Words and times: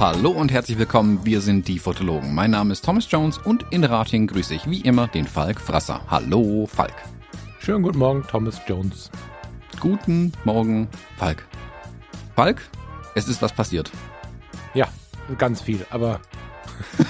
Hallo 0.00 0.30
und 0.30 0.50
herzlich 0.50 0.78
willkommen, 0.78 1.20
wir 1.24 1.42
sind 1.42 1.68
die 1.68 1.78
Fotologen. 1.78 2.34
Mein 2.34 2.52
Name 2.52 2.72
ist 2.72 2.82
Thomas 2.84 3.10
Jones 3.10 3.36
und 3.36 3.66
in 3.70 3.84
Rating 3.84 4.26
grüße 4.26 4.54
ich 4.54 4.68
wie 4.68 4.80
immer 4.80 5.08
den 5.08 5.26
Falk 5.26 5.60
Frasser. 5.60 6.00
Hallo 6.08 6.66
Falk. 6.66 6.94
Schönen 7.58 7.82
guten 7.82 7.98
Morgen, 7.98 8.22
Thomas 8.26 8.58
Jones. 8.66 9.10
Guten 9.78 10.32
Morgen, 10.44 10.88
Falk. 11.18 11.46
Falk, 12.34 12.62
es 13.14 13.28
ist 13.28 13.42
was 13.42 13.52
passiert. 13.52 13.90
Ja, 14.72 14.88
ganz 15.36 15.60
viel, 15.60 15.84
aber 15.90 16.20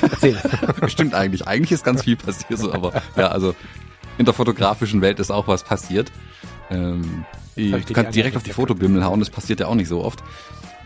erzähl. 0.03 0.39
Stimmt 0.89 1.15
eigentlich. 1.15 1.47
Eigentlich 1.47 1.73
ist 1.73 1.85
ganz 1.85 2.05
viel 2.05 2.17
passiert, 2.17 2.59
so, 2.59 2.73
aber 2.73 3.03
ja, 3.17 3.29
also 3.29 3.55
in 4.19 4.25
der 4.25 4.35
fotografischen 4.35 5.01
Welt 5.01 5.19
ist 5.19 5.31
auch 5.31 5.49
was 5.49 5.65
passiert. 5.65 6.13
Ähm, 6.71 7.25
ich, 7.57 7.85
du 7.85 7.95
kannst 7.95 8.15
direkt 8.15 8.37
auf 8.37 8.43
die 8.43 8.53
Fotobimmel 8.53 9.05
hauen, 9.05 9.21
das 9.21 9.31
passiert 9.31 9.61
ja 9.61 9.67
auch 9.67 9.75
nicht 9.75 9.89
so 9.89 10.05
oft. 10.05 10.23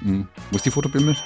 Hm, 0.01 0.29
wo 0.51 0.57
ist 0.57 0.67
die 0.67 0.71
Fotobimmel? 0.71 1.17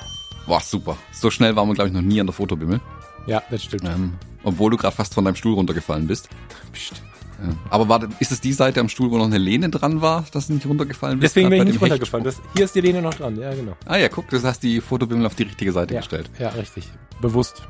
Boah, 0.46 0.60
super. 0.60 0.96
So 1.12 1.30
schnell 1.30 1.56
waren 1.56 1.68
wir, 1.68 1.74
glaube 1.74 1.88
ich, 1.88 1.94
noch 1.94 2.02
nie 2.02 2.20
an 2.20 2.26
der 2.26 2.32
Fotobimmel. 2.32 2.80
Ja, 3.26 3.42
das 3.50 3.64
stimmt. 3.64 3.84
Ähm, 3.84 4.14
obwohl 4.42 4.70
du 4.70 4.77
gerade 4.77 4.96
fast 4.96 5.14
von 5.14 5.24
deinem 5.24 5.36
Stuhl 5.36 5.54
runtergefallen 5.54 6.06
bist. 6.06 6.28
Psst. 6.72 7.02
Ja. 7.41 7.55
Aber 7.70 7.88
war, 7.88 8.09
ist 8.19 8.33
es 8.33 8.41
die 8.41 8.52
Seite 8.52 8.80
am 8.80 8.88
Stuhl, 8.88 9.10
wo 9.10 9.19
noch 9.19 9.27
eine 9.27 9.38
Lehne 9.38 9.70
dran 9.70 10.01
war, 10.01 10.24
dass 10.33 10.48
du 10.48 10.55
nicht 10.55 10.66
runtergefallen 10.66 11.20
bist? 11.20 11.37
Deswegen 11.37 11.51
bin 11.51 11.62
ich 11.62 11.74
nicht 11.74 11.83
runtergefallen. 11.83 12.24
Das, 12.24 12.41
hier 12.55 12.64
ist 12.64 12.74
die 12.74 12.80
Lehne 12.80 13.01
noch 13.01 13.14
dran, 13.14 13.38
ja, 13.38 13.55
genau. 13.55 13.77
Ah 13.87 13.97
ja, 13.97 14.09
guck, 14.09 14.28
du 14.28 14.42
hast 14.42 14.62
die 14.62 14.80
Fotobimmel 14.80 15.27
auf 15.27 15.34
die 15.34 15.45
richtige 15.45 15.73
Seite 15.73 15.95
ja, 15.95 16.01
gestellt. 16.01 16.30
Ja, 16.38 16.48
richtig. 16.51 16.91
Bewusst. 17.20 17.62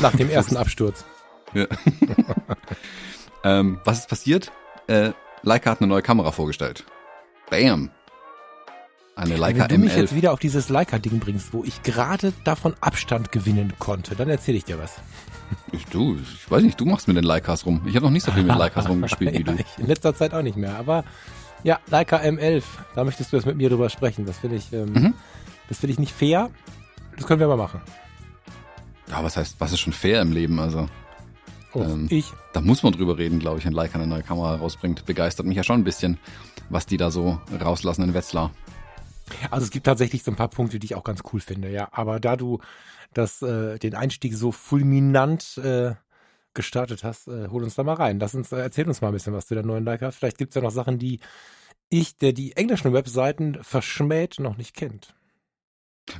Nach 0.00 0.14
dem 0.14 0.28
ersten 0.28 0.56
Absturz. 0.58 1.04
Ja. 1.52 1.66
ähm, 3.44 3.80
was 3.84 4.00
ist 4.00 4.08
passiert? 4.08 4.50
Äh, 4.88 5.12
Leica 5.42 5.70
hat 5.70 5.80
eine 5.80 5.88
neue 5.88 6.02
Kamera 6.02 6.32
vorgestellt. 6.32 6.84
Bam. 7.50 7.90
Eine 9.16 9.36
Leica 9.36 9.68
Wenn 9.70 9.80
du 9.80 9.86
mich 9.86 9.96
jetzt 9.96 10.14
wieder 10.14 10.32
auf 10.32 10.40
dieses 10.40 10.68
Leica-Ding 10.68 11.20
bringst, 11.20 11.52
wo 11.52 11.62
ich 11.62 11.82
gerade 11.84 12.32
davon 12.42 12.74
Abstand 12.80 13.30
gewinnen 13.30 13.72
konnte, 13.78 14.16
dann 14.16 14.28
erzähle 14.28 14.58
ich 14.58 14.64
dir 14.64 14.78
was. 14.78 14.94
Ich, 15.72 15.86
du, 15.86 16.16
ich 16.16 16.50
weiß 16.50 16.62
nicht, 16.62 16.80
du 16.80 16.84
machst 16.84 17.08
mit 17.08 17.16
den 17.16 17.24
Leicas 17.24 17.66
rum. 17.66 17.82
Ich 17.86 17.96
habe 17.96 18.06
noch 18.06 18.12
nicht 18.12 18.24
so 18.24 18.32
viel 18.32 18.44
mit 18.44 18.56
Leicas 18.56 18.88
rumgespielt 18.88 19.34
wie 19.34 19.38
ja, 19.38 19.52
du. 19.56 19.64
in 19.78 19.86
letzter 19.86 20.14
Zeit 20.14 20.34
auch 20.34 20.42
nicht 20.42 20.56
mehr, 20.56 20.76
aber 20.76 21.04
ja, 21.62 21.80
Leica 21.88 22.18
M11, 22.18 22.62
da 22.94 23.04
möchtest 23.04 23.32
du 23.32 23.36
jetzt 23.36 23.46
mit 23.46 23.56
mir 23.56 23.70
drüber 23.70 23.88
sprechen. 23.88 24.26
Das 24.26 24.38
finde 24.38 24.56
ich, 24.56 24.72
ähm, 24.72 24.92
mhm. 24.92 25.14
das 25.68 25.78
finde 25.78 25.92
ich 25.94 25.98
nicht 25.98 26.12
fair. 26.12 26.50
Das 27.16 27.26
können 27.26 27.40
wir 27.40 27.48
mal 27.48 27.56
machen. 27.56 27.80
Ja, 29.08 29.22
was 29.22 29.36
heißt, 29.36 29.56
was 29.58 29.72
ist 29.72 29.80
schon 29.80 29.92
fair 29.92 30.20
im 30.20 30.32
Leben, 30.32 30.60
also? 30.60 30.88
Oh, 31.72 31.82
ähm, 31.82 32.06
ich. 32.10 32.32
Da 32.52 32.60
muss 32.60 32.82
man 32.82 32.92
drüber 32.92 33.18
reden, 33.18 33.38
glaube 33.38 33.58
ich, 33.58 33.64
wenn 33.64 33.72
Leica 33.72 33.98
eine 33.98 34.06
neue 34.06 34.22
Kamera 34.22 34.56
rausbringt. 34.56 35.06
Begeistert 35.06 35.46
mich 35.46 35.56
ja 35.56 35.64
schon 35.64 35.80
ein 35.80 35.84
bisschen, 35.84 36.18
was 36.68 36.86
die 36.86 36.96
da 36.96 37.10
so 37.10 37.40
rauslassen 37.60 38.02
in 38.02 38.14
Wetzlar. 38.14 38.50
Also 39.50 39.64
es 39.64 39.70
gibt 39.70 39.86
tatsächlich 39.86 40.22
so 40.22 40.30
ein 40.30 40.36
paar 40.36 40.48
Punkte, 40.48 40.78
die 40.78 40.86
ich 40.86 40.94
auch 40.94 41.04
ganz 41.04 41.20
cool 41.32 41.40
finde, 41.40 41.70
ja. 41.70 41.88
Aber 41.92 42.20
da 42.20 42.36
du 42.36 42.60
das, 43.18 43.42
äh, 43.42 43.78
den 43.78 43.94
Einstieg 43.94 44.34
so 44.34 44.52
fulminant 44.52 45.58
äh, 45.58 45.94
gestartet 46.54 47.04
hast, 47.04 47.28
äh, 47.28 47.48
hol 47.48 47.64
uns 47.64 47.74
da 47.74 47.82
mal 47.82 47.94
rein. 47.94 48.18
Lass 48.20 48.34
uns, 48.34 48.52
äh, 48.52 48.58
erzähl 48.58 48.86
uns 48.86 49.00
mal 49.00 49.08
ein 49.08 49.14
bisschen 49.14 49.34
was 49.34 49.46
zu 49.46 49.54
der 49.54 49.64
neuen 49.64 49.84
Leica. 49.84 50.10
Vielleicht 50.10 50.38
gibt's 50.38 50.54
ja 50.54 50.62
noch 50.62 50.70
Sachen, 50.70 50.98
die 50.98 51.20
ich, 51.90 52.16
der 52.16 52.32
die 52.32 52.56
englischen 52.56 52.92
Webseiten 52.92 53.58
verschmäht, 53.62 54.38
noch 54.38 54.56
nicht 54.56 54.74
kennt. 54.74 55.14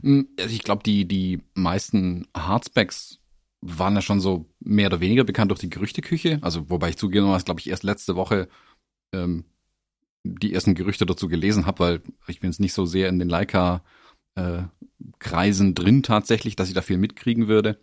Hm, 0.03 0.29
also 0.39 0.55
ich 0.55 0.63
glaube, 0.63 0.83
die, 0.83 1.07
die 1.07 1.41
meisten 1.55 2.27
Hardspecs 2.37 3.21
waren 3.61 3.95
ja 3.95 4.03
schon 4.03 4.21
so 4.21 4.47
mehr 4.61 4.89
oder 4.89 5.01
weniger 5.01 5.25
bekannt 5.25 5.51
durch 5.51 5.61
die 5.61 5.71
Gerüchteküche. 5.71 6.39
Also, 6.43 6.69
wobei 6.69 6.91
ich 6.91 6.99
zugeben 6.99 7.27
muss, 7.27 7.45
glaube 7.45 7.61
ich, 7.61 7.71
erst 7.71 7.83
letzte 7.83 8.15
Woche 8.15 8.49
ähm, 9.13 9.45
die 10.23 10.53
ersten 10.53 10.75
Gerüchte 10.75 11.07
dazu 11.07 11.29
gelesen 11.29 11.67
habe, 11.67 11.79
weil 11.79 12.03
ich 12.27 12.41
bin 12.41 12.51
jetzt 12.51 12.61
nicht 12.61 12.75
so 12.75 12.85
sehr 12.85 13.09
in 13.09 13.19
den 13.19 13.29
Leica-Kreisen 13.29 13.83
äh, 14.37 14.69
drin 15.75 16.03
tatsächlich, 16.03 16.57
dass 16.57 16.69
ich 16.69 16.75
da 16.75 16.83
viel 16.83 16.99
mitkriegen 16.99 17.49
würde. 17.49 17.79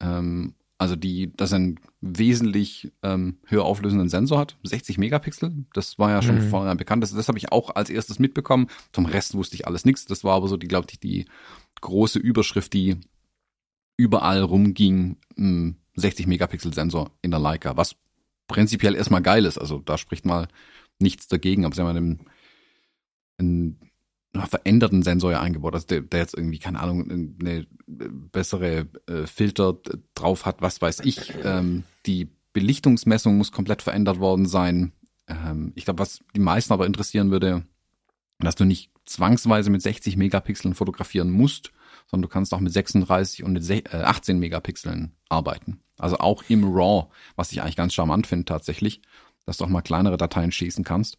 Ähm, 0.00 0.54
also 0.78 0.96
die, 0.96 1.32
dass 1.36 1.52
er 1.52 1.56
einen 1.56 1.80
wesentlich 2.00 2.92
ähm, 3.02 3.38
höher 3.46 3.64
auflösenden 3.64 4.08
Sensor 4.08 4.38
hat, 4.38 4.56
60 4.64 4.98
Megapixel. 4.98 5.64
Das 5.74 5.98
war 5.98 6.10
ja 6.10 6.22
schon 6.22 6.44
mhm. 6.44 6.50
vornherein 6.50 6.76
bekannt. 6.76 7.04
Das, 7.04 7.14
das 7.14 7.28
habe 7.28 7.38
ich 7.38 7.52
auch 7.52 7.76
als 7.76 7.88
erstes 7.88 8.18
mitbekommen. 8.18 8.66
Zum 8.92 9.06
Rest 9.06 9.34
wusste 9.34 9.54
ich 9.54 9.66
alles 9.66 9.84
nichts. 9.84 10.06
Das 10.06 10.24
war 10.24 10.34
aber 10.34 10.48
so, 10.48 10.56
die 10.56 10.66
glaube 10.66 10.88
ich, 10.90 10.98
die 10.98 11.26
große 11.80 12.18
Überschrift, 12.18 12.72
die 12.72 12.96
überall 13.96 14.42
rumging. 14.42 15.16
60 15.94 16.26
Megapixel 16.26 16.72
Sensor 16.74 17.10
in 17.22 17.30
der 17.30 17.40
Leica, 17.40 17.76
was 17.76 17.96
prinzipiell 18.48 18.94
erstmal 18.94 19.22
geil 19.22 19.44
ist. 19.44 19.58
Also 19.58 19.78
da 19.78 19.98
spricht 19.98 20.26
mal 20.26 20.48
nichts 20.98 21.28
dagegen, 21.28 21.64
aber 21.64 21.74
sie 21.74 21.82
haben 21.82 21.96
einen, 21.96 22.26
einen 23.38 23.91
veränderten 24.34 25.02
Sensor 25.02 25.32
ja 25.32 25.40
eingebaut, 25.40 25.74
also 25.74 25.86
der, 25.86 26.00
der 26.00 26.20
jetzt 26.20 26.34
irgendwie, 26.34 26.58
keine 26.58 26.80
Ahnung, 26.80 27.10
eine 27.10 27.66
bessere 27.86 28.86
äh, 29.06 29.26
Filter 29.26 29.76
drauf 30.14 30.46
hat, 30.46 30.62
was 30.62 30.80
weiß 30.80 31.00
ich. 31.00 31.34
Ähm, 31.44 31.84
die 32.06 32.28
Belichtungsmessung 32.52 33.36
muss 33.36 33.52
komplett 33.52 33.82
verändert 33.82 34.20
worden 34.20 34.46
sein. 34.46 34.92
Ähm, 35.28 35.72
ich 35.74 35.84
glaube, 35.84 36.00
was 36.00 36.20
die 36.34 36.40
meisten 36.40 36.72
aber 36.72 36.86
interessieren 36.86 37.30
würde, 37.30 37.64
dass 38.38 38.54
du 38.54 38.64
nicht 38.64 38.90
zwangsweise 39.04 39.70
mit 39.70 39.82
60 39.82 40.16
Megapixeln 40.16 40.74
fotografieren 40.74 41.30
musst, 41.30 41.72
sondern 42.06 42.22
du 42.22 42.32
kannst 42.32 42.54
auch 42.54 42.60
mit 42.60 42.72
36 42.72 43.44
und 43.44 43.52
mit 43.52 43.92
18 43.92 44.36
äh, 44.36 44.38
Megapixeln 44.38 45.12
arbeiten. 45.28 45.80
Also 45.98 46.18
auch 46.18 46.42
im 46.48 46.64
RAW, 46.64 47.08
was 47.36 47.52
ich 47.52 47.62
eigentlich 47.62 47.76
ganz 47.76 47.92
charmant 47.92 48.26
finde 48.26 48.46
tatsächlich 48.46 49.02
dass 49.46 49.56
du 49.56 49.64
auch 49.64 49.68
mal 49.68 49.82
kleinere 49.82 50.16
Dateien 50.16 50.52
schießen 50.52 50.84
kannst. 50.84 51.18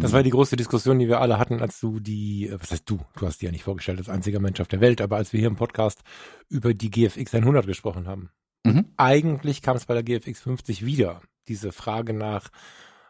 Das 0.00 0.12
war 0.12 0.22
die 0.22 0.30
große 0.30 0.56
Diskussion, 0.56 0.98
die 0.98 1.08
wir 1.08 1.20
alle 1.20 1.38
hatten, 1.38 1.60
als 1.60 1.80
du 1.80 2.00
die, 2.00 2.48
äh, 2.48 2.60
was 2.60 2.70
heißt 2.70 2.88
du, 2.88 3.00
du 3.18 3.26
hast 3.26 3.40
die 3.40 3.46
ja 3.46 3.52
nicht 3.52 3.64
vorgestellt 3.64 3.98
als 3.98 4.08
einziger 4.08 4.40
Mensch 4.40 4.60
auf 4.60 4.68
der 4.68 4.80
Welt, 4.80 5.00
aber 5.00 5.16
als 5.16 5.32
wir 5.32 5.40
hier 5.40 5.48
im 5.48 5.56
Podcast 5.56 6.02
über 6.48 6.74
die 6.74 6.90
GFX 6.90 7.34
100 7.34 7.66
gesprochen 7.66 8.06
haben. 8.06 8.30
Mhm. 8.64 8.92
Eigentlich 8.96 9.62
kam 9.62 9.76
es 9.76 9.86
bei 9.86 9.94
der 9.94 10.02
GFX 10.02 10.40
50 10.40 10.84
wieder, 10.84 11.22
diese 11.48 11.72
Frage 11.72 12.12
nach, 12.12 12.48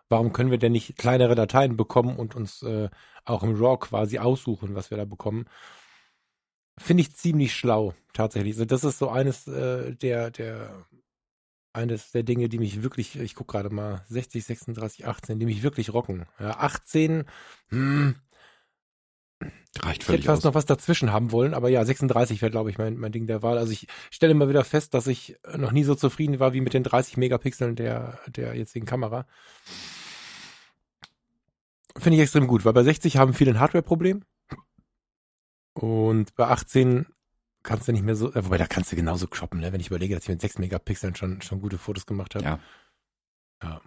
warum 0.08 0.32
können 0.32 0.50
wir 0.50 0.58
denn 0.58 0.72
nicht 0.72 0.96
kleinere 0.96 1.34
Dateien 1.34 1.76
bekommen 1.76 2.16
und 2.16 2.34
uns 2.34 2.62
äh, 2.62 2.88
auch 3.24 3.42
im 3.42 3.54
RAW 3.54 3.78
quasi 3.78 4.18
aussuchen, 4.18 4.74
was 4.74 4.90
wir 4.90 4.98
da 4.98 5.04
bekommen. 5.04 5.46
Finde 6.78 7.02
ich 7.02 7.14
ziemlich 7.14 7.54
schlau, 7.54 7.94
tatsächlich. 8.12 8.54
Also 8.54 8.64
das 8.64 8.84
ist 8.84 8.98
so 8.98 9.08
eines 9.08 9.48
äh, 9.48 9.94
der, 9.96 10.30
der 10.30 10.86
eines 11.78 12.10
der 12.12 12.22
Dinge, 12.22 12.48
die 12.48 12.58
mich 12.58 12.82
wirklich, 12.82 13.18
ich 13.18 13.34
gucke 13.34 13.52
gerade 13.52 13.70
mal, 13.74 14.04
60, 14.08 14.44
36, 14.44 15.06
18, 15.06 15.38
die 15.38 15.46
mich 15.46 15.62
wirklich 15.62 15.92
rocken. 15.92 16.26
Ja, 16.38 16.58
18, 16.58 17.24
hm, 17.70 18.16
Reicht 19.80 20.02
völlig 20.02 20.20
ich 20.20 20.24
hätte 20.24 20.32
fast 20.32 20.40
aus. 20.40 20.44
noch 20.44 20.54
was 20.54 20.66
dazwischen 20.66 21.12
haben 21.12 21.30
wollen, 21.30 21.54
aber 21.54 21.68
ja, 21.68 21.84
36 21.84 22.42
wäre, 22.42 22.50
glaube 22.50 22.70
ich, 22.70 22.78
mein, 22.78 22.96
mein 22.96 23.12
Ding 23.12 23.26
der 23.26 23.42
Wahl. 23.42 23.58
Also 23.58 23.72
ich 23.72 23.86
stelle 24.10 24.32
immer 24.32 24.48
wieder 24.48 24.64
fest, 24.64 24.94
dass 24.94 25.06
ich 25.06 25.36
noch 25.56 25.70
nie 25.70 25.84
so 25.84 25.94
zufrieden 25.94 26.40
war 26.40 26.52
wie 26.52 26.60
mit 26.60 26.74
den 26.74 26.82
30 26.82 27.16
Megapixeln 27.16 27.76
der, 27.76 28.18
der 28.26 28.56
jetzigen 28.56 28.86
Kamera. 28.86 29.26
Finde 31.96 32.16
ich 32.16 32.22
extrem 32.22 32.48
gut, 32.48 32.64
weil 32.64 32.72
bei 32.72 32.82
60 32.82 33.16
haben 33.16 33.34
viele 33.34 33.52
ein 33.52 33.60
Hardware-Problem. 33.60 34.24
Und 35.74 36.34
bei 36.34 36.48
18 36.48 37.06
kannst 37.68 37.86
du 37.86 37.92
nicht 37.92 38.04
mehr 38.04 38.16
so, 38.16 38.32
äh, 38.32 38.44
wobei 38.44 38.56
da 38.56 38.66
kannst 38.66 38.90
du 38.90 38.96
genauso 38.96 39.26
croppen, 39.26 39.60
ne? 39.60 39.72
wenn 39.72 39.80
ich 39.80 39.88
überlege, 39.88 40.14
dass 40.14 40.24
ich 40.24 40.30
mit 40.30 40.40
6 40.40 40.58
Megapixeln 40.58 41.14
schon, 41.14 41.42
schon 41.42 41.60
gute 41.60 41.76
Fotos 41.76 42.06
gemacht 42.06 42.34
habe. 42.34 42.44
Ja. 42.44 42.58
ja. 43.62 43.80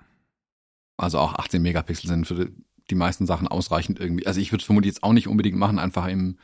Also 0.98 1.18
auch 1.18 1.34
18 1.34 1.62
Megapixel 1.62 2.08
sind 2.08 2.28
für 2.28 2.52
die 2.92 2.96
meisten 2.96 3.26
Sachen 3.26 3.48
ausreichend 3.48 4.00
irgendwie. 4.00 4.28
Also 4.28 4.40
ich 4.40 4.52
würde 4.52 4.62
es 4.62 4.66
vermutlich 4.66 4.94
jetzt 4.94 5.04
auch 5.04 5.14
nicht 5.14 5.28
unbedingt 5.28 5.58
machen, 5.58 5.80
einfach 5.80 6.08
im, 6.08 6.38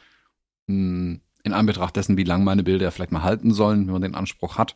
in 0.65 1.21
Anbetracht 1.43 1.95
dessen, 1.95 2.17
wie 2.17 2.23
lang 2.23 2.43
meine 2.43 2.63
Bilder 2.63 2.91
vielleicht 2.91 3.11
mal 3.11 3.23
halten 3.23 3.53
sollen, 3.53 3.85
wenn 3.85 3.93
man 3.93 4.01
den 4.01 4.15
Anspruch 4.15 4.57
hat. 4.57 4.73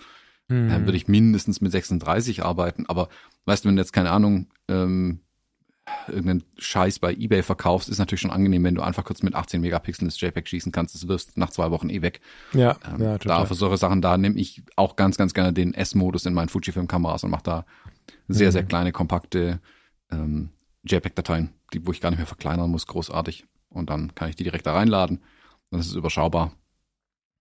Hm. 0.48 0.70
Dann 0.70 0.86
würde 0.86 0.98
ich 0.98 1.08
mindestens 1.08 1.62
mit 1.62 1.72
36 1.72 2.44
arbeiten. 2.44 2.86
Aber 2.86 3.10
weißt 3.46 3.66
du, 3.66 3.70
wenn 3.70 3.76
du 3.76 3.82
jetzt 3.82 3.94
keine 3.94 4.12
Ahnung, 4.12 4.48
ähm, 4.68 5.22
irgendeinen 6.08 6.44
Scheiß 6.58 7.00
bei 7.00 7.14
eBay 7.14 7.44
verkaufst, 7.44 7.90
ist 7.90 7.98
natürlich 7.98 8.22
schon 8.22 8.32
angenehm, 8.32 8.64
wenn 8.64 8.76
du 8.76 8.82
einfach 8.82 9.04
kurz 9.04 9.24
mit 9.24 9.36
18 9.36 9.62
Megapixeln 9.62 10.08
das 10.08 10.20
JPEG 10.20 10.48
schießen 10.48 10.72
kannst. 10.72 10.96
Das 10.96 11.08
wirst 11.08 11.38
nach 11.38 11.50
zwei 11.50 11.72
Wochen 11.72 11.90
eh 11.90 12.02
weg. 12.02 12.22
Ja, 12.54 12.78
ähm, 12.86 13.02
ja 13.02 13.18
total. 13.18 13.40
Da 13.40 13.46
für 13.46 13.56
solche 13.56 13.78
Sachen, 13.78 14.02
da 14.02 14.18
nehme 14.18 14.40
ich 14.40 14.64
auch 14.76 14.96
ganz, 14.96 15.18
ganz 15.18 15.34
gerne 15.34 15.54
den 15.54 15.74
S-Modus 15.74 16.26
in 16.26 16.34
meinen 16.34 16.50
Fujifilm-Kameras 16.50 17.24
und 17.24 17.32
mache 17.32 17.44
da 17.44 17.66
sehr, 18.28 18.48
mhm. 18.48 18.52
sehr 18.52 18.64
kleine, 18.64 18.92
kompakte 18.92 19.60
ähm, 20.12 20.50
JPEG-Dateien, 20.84 21.54
die, 21.74 21.86
wo 21.86 21.92
ich 21.92 22.02
gar 22.02 22.10
nicht 22.10 22.20
mehr 22.20 22.28
verkleinern 22.28 22.70
muss, 22.70 22.88
großartig. 22.88 23.46
Und 23.70 23.90
dann 23.90 24.16
kann 24.16 24.30
ich 24.30 24.36
die 24.36 24.44
direkt 24.44 24.66
da 24.66 24.74
reinladen. 24.74 25.22
Dann 25.70 25.80
ist 25.80 25.88
es 25.88 25.96
überschaubar. 25.96 26.52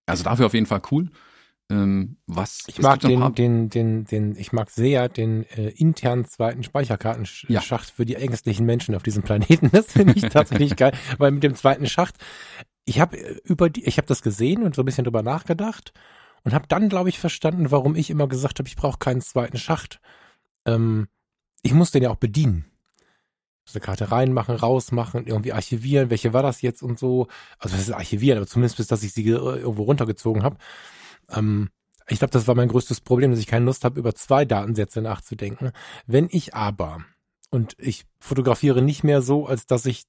Also 0.06 0.25
dafür 0.25 0.47
auf 0.47 0.55
jeden 0.55 0.67
Fall 0.67 0.82
cool. 0.91 1.11
Ähm, 1.71 2.17
was 2.27 2.65
ich 2.67 2.81
mag 2.81 3.01
den, 3.01 3.35
den, 3.35 3.71
den, 3.71 4.05
den, 4.05 4.37
ich 4.37 4.53
mag 4.53 4.71
sehr 4.71 5.09
den 5.09 5.45
äh, 5.51 5.69
internen 5.69 6.25
zweiten 6.25 6.65
Speicherkartenschacht 6.65 7.89
ja. 7.89 7.95
für 7.95 8.05
die 8.05 8.17
ängstlichen 8.17 8.67
Menschen 8.67 8.95
auf 8.95 9.03
diesem 9.03 9.23
Planeten. 9.23 9.71
Das 9.81 9.93
finde 9.93 10.15
ich 10.15 10.23
tatsächlich 10.23 10.77
geil, 10.77 10.93
weil 11.19 11.31
mit 11.31 11.45
dem 11.45 11.55
zweiten 11.55 11.87
Schacht 11.87 12.17
ich 12.85 13.01
habe 13.01 13.17
über 13.45 13.71
die, 13.71 13.85
ich 13.85 13.99
habe 13.99 14.09
das 14.09 14.21
gesehen 14.21 14.65
und 14.65 14.75
so 14.75 14.83
ein 14.83 14.85
bisschen 14.85 15.05
drüber 15.05 15.23
nachgedacht 15.23 15.93
und 16.43 16.53
habe 16.53 16.67
dann, 16.67 16.89
glaube 16.89 17.09
ich, 17.09 17.19
verstanden, 17.19 17.71
warum 17.71 17.95
ich 17.95 18.11
immer 18.11 18.27
gesagt 18.27 18.59
habe, 18.59 18.69
ich 18.69 18.77
brauche 18.77 18.99
keinen 18.99 19.21
zweiten 19.21 19.59
Schacht. 19.59 20.01
Ähm, 20.67 21.09
ich 21.63 21.73
muss 21.73 21.93
den 21.93 22.03
ja 22.03 22.11
auch 22.11 22.17
bedienen. 22.17 22.65
Eine 23.73 23.81
Karte 23.81 24.11
reinmachen, 24.11 24.57
rausmachen, 24.57 25.29
irgendwie 25.29 25.53
archivieren, 25.53 26.11
welche 26.11 26.33
war 26.33 26.43
das 26.43 26.61
jetzt 26.61 26.83
und 26.83 26.99
so. 26.99 27.29
Also 27.61 27.77
das 27.77 27.87
ist 27.87 27.95
archivieren, 27.95 28.39
aber 28.39 28.49
zumindest 28.49 28.79
bis, 28.79 28.89
dass 28.89 29.05
ich 29.05 29.13
sie 29.13 29.25
irgendwo 29.25 29.85
runtergezogen 29.85 30.43
habe. 30.43 30.57
Ähm, 31.31 31.71
ich 32.09 32.19
glaube, 32.19 32.32
das 32.32 32.49
war 32.49 32.55
mein 32.55 32.69
größtes 32.69 33.00
Problem, 33.00 33.31
dass 33.31 33.41
ich 33.41 33.47
keine 33.47 33.65
Lust 33.65 33.85
habe, 33.85 33.99
über 33.99 34.15
zwei 34.15 34.44
Datensätze 34.44 35.00
nachzudenken. 35.00 35.71
Wenn 36.06 36.29
ich 36.31 36.55
aber, 36.55 37.05
und 37.50 37.77
ich 37.79 38.05
fotografiere 38.19 38.82
nicht 38.82 39.05
mehr 39.05 39.23
so, 39.23 39.47
als 39.47 39.67
dass 39.67 39.87
ich 39.87 40.05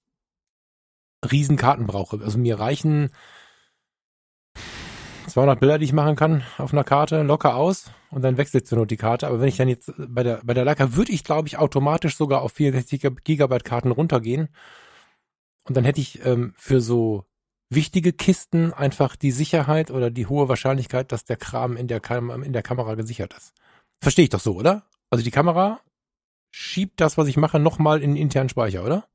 Riesenkarten 1.30 1.86
brauche. 1.86 2.20
Also 2.24 2.40
mir 2.40 2.60
reichen 2.60 3.12
200 5.28 5.60
Bilder, 5.60 5.78
die 5.78 5.86
ich 5.86 5.94
machen 5.94 6.16
kann 6.16 6.44
auf 6.58 6.74
einer 6.74 6.84
Karte, 6.84 7.22
locker 7.22 7.56
aus 7.56 7.92
und 8.10 8.24
dann 8.24 8.38
wechselt 8.38 8.68
zur 8.68 8.80
Not 8.80 8.92
die 8.92 8.98
Karte. 8.98 9.28
Aber 9.28 9.40
wenn 9.40 9.48
ich 9.48 9.58
dann 9.58 9.70
jetzt 9.70 9.94
bei 9.98 10.24
der, 10.24 10.42
bei 10.44 10.54
der 10.54 10.66
Leica 10.66 10.96
würde 10.96 11.12
ich, 11.12 11.24
glaube 11.24 11.48
ich, 11.48 11.58
automatisch 11.58 12.18
sogar 12.18 12.42
auf 12.42 12.54
64 12.54 13.24
Gigabyte 13.24 13.64
Karten 13.64 13.92
runtergehen. 13.92 14.50
Und 15.64 15.78
dann 15.78 15.86
hätte 15.86 16.02
ich 16.02 16.26
ähm, 16.26 16.54
für 16.58 16.82
so 16.82 17.26
wichtige 17.72 18.14
Kisten 18.14 18.74
einfach 18.74 19.16
die 19.16 19.32
Sicherheit 19.32 19.92
oder 19.92 20.12
die 20.12 20.28
hohe 20.28 20.50
Wahrscheinlichkeit, 20.50 21.12
dass 21.12 21.26
der 21.26 21.38
Kram 21.38 21.78
in 21.78 21.88
der, 21.88 22.00
Kam 22.00 22.44
in 22.44 22.54
der 22.54 22.64
Kamera 22.64 22.96
gesichert 22.96 23.34
ist. 23.36 23.54
Verstehe 24.02 24.24
ich 24.24 24.30
doch 24.30 24.40
so, 24.40 24.56
oder? 24.56 24.84
Also 25.10 25.24
die 25.24 25.32
Kamera 25.32 25.80
schiebt 26.52 27.00
das, 27.00 27.18
was 27.18 27.28
ich 27.28 27.38
mache, 27.38 27.60
nochmal 27.60 28.02
in 28.02 28.12
den 28.12 28.22
internen 28.22 28.50
Speicher, 28.50 28.84
oder? 28.84 29.08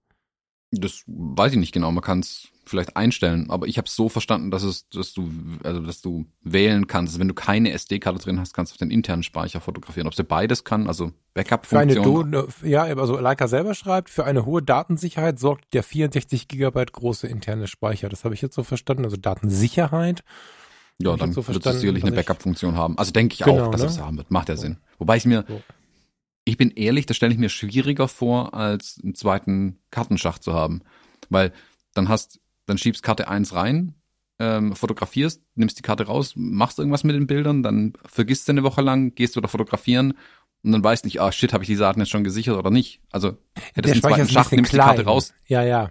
Das 0.70 1.04
weiß 1.06 1.52
ich 1.52 1.58
nicht 1.58 1.72
genau. 1.72 1.92
Man 1.92 2.02
kann 2.02 2.20
es 2.20 2.48
vielleicht 2.66 2.96
einstellen, 2.96 3.48
aber 3.48 3.66
ich 3.66 3.78
habe 3.78 3.86
es 3.86 3.94
so 3.94 4.08
verstanden, 4.08 4.50
dass 4.50 4.62
es, 4.62 4.88
dass 4.88 5.12
du, 5.12 5.30
also 5.62 5.80
dass 5.80 6.02
du 6.02 6.26
wählen 6.42 6.86
kannst. 6.86 7.12
Also 7.12 7.20
wenn 7.20 7.28
du 7.28 7.34
keine 7.34 7.70
SD-Karte 7.70 8.18
drin 8.18 8.40
hast, 8.40 8.54
kannst 8.54 8.72
du 8.72 8.74
auf 8.74 8.78
den 8.78 8.90
internen 8.90 9.22
Speicher 9.22 9.60
fotografieren. 9.60 10.06
Ob 10.06 10.14
sie 10.14 10.24
beides 10.24 10.64
kann, 10.64 10.88
also 10.88 11.12
Backup-Funktion. 11.34 12.48
Ja, 12.62 12.82
also 12.82 13.18
Leica 13.18 13.46
selber 13.46 13.74
schreibt, 13.74 14.10
für 14.10 14.24
eine 14.24 14.44
hohe 14.44 14.62
Datensicherheit 14.62 15.38
sorgt 15.38 15.72
der 15.74 15.82
64 15.82 16.48
Gigabyte 16.48 16.92
große 16.92 17.26
interne 17.28 17.68
Speicher. 17.68 18.08
Das 18.08 18.24
habe 18.24 18.34
ich 18.34 18.42
jetzt 18.42 18.54
so 18.54 18.64
verstanden. 18.64 19.04
Also 19.04 19.16
Datensicherheit. 19.16 20.24
Ja, 20.98 21.16
dann 21.16 21.32
so 21.32 21.46
wird 21.46 21.64
es 21.64 21.80
sicherlich 21.80 22.04
eine 22.04 22.16
Backup-Funktion 22.16 22.74
haben. 22.74 22.98
Also 22.98 23.12
denke 23.12 23.34
ich 23.34 23.40
genau, 23.40 23.66
auch, 23.66 23.70
dass 23.70 23.82
ne? 23.82 23.86
es 23.88 24.00
haben 24.00 24.16
wird. 24.16 24.30
Macht 24.30 24.48
ja 24.48 24.56
so. 24.56 24.62
Sinn. 24.62 24.78
Wobei 24.98 25.18
ich 25.18 25.26
mir, 25.26 25.44
so. 25.46 25.62
ich 26.44 26.56
bin 26.56 26.70
ehrlich, 26.70 27.06
das 27.06 27.16
stelle 27.16 27.32
ich 27.32 27.38
mir 27.38 27.50
schwieriger 27.50 28.08
vor, 28.08 28.54
als 28.54 28.98
einen 29.02 29.14
zweiten 29.14 29.78
Kartenschacht 29.90 30.42
zu 30.42 30.54
haben. 30.54 30.80
Weil 31.28 31.52
dann 31.92 32.08
hast 32.08 32.40
dann 32.66 32.78
schiebst 32.78 33.02
Karte 33.02 33.28
1 33.28 33.54
rein, 33.54 33.94
ähm, 34.38 34.76
fotografierst, 34.76 35.42
nimmst 35.54 35.78
die 35.78 35.82
Karte 35.82 36.06
raus, 36.06 36.34
machst 36.36 36.78
irgendwas 36.78 37.04
mit 37.04 37.16
den 37.16 37.26
Bildern, 37.26 37.62
dann 37.62 37.94
vergisst 38.04 38.48
du 38.48 38.52
eine 38.52 38.62
Woche 38.62 38.82
lang, 38.82 39.14
gehst 39.14 39.36
wieder 39.36 39.48
fotografieren 39.48 40.14
und 40.62 40.72
dann 40.72 40.84
weißt 40.84 41.04
nicht, 41.04 41.20
ah 41.20 41.32
shit, 41.32 41.52
habe 41.52 41.64
ich 41.64 41.68
die 41.68 41.76
Daten 41.76 42.00
jetzt 42.00 42.10
schon 42.10 42.24
gesichert 42.24 42.56
oder 42.56 42.70
nicht. 42.70 43.00
Also 43.10 43.36
hättest 43.74 44.02
du 44.02 44.08
einen 44.08 44.14
zweiten 44.14 44.28
Schacht, 44.28 44.52
nimmst 44.52 44.70
klein. 44.70 44.88
die 44.90 44.96
Karte 44.96 45.04
raus. 45.04 45.32
Ja, 45.46 45.62
ja. 45.62 45.90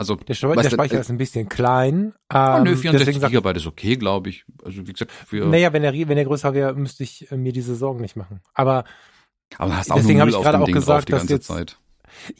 Also, 0.00 0.14
der, 0.14 0.32
Speicher, 0.32 0.62
der 0.62 0.70
Speicher 0.70 0.96
äh, 0.96 1.00
ist 1.00 1.10
ein 1.10 1.18
bisschen 1.18 1.50
klein. 1.50 2.14
Ähm, 2.32 2.54
oh, 2.54 2.64
nö, 2.64 2.74
64 2.74 3.20
Gigabyte 3.20 3.58
ist 3.58 3.66
okay, 3.66 3.96
glaube 3.96 4.30
ich. 4.30 4.46
Also 4.64 4.86
wie 4.86 4.94
gesagt, 4.94 5.12
für. 5.12 5.44
Naja, 5.44 5.74
wenn 5.74 5.84
er 5.84 5.92
wenn 5.92 6.16
er 6.16 6.24
größer 6.24 6.54
wäre, 6.54 6.72
müsste 6.72 7.02
ich 7.02 7.30
äh, 7.30 7.36
mir 7.36 7.52
diese 7.52 7.74
Sorgen 7.74 8.00
nicht 8.00 8.16
machen. 8.16 8.40
Aber, 8.54 8.84
aber 9.58 9.76
hast 9.76 9.92
auch 9.92 9.96
deswegen 9.96 10.20
habe 10.20 10.30
ich 10.30 10.36
gerade 10.36 10.58
auch 10.58 10.64
Ding 10.64 10.74
gesagt, 10.74 11.12
dass 11.12 11.28
jetzt 11.28 11.48
Zeit. 11.48 11.76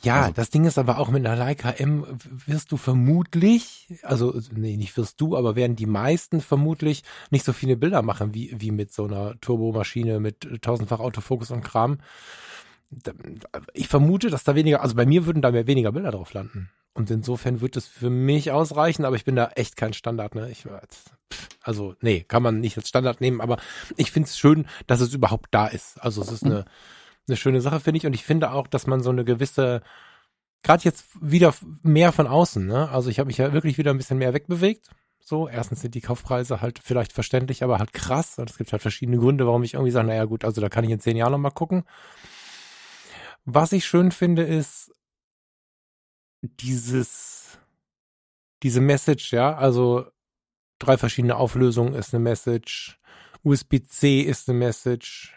Ja, 0.03 0.23
also, 0.23 0.33
das 0.33 0.51
Ding 0.51 0.65
ist 0.65 0.79
aber 0.79 0.99
auch 0.99 1.09
mit 1.11 1.25
einer 1.25 1.37
Leica 1.37 1.71
M 1.71 2.07
wirst 2.47 2.73
du 2.73 2.77
vermutlich, 2.77 3.89
also 4.03 4.39
nee, 4.53 4.77
nicht 4.77 4.97
wirst 4.97 5.21
du, 5.21 5.37
aber 5.37 5.57
werden 5.57 5.77
die 5.77 5.87
meisten 5.87 6.41
vermutlich 6.41 7.03
nicht 7.31 7.45
so 7.45 7.53
viele 7.53 7.77
Bilder 7.77 8.03
machen 8.03 8.35
wie 8.35 8.55
wie 8.59 8.71
mit 8.71 8.93
so 8.93 9.05
einer 9.05 9.41
Turbomaschine 9.41 10.21
mit 10.21 10.63
tausendfach 10.63 11.01
Autofokus 11.01 11.51
und 11.51 11.63
Kram. 11.63 11.99
Ich 13.73 13.89
vermute, 13.89 14.31
dass 14.31 14.45
da 14.45 14.55
weniger, 14.55 14.83
also 14.83 14.97
bei 14.97 15.07
mir 15.07 15.27
würden 15.27 15.43
da 15.43 15.53
mehr 15.53 15.67
weniger 15.67 15.93
Bilder 15.93 16.11
drauf 16.11 16.33
landen. 16.33 16.71
Und 16.93 17.11
insofern 17.11 17.61
wird 17.61 17.77
es 17.77 17.87
für 17.87 18.11
mich 18.11 18.51
ausreichen, 18.51 19.05
aber 19.05 19.15
ich 19.15 19.25
bin 19.25 19.37
da 19.37 19.51
echt 19.55 19.77
kein 19.77 19.93
Standard, 19.93 20.35
ne? 20.35 20.51
Ich 20.51 20.67
also 21.63 21.95
nee, 22.01 22.25
kann 22.27 22.43
man 22.43 22.61
nicht 22.61 22.77
als 22.77 22.89
Standard 22.89 23.21
nehmen, 23.21 23.41
aber 23.41 23.59
ich 23.97 24.11
finde 24.11 24.29
es 24.29 24.39
schön, 24.39 24.67
dass 24.87 25.01
es 25.01 25.15
überhaupt 25.15 25.49
da 25.53 25.67
ist. 25.67 26.03
Also 26.03 26.23
es 26.23 26.33
ist 26.33 26.45
eine 26.45 26.65
eine 27.29 27.37
schöne 27.37 27.61
Sache, 27.61 27.81
finde 27.81 27.99
ich. 27.99 28.07
Und 28.07 28.15
ich 28.15 28.25
finde 28.25 28.53
auch, 28.53 28.67
dass 28.67 28.87
man 28.87 29.03
so 29.03 29.11
eine 29.11 29.25
gewisse, 29.25 29.83
gerade 30.63 30.85
jetzt 30.85 31.07
wieder 31.21 31.55
mehr 31.83 32.13
von 32.13 32.27
außen, 32.27 32.67
ne? 32.67 32.89
Also 32.91 33.11
ich 33.11 33.19
habe 33.19 33.29
mich 33.29 33.39
ja 33.39 33.53
wirklich 33.53 33.79
wieder 33.79 33.93
ein 33.93 33.99
bisschen 33.99 34.19
mehr 34.19 34.35
wegbewegt. 34.35 34.91
So, 35.21 35.49
erstens 35.49 35.83
sind 35.83 35.95
die 35.95 36.01
Kaufpreise 36.01 36.61
halt 36.61 36.81
vielleicht 36.83 37.13
verständlich, 37.13 37.63
aber 37.63 37.79
halt 37.79 37.93
krass. 37.93 38.39
Und 38.39 38.51
es 38.51 38.59
gibt 38.59 38.73
halt 38.73 38.83
verschiedene 38.83 39.19
Gründe, 39.19 39.47
warum 39.47 39.63
ich 39.63 39.75
irgendwie 39.75 39.93
sage, 39.93 40.09
naja 40.09 40.25
gut, 40.25 40.45
also 40.45 40.61
da 40.61 40.69
kann 40.69 40.85
ich 40.85 40.91
in 40.91 41.01
zehn 41.01 41.17
Jahren 41.17 41.33
nochmal 41.33 41.53
gucken. 41.53 41.85
Was 43.45 43.73
ich 43.73 43.87
schön 43.87 44.11
finde, 44.11 44.43
ist 44.43 44.93
dieses, 46.43 47.59
diese 48.63 48.81
Message, 48.81 49.33
ja, 49.33 49.57
also 49.57 50.07
drei 50.79 50.97
verschiedene 50.97 51.37
Auflösungen 51.37 51.95
ist 51.95 52.15
eine 52.15 52.23
Message, 52.23 52.99
USB-C 53.43 54.23
ist 54.23 54.49
eine 54.49 54.59
Message, 54.59 55.37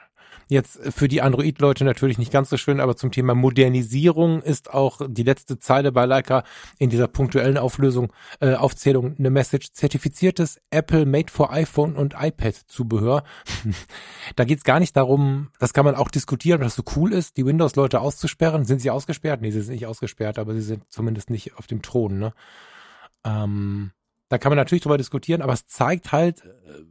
Jetzt 0.53 0.93
für 0.93 1.07
die 1.07 1.23
Android-Leute 1.23 1.83
natürlich 1.83 2.19
nicht 2.19 2.31
ganz 2.31 2.51
so 2.51 2.57
schön, 2.57 2.79
aber 2.79 2.95
zum 2.95 3.09
Thema 3.11 3.33
Modernisierung 3.33 4.43
ist 4.43 4.71
auch 4.71 5.01
die 5.07 5.23
letzte 5.23 5.57
Zeile 5.57 5.91
bei 5.91 6.05
Leica 6.05 6.43
in 6.77 6.91
dieser 6.91 7.07
punktuellen 7.07 7.57
Auflösung, 7.57 8.13
äh, 8.39 8.53
Aufzählung 8.53 9.15
eine 9.17 9.31
Message. 9.31 9.73
Zertifiziertes 9.73 10.61
Apple 10.69 11.07
Made 11.07 11.31
for 11.31 11.51
iPhone 11.51 11.95
und 11.95 12.13
iPad 12.15 12.53
Zubehör. 12.67 13.23
da 14.35 14.43
geht's 14.43 14.63
gar 14.63 14.79
nicht 14.79 14.95
darum, 14.95 15.49
das 15.57 15.73
kann 15.73 15.85
man 15.85 15.95
auch 15.95 16.11
diskutieren, 16.11 16.61
dass 16.61 16.75
so 16.75 16.83
cool 16.95 17.13
ist, 17.13 17.37
die 17.37 17.47
Windows-Leute 17.47 17.99
auszusperren. 17.99 18.63
Sind 18.63 18.79
sie 18.79 18.91
ausgesperrt? 18.91 19.41
Nee, 19.41 19.49
sie 19.49 19.61
sind 19.61 19.73
nicht 19.73 19.87
ausgesperrt, 19.87 20.37
aber 20.37 20.53
sie 20.53 20.61
sind 20.61 20.83
zumindest 20.87 21.31
nicht 21.31 21.57
auf 21.57 21.65
dem 21.65 21.81
Thron. 21.81 22.19
Ne? 22.19 22.33
Ähm, 23.25 23.89
da 24.29 24.37
kann 24.37 24.51
man 24.51 24.57
natürlich 24.57 24.83
drüber 24.83 24.99
diskutieren, 24.99 25.41
aber 25.41 25.53
es 25.53 25.65
zeigt 25.65 26.11
halt, 26.11 26.45
äh, 26.45 26.83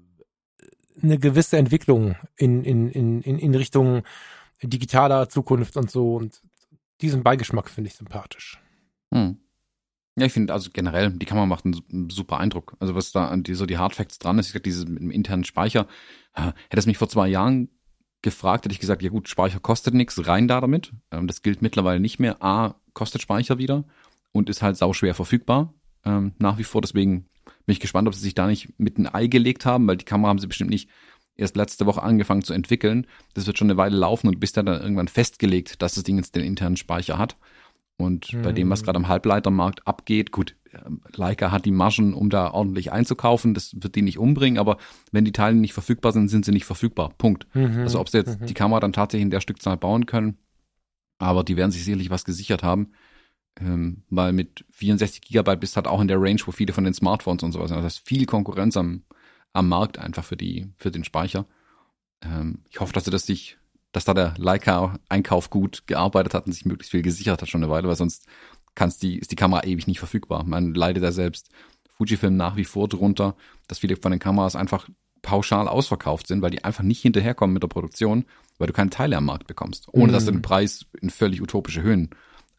eine 1.02 1.18
gewisse 1.18 1.56
Entwicklung 1.56 2.16
in, 2.36 2.64
in, 2.64 2.90
in, 2.90 3.22
in 3.22 3.54
Richtung 3.54 4.02
digitaler 4.62 5.28
Zukunft 5.28 5.76
und 5.76 5.90
so. 5.90 6.16
Und 6.16 6.40
diesen 7.00 7.22
Beigeschmack 7.22 7.68
finde 7.70 7.88
ich 7.88 7.96
sympathisch. 7.96 8.60
Hm. 9.12 9.38
Ja, 10.16 10.26
ich 10.26 10.32
finde 10.32 10.52
also 10.52 10.70
generell, 10.72 11.10
die 11.10 11.26
Kamera 11.26 11.46
macht 11.46 11.64
einen 11.64 12.10
super 12.10 12.38
Eindruck. 12.38 12.76
Also 12.80 12.94
was 12.94 13.12
da 13.12 13.28
an 13.28 13.42
die, 13.42 13.54
so 13.54 13.64
die 13.64 13.78
Hardfacts 13.78 14.18
dran 14.18 14.38
ist, 14.38 14.48
ich 14.48 14.52
sag, 14.52 14.62
dieses 14.62 14.86
mit 14.86 15.00
dem 15.00 15.10
internen 15.10 15.44
Speicher, 15.44 15.86
hätte 16.34 16.54
es 16.72 16.86
mich 16.86 16.98
vor 16.98 17.08
zwei 17.08 17.28
Jahren 17.28 17.70
gefragt, 18.20 18.64
hätte 18.64 18.72
ich 18.72 18.80
gesagt, 18.80 19.02
ja 19.02 19.10
gut, 19.10 19.28
Speicher 19.28 19.58
kostet 19.58 19.94
nichts, 19.94 20.26
rein 20.26 20.48
da 20.48 20.60
damit. 20.60 20.92
Ähm, 21.10 21.26
das 21.26 21.42
gilt 21.42 21.60
mittlerweile 21.60 22.00
nicht 22.00 22.18
mehr. 22.18 22.42
A, 22.42 22.76
kostet 22.94 23.20
Speicher 23.20 23.58
wieder 23.58 23.84
und 24.32 24.48
ist 24.48 24.62
halt 24.62 24.76
sauschwer 24.76 25.14
verfügbar 25.14 25.74
ähm, 26.04 26.32
nach 26.38 26.58
wie 26.58 26.64
vor. 26.64 26.80
Deswegen 26.80 27.28
bin 27.66 27.72
ich 27.72 27.80
gespannt, 27.80 28.08
ob 28.08 28.14
sie 28.14 28.20
sich 28.20 28.34
da 28.34 28.46
nicht 28.46 28.78
mit 28.78 28.98
ein 28.98 29.12
Ei 29.12 29.26
gelegt 29.26 29.66
haben, 29.66 29.86
weil 29.86 29.96
die 29.96 30.04
Kamera 30.04 30.30
haben 30.30 30.38
sie 30.38 30.46
bestimmt 30.46 30.70
nicht 30.70 30.88
erst 31.36 31.56
letzte 31.56 31.86
Woche 31.86 32.02
angefangen 32.02 32.42
zu 32.42 32.52
entwickeln. 32.52 33.06
Das 33.34 33.46
wird 33.46 33.58
schon 33.58 33.70
eine 33.70 33.76
Weile 33.76 33.96
laufen 33.96 34.28
und 34.28 34.40
bis 34.40 34.52
dann 34.52 34.66
irgendwann 34.66 35.08
festgelegt, 35.08 35.80
dass 35.82 35.94
das 35.94 36.04
Ding 36.04 36.16
jetzt 36.16 36.34
den 36.34 36.44
internen 36.44 36.76
Speicher 36.76 37.18
hat. 37.18 37.36
Und 37.96 38.32
mhm. 38.32 38.42
bei 38.42 38.52
dem, 38.52 38.70
was 38.70 38.80
hm. 38.80 38.86
gerade 38.86 38.96
am 38.96 39.08
Halbleitermarkt 39.08 39.86
abgeht, 39.86 40.32
gut, 40.32 40.56
Leica 41.14 41.50
hat 41.50 41.64
die 41.64 41.70
Margen, 41.70 42.14
um 42.14 42.30
da 42.30 42.50
ordentlich 42.50 42.92
einzukaufen. 42.92 43.54
Das 43.54 43.74
wird 43.74 43.94
die 43.94 44.02
nicht 44.02 44.18
umbringen, 44.18 44.58
aber 44.58 44.78
wenn 45.10 45.24
die 45.24 45.32
Teile 45.32 45.56
nicht 45.56 45.74
verfügbar 45.74 46.12
sind, 46.12 46.28
sind 46.28 46.44
sie 46.44 46.52
nicht 46.52 46.64
verfügbar. 46.64 47.12
Punkt. 47.18 47.46
Mhm. 47.54 47.80
Also 47.80 48.00
ob 48.00 48.08
sie 48.08 48.18
jetzt 48.18 48.40
mhm. 48.40 48.46
die 48.46 48.54
Kamera 48.54 48.80
dann 48.80 48.92
tatsächlich 48.92 49.24
in 49.24 49.30
der 49.30 49.40
Stückzahl 49.40 49.76
bauen 49.76 50.06
können, 50.06 50.38
aber 51.18 51.44
die 51.44 51.56
werden 51.56 51.70
sich 51.70 51.84
sicherlich 51.84 52.10
was 52.10 52.24
gesichert 52.24 52.62
haben. 52.62 52.92
Ähm, 53.60 54.02
weil 54.08 54.32
mit 54.32 54.64
64 54.70 55.20
Gigabyte 55.20 55.60
bist 55.60 55.74
du 55.74 55.76
halt 55.76 55.86
auch 55.86 56.00
in 56.00 56.08
der 56.08 56.20
Range, 56.20 56.40
wo 56.46 56.52
viele 56.52 56.72
von 56.72 56.84
den 56.84 56.94
Smartphones 56.94 57.42
und 57.42 57.52
sowas 57.52 57.68
sind. 57.68 57.76
Also 57.76 57.86
das 57.86 57.98
ist 57.98 58.06
viel 58.06 58.26
Konkurrenz 58.26 58.76
am, 58.76 59.02
am 59.52 59.68
Markt 59.68 59.98
einfach 59.98 60.24
für 60.24 60.36
die, 60.36 60.72
für 60.78 60.90
den 60.90 61.04
Speicher. 61.04 61.46
Ähm, 62.22 62.60
ich 62.70 62.80
hoffe, 62.80 62.92
dass 62.92 63.04
du 63.04 63.10
das 63.10 63.26
sich, 63.26 63.58
dass 63.92 64.04
da 64.04 64.14
der 64.14 64.34
Leica-Einkauf 64.38 65.50
gut 65.50 65.86
gearbeitet 65.86 66.34
hat 66.34 66.46
und 66.46 66.52
sich 66.52 66.64
möglichst 66.64 66.92
viel 66.92 67.02
gesichert 67.02 67.42
hat 67.42 67.48
schon 67.48 67.62
eine 67.62 67.70
Weile, 67.70 67.88
weil 67.88 67.96
sonst 67.96 68.26
kannst 68.74 69.02
die, 69.02 69.18
ist 69.18 69.30
die 69.30 69.36
Kamera 69.36 69.64
ewig 69.64 69.86
nicht 69.86 69.98
verfügbar. 69.98 70.44
Man 70.44 70.74
leidet 70.74 71.02
da 71.02 71.12
selbst 71.12 71.50
Fujifilm 71.98 72.36
nach 72.36 72.56
wie 72.56 72.64
vor 72.64 72.88
drunter, 72.88 73.36
dass 73.68 73.80
viele 73.80 73.96
von 73.96 74.12
den 74.12 74.20
Kameras 74.20 74.56
einfach 74.56 74.88
pauschal 75.20 75.68
ausverkauft 75.68 76.26
sind, 76.26 76.42
weil 76.42 76.50
die 76.50 76.64
einfach 76.64 76.82
nicht 76.82 77.02
hinterherkommen 77.02 77.54
mit 77.54 77.62
der 77.62 77.68
Produktion, 77.68 78.24
weil 78.58 78.66
du 78.66 78.72
keine 78.72 78.90
Teile 78.90 79.16
am 79.16 79.26
Markt 79.26 79.46
bekommst, 79.46 79.88
ohne 79.92 80.08
mhm. 80.08 80.12
dass 80.12 80.24
du 80.24 80.32
den 80.32 80.42
Preis 80.42 80.86
in 81.00 81.10
völlig 81.10 81.40
utopische 81.40 81.82
Höhen 81.82 82.10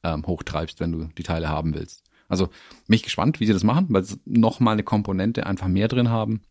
ähm, 0.04 0.26
hochtreibst, 0.26 0.80
wenn 0.80 0.92
du 0.92 1.10
die 1.18 1.24
Teile 1.24 1.50
haben 1.50 1.74
willst. 1.74 2.04
Also 2.28 2.50
mich 2.88 3.04
gespannt, 3.04 3.40
wie 3.40 3.46
sie 3.46 3.54
das 3.54 3.64
machen, 3.64 3.88
weil 3.90 4.04
sie 4.04 4.20
noch 4.26 4.60
mal 4.60 4.72
eine 4.72 4.84
Komponente 4.84 5.46
einfach 5.46 5.68
mehr 5.68 5.88
drin 5.88 6.10
haben. 6.10 6.42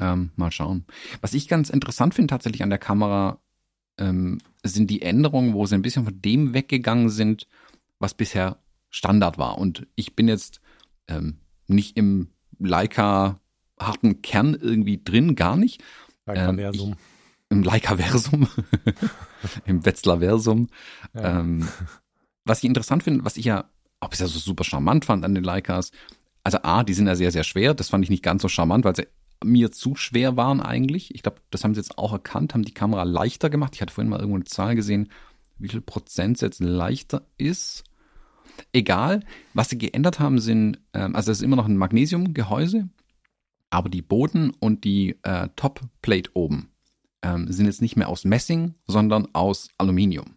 Ähm, 0.00 0.30
mal 0.36 0.50
schauen. 0.50 0.84
Was 1.20 1.34
ich 1.34 1.48
ganz 1.48 1.70
interessant 1.70 2.14
finde 2.14 2.30
tatsächlich 2.30 2.62
an 2.62 2.70
der 2.70 2.78
Kamera, 2.78 3.40
ähm, 3.98 4.38
sind 4.62 4.90
die 4.90 5.02
Änderungen, 5.02 5.54
wo 5.54 5.64
sie 5.66 5.74
ein 5.74 5.82
bisschen 5.82 6.04
von 6.04 6.20
dem 6.20 6.52
weggegangen 6.54 7.08
sind, 7.08 7.46
was 7.98 8.14
bisher 8.14 8.58
Standard 8.90 9.38
war. 9.38 9.58
Und 9.58 9.86
ich 9.94 10.14
bin 10.14 10.28
jetzt 10.28 10.60
ähm, 11.08 11.38
nicht 11.66 11.96
im 11.96 12.28
Leica 12.58 13.40
harten 13.78 14.22
Kern 14.22 14.54
irgendwie 14.54 15.02
drin, 15.02 15.34
gar 15.34 15.56
nicht. 15.56 15.82
Leica-Versum. 16.26 16.90
Ähm, 16.90 16.96
Im 17.48 17.62
Leica-Versum. 17.62 18.48
Im 19.66 19.84
Wetzlar-Versum. 19.84 20.68
Ja. 21.14 21.40
Was 22.46 22.58
ich 22.58 22.64
interessant 22.64 23.02
finde, 23.02 23.24
was 23.24 23.36
ich 23.36 23.44
ja, 23.44 23.68
ob 24.00 24.14
ich 24.14 24.20
ja 24.20 24.26
so 24.26 24.38
super 24.38 24.64
charmant 24.64 25.04
fand 25.04 25.24
an 25.24 25.34
den 25.34 25.44
Leicas, 25.44 25.90
also 26.44 26.58
A, 26.62 26.84
die 26.84 26.94
sind 26.94 27.08
ja 27.08 27.16
sehr, 27.16 27.32
sehr 27.32 27.42
schwer. 27.42 27.74
Das 27.74 27.88
fand 27.88 28.04
ich 28.04 28.10
nicht 28.10 28.22
ganz 28.22 28.40
so 28.40 28.48
charmant, 28.48 28.84
weil 28.84 28.94
sie 28.94 29.08
mir 29.44 29.72
zu 29.72 29.96
schwer 29.96 30.36
waren 30.36 30.60
eigentlich. 30.60 31.14
Ich 31.14 31.22
glaube, 31.22 31.40
das 31.50 31.64
haben 31.64 31.74
sie 31.74 31.80
jetzt 31.80 31.98
auch 31.98 32.12
erkannt, 32.12 32.54
haben 32.54 32.64
die 32.64 32.72
Kamera 32.72 33.02
leichter 33.02 33.50
gemacht. 33.50 33.74
Ich 33.74 33.82
hatte 33.82 33.92
vorhin 33.92 34.08
mal 34.08 34.20
irgendwo 34.20 34.36
eine 34.36 34.44
Zahl 34.44 34.76
gesehen, 34.76 35.10
wie 35.58 35.68
viel 35.68 35.80
Prozent 35.80 36.40
jetzt 36.40 36.60
leichter 36.60 37.26
ist. 37.36 37.82
Egal, 38.72 39.24
was 39.54 39.70
sie 39.70 39.78
geändert 39.78 40.20
haben, 40.20 40.38
sind, 40.38 40.78
ähm, 40.94 41.16
also 41.16 41.32
es 41.32 41.38
ist 41.38 41.44
immer 41.44 41.56
noch 41.56 41.66
ein 41.66 41.76
Magnesiumgehäuse, 41.76 42.88
aber 43.70 43.88
die 43.88 44.02
Boden 44.02 44.52
und 44.60 44.84
die 44.84 45.18
äh, 45.24 45.48
Topplate 45.56 46.30
oben 46.34 46.70
ähm, 47.22 47.50
sind 47.50 47.66
jetzt 47.66 47.82
nicht 47.82 47.96
mehr 47.96 48.08
aus 48.08 48.24
Messing, 48.24 48.74
sondern 48.86 49.34
aus 49.34 49.68
Aluminium. 49.78 50.36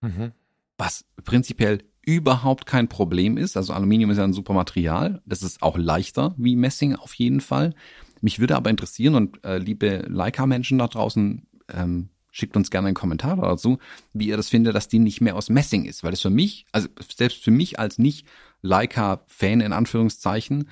Mhm. 0.00 0.32
Was 0.80 1.04
prinzipiell 1.24 1.82
überhaupt 2.06 2.64
kein 2.64 2.88
Problem 2.88 3.36
ist. 3.36 3.58
Also 3.58 3.74
Aluminium 3.74 4.10
ist 4.10 4.16
ja 4.16 4.24
ein 4.24 4.32
super 4.32 4.54
Material. 4.54 5.20
Das 5.26 5.42
ist 5.42 5.62
auch 5.62 5.76
leichter 5.76 6.34
wie 6.38 6.56
Messing 6.56 6.96
auf 6.96 7.12
jeden 7.12 7.42
Fall. 7.42 7.74
Mich 8.22 8.38
würde 8.38 8.56
aber 8.56 8.70
interessieren 8.70 9.14
und 9.14 9.44
äh, 9.44 9.58
liebe 9.58 10.06
Leica-Menschen 10.08 10.78
da 10.78 10.88
draußen, 10.88 11.46
ähm, 11.70 12.08
schickt 12.30 12.56
uns 12.56 12.70
gerne 12.70 12.88
einen 12.88 12.94
Kommentar 12.94 13.36
dazu, 13.36 13.76
wie 14.14 14.28
ihr 14.28 14.38
das 14.38 14.48
findet, 14.48 14.74
dass 14.74 14.88
die 14.88 15.00
nicht 15.00 15.20
mehr 15.20 15.36
aus 15.36 15.50
Messing 15.50 15.84
ist. 15.84 16.02
Weil 16.02 16.12
das 16.12 16.22
für 16.22 16.30
mich, 16.30 16.64
also 16.72 16.88
selbst 17.14 17.44
für 17.44 17.50
mich 17.50 17.78
als 17.78 17.98
nicht 17.98 18.26
Leica-Fan 18.62 19.60
in 19.60 19.74
Anführungszeichen, 19.74 20.66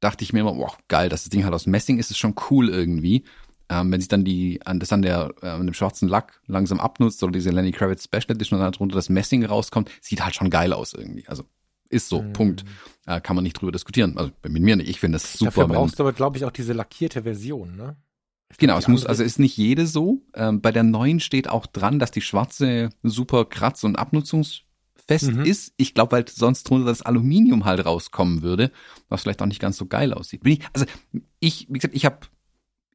dachte 0.00 0.24
ich 0.24 0.32
mir 0.32 0.40
immer, 0.40 0.54
boah, 0.54 0.76
geil, 0.88 1.08
dass 1.08 1.22
das 1.22 1.30
Ding 1.30 1.44
halt 1.44 1.54
aus 1.54 1.68
Messing 1.68 1.98
ist, 1.98 2.10
ist 2.10 2.18
schon 2.18 2.34
cool 2.50 2.68
irgendwie. 2.68 3.22
Ähm, 3.72 3.90
wenn 3.90 4.00
sich 4.00 4.08
dann 4.08 4.24
die, 4.24 4.60
an, 4.64 4.80
das 4.80 4.92
an 4.92 5.02
der, 5.02 5.32
äh, 5.40 5.56
dem 5.58 5.72
schwarzen 5.72 6.08
Lack 6.08 6.40
langsam 6.46 6.80
abnutzt 6.80 7.22
oder 7.22 7.32
diese 7.32 7.50
Lenny 7.50 7.72
Kravitz 7.72 8.04
Special 8.04 8.30
Edition 8.30 8.58
und 8.58 8.64
dann 8.64 8.72
drunter 8.72 8.96
das 8.96 9.08
Messing 9.08 9.44
rauskommt, 9.44 9.90
sieht 10.00 10.22
halt 10.24 10.34
schon 10.34 10.50
geil 10.50 10.72
aus 10.72 10.92
irgendwie. 10.92 11.26
Also 11.26 11.44
ist 11.88 12.08
so, 12.08 12.22
mhm. 12.22 12.32
Punkt. 12.32 12.64
Äh, 13.06 13.20
kann 13.20 13.36
man 13.36 13.42
nicht 13.42 13.54
drüber 13.54 13.72
diskutieren. 13.72 14.16
Also 14.16 14.30
mit 14.48 14.62
mir 14.62 14.76
nicht, 14.76 14.88
ich 14.88 15.00
finde 15.00 15.16
das 15.16 15.32
super. 15.34 15.62
Dafür 15.62 15.68
brauchst 15.68 15.98
du 15.98 16.02
aber, 16.02 16.12
glaube 16.12 16.36
ich, 16.36 16.44
auch 16.44 16.50
diese 16.50 16.72
lackierte 16.72 17.22
Version, 17.22 17.76
ne? 17.76 17.96
Ich 18.50 18.58
genau, 18.58 18.76
es 18.76 18.86
muss, 18.86 19.06
also 19.06 19.22
ist 19.22 19.38
nicht 19.38 19.56
jede 19.56 19.86
so. 19.86 20.22
Ähm, 20.34 20.60
bei 20.60 20.72
der 20.72 20.82
neuen 20.82 21.20
steht 21.20 21.48
auch 21.48 21.66
dran, 21.66 21.98
dass 21.98 22.10
die 22.10 22.20
schwarze 22.20 22.90
super 23.02 23.46
kratz- 23.46 23.82
und 23.82 23.96
abnutzungsfest 23.96 25.32
mhm. 25.32 25.44
ist. 25.44 25.72
Ich 25.78 25.94
glaube, 25.94 26.12
weil 26.12 26.28
sonst 26.28 26.64
drunter 26.64 26.86
das 26.86 27.00
Aluminium 27.00 27.64
halt 27.64 27.84
rauskommen 27.84 28.42
würde, 28.42 28.70
was 29.08 29.22
vielleicht 29.22 29.40
auch 29.40 29.46
nicht 29.46 29.60
ganz 29.60 29.78
so 29.78 29.86
geil 29.86 30.12
aussieht. 30.12 30.42
Ich, 30.44 30.60
also 30.74 30.84
ich, 31.40 31.66
wie 31.70 31.78
gesagt, 31.78 31.94
ich 31.94 32.04
habe 32.04 32.26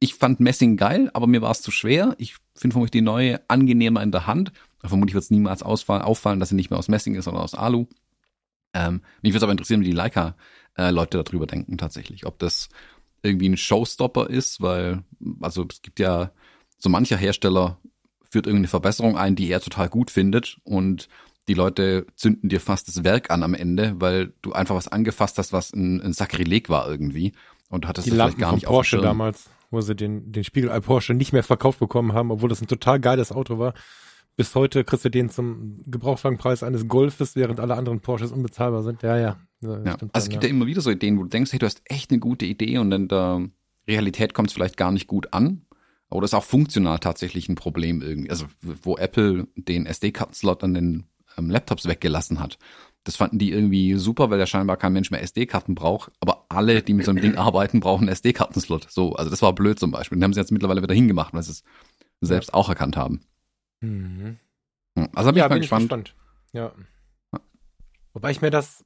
ich 0.00 0.14
fand 0.14 0.40
Messing 0.40 0.76
geil, 0.76 1.10
aber 1.12 1.26
mir 1.26 1.42
war 1.42 1.50
es 1.50 1.62
zu 1.62 1.70
schwer. 1.70 2.14
Ich 2.18 2.36
finde 2.54 2.74
vermutlich 2.74 2.92
die 2.92 3.00
neue 3.00 3.40
angenehmer 3.48 4.02
in 4.02 4.12
der 4.12 4.26
Hand. 4.26 4.52
Vermutlich 4.84 5.14
wird 5.14 5.24
es 5.24 5.30
niemals 5.30 5.62
ausfallen, 5.62 6.02
auffallen, 6.02 6.40
dass 6.40 6.50
sie 6.50 6.54
nicht 6.54 6.70
mehr 6.70 6.78
aus 6.78 6.88
Messing 6.88 7.14
ist, 7.14 7.24
sondern 7.24 7.42
aus 7.42 7.54
Alu. 7.54 7.86
Ähm, 8.74 9.02
mich 9.22 9.32
würde 9.32 9.44
aber 9.44 9.52
interessieren, 9.52 9.80
wie 9.80 9.86
die 9.86 9.92
Leica-Leute 9.92 11.18
äh, 11.18 11.24
darüber 11.24 11.46
denken 11.46 11.78
tatsächlich. 11.78 12.26
Ob 12.26 12.38
das 12.38 12.68
irgendwie 13.22 13.48
ein 13.48 13.56
Showstopper 13.56 14.30
ist, 14.30 14.60
weil, 14.60 15.02
also 15.40 15.66
es 15.68 15.82
gibt 15.82 15.98
ja 15.98 16.30
so 16.78 16.88
mancher 16.88 17.16
Hersteller 17.16 17.78
führt 18.30 18.46
irgendeine 18.46 18.68
Verbesserung 18.68 19.16
ein, 19.16 19.34
die 19.34 19.50
er 19.50 19.60
total 19.60 19.88
gut 19.88 20.10
findet 20.10 20.58
und 20.62 21.08
die 21.48 21.54
Leute 21.54 22.06
zünden 22.14 22.50
dir 22.50 22.60
fast 22.60 22.86
das 22.88 23.04
Werk 23.04 23.30
an 23.30 23.42
am 23.42 23.54
Ende, 23.54 23.94
weil 23.98 24.34
du 24.42 24.52
einfach 24.52 24.74
was 24.74 24.86
angefasst 24.86 25.38
hast, 25.38 25.52
was 25.52 25.72
ein, 25.72 26.00
ein 26.02 26.12
Sakrileg 26.12 26.68
war 26.68 26.88
irgendwie 26.88 27.32
und 27.70 27.88
hattest 27.88 28.06
die 28.06 28.10
das 28.10 28.18
vielleicht 28.18 28.38
gar 28.38 28.52
nicht 28.52 28.66
Porsche 28.66 28.98
auf 28.98 29.02
damals 29.02 29.48
wo 29.70 29.80
sie 29.80 29.94
den, 29.94 30.32
den 30.32 30.44
Spiegelei 30.44 30.80
Porsche 30.80 31.14
nicht 31.14 31.32
mehr 31.32 31.42
verkauft 31.42 31.78
bekommen 31.80 32.12
haben, 32.12 32.30
obwohl 32.30 32.48
das 32.48 32.60
ein 32.60 32.66
total 32.66 33.00
geiles 33.00 33.32
Auto 33.32 33.58
war. 33.58 33.74
Bis 34.36 34.54
heute 34.54 34.84
kriegst 34.84 35.04
du 35.04 35.10
den 35.10 35.30
zum 35.30 35.82
Gebrauchswagenpreis 35.86 36.62
eines 36.62 36.86
Golfes, 36.86 37.34
während 37.34 37.58
alle 37.58 37.74
anderen 37.74 38.00
Porsches 38.00 38.30
unbezahlbar 38.30 38.82
sind. 38.82 39.02
Ja, 39.02 39.16
ja. 39.16 39.36
ja, 39.60 39.84
ja. 39.84 39.96
Also 40.12 40.26
es 40.26 40.28
gibt 40.28 40.44
ja. 40.44 40.48
ja 40.48 40.54
immer 40.54 40.66
wieder 40.66 40.80
so 40.80 40.90
Ideen, 40.90 41.18
wo 41.18 41.24
du 41.24 41.28
denkst, 41.28 41.52
hey, 41.52 41.58
du 41.58 41.66
hast 41.66 41.82
echt 41.86 42.10
eine 42.10 42.20
gute 42.20 42.46
Idee 42.46 42.78
und 42.78 42.92
in 42.92 43.08
der 43.08 43.48
Realität 43.88 44.34
kommt 44.34 44.48
es 44.50 44.54
vielleicht 44.54 44.76
gar 44.76 44.92
nicht 44.92 45.08
gut 45.08 45.32
an. 45.32 45.62
Aber 46.10 46.20
das 46.20 46.30
ist 46.30 46.34
auch 46.34 46.44
funktional 46.44 47.00
tatsächlich 47.00 47.48
ein 47.48 47.56
Problem 47.56 48.00
irgendwie. 48.00 48.30
Also 48.30 48.46
wo 48.60 48.96
Apple 48.96 49.48
den 49.56 49.86
SD-Kartenslot 49.86 50.62
an 50.62 50.74
den 50.74 51.04
ähm, 51.36 51.50
Laptops 51.50 51.86
weggelassen 51.86 52.40
hat. 52.40 52.58
Das 53.08 53.16
fanden 53.16 53.38
die 53.38 53.52
irgendwie 53.52 53.94
super, 53.94 54.28
weil 54.28 54.38
ja 54.38 54.46
scheinbar 54.46 54.76
kein 54.76 54.92
Mensch 54.92 55.10
mehr 55.10 55.22
SD-Karten 55.22 55.74
braucht. 55.74 56.12
Aber 56.20 56.44
alle, 56.50 56.82
die 56.82 56.92
mit 56.92 57.06
so 57.06 57.10
einem 57.10 57.22
Ding 57.22 57.36
arbeiten, 57.38 57.80
brauchen 57.80 58.02
einen 58.02 58.10
SD-Kartenslot. 58.10 58.90
So, 58.90 59.14
also 59.14 59.30
das 59.30 59.40
war 59.40 59.54
blöd 59.54 59.78
zum 59.78 59.90
Beispiel. 59.90 60.18
Den 60.18 60.24
haben 60.24 60.34
sie 60.34 60.40
jetzt 60.40 60.52
mittlerweile 60.52 60.82
wieder 60.82 60.94
hingemacht, 60.94 61.32
weil 61.32 61.42
sie 61.42 61.52
es 61.52 61.64
selbst 62.20 62.52
auch 62.52 62.68
erkannt 62.68 62.98
haben. 62.98 63.22
Mhm. 63.80 64.36
Also 65.14 65.30
bin 65.30 65.38
ja, 65.38 65.46
ich 65.46 65.48
mal 65.48 65.54
bin 65.54 65.60
gespannt. 65.62 65.84
Ich 65.84 65.88
gespannt. 65.88 66.14
Ja. 66.52 66.72
ja. 67.32 67.40
Wobei 68.12 68.30
ich 68.30 68.42
mir 68.42 68.50
das, 68.50 68.84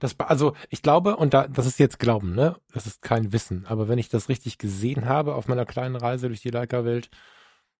das, 0.00 0.18
also 0.18 0.56
ich 0.68 0.82
glaube, 0.82 1.14
und 1.14 1.32
da, 1.32 1.46
das 1.46 1.66
ist 1.66 1.78
jetzt 1.78 2.00
Glauben, 2.00 2.34
ne? 2.34 2.56
Das 2.72 2.88
ist 2.88 3.00
kein 3.00 3.32
Wissen. 3.32 3.64
Aber 3.64 3.86
wenn 3.86 4.00
ich 4.00 4.08
das 4.08 4.28
richtig 4.28 4.58
gesehen 4.58 5.04
habe 5.04 5.36
auf 5.36 5.46
meiner 5.46 5.66
kleinen 5.66 5.94
Reise 5.94 6.26
durch 6.26 6.40
die 6.40 6.50
Leica-Welt, 6.50 7.10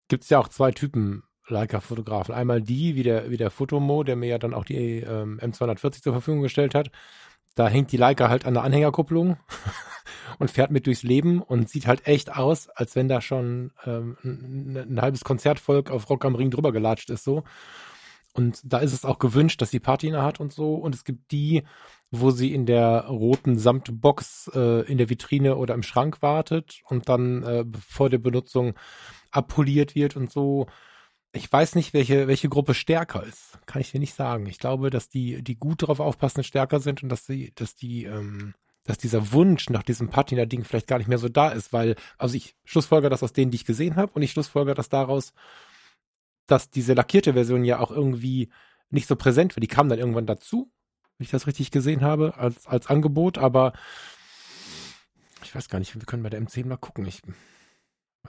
gibt 0.07 0.23
es 0.23 0.31
ja 0.31 0.39
auch 0.39 0.47
zwei 0.47 0.71
Typen 0.71 1.25
Leica-Fotografen. 1.51 2.35
Einmal 2.35 2.63
die, 2.63 2.95
wie 2.95 3.03
der, 3.03 3.31
wie 3.31 3.37
der 3.37 3.51
Fotomo, 3.51 4.03
der 4.05 4.17
mir 4.17 4.29
ja 4.29 4.39
dann 4.39 4.55
auch 4.55 4.65
die 4.65 4.99
ähm, 5.01 5.39
M240 5.41 6.03
zur 6.03 6.13
Verfügung 6.13 6.43
gestellt 6.43 6.75
hat. 6.75 6.91
Da 7.55 7.69
hängt 7.69 7.93
die 7.93 7.97
Leica 7.97 8.29
halt 8.29 8.47
an 8.47 8.55
der 8.55 8.63
Anhängerkupplung 8.63 9.37
und 10.39 10.51
fährt 10.51 10.71
mit 10.71 10.87
durchs 10.87 11.03
Leben 11.03 11.43
und 11.43 11.69
sieht 11.69 11.87
halt 11.87 12.07
echt 12.07 12.37
aus, 12.37 12.69
als 12.69 12.97
wenn 12.97 13.09
da 13.09 13.21
schon 13.21 13.73
ähm, 13.85 14.17
ein, 14.25 14.77
ein 14.77 15.01
halbes 15.03 15.25
Konzertvolk 15.25 15.91
auf 15.91 16.09
Rock 16.09 16.25
am 16.25 16.35
Ring 16.35 16.51
drüber 16.51 16.73
gelatscht 16.73 17.11
ist 17.11 17.25
so. 17.25 17.45
Und 18.33 18.61
da 18.65 18.79
ist 18.79 18.93
es 18.93 19.05
auch 19.05 19.19
gewünscht, 19.19 19.61
dass 19.61 19.71
sie 19.71 19.81
Patina 19.81 20.23
hat 20.23 20.39
und 20.39 20.53
so. 20.53 20.75
Und 20.75 20.95
es 20.95 21.05
gibt 21.05 21.33
die, 21.33 21.65
wo 22.11 22.31
sie 22.31 22.55
in 22.55 22.67
der 22.67 23.07
roten 23.07 23.59
Samtbox 23.59 24.51
äh, 24.55 24.91
in 24.91 24.99
der 24.99 25.11
Vitrine 25.11 25.57
oder 25.57 25.75
im 25.75 25.83
Schrank 25.83 26.23
wartet 26.23 26.81
und 26.87 27.09
dann 27.09 27.43
äh, 27.43 27.65
vor 27.87 28.09
der 28.09 28.19
Benutzung 28.19 28.75
abpoliert 29.33 29.95
wird 29.95 30.17
und 30.17 30.31
so 30.31 30.67
ich 31.33 31.53
weiß 31.53 31.77
nicht, 31.77 31.95
welche, 31.95 32.27
welche 32.27 32.49
Gruppe 32.49 32.75
stärker 32.75 33.23
ist. 33.23 33.59
Kann 33.67 33.81
ich 33.81 33.93
dir 33.93 34.01
nicht 34.01 34.15
sagen. 34.15 34.47
Ich 34.47 34.59
glaube, 34.59 34.91
dass 34.91 35.09
die, 35.09 35.43
die 35.43 35.57
gut 35.57 35.83
darauf 35.83 36.01
aufpassen, 36.01 36.43
stärker 36.43 36.81
sind 36.81 37.03
und 37.03 37.09
dass 37.09 37.25
sie, 37.27 37.53
dass 37.55 37.77
die, 37.77 38.05
ähm, 38.05 38.55
dass 38.85 38.99
dieser 38.99 39.33
Wunsch 39.33 39.71
nach 39.71 39.85
diesem 39.85 40.09
Patina-Ding 40.09 40.65
vielleicht 40.65 40.89
gar 40.89 40.99
nicht 40.99 41.07
mehr 41.07 41.19
so 41.19 41.29
da 41.29 41.51
ist, 41.51 41.73
weil, 41.73 41.95
also 42.19 42.35
ich 42.35 42.57
schlussfolger 42.65 43.11
das 43.11 43.23
aus 43.23 43.33
denen, 43.33 43.53
die 43.53 43.57
ich 43.57 43.65
gesehen 43.65 43.97
habe, 43.97 44.13
und 44.15 44.23
ich 44.23 44.33
schlussfolger 44.33 44.75
das 44.75 44.89
daraus, 44.89 45.33
dass 46.47 46.71
diese 46.71 46.95
lackierte 46.95 47.35
Version 47.35 47.65
ja 47.65 47.79
auch 47.79 47.93
irgendwie 47.93 48.51
nicht 48.89 49.07
so 49.07 49.15
präsent 49.15 49.55
war. 49.55 49.61
Die 49.61 49.69
kam 49.69 49.89
dann 49.89 50.01
irgendwann 50.01 50.27
dazu, 50.27 50.73
wenn 51.17 51.25
ich 51.25 51.31
das 51.31 51.47
richtig 51.47 51.71
gesehen 51.71 52.01
habe, 52.01 52.37
als, 52.39 52.67
als 52.67 52.89
Angebot, 52.89 53.39
aber 53.39 53.73
ich 55.45 55.55
weiß 55.55 55.69
gar 55.69 55.79
nicht, 55.79 55.95
wir 55.95 56.03
können 56.03 56.25
bei 56.25 56.31
der 56.31 56.43
M10 56.43 56.67
mal 56.67 56.77
gucken. 56.77 57.07
Ich, 57.07 57.23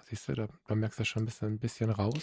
siehst 0.03 0.27
du, 0.27 0.33
da, 0.33 0.47
da 0.67 0.75
merkst 0.75 0.99
du 0.99 1.05
schon 1.05 1.23
ein 1.23 1.25
bisschen, 1.25 1.47
ein 1.47 1.59
bisschen 1.59 1.89
raus. 1.89 2.21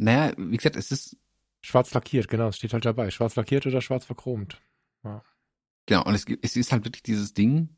Naja, 0.00 0.32
wie 0.36 0.56
gesagt, 0.56 0.76
es 0.76 0.90
ist. 0.90 1.16
Schwarz 1.62 1.92
lackiert, 1.92 2.28
genau, 2.28 2.48
es 2.48 2.56
steht 2.56 2.72
halt 2.72 2.86
dabei. 2.86 3.10
Schwarz 3.10 3.36
lackiert 3.36 3.66
oder 3.66 3.82
schwarz 3.82 4.06
verchromt. 4.06 4.62
Ja. 5.04 5.22
Genau, 5.84 6.04
und 6.04 6.14
es, 6.14 6.24
es 6.40 6.56
ist 6.56 6.72
halt 6.72 6.86
wirklich 6.86 7.02
dieses 7.02 7.34
Ding, 7.34 7.68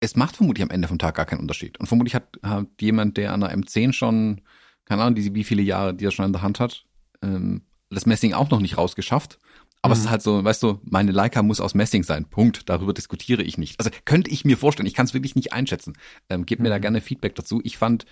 es 0.00 0.16
macht 0.16 0.36
vermutlich 0.36 0.64
am 0.64 0.70
Ende 0.70 0.88
vom 0.88 0.98
Tag 0.98 1.14
gar 1.14 1.26
keinen 1.26 1.38
Unterschied. 1.38 1.78
Und 1.78 1.86
vermutlich 1.86 2.16
hat, 2.16 2.40
hat 2.42 2.66
jemand, 2.80 3.16
der 3.16 3.32
an 3.32 3.40
der 3.40 3.56
M10 3.56 3.92
schon, 3.92 4.40
keine 4.84 5.02
Ahnung, 5.02 5.14
die, 5.14 5.32
wie 5.32 5.44
viele 5.44 5.62
Jahre, 5.62 5.94
die 5.94 6.04
er 6.04 6.10
schon 6.10 6.26
in 6.26 6.32
der 6.32 6.42
Hand 6.42 6.58
hat, 6.58 6.86
ähm, 7.22 7.62
das 7.88 8.06
Messing 8.06 8.32
auch 8.32 8.50
noch 8.50 8.60
nicht 8.60 8.76
rausgeschafft. 8.78 9.38
Aber 9.80 9.94
mhm. 9.94 9.98
es 9.98 10.04
ist 10.06 10.10
halt 10.10 10.22
so, 10.22 10.42
weißt 10.42 10.62
du, 10.64 10.80
meine 10.82 11.12
Leica 11.12 11.44
muss 11.44 11.60
aus 11.60 11.74
Messing 11.74 12.02
sein. 12.02 12.24
Punkt. 12.24 12.68
Darüber 12.68 12.92
diskutiere 12.92 13.42
ich 13.42 13.58
nicht. 13.58 13.78
Also 13.78 13.90
könnte 14.04 14.30
ich 14.30 14.44
mir 14.44 14.56
vorstellen, 14.56 14.88
ich 14.88 14.94
kann 14.94 15.06
es 15.06 15.14
wirklich 15.14 15.36
nicht 15.36 15.52
einschätzen. 15.52 15.92
Ähm, 16.28 16.46
gebt 16.46 16.60
mir 16.60 16.70
da 16.70 16.78
mhm. 16.78 16.82
gerne 16.82 17.00
Feedback 17.00 17.36
dazu. 17.36 17.60
Ich 17.62 17.78
fand, 17.78 18.06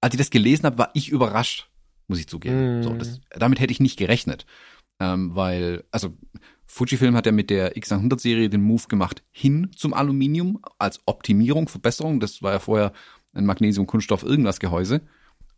als 0.00 0.14
ich 0.14 0.18
das 0.18 0.30
gelesen 0.30 0.66
habe, 0.66 0.78
war 0.78 0.90
ich 0.94 1.08
überrascht, 1.08 1.71
muss 2.12 2.20
ich 2.20 2.28
zugeben. 2.28 2.80
Mm. 2.80 2.82
So, 2.82 2.92
das, 2.94 3.20
damit 3.30 3.58
hätte 3.58 3.72
ich 3.72 3.80
nicht 3.80 3.98
gerechnet. 3.98 4.44
Ähm, 5.00 5.34
weil, 5.34 5.84
also 5.90 6.14
Fujifilm 6.66 7.16
hat 7.16 7.26
ja 7.26 7.32
mit 7.32 7.48
der 7.48 7.74
X100-Serie 7.74 8.50
den 8.50 8.62
Move 8.62 8.84
gemacht 8.88 9.22
hin 9.30 9.70
zum 9.74 9.94
Aluminium 9.94 10.60
als 10.78 11.00
Optimierung, 11.06 11.68
Verbesserung. 11.68 12.20
Das 12.20 12.42
war 12.42 12.52
ja 12.52 12.58
vorher 12.58 12.92
ein 13.32 13.46
Magnesium-Kunststoff-Irgendwas-Gehäuse. 13.46 15.00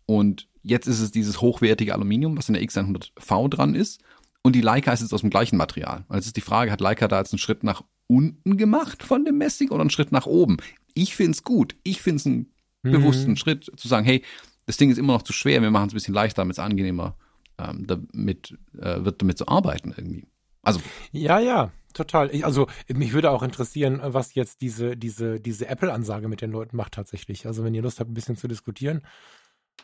Und 0.06 0.49
jetzt 0.62 0.87
ist 0.87 1.00
es 1.00 1.11
dieses 1.11 1.40
hochwertige 1.40 1.92
Aluminium, 1.92 2.37
was 2.38 2.49
in 2.49 2.54
der 2.54 2.62
X100V 2.62 3.49
dran 3.49 3.75
ist. 3.75 4.00
Und 4.42 4.54
die 4.54 4.61
Leica 4.61 4.92
ist 4.92 5.00
jetzt 5.00 5.12
aus 5.12 5.23
dem 5.23 5.30
gleichen 5.30 5.56
Material. 5.56 6.04
Also 6.08 6.28
ist 6.28 6.37
die 6.37 6.40
Frage, 6.40 6.70
hat 6.70 6.80
Leica 6.80 7.08
da 7.08 7.18
jetzt 7.18 7.32
einen 7.32 7.38
Schritt 7.38 7.64
nach 7.64 7.82
unten 8.06 8.56
gemacht 8.56 9.02
von 9.02 9.25
dem 9.25 9.38
Messing 9.38 9.70
oder 9.70 9.80
einen 9.80 9.90
Schritt 9.90 10.12
nach 10.12 10.26
oben? 10.26 10.58
Ich 10.94 11.16
find's 11.16 11.42
gut. 11.42 11.75
Ich 11.82 12.00
find's 12.00 12.26
einen 12.26 12.52
mhm. 12.82 12.92
bewussten 12.92 13.37
Schritt 13.37 13.70
zu 13.76 13.88
sagen, 13.88 14.06
hey, 14.06 14.23
das 14.66 14.76
Ding 14.76 14.90
ist 14.90 14.99
immer 14.99 15.14
noch 15.14 15.23
zu 15.23 15.33
schwer, 15.33 15.62
wir 15.62 15.71
machen 15.71 15.88
es 15.88 15.92
ein 15.92 15.97
bisschen 15.97 16.14
leichter, 16.14 16.42
damit 16.42 16.54
es 16.54 16.59
angenehmer 16.59 17.16
ähm, 17.59 17.87
damit, 17.87 18.56
äh, 18.78 19.04
wird 19.04 19.21
damit 19.21 19.38
zu 19.38 19.49
arbeiten 19.49 19.94
irgendwie. 19.97 20.26
Also. 20.62 20.80
Ja, 21.12 21.38
ja, 21.38 21.73
total. 21.92 22.35
Ich, 22.35 22.44
also 22.44 22.66
mich 22.88 23.12
würde 23.12 23.30
auch 23.30 23.42
interessieren, 23.42 24.00
was 24.02 24.35
jetzt 24.35 24.61
diese, 24.61 24.97
diese, 24.97 25.40
diese 25.40 25.68
Apple-Ansage 25.68 26.28
mit 26.28 26.40
den 26.40 26.50
Leuten 26.50 26.76
macht 26.76 26.92
tatsächlich. 26.92 27.47
Also 27.47 27.64
wenn 27.64 27.75
ihr 27.75 27.83
Lust 27.83 28.00
habt, 28.00 28.11
ein 28.11 28.14
bisschen 28.14 28.37
zu 28.37 28.49
diskutieren. 28.49 29.02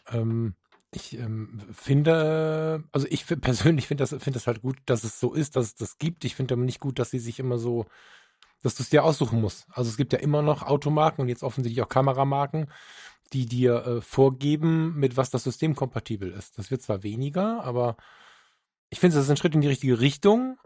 Ähm, 0.09 0.55
ich 0.93 1.17
ähm, 1.17 1.61
finde, 1.73 2.83
also 2.91 3.07
ich 3.11 3.25
persönlich 3.27 3.87
finde 3.87 4.03
das, 4.03 4.11
finde 4.11 4.33
das 4.33 4.49
halt 4.49 4.61
gut, 4.61 4.79
dass 4.87 5.05
es 5.05 5.21
so 5.21 5.33
ist, 5.35 5.55
dass 5.55 5.67
es 5.67 5.75
das 5.77 5.99
gibt. 5.99 6.25
Ich 6.25 6.35
finde 6.35 6.55
aber 6.55 6.65
nicht 6.65 6.81
gut, 6.81 6.99
dass 6.99 7.11
sie 7.11 7.21
sich 7.21 7.39
immer 7.39 7.59
so, 7.59 7.87
dass 8.63 8.75
du 8.75 8.83
es 8.83 8.91
dir 8.91 9.05
aussuchen 9.05 9.41
musst. 9.41 9.67
Also 9.71 9.89
es 9.89 9.97
gibt 9.97 10.13
ja 10.13 10.19
immer 10.19 10.43
noch 10.43 10.65
Automarken 10.65 11.23
und 11.23 11.29
jetzt 11.29 11.45
offensichtlich 11.45 11.85
auch 11.85 11.89
Kameramarken, 11.89 12.71
die 13.33 13.47
dir 13.47 13.87
äh, 13.87 14.01
vorgeben, 14.01 14.95
mit 14.97 15.17
was 15.17 15.31
das 15.31 15.45
System 15.45 15.75
kompatibel 15.75 16.31
ist. 16.33 16.59
Das 16.59 16.71
wird 16.71 16.83
zwar 16.83 17.03
weniger, 17.03 17.63
aber 17.65 17.97
ich 18.91 18.99
finde, 19.01 19.17
das 19.17 19.25
ist 19.25 19.31
ein 19.31 19.37
Schritt 19.37 19.55
in 19.55 19.61
die 19.61 19.69
richtige 19.69 20.01
Richtung. 20.01 20.59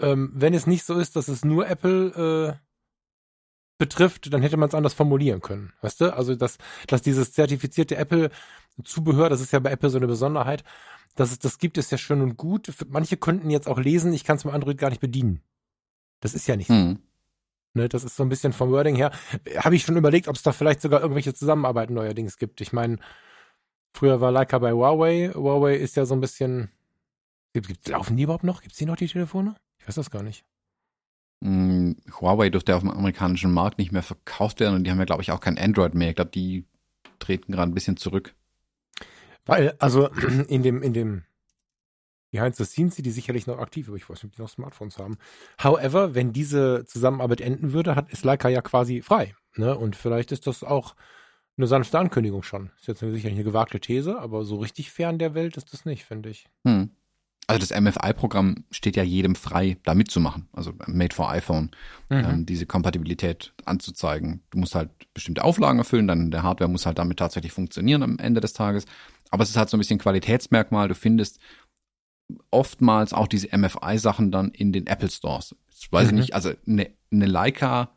Ähm, 0.00 0.30
wenn 0.34 0.54
es 0.54 0.66
nicht 0.66 0.84
so 0.84 0.98
ist, 0.98 1.16
dass 1.16 1.28
es 1.28 1.44
nur 1.44 1.68
Apple 1.68 2.58
äh, 2.58 2.68
betrifft, 3.78 4.32
dann 4.32 4.42
hätte 4.42 4.56
man 4.56 4.68
es 4.68 4.74
anders 4.74 4.94
formulieren 4.94 5.40
können. 5.40 5.72
Weißt 5.80 6.00
du? 6.00 6.14
Also, 6.14 6.34
dass, 6.34 6.58
dass 6.88 7.02
dieses 7.02 7.32
zertifizierte 7.32 7.96
Apple-Zubehör, 7.96 9.28
das 9.28 9.40
ist 9.40 9.52
ja 9.52 9.60
bei 9.60 9.70
Apple 9.70 9.90
so 9.90 9.98
eine 9.98 10.08
Besonderheit, 10.08 10.64
dass 11.14 11.30
es 11.30 11.38
das 11.38 11.58
gibt, 11.58 11.78
ist 11.78 11.90
ja 11.90 11.98
schön 11.98 12.20
und 12.20 12.36
gut. 12.36 12.72
Manche 12.88 13.16
könnten 13.16 13.50
jetzt 13.50 13.68
auch 13.68 13.78
lesen, 13.78 14.12
ich 14.12 14.24
kann 14.24 14.36
es 14.36 14.44
mit 14.44 14.54
Android 14.54 14.78
gar 14.78 14.90
nicht 14.90 15.00
bedienen. 15.00 15.42
Das 16.20 16.34
ist 16.34 16.46
ja 16.46 16.56
nicht 16.56 16.68
so. 16.68 16.74
Mhm. 16.74 17.02
Ne, 17.74 17.88
das 17.88 18.04
ist 18.04 18.16
so 18.16 18.22
ein 18.22 18.28
bisschen 18.28 18.52
vom 18.52 18.70
Wording 18.70 18.96
her. 18.96 19.12
Habe 19.58 19.76
ich 19.76 19.84
schon 19.84 19.96
überlegt, 19.96 20.28
ob 20.28 20.36
es 20.36 20.42
da 20.42 20.52
vielleicht 20.52 20.80
sogar 20.80 21.00
irgendwelche 21.00 21.34
Zusammenarbeiten 21.34 21.94
neuerdings 21.94 22.38
gibt. 22.38 22.60
Ich 22.60 22.72
meine, 22.72 22.98
früher 23.94 24.20
war 24.20 24.32
Leica 24.32 24.58
bei 24.58 24.72
Huawei. 24.72 25.30
Huawei 25.34 25.76
ist 25.76 25.96
ja 25.96 26.06
so 26.06 26.14
ein 26.14 26.20
bisschen. 26.20 26.70
Gibt, 27.52 27.88
laufen 27.88 28.16
die 28.16 28.22
überhaupt 28.24 28.44
noch? 28.44 28.62
Gibt 28.62 28.72
es 28.72 28.78
die 28.78 28.86
noch, 28.86 28.96
die 28.96 29.06
Telefone? 29.06 29.56
Ich 29.78 29.88
weiß 29.88 29.96
das 29.96 30.10
gar 30.10 30.22
nicht. 30.22 30.44
Hm, 31.42 31.96
Huawei 32.20 32.50
dürfte 32.50 32.74
auf 32.74 32.82
dem 32.82 32.90
amerikanischen 32.90 33.52
Markt 33.52 33.78
nicht 33.78 33.92
mehr 33.92 34.02
verkauft 34.02 34.60
werden 34.60 34.74
und 34.74 34.84
die 34.84 34.90
haben 34.90 34.98
ja, 34.98 35.04
glaube 35.04 35.22
ich, 35.22 35.30
auch 35.30 35.40
kein 35.40 35.58
Android 35.58 35.94
mehr. 35.94 36.10
Ich 36.10 36.16
glaube, 36.16 36.30
die 36.30 36.64
treten 37.18 37.52
gerade 37.52 37.70
ein 37.70 37.74
bisschen 37.74 37.96
zurück. 37.96 38.34
Weil, 39.46 39.74
also 39.78 40.08
in 40.48 40.62
dem, 40.62 40.82
in 40.82 40.92
dem 40.92 41.24
Behind 42.30 42.54
the 42.56 42.64
Scenes 42.64 42.96
sind 42.96 43.04
die 43.04 43.10
sicherlich 43.10 43.46
noch 43.46 43.58
aktiv, 43.58 43.88
aber 43.88 43.96
ich 43.96 44.08
weiß 44.08 44.22
nicht, 44.22 44.32
ob 44.32 44.36
die 44.36 44.42
noch 44.42 44.50
Smartphones 44.50 44.98
haben. 44.98 45.16
However, 45.62 46.14
wenn 46.14 46.32
diese 46.32 46.84
Zusammenarbeit 46.84 47.40
enden 47.40 47.72
würde, 47.72 47.96
hat, 47.96 48.10
ist 48.10 48.24
Leica 48.24 48.48
ja 48.48 48.60
quasi 48.60 49.02
frei. 49.02 49.34
Ne? 49.56 49.76
Und 49.76 49.96
vielleicht 49.96 50.32
ist 50.32 50.46
das 50.46 50.62
auch 50.62 50.94
eine 51.56 51.66
sanfte 51.66 51.98
Ankündigung 51.98 52.42
schon. 52.42 52.70
Ist 52.78 52.88
jetzt 52.88 53.00
sicherlich 53.00 53.34
eine 53.34 53.44
gewagte 53.44 53.80
These, 53.80 54.18
aber 54.18 54.44
so 54.44 54.56
richtig 54.56 54.90
fern 54.90 55.18
der 55.18 55.34
Welt 55.34 55.56
ist 55.56 55.72
das 55.72 55.84
nicht, 55.84 56.04
finde 56.04 56.30
ich. 56.30 56.48
Hm. 56.64 56.90
Also 57.50 57.66
das 57.66 57.80
MFI-Programm 57.80 58.64
steht 58.70 58.94
ja 58.94 59.02
jedem 59.02 59.34
frei, 59.34 59.78
da 59.82 59.94
mitzumachen. 59.94 60.48
Also 60.52 60.74
Made 60.86 61.14
for 61.14 61.30
iPhone, 61.30 61.70
mhm. 62.10 62.16
ähm, 62.18 62.46
diese 62.46 62.66
Kompatibilität 62.66 63.54
anzuzeigen. 63.64 64.42
Du 64.50 64.58
musst 64.58 64.74
halt 64.74 64.90
bestimmte 65.14 65.42
Auflagen 65.42 65.78
erfüllen, 65.78 66.06
dann 66.06 66.30
der 66.30 66.42
Hardware 66.42 66.70
muss 66.70 66.84
halt 66.84 66.98
damit 66.98 67.18
tatsächlich 67.18 67.52
funktionieren 67.52 68.02
am 68.02 68.18
Ende 68.18 68.42
des 68.42 68.52
Tages. 68.52 68.84
Aber 69.30 69.42
es 69.44 69.48
ist 69.48 69.56
halt 69.56 69.70
so 69.70 69.78
ein 69.78 69.80
bisschen 69.80 69.98
Qualitätsmerkmal. 69.98 70.88
Du 70.88 70.94
findest 70.94 71.40
oftmals 72.50 73.12
auch 73.12 73.26
diese 73.26 73.56
MFI-Sachen 73.56 74.30
dann 74.30 74.50
in 74.50 74.72
den 74.72 74.86
Apple 74.86 75.10
Stores. 75.10 75.54
Ich 75.78 75.90
weiß 75.90 76.10
mhm. 76.10 76.18
nicht, 76.18 76.34
also 76.34 76.52
eine, 76.66 76.90
eine 77.10 77.26
Leica, 77.26 77.90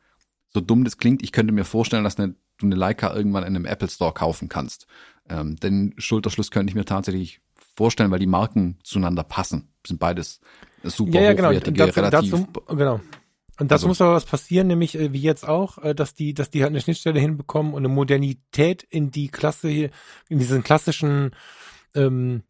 so 0.53 0.61
dumm 0.61 0.83
das 0.83 0.97
klingt, 0.97 1.23
ich 1.23 1.31
könnte 1.31 1.53
mir 1.53 1.65
vorstellen, 1.65 2.03
dass 2.03 2.17
eine, 2.17 2.35
du 2.57 2.65
eine 2.65 2.75
Leica 2.75 3.13
irgendwann 3.13 3.43
in 3.43 3.55
einem 3.55 3.65
Apple 3.65 3.89
Store 3.89 4.13
kaufen 4.13 4.49
kannst. 4.49 4.87
Ähm, 5.29 5.57
den 5.57 5.93
Schulterschluss 5.97 6.51
könnte 6.51 6.71
ich 6.71 6.75
mir 6.75 6.85
tatsächlich 6.85 7.41
vorstellen, 7.75 8.11
weil 8.11 8.19
die 8.19 8.27
Marken 8.27 8.77
zueinander 8.83 9.23
passen. 9.23 9.69
Sind 9.85 9.99
beides 9.99 10.39
super 10.83 11.19
ja, 11.19 11.21
ja, 11.21 11.33
genau. 11.33 11.49
hochwertige, 11.49 11.77
dazu, 11.77 11.99
relativ. 11.99 12.31
Dazu, 12.31 12.75
genau. 12.75 13.01
Und 13.59 13.71
dazu 13.71 13.85
also, 13.85 13.87
muss 13.89 14.01
aber 14.01 14.13
was 14.13 14.25
passieren, 14.25 14.67
nämlich 14.67 14.97
äh, 14.97 15.13
wie 15.13 15.21
jetzt 15.21 15.47
auch, 15.47 15.77
äh, 15.79 15.93
dass 15.93 16.13
die, 16.13 16.33
dass 16.33 16.49
die 16.49 16.63
halt 16.63 16.71
eine 16.71 16.81
Schnittstelle 16.81 17.19
hinbekommen 17.19 17.73
und 17.73 17.79
eine 17.79 17.93
Modernität 17.93 18.83
in 18.83 19.11
die 19.11 19.27
Klasse, 19.27 19.91
in 20.29 20.39
diesen 20.39 20.63
klassischen 20.63 21.31
ähm, 21.93 22.43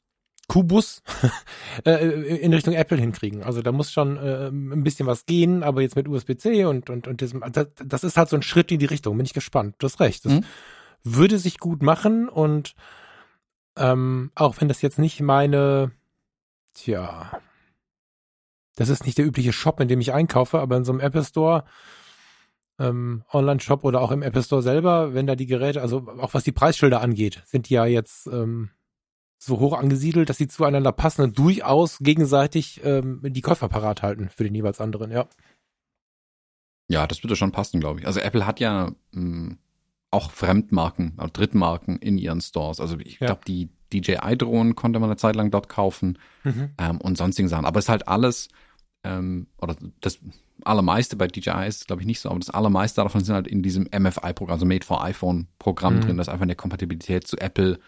Kubus 0.51 1.01
äh, 1.85 2.39
in 2.41 2.53
Richtung 2.53 2.73
Apple 2.73 2.97
hinkriegen. 2.97 3.41
Also 3.41 3.61
da 3.61 3.71
muss 3.71 3.89
schon 3.89 4.17
äh, 4.17 4.49
ein 4.49 4.83
bisschen 4.83 5.07
was 5.07 5.25
gehen, 5.25 5.63
aber 5.63 5.81
jetzt 5.81 5.95
mit 5.95 6.09
USB-C 6.09 6.65
und 6.65 6.89
und 6.89 7.07
und 7.07 7.21
diesem, 7.21 7.41
das, 7.53 7.67
das 7.81 8.03
ist 8.03 8.17
halt 8.17 8.27
so 8.27 8.35
ein 8.35 8.41
Schritt 8.41 8.69
in 8.69 8.79
die 8.79 8.85
Richtung. 8.85 9.15
Bin 9.15 9.25
ich 9.25 9.33
gespannt. 9.33 9.75
Du 9.79 9.85
hast 9.85 10.01
recht. 10.01 10.25
Das 10.25 10.33
mhm. 10.33 10.43
würde 11.05 11.39
sich 11.39 11.57
gut 11.57 11.81
machen 11.81 12.27
und 12.27 12.75
ähm, 13.77 14.31
auch 14.35 14.59
wenn 14.59 14.67
das 14.67 14.81
jetzt 14.81 14.99
nicht 14.99 15.21
meine, 15.21 15.91
tja, 16.73 17.31
das 18.75 18.89
ist 18.89 19.05
nicht 19.05 19.17
der 19.17 19.25
übliche 19.25 19.53
Shop, 19.53 19.79
in 19.79 19.87
dem 19.87 20.01
ich 20.01 20.11
einkaufe, 20.11 20.59
aber 20.59 20.75
in 20.75 20.83
so 20.83 20.91
einem 20.91 20.99
Apple 20.99 21.23
Store, 21.23 21.63
ähm, 22.77 23.23
Online-Shop 23.31 23.85
oder 23.85 24.01
auch 24.01 24.11
im 24.11 24.21
Apple 24.21 24.43
Store 24.43 24.61
selber, 24.61 25.13
wenn 25.13 25.27
da 25.27 25.37
die 25.37 25.45
Geräte, 25.45 25.81
also 25.81 26.09
auch 26.19 26.33
was 26.33 26.43
die 26.43 26.51
Preisschilder 26.51 26.99
angeht, 26.99 27.41
sind 27.45 27.69
die 27.69 27.75
ja 27.75 27.85
jetzt 27.85 28.27
ähm, 28.27 28.71
so 29.43 29.59
hoch 29.59 29.73
angesiedelt, 29.73 30.29
dass 30.29 30.37
sie 30.37 30.47
zueinander 30.47 30.91
passen 30.91 31.23
und 31.23 31.39
durchaus 31.39 31.97
gegenseitig 31.99 32.81
ähm, 32.83 33.21
die 33.23 33.41
Käufer 33.41 33.69
parat 33.69 34.03
halten 34.03 34.29
für 34.29 34.43
den 34.43 34.53
jeweils 34.53 34.79
anderen, 34.79 35.11
ja. 35.11 35.27
Ja, 36.87 37.07
das 37.07 37.23
würde 37.23 37.35
schon 37.35 37.51
passen, 37.51 37.79
glaube 37.79 38.01
ich. 38.01 38.07
Also 38.07 38.19
Apple 38.19 38.45
hat 38.45 38.59
ja 38.59 38.91
mh, 39.11 39.21
hm, 39.21 39.57
auch 40.11 40.29
Fremdmarken, 40.29 41.13
also 41.17 41.31
Drittmarken 41.33 41.97
in 41.97 42.19
ihren 42.19 42.41
Stores. 42.41 42.79
Also 42.79 42.99
ich 42.99 43.19
ja. 43.19 43.27
glaube, 43.27 43.41
die 43.47 43.69
DJI-Drohnen 43.91 44.75
konnte 44.75 44.99
man 44.99 45.09
eine 45.09 45.17
Zeit 45.17 45.35
lang 45.35 45.49
dort 45.49 45.69
kaufen 45.69 46.19
mhm. 46.43 46.69
ähm, 46.77 47.01
und 47.01 47.17
sonstigen 47.17 47.47
Sachen. 47.47 47.65
Aber 47.65 47.79
es 47.79 47.85
ist 47.85 47.89
halt 47.89 48.07
alles, 48.07 48.49
ähm, 49.03 49.47
oder 49.59 49.75
das 50.01 50.19
allermeiste 50.63 51.15
bei 51.15 51.25
DJI 51.25 51.65
ist, 51.67 51.87
glaube 51.87 52.03
ich, 52.03 52.05
nicht 52.05 52.19
so, 52.19 52.29
aber 52.29 52.37
das 52.37 52.51
allermeiste 52.51 53.01
davon 53.01 53.23
sind 53.23 53.33
halt 53.33 53.47
in 53.47 53.63
diesem 53.63 53.85
MFI-Programm, 53.85 54.53
also 54.53 54.67
Made 54.67 54.85
for 54.85 55.03
iPhone-Programm 55.03 55.95
mhm. 55.95 56.01
drin, 56.01 56.17
das 56.17 56.29
einfach 56.29 56.43
eine 56.43 56.55
Kompatibilität 56.55 57.25
zu 57.25 57.37
Apple 57.37 57.79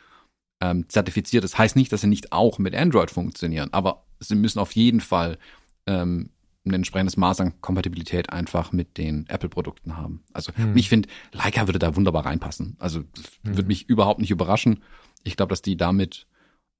ähm, 0.63 0.87
zertifiziert 0.87 1.43
ist. 1.43 1.57
Heißt 1.57 1.75
nicht, 1.75 1.91
dass 1.91 2.01
sie 2.01 2.07
nicht 2.07 2.31
auch 2.31 2.57
mit 2.57 2.73
Android 2.73 3.11
funktionieren, 3.11 3.69
aber 3.73 4.05
sie 4.19 4.35
müssen 4.35 4.59
auf 4.59 4.71
jeden 4.71 5.01
Fall 5.01 5.37
ähm, 5.85 6.29
ein 6.65 6.73
entsprechendes 6.73 7.17
Maß 7.17 7.41
an 7.41 7.59
Kompatibilität 7.59 8.29
einfach 8.29 8.71
mit 8.71 8.97
den 8.97 9.27
Apple-Produkten 9.27 9.97
haben. 9.97 10.23
Also 10.31 10.53
hm. 10.55 10.77
ich 10.77 10.87
finde, 10.87 11.09
Leica 11.33 11.67
würde 11.67 11.79
da 11.79 11.97
wunderbar 11.97 12.25
reinpassen. 12.25 12.77
Also 12.79 12.99
hm. 12.99 13.07
würde 13.43 13.67
mich 13.67 13.89
überhaupt 13.89 14.21
nicht 14.21 14.31
überraschen. 14.31 14.81
Ich 15.25 15.35
glaube, 15.35 15.49
dass 15.49 15.61
die 15.61 15.75
damit 15.75 16.27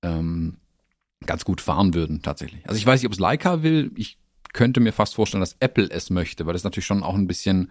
ähm, 0.02 0.58
ganz 1.26 1.44
gut 1.44 1.60
fahren 1.60 1.94
würden 1.94 2.22
tatsächlich. 2.22 2.66
Also 2.66 2.78
ich 2.78 2.86
weiß 2.86 3.02
nicht, 3.02 3.08
ob 3.08 3.14
es 3.14 3.20
Leica 3.20 3.64
will. 3.64 3.92
Ich 3.96 4.18
könnte 4.54 4.80
mir 4.80 4.94
fast 4.94 5.16
vorstellen, 5.16 5.42
dass 5.42 5.58
Apple 5.60 5.90
es 5.90 6.10
möchte, 6.10 6.46
weil 6.46 6.54
das 6.54 6.64
natürlich 6.64 6.86
schon 6.86 7.04
auch 7.04 7.16
ein 7.16 7.28
bisschen 7.28 7.70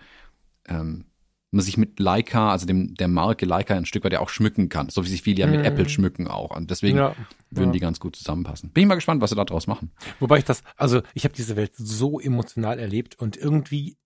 ähm, 0.68 1.06
man 1.52 1.62
sich 1.62 1.76
mit 1.76 2.00
Leica, 2.00 2.50
also 2.50 2.66
dem 2.66 2.94
der 2.94 3.08
Marke 3.08 3.44
Leica 3.46 3.74
ein 3.74 3.84
Stück 3.84 4.04
weit 4.04 4.12
ja 4.14 4.20
auch 4.20 4.30
schmücken 4.30 4.68
kann, 4.68 4.88
so 4.88 5.04
wie 5.04 5.08
sich 5.08 5.22
viele 5.22 5.40
ja 5.40 5.46
mit 5.46 5.60
mhm. 5.60 5.66
Apple 5.66 5.88
schmücken 5.88 6.26
auch. 6.26 6.56
Und 6.56 6.70
deswegen 6.70 6.96
ja, 6.98 7.14
würden 7.50 7.68
ja. 7.68 7.72
die 7.72 7.80
ganz 7.80 8.00
gut 8.00 8.16
zusammenpassen. 8.16 8.70
Bin 8.70 8.82
ich 8.82 8.88
mal 8.88 8.94
gespannt, 8.94 9.20
was 9.20 9.30
sie 9.30 9.36
da 9.36 9.44
draus 9.44 9.66
machen. 9.66 9.92
Wobei 10.18 10.38
ich 10.38 10.44
das, 10.44 10.62
also 10.76 11.02
ich 11.14 11.24
habe 11.24 11.34
diese 11.34 11.54
Welt 11.56 11.72
so 11.76 12.18
emotional 12.18 12.78
erlebt 12.78 13.18
und 13.18 13.36
irgendwie 13.36 13.98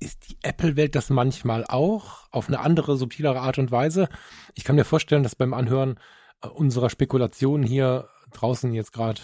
ist 0.00 0.28
die 0.28 0.36
Apple-Welt 0.42 0.96
das 0.96 1.10
manchmal 1.10 1.64
auch 1.64 2.26
auf 2.32 2.48
eine 2.48 2.58
andere, 2.58 2.96
subtilere 2.96 3.40
Art 3.40 3.58
und 3.58 3.70
Weise. 3.70 4.08
Ich 4.54 4.64
kann 4.64 4.74
mir 4.74 4.84
vorstellen, 4.84 5.22
dass 5.22 5.36
beim 5.36 5.54
Anhören 5.54 6.00
äh, 6.42 6.48
unserer 6.48 6.90
Spekulationen 6.90 7.64
hier 7.64 8.08
draußen 8.32 8.72
jetzt 8.72 8.92
gerade 8.92 9.20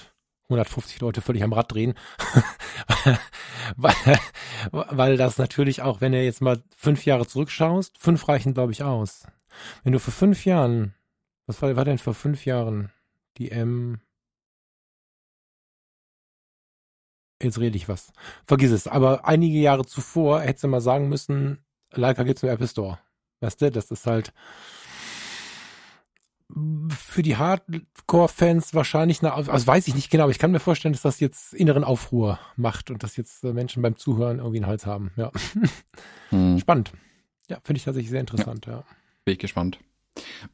150 0.48 1.00
Leute 1.00 1.20
völlig 1.20 1.42
am 1.42 1.52
Rad 1.52 1.72
drehen. 1.72 1.94
weil, 3.76 4.18
weil 4.70 5.16
das 5.16 5.38
natürlich 5.38 5.82
auch, 5.82 6.00
wenn 6.00 6.12
du 6.12 6.22
jetzt 6.22 6.40
mal 6.40 6.62
fünf 6.76 7.04
Jahre 7.04 7.26
zurückschaust, 7.26 7.98
fünf 7.98 8.28
reichen, 8.28 8.54
glaube 8.54 8.72
ich, 8.72 8.82
aus. 8.82 9.26
Wenn 9.84 9.92
du 9.92 10.00
vor 10.00 10.12
fünf 10.12 10.44
Jahren, 10.44 10.94
was 11.46 11.60
war, 11.60 11.76
war 11.76 11.84
denn 11.84 11.98
vor 11.98 12.14
fünf 12.14 12.46
Jahren 12.46 12.90
die 13.36 13.50
M? 13.50 14.00
Jetzt 17.42 17.60
rede 17.60 17.76
ich 17.76 17.88
was. 17.88 18.12
Vergiss 18.46 18.70
es. 18.72 18.88
Aber 18.88 19.26
einige 19.26 19.58
Jahre 19.58 19.84
zuvor 19.84 20.40
hättest 20.40 20.64
du 20.64 20.68
mal 20.68 20.80
sagen 20.80 21.08
müssen, 21.08 21.64
Leica 21.92 22.22
geht 22.22 22.38
zum 22.38 22.48
Apple 22.48 22.68
Store. 22.68 22.98
Weißt 23.40 23.62
du, 23.62 23.70
das 23.70 23.90
ist 23.90 24.06
halt, 24.06 24.32
für 26.88 27.22
die 27.22 27.36
Hardcore-Fans 27.36 28.72
wahrscheinlich, 28.72 29.20
eine, 29.22 29.34
also 29.34 29.66
weiß 29.66 29.86
ich 29.86 29.94
nicht 29.94 30.10
genau, 30.10 30.24
aber 30.24 30.30
ich 30.30 30.38
kann 30.38 30.50
mir 30.50 30.60
vorstellen, 30.60 30.92
dass 30.92 31.02
das 31.02 31.20
jetzt 31.20 31.52
inneren 31.52 31.84
Aufruhr 31.84 32.38
macht 32.56 32.90
und 32.90 33.02
dass 33.02 33.16
jetzt 33.16 33.44
äh, 33.44 33.52
Menschen 33.52 33.82
beim 33.82 33.96
Zuhören 33.96 34.38
irgendwie 34.38 34.58
einen 34.58 34.66
Hals 34.66 34.86
haben. 34.86 35.10
Ja. 35.16 35.30
Hm. 36.30 36.58
Spannend. 36.58 36.92
Ja, 37.48 37.58
finde 37.64 37.78
ich 37.78 37.84
tatsächlich 37.84 38.10
sehr 38.10 38.20
interessant, 38.20 38.66
ja. 38.66 38.72
ja. 38.72 38.84
Bin 39.24 39.32
ich 39.32 39.38
gespannt. 39.38 39.78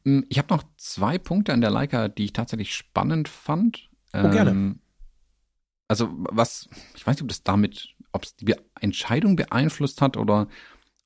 Hm, 0.05 0.25
ich 0.29 0.37
habe 0.37 0.53
noch 0.53 0.63
zwei 0.77 1.17
Punkte 1.17 1.51
an 1.51 1.59
der 1.59 1.69
Leica, 1.69 2.07
die 2.07 2.23
ich 2.23 2.31
tatsächlich 2.31 2.73
spannend 2.73 3.27
fand. 3.27 3.89
Oh, 4.13 4.29
gerne. 4.29 4.51
Ähm, 4.51 4.79
also 5.89 6.07
was, 6.17 6.69
ich 6.95 7.05
weiß 7.05 7.17
nicht, 7.17 7.23
ob 7.23 7.27
das 7.27 7.43
damit, 7.43 7.93
ob 8.13 8.23
es 8.23 8.37
die 8.37 8.55
Entscheidung 8.79 9.35
beeinflusst 9.35 10.01
hat 10.01 10.15
oder 10.15 10.47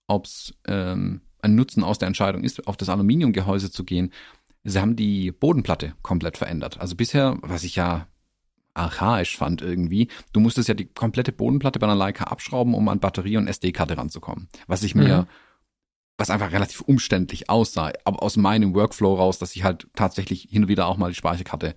ob 0.05 0.25
es 0.25 0.53
ähm, 0.67 1.21
ein 1.41 1.55
Nutzen 1.55 1.83
aus 1.83 1.97
der 1.97 2.07
Entscheidung 2.07 2.43
ist, 2.43 2.67
auf 2.67 2.77
das 2.77 2.89
Aluminiumgehäuse 2.89 3.71
zu 3.71 3.83
gehen 3.83 4.13
sie 4.63 4.79
haben 4.79 4.95
die 4.95 5.31
Bodenplatte 5.31 5.93
komplett 6.01 6.37
verändert. 6.37 6.79
Also 6.79 6.95
bisher, 6.95 7.37
was 7.41 7.63
ich 7.63 7.75
ja 7.75 8.07
archaisch 8.73 9.37
fand 9.37 9.61
irgendwie. 9.61 10.07
Du 10.31 10.39
musstest 10.39 10.69
ja 10.69 10.73
die 10.73 10.85
komplette 10.85 11.31
Bodenplatte 11.31 11.79
bei 11.79 11.87
einer 11.87 11.95
Leica 11.95 12.25
abschrauben, 12.25 12.73
um 12.73 12.87
an 12.87 12.99
Batterie 12.99 13.37
und 13.37 13.47
SD-Karte 13.47 13.97
ranzukommen. 13.97 14.47
Was 14.67 14.83
ich 14.83 14.95
mir, 14.95 15.23
mhm. 15.23 15.27
was 16.17 16.29
einfach 16.29 16.51
relativ 16.51 16.81
umständlich 16.81 17.49
aussah, 17.49 17.91
aber 18.05 18.23
aus 18.23 18.37
meinem 18.37 18.73
Workflow 18.73 19.15
raus, 19.15 19.39
dass 19.39 19.55
ich 19.55 19.63
halt 19.63 19.87
tatsächlich 19.95 20.47
hin 20.49 20.63
und 20.63 20.69
wieder 20.69 20.87
auch 20.87 20.97
mal 20.97 21.09
die 21.09 21.15
Speicherkarte 21.15 21.75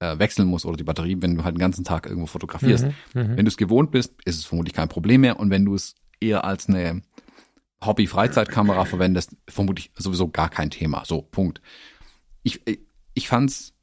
äh, 0.00 0.18
wechseln 0.18 0.48
muss 0.48 0.66
oder 0.66 0.76
die 0.76 0.84
Batterie, 0.84 1.16
wenn 1.20 1.36
du 1.36 1.44
halt 1.44 1.54
den 1.54 1.60
ganzen 1.60 1.84
Tag 1.84 2.06
irgendwo 2.06 2.26
fotografierst. 2.26 2.86
Mhm. 2.86 2.92
Mhm. 3.14 3.36
Wenn 3.36 3.44
du 3.44 3.48
es 3.48 3.56
gewohnt 3.56 3.90
bist, 3.90 4.14
ist 4.24 4.38
es 4.38 4.44
vermutlich 4.44 4.74
kein 4.74 4.88
Problem 4.88 5.22
mehr. 5.22 5.38
Und 5.38 5.50
wenn 5.50 5.64
du 5.64 5.74
es 5.74 5.94
eher 6.20 6.44
als 6.44 6.68
eine 6.68 7.02
Hobby-Freizeitkamera 7.84 8.84
verwendest, 8.84 9.36
vermutlich 9.48 9.90
sowieso 9.96 10.28
gar 10.28 10.50
kein 10.50 10.70
Thema. 10.70 11.04
So, 11.04 11.22
Punkt. 11.22 11.60
Ich, 12.42 12.60
ich 13.14 13.28
fand's 13.28 13.74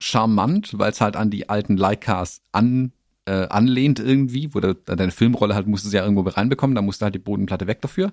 charmant, 0.00 0.78
weil 0.78 0.90
es 0.90 1.00
halt 1.00 1.16
an 1.16 1.30
die 1.30 1.48
alten 1.48 1.76
Leicas 1.76 2.42
an, 2.52 2.92
äh, 3.26 3.46
anlehnt 3.48 4.00
irgendwie, 4.00 4.54
wo 4.54 4.60
du 4.60 4.74
deine 4.74 5.12
Filmrolle 5.12 5.54
halt 5.54 5.66
musstest 5.66 5.94
du 5.94 5.98
ja 5.98 6.04
irgendwo 6.04 6.28
reinbekommen, 6.28 6.74
da 6.74 6.82
musste 6.82 7.06
halt 7.06 7.14
die 7.14 7.20
Bodenplatte 7.20 7.66
weg 7.66 7.80
dafür. 7.80 8.12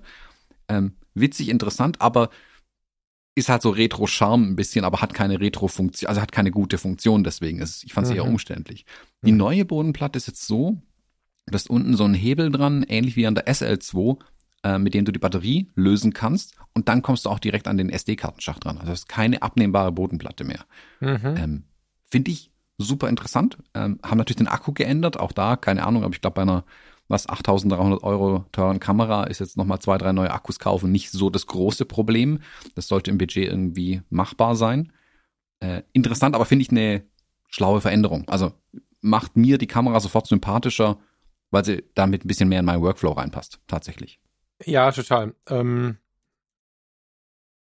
Ähm, 0.68 0.92
witzig, 1.14 1.48
interessant, 1.48 2.00
aber 2.00 2.30
ist 3.34 3.48
halt 3.48 3.62
so 3.62 3.70
Retro-Charme 3.70 4.50
ein 4.50 4.56
bisschen, 4.56 4.84
aber 4.84 5.00
hat 5.00 5.14
keine 5.14 5.40
Retro-Funktion, 5.40 6.08
also 6.08 6.20
hat 6.20 6.32
keine 6.32 6.50
gute 6.50 6.78
Funktion, 6.78 7.24
deswegen 7.24 7.60
ist 7.60 7.84
ich 7.84 7.92
fand 7.92 8.06
es 8.06 8.10
mhm. 8.12 8.18
eher 8.18 8.26
umständlich. 8.26 8.84
Die 9.24 9.32
mhm. 9.32 9.38
neue 9.38 9.64
Bodenplatte 9.64 10.16
ist 10.16 10.26
jetzt 10.26 10.46
so, 10.46 10.78
dass 11.46 11.66
unten 11.66 11.96
so 11.96 12.04
ein 12.04 12.14
Hebel 12.14 12.50
dran, 12.50 12.82
ähnlich 12.82 13.16
wie 13.16 13.26
an 13.26 13.34
der 13.34 13.46
SL2, 13.46 14.18
äh, 14.62 14.78
mit 14.78 14.94
dem 14.94 15.04
du 15.04 15.12
die 15.12 15.18
Batterie 15.18 15.70
lösen 15.74 16.12
kannst 16.12 16.56
und 16.74 16.88
dann 16.88 17.02
kommst 17.02 17.24
du 17.24 17.30
auch 17.30 17.38
direkt 17.38 17.68
an 17.68 17.76
den 17.76 17.90
SD-Kartenschacht 17.90 18.64
dran. 18.64 18.78
Also 18.78 18.92
es 18.92 19.00
ist 19.00 19.08
keine 19.08 19.42
abnehmbare 19.42 19.92
Bodenplatte 19.92 20.44
mehr. 20.44 20.64
Mhm. 21.00 21.36
Ähm, 21.36 21.62
Finde 22.10 22.30
ich 22.30 22.50
super 22.78 23.08
interessant. 23.08 23.58
Ähm, 23.74 23.98
haben 24.02 24.18
natürlich 24.18 24.36
den 24.36 24.48
Akku 24.48 24.72
geändert, 24.72 25.18
auch 25.18 25.32
da, 25.32 25.56
keine 25.56 25.86
Ahnung, 25.86 26.04
aber 26.04 26.14
ich 26.14 26.20
glaube 26.20 26.34
bei 26.34 26.42
einer 26.42 26.64
was 27.08 27.28
8300 27.28 28.02
Euro 28.02 28.46
teuren 28.52 28.80
Kamera 28.80 29.24
ist 29.24 29.40
jetzt 29.40 29.56
nochmal 29.56 29.80
zwei, 29.80 29.98
drei 29.98 30.12
neue 30.12 30.30
Akkus 30.30 30.58
kaufen 30.58 30.90
nicht 30.90 31.10
so 31.10 31.28
das 31.28 31.46
große 31.46 31.84
Problem. 31.84 32.40
Das 32.74 32.88
sollte 32.88 33.10
im 33.10 33.18
Budget 33.18 33.48
irgendwie 33.48 34.02
machbar 34.08 34.56
sein. 34.56 34.92
Äh, 35.60 35.82
interessant, 35.92 36.34
aber 36.34 36.46
finde 36.46 36.62
ich 36.62 36.70
eine 36.70 37.04
schlaue 37.48 37.80
Veränderung. 37.80 38.28
Also 38.28 38.52
macht 39.02 39.36
mir 39.36 39.58
die 39.58 39.66
Kamera 39.66 40.00
sofort 40.00 40.26
sympathischer, 40.26 40.98
weil 41.50 41.64
sie 41.64 41.84
damit 41.94 42.24
ein 42.24 42.28
bisschen 42.28 42.48
mehr 42.48 42.60
in 42.60 42.64
meinen 42.64 42.82
Workflow 42.82 43.12
reinpasst, 43.12 43.60
tatsächlich. 43.66 44.21
Ja, 44.64 44.92
total. 44.92 45.34
Ähm, 45.48 45.98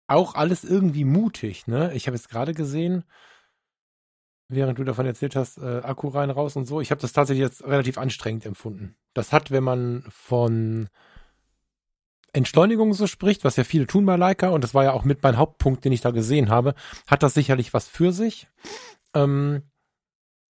auch 0.08 0.36
alles 0.36 0.64
irgendwie 0.64 1.06
mutig, 1.06 1.68
ne? 1.68 1.94
Ich 1.94 2.08
habe 2.08 2.16
jetzt 2.16 2.30
gerade 2.30 2.54
gesehen, 2.54 3.04
während 4.48 4.78
du 4.78 4.84
davon 4.84 5.06
erzählt 5.06 5.36
hast, 5.36 5.58
äh, 5.58 5.82
Akku 5.84 6.10
rein, 6.10 6.30
raus 6.30 6.56
und 6.56 6.66
so. 6.66 6.82
Ich 6.82 6.92
habe 6.92 7.02
das 7.02 7.14
tatsächlich 7.14 7.42
jetzt 7.42 7.64
relativ 7.64 7.98
anstrengend 7.98 8.46
empfunden. 8.46 8.96
Das 9.14 9.32
hat, 9.32 9.52
wenn 9.52 9.64
man 9.64 10.06
von 10.10 10.90
Entschleunigung 12.34 12.94
so 12.94 13.08
spricht, 13.08 13.44
was 13.44 13.56
ja 13.56 13.64
viele 13.64 13.88
tun 13.88 14.06
bei 14.06 14.16
Leica, 14.16 14.50
und 14.50 14.64
das 14.64 14.74
war 14.74 14.84
ja 14.84 14.94
auch 14.94 15.04
mit 15.04 15.22
mein 15.24 15.38
Hauptpunkt, 15.38 15.86
den 15.86 15.92
ich 15.94 16.02
da 16.02 16.12
gesehen 16.12 16.50
habe, 16.50 16.74
hat 17.08 17.24
das 17.24 17.34
sicherlich 17.34 17.74
was 17.74 17.88
für 17.88 18.12
sich. 18.12 18.48
Ähm, 19.14 19.64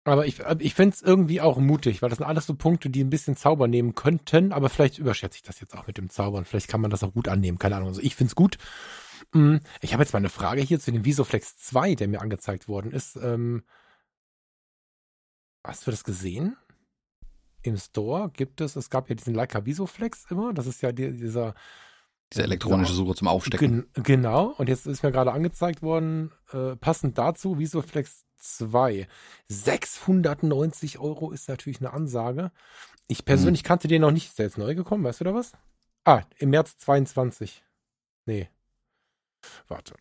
aber 0.06 0.26
ich, 0.26 0.39
ich 0.60 0.74
finde 0.74 0.96
es 0.96 1.02
irgendwie 1.02 1.39
auch 1.39 1.58
mutig, 1.58 2.02
weil 2.02 2.10
das 2.10 2.18
sind 2.18 2.28
alles 2.28 2.46
so 2.46 2.56
Punkte, 2.56 2.89
die 2.89 3.04
ein 3.04 3.10
bisschen 3.10 3.38
Zauber 3.38 3.68
nehmen 3.68 3.96
könnten, 3.96 4.52
aber 4.52 4.70
vielleicht 4.70 4.98
überschätze 4.98 5.38
ich 5.38 5.44
das 5.44 5.62
jetzt 5.62 5.78
auch 5.78 5.88
mit 5.88 5.98
dem 5.98 6.10
Zaubern. 6.10 6.44
Vielleicht 6.44 6.68
kann 6.68 6.82
man 6.82 6.92
das 6.92 7.04
auch 7.04 7.13
gut 7.13 7.30
annehmen, 7.30 7.58
keine 7.58 7.78
Ahnung. 7.78 7.89
Also 7.89 8.02
ich 8.02 8.16
finde 8.16 8.32
es 8.32 8.36
gut. 8.36 8.58
Mm, 9.32 9.58
ich 9.82 9.94
habe 9.94 10.04
jetzt 10.04 10.12
mal 10.12 10.20
eine 10.20 10.30
Frage 10.30 10.62
hier 10.62 10.80
zu 10.80 10.92
dem 10.92 11.06
Visoflex 11.06 11.58
2, 11.58 11.96
der 11.96 12.10
mir 12.10 12.22
angezeigt 12.22 12.68
worden 12.68 12.92
ist. 12.92 13.16
Ähm, 13.16 13.63
hast 15.63 15.88
du 15.88 15.92
das 15.92 16.04
gesehen? 16.04 16.58
Im 17.62 17.78
Store 17.78 18.30
gibt 18.34 18.60
es, 18.60 18.76
es 18.76 18.89
gab 18.89 19.08
ja 19.10 19.16
diesen 19.16 19.34
Leica 19.34 19.66
Visoflex 19.66 20.26
immer, 20.30 20.54
das 20.54 20.68
ist 20.68 20.82
ja 20.82 20.92
die, 20.92 21.13
dieser 21.13 21.56
diese 22.34 22.44
elektronische. 22.44 22.94
Suche 22.94 23.16
zum 23.16 23.28
Aufstecken. 23.28 23.86
Gen 23.94 24.04
genau, 24.04 24.48
und 24.58 24.68
jetzt 24.68 24.88
ist 24.88 25.04
mir 25.04 25.12
gerade 25.12 25.32
angezeigt 25.32 25.82
worden, 25.82 26.32
äh, 26.52 26.76
passend 26.76 27.18
dazu, 27.18 27.60
Visoflex 27.60 28.26
2. 28.43 29.08
690 29.47 30.99
Euro 30.99 31.32
ist 31.32 31.49
natürlich 31.49 31.79
eine 31.79 31.93
Ansage. 31.93 32.51
Ich 33.08 33.25
persönlich 33.25 33.62
hm. 33.62 33.67
kannte 33.67 33.88
den 33.88 34.01
noch 34.01 34.12
nicht. 34.12 34.27
Ist 34.27 34.39
der 34.39 34.47
jetzt 34.47 34.58
neu 34.58 34.75
gekommen? 34.75 35.03
Weißt 35.03 35.21
du 35.21 35.25
da 35.25 35.34
was? 35.34 35.53
Ah, 36.06 36.21
im 36.38 36.49
März 36.49 36.77
22. 36.77 37.63
Nee. 38.25 38.49
Warte. 39.67 39.95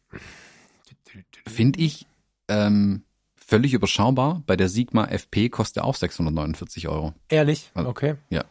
Finde 1.46 1.80
ich 1.80 2.06
ähm, 2.48 3.04
völlig 3.36 3.74
überschaubar. 3.74 4.42
Bei 4.46 4.56
der 4.56 4.68
Sigma 4.68 5.04
FP 5.04 5.48
kostet 5.48 5.78
er 5.78 5.84
auch 5.84 5.94
649 5.94 6.88
Euro. 6.88 7.14
Ehrlich? 7.28 7.70
Also, 7.74 7.88
okay. 7.90 8.16
Ja. 8.30 8.44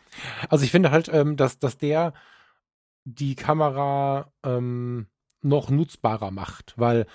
Also 0.50 0.64
ich 0.64 0.72
finde 0.72 0.92
halt, 0.92 1.10
ähm, 1.12 1.38
dass, 1.38 1.60
dass 1.60 1.78
der 1.78 2.14
die 3.04 3.36
Kamera 3.36 4.32
ähm, 4.44 5.08
noch 5.42 5.70
nutzbarer 5.70 6.32
macht, 6.32 6.74
weil 6.78 7.08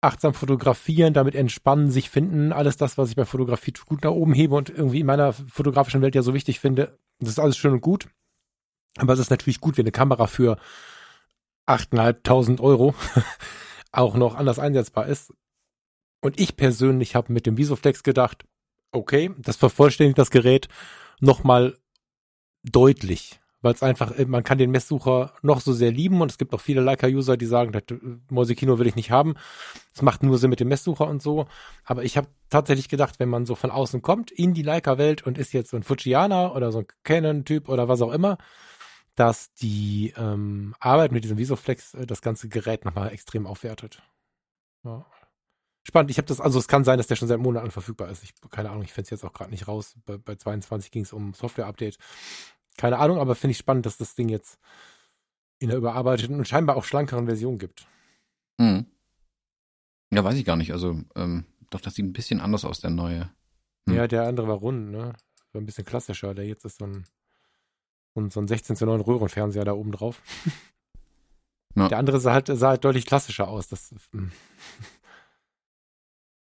achtsam 0.00 0.34
fotografieren, 0.34 1.12
damit 1.12 1.34
entspannen, 1.34 1.90
sich 1.90 2.10
finden, 2.10 2.52
alles 2.52 2.76
das, 2.76 2.98
was 2.98 3.10
ich 3.10 3.16
bei 3.16 3.24
Fotografie 3.24 3.72
gut 3.86 4.04
nach 4.04 4.12
oben 4.12 4.32
hebe 4.32 4.54
und 4.54 4.70
irgendwie 4.70 5.00
in 5.00 5.06
meiner 5.06 5.32
fotografischen 5.32 6.02
Welt 6.02 6.14
ja 6.14 6.22
so 6.22 6.34
wichtig 6.34 6.60
finde, 6.60 6.98
das 7.18 7.30
ist 7.30 7.38
alles 7.40 7.56
schön 7.56 7.72
und 7.72 7.80
gut. 7.80 8.08
Aber 8.96 9.12
es 9.12 9.18
ist 9.18 9.30
natürlich 9.30 9.60
gut, 9.60 9.76
wenn 9.76 9.84
eine 9.84 9.92
Kamera 9.92 10.26
für 10.26 10.58
8.500 11.66 12.60
Euro 12.60 12.94
auch 13.92 14.14
noch 14.14 14.34
anders 14.34 14.58
einsetzbar 14.58 15.06
ist. 15.06 15.32
Und 16.20 16.40
ich 16.40 16.56
persönlich 16.56 17.14
habe 17.14 17.32
mit 17.32 17.46
dem 17.46 17.56
Visoflex 17.56 18.02
gedacht, 18.02 18.44
okay, 18.92 19.30
das 19.38 19.56
vervollständigt 19.56 20.18
das 20.18 20.30
Gerät 20.30 20.68
nochmal 21.20 21.76
deutlich 22.64 23.40
weil 23.60 23.74
es 23.74 23.82
einfach, 23.82 24.16
äh, 24.16 24.24
man 24.26 24.44
kann 24.44 24.58
den 24.58 24.70
Messsucher 24.70 25.32
noch 25.42 25.60
so 25.60 25.72
sehr 25.72 25.90
lieben 25.90 26.20
und 26.20 26.30
es 26.30 26.38
gibt 26.38 26.54
auch 26.54 26.60
viele 26.60 26.80
Leica-User, 26.80 27.36
die 27.36 27.46
sagen, 27.46 27.72
das 27.72 27.82
äh, 27.90 27.98
will 28.30 28.86
ich 28.86 28.96
nicht 28.96 29.10
haben. 29.10 29.34
Es 29.94 30.02
macht 30.02 30.22
nur 30.22 30.38
Sinn 30.38 30.50
mit 30.50 30.60
dem 30.60 30.68
Messsucher 30.68 31.06
und 31.06 31.22
so. 31.22 31.46
Aber 31.84 32.04
ich 32.04 32.16
habe 32.16 32.28
tatsächlich 32.50 32.88
gedacht, 32.88 33.18
wenn 33.18 33.28
man 33.28 33.46
so 33.46 33.54
von 33.54 33.70
außen 33.70 34.02
kommt 34.02 34.30
in 34.30 34.54
die 34.54 34.62
Leica-Welt 34.62 35.22
und 35.22 35.38
ist 35.38 35.52
jetzt 35.52 35.70
so 35.70 35.76
ein 35.76 35.82
Fujiana 35.82 36.52
oder 36.54 36.72
so 36.72 36.80
ein 36.80 36.86
Canon-Typ 37.04 37.68
oder 37.68 37.88
was 37.88 38.00
auch 38.00 38.12
immer, 38.12 38.38
dass 39.16 39.52
die 39.54 40.14
ähm, 40.16 40.74
Arbeit 40.78 41.10
mit 41.10 41.24
diesem 41.24 41.38
Visoflex 41.38 41.94
äh, 41.94 42.06
das 42.06 42.22
ganze 42.22 42.48
Gerät 42.48 42.84
nochmal 42.84 43.12
extrem 43.12 43.46
aufwertet. 43.46 44.00
Ja. 44.84 45.04
Spannend. 45.82 46.10
Ich 46.10 46.18
habe 46.18 46.26
das, 46.26 46.40
also 46.40 46.58
es 46.58 46.68
kann 46.68 46.84
sein, 46.84 46.98
dass 46.98 47.06
der 47.06 47.16
schon 47.16 47.28
seit 47.28 47.40
Monaten 47.40 47.70
verfügbar 47.70 48.10
ist. 48.10 48.22
Ich, 48.22 48.34
keine 48.50 48.70
Ahnung, 48.70 48.82
ich 48.82 48.92
finde 48.92 49.06
es 49.06 49.10
jetzt 49.10 49.24
auch 49.24 49.32
gerade 49.32 49.50
nicht 49.50 49.66
raus. 49.66 49.94
Bei, 50.04 50.18
bei 50.18 50.36
22 50.36 50.90
ging 50.90 51.02
es 51.02 51.14
um 51.14 51.32
Software-Update. 51.32 51.96
Keine 52.78 52.98
Ahnung, 52.98 53.18
aber 53.18 53.34
finde 53.34 53.52
ich 53.52 53.58
spannend, 53.58 53.84
dass 53.84 53.98
das 53.98 54.14
Ding 54.14 54.28
jetzt 54.30 54.58
in 55.58 55.68
der 55.68 55.76
überarbeiteten 55.78 56.36
und 56.36 56.48
scheinbar 56.48 56.76
auch 56.76 56.84
schlankeren 56.84 57.26
Version 57.26 57.58
gibt. 57.58 57.86
Hm. 58.60 58.86
Ja, 60.10 60.24
weiß 60.24 60.36
ich 60.36 60.44
gar 60.44 60.56
nicht. 60.56 60.72
Also, 60.72 61.02
ähm, 61.16 61.44
doch, 61.70 61.80
das 61.80 61.94
sieht 61.94 62.06
ein 62.06 62.12
bisschen 62.12 62.40
anders 62.40 62.64
aus, 62.64 62.80
der 62.80 62.90
neue. 62.90 63.28
Hm. 63.88 63.96
Ja, 63.96 64.06
der 64.06 64.22
andere 64.22 64.46
war 64.46 64.56
rund, 64.56 64.92
ne? 64.92 65.12
War 65.52 65.60
ein 65.60 65.66
bisschen 65.66 65.84
klassischer. 65.84 66.34
Der 66.34 66.46
jetzt 66.46 66.64
ist 66.64 66.78
so 66.78 66.86
ein, 66.86 67.04
so 68.30 68.40
ein 68.40 68.46
16 68.46 68.76
zu 68.76 68.86
9 68.86 69.00
Röhrenfernseher 69.00 69.64
da 69.64 69.72
oben 69.72 69.92
drauf. 69.92 70.22
Ja. 71.76 71.86
Der 71.86 71.98
andere 71.98 72.18
sah 72.18 72.32
halt, 72.32 72.48
sah 72.48 72.70
halt 72.70 72.84
deutlich 72.84 73.06
klassischer 73.06 73.46
aus. 73.46 73.68
Das, 73.68 73.94
hm. 74.10 74.32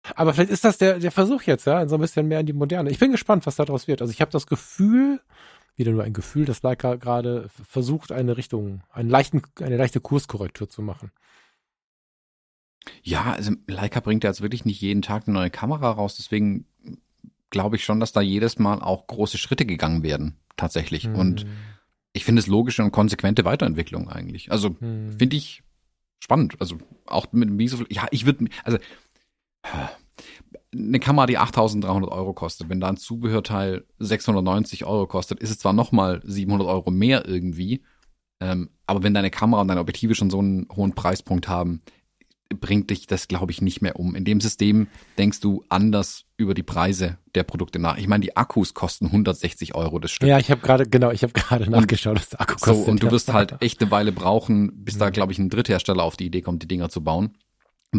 aber 0.15 0.33
vielleicht 0.33 0.51
ist 0.51 0.65
das 0.65 0.77
der, 0.77 0.99
der 0.99 1.11
Versuch 1.11 1.43
jetzt, 1.43 1.65
ja, 1.65 1.87
so 1.87 1.95
ein 1.95 2.01
bisschen 2.01 2.27
mehr 2.27 2.41
in 2.41 2.45
die 2.45 2.51
Moderne. 2.51 2.89
Ich 2.89 2.99
bin 2.99 3.11
gespannt, 3.11 3.45
was 3.45 3.55
daraus 3.55 3.87
wird. 3.87 4.01
Also 4.01 4.11
ich 4.11 4.19
habe 4.19 4.31
das 4.31 4.47
Gefühl, 4.47 5.21
wieder 5.75 5.91
nur 5.91 6.03
ein 6.03 6.13
Gefühl, 6.13 6.45
dass 6.45 6.61
Leica 6.63 6.95
gerade 6.95 7.49
versucht, 7.49 8.11
eine 8.11 8.37
Richtung, 8.37 8.83
einen 8.91 9.09
leichten, 9.09 9.41
eine 9.59 9.77
leichte 9.77 9.99
Kurskorrektur 9.99 10.69
zu 10.69 10.81
machen. 10.81 11.11
Ja, 13.01 13.33
also 13.33 13.53
Leica 13.67 13.99
bringt 13.99 14.23
ja 14.23 14.29
jetzt 14.29 14.41
wirklich 14.41 14.65
nicht 14.65 14.81
jeden 14.81 15.01
Tag 15.01 15.27
eine 15.27 15.33
neue 15.33 15.49
Kamera 15.49 15.91
raus, 15.91 16.15
deswegen 16.17 16.65
glaube 17.49 17.75
ich 17.75 17.85
schon, 17.85 17.99
dass 17.99 18.11
da 18.11 18.21
jedes 18.21 18.59
Mal 18.59 18.81
auch 18.81 19.07
große 19.07 19.37
Schritte 19.37 19.65
gegangen 19.65 20.03
werden, 20.03 20.37
tatsächlich. 20.57 21.05
Hm. 21.05 21.15
Und 21.15 21.45
ich 22.11 22.25
finde 22.25 22.39
es 22.41 22.47
logische 22.47 22.83
und 22.83 22.91
konsequente 22.91 23.45
Weiterentwicklung 23.45 24.09
eigentlich. 24.09 24.51
Also 24.51 24.75
hm. 24.79 25.17
finde 25.17 25.35
ich 25.35 25.63
spannend. 26.19 26.55
Also 26.59 26.77
auch 27.05 27.31
mit 27.31 27.49
Miso, 27.49 27.85
ja, 27.89 28.07
ich 28.11 28.25
würde, 28.25 28.45
also 28.63 28.77
eine 30.73 30.99
Kamera, 30.99 31.25
die 31.25 31.39
8.300 31.39 32.09
Euro 32.09 32.33
kostet, 32.33 32.69
wenn 32.69 32.79
da 32.79 32.89
ein 32.89 32.97
Zubehörteil 32.97 33.85
690 33.99 34.85
Euro 34.85 35.07
kostet, 35.07 35.39
ist 35.39 35.51
es 35.51 35.59
zwar 35.59 35.73
nochmal 35.73 36.21
700 36.25 36.67
Euro 36.67 36.91
mehr 36.91 37.27
irgendwie, 37.27 37.83
ähm, 38.39 38.69
aber 38.85 39.03
wenn 39.03 39.13
deine 39.13 39.31
Kamera 39.31 39.61
und 39.61 39.67
deine 39.67 39.79
Objektive 39.79 40.15
schon 40.15 40.29
so 40.29 40.39
einen 40.39 40.67
hohen 40.75 40.93
Preispunkt 40.93 41.47
haben, 41.47 41.81
bringt 42.59 42.89
dich 42.89 43.07
das, 43.07 43.27
glaube 43.27 43.51
ich, 43.51 43.61
nicht 43.61 43.81
mehr 43.81 43.99
um. 43.99 44.15
In 44.15 44.25
dem 44.25 44.41
System 44.41 44.87
denkst 45.17 45.39
du 45.39 45.63
anders 45.69 46.25
über 46.37 46.53
die 46.53 46.63
Preise 46.63 47.17
der 47.35 47.43
Produkte 47.43 47.79
nach. 47.79 47.97
Ich 47.97 48.07
meine, 48.07 48.21
die 48.21 48.37
Akkus 48.37 48.73
kosten 48.73 49.07
160 49.07 49.75
Euro 49.75 49.99
das 49.99 50.11
Stück. 50.11 50.29
Ja, 50.29 50.37
ich 50.39 50.51
habe 50.51 50.61
gerade, 50.61 50.87
genau, 50.87 51.11
ich 51.11 51.23
habe 51.23 51.33
gerade 51.33 51.69
nachgeschaut, 51.69 52.17
was 52.17 52.29
der 52.29 52.41
Akku 52.41 52.55
kostet. 52.55 52.85
So, 52.85 52.91
und 52.91 53.01
du 53.01 53.11
wirst 53.11 53.33
halt 53.33 53.55
echt 53.61 53.81
eine 53.81 53.91
Weile 53.91 54.11
brauchen, 54.11 54.83
bis 54.83 54.97
da, 54.97 55.09
glaube 55.09 55.31
ich, 55.31 55.39
ein 55.39 55.49
Dritthersteller 55.49 56.03
auf 56.03 56.17
die 56.17 56.25
Idee 56.25 56.41
kommt, 56.41 56.61
die 56.61 56.67
Dinger 56.67 56.89
zu 56.89 57.03
bauen. 57.03 57.37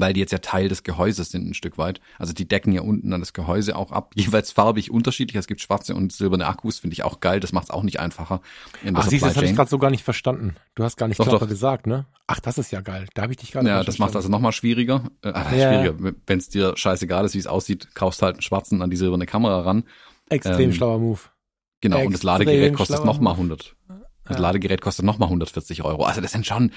Weil 0.00 0.12
die 0.12 0.20
jetzt 0.20 0.32
ja 0.32 0.38
Teil 0.38 0.68
des 0.68 0.82
Gehäuses 0.82 1.30
sind 1.30 1.48
ein 1.48 1.54
Stück 1.54 1.78
weit. 1.78 2.00
Also 2.18 2.32
die 2.32 2.46
decken 2.46 2.72
ja 2.72 2.82
unten 2.82 3.10
dann 3.10 3.20
das 3.20 3.32
Gehäuse 3.32 3.76
auch 3.76 3.92
ab, 3.92 4.12
jeweils 4.14 4.52
farbig 4.52 4.90
unterschiedlich. 4.90 5.36
Es 5.36 5.46
gibt 5.46 5.60
schwarze 5.60 5.94
und 5.94 6.12
silberne 6.12 6.46
Akkus, 6.46 6.78
finde 6.78 6.94
ich 6.94 7.04
auch 7.04 7.20
geil. 7.20 7.40
Das 7.40 7.52
macht 7.52 7.64
es 7.64 7.70
auch 7.70 7.82
nicht 7.82 8.00
einfacher. 8.00 8.40
In 8.82 8.96
Ach, 8.96 9.06
siehst 9.08 9.22
du, 9.22 9.28
das 9.28 9.36
habe 9.36 9.46
ich 9.46 9.54
gerade 9.54 9.70
so 9.70 9.78
gar 9.78 9.90
nicht 9.90 10.04
verstanden. 10.04 10.56
Du 10.74 10.84
hast 10.84 10.96
gar 10.96 11.08
nicht 11.08 11.18
doch, 11.18 11.28
doch. 11.28 11.48
gesagt, 11.48 11.86
ne? 11.86 12.06
Ach, 12.26 12.40
das 12.40 12.58
ist 12.58 12.70
ja 12.72 12.80
geil. 12.80 13.06
Da 13.14 13.22
habe 13.22 13.32
ich 13.32 13.38
dich 13.38 13.52
gerade 13.52 13.68
Ja, 13.68 13.84
das 13.84 13.98
macht 13.98 14.16
also 14.16 14.28
nochmal 14.28 14.52
schwieriger. 14.52 15.04
Äh, 15.22 15.32
ja. 15.32 15.82
schwieriger. 15.82 16.14
Wenn 16.26 16.38
es 16.38 16.48
dir 16.48 16.76
scheißegal 16.76 17.24
ist, 17.24 17.34
wie 17.34 17.38
es 17.38 17.46
aussieht, 17.46 17.94
kaufst 17.94 18.22
halt 18.22 18.36
einen 18.36 18.42
schwarzen 18.42 18.82
an 18.82 18.90
die 18.90 18.96
silberne 18.96 19.26
Kamera 19.26 19.60
ran. 19.60 19.84
Extrem 20.30 20.70
ähm, 20.70 20.72
schlauer 20.72 20.98
Move. 20.98 21.20
Genau, 21.80 21.96
Extrem 21.96 22.06
und 22.06 22.12
das 22.14 22.22
Ladegerät 22.22 22.74
kostet 22.74 23.04
nochmal 23.04 23.34
100. 23.34 23.76
Das 24.24 24.36
ja. 24.36 24.42
Ladegerät 24.42 24.80
kostet 24.80 25.04
nochmal 25.04 25.26
140 25.26 25.84
Euro. 25.84 26.04
Also 26.04 26.20
das 26.20 26.32
sind 26.32 26.46
schon 26.46 26.72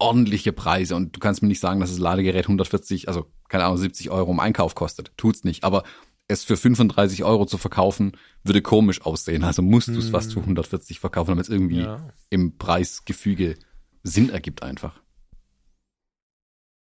ordentliche 0.00 0.52
Preise 0.52 0.96
und 0.96 1.14
du 1.14 1.20
kannst 1.20 1.42
mir 1.42 1.48
nicht 1.48 1.60
sagen, 1.60 1.80
dass 1.80 1.90
das 1.90 1.98
Ladegerät 1.98 2.44
140, 2.44 3.08
also 3.08 3.26
keine 3.48 3.64
Ahnung, 3.64 3.78
70 3.78 4.10
Euro 4.10 4.30
im 4.30 4.40
Einkauf 4.40 4.74
kostet. 4.74 5.12
Tut's 5.16 5.44
nicht. 5.44 5.64
Aber 5.64 5.84
es 6.28 6.44
für 6.44 6.56
35 6.56 7.24
Euro 7.24 7.44
zu 7.44 7.58
verkaufen, 7.58 8.12
würde 8.44 8.62
komisch 8.62 9.02
aussehen. 9.02 9.44
Also 9.44 9.62
musst 9.62 9.88
du 9.88 9.98
es 9.98 10.06
hm. 10.06 10.12
fast 10.12 10.32
für 10.32 10.40
140 10.40 11.00
verkaufen, 11.00 11.32
damit 11.32 11.44
es 11.44 11.50
irgendwie 11.50 11.80
ja. 11.80 12.08
im 12.30 12.56
Preisgefüge 12.56 13.56
Sinn 14.02 14.30
ergibt 14.30 14.62
einfach. 14.62 15.00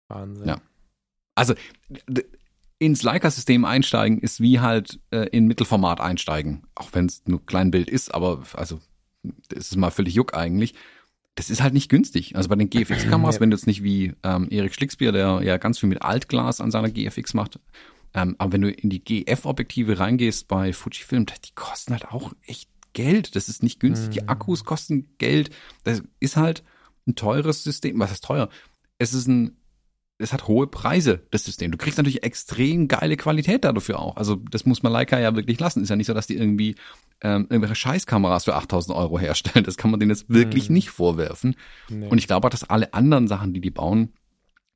Wahnsinn. 0.08 0.48
Ja. 0.48 0.62
Also 1.36 1.54
ins 2.80 3.04
Leica-System 3.04 3.66
einsteigen 3.66 4.20
ist 4.20 4.40
wie 4.40 4.60
halt 4.60 5.00
äh, 5.12 5.28
in 5.30 5.46
Mittelformat 5.46 6.00
einsteigen. 6.00 6.64
Auch 6.76 6.90
wenn 6.94 7.06
es 7.06 7.24
nur 7.26 7.46
klein 7.46 7.72
Bild 7.72 7.90
ist, 7.90 8.14
aber 8.14 8.44
also 8.54 8.80
das 9.50 9.72
ist 9.72 9.76
mal 9.78 9.92
völlig 9.92 10.16
juck 10.16 10.34
eigentlich 10.34 10.74
das 11.36 11.50
ist 11.50 11.62
halt 11.62 11.74
nicht 11.74 11.90
günstig. 11.90 12.36
Also 12.36 12.50
bei 12.50 12.56
den 12.56 12.70
GFX-Kameras, 12.70 13.40
wenn 13.40 13.50
du 13.50 13.58
jetzt 13.58 13.68
nicht 13.68 13.84
wie 13.84 14.14
ähm, 14.24 14.48
Erik 14.52 14.74
Schlicksbier, 14.76 15.12
der 15.12 15.42
ja 15.44 15.58
ganz 15.58 15.80
viel 15.80 15.90
mit 15.90 16.02
Altglas 16.02 16.62
an 16.62 16.72
seiner 16.72 16.92
GFX 16.92 17.34
macht, 17.34 17.60
ähm, 18.14 18.36
aber 18.38 18.54
wenn 18.54 18.62
du 18.62 18.72
in 18.72 18.90
die 18.90 19.04
GF-Objektive 19.04 20.00
reingehst 20.00 20.48
bei 20.48 20.72
Fujifilm, 20.74 21.26
die 21.26 21.56
kosten 21.56 21.94
halt 21.94 22.10
auch 22.10 22.34
echt 22.46 22.70
Geld. 22.94 23.36
Das 23.36 23.50
ist 23.50 23.64
nicht 23.64 23.80
günstig. 23.80 24.12
Die 24.12 24.22
mhm. 24.22 24.30
Akkus 24.30 24.64
kosten 24.64 25.10
Geld. 25.18 25.50
Das 25.84 26.04
ist 26.20 26.38
halt 26.38 26.64
ein 27.08 27.16
teures 27.16 27.64
System. 27.64 28.00
Was 28.00 28.12
ist 28.12 28.24
teuer? 28.24 28.50
Es 29.00 29.14
ist 29.14 29.28
ein 29.28 29.58
es 30.18 30.32
hat 30.32 30.48
hohe 30.48 30.68
Preise, 30.68 31.26
das 31.32 31.44
System. 31.44 31.72
Du 31.72 31.78
kriegst 31.78 31.98
natürlich 31.98 32.24
extrem 32.24 32.88
geile 32.88 33.18
Qualität 33.18 33.64
dafür 33.66 34.00
auch. 34.00 34.16
Also 34.16 34.36
das 34.36 34.66
muss 34.66 34.84
man 34.84 34.92
Leica 34.92 35.20
ja 35.20 35.36
wirklich 35.36 35.60
lassen. 35.60 35.82
Ist 35.82 35.90
ja 35.90 35.96
nicht 35.96 36.08
so, 36.08 36.14
dass 36.14 36.28
die 36.28 36.38
irgendwie 36.38 36.76
ähm, 37.22 37.48
irgendwelche 37.50 37.76
Scheißkameras 37.76 38.46
für 38.46 38.56
8000 38.56 38.96
Euro 38.96 39.20
herstellen. 39.20 39.66
Das 39.66 39.78
kann 39.78 39.92
man 39.92 40.00
denen 40.00 40.12
jetzt 40.12 40.30
wirklich 40.30 40.68
hm. 40.68 40.74
nicht 40.74 40.90
vorwerfen. 40.90 41.56
Nee. 41.90 42.08
Und 42.08 42.18
ich 42.20 42.28
glaube 42.28 42.48
auch, 42.48 42.52
dass 42.52 42.70
alle 42.70 42.94
anderen 42.94 43.28
Sachen, 43.28 43.54
die 43.54 43.62
die 43.62 43.72
bauen, 43.72 44.14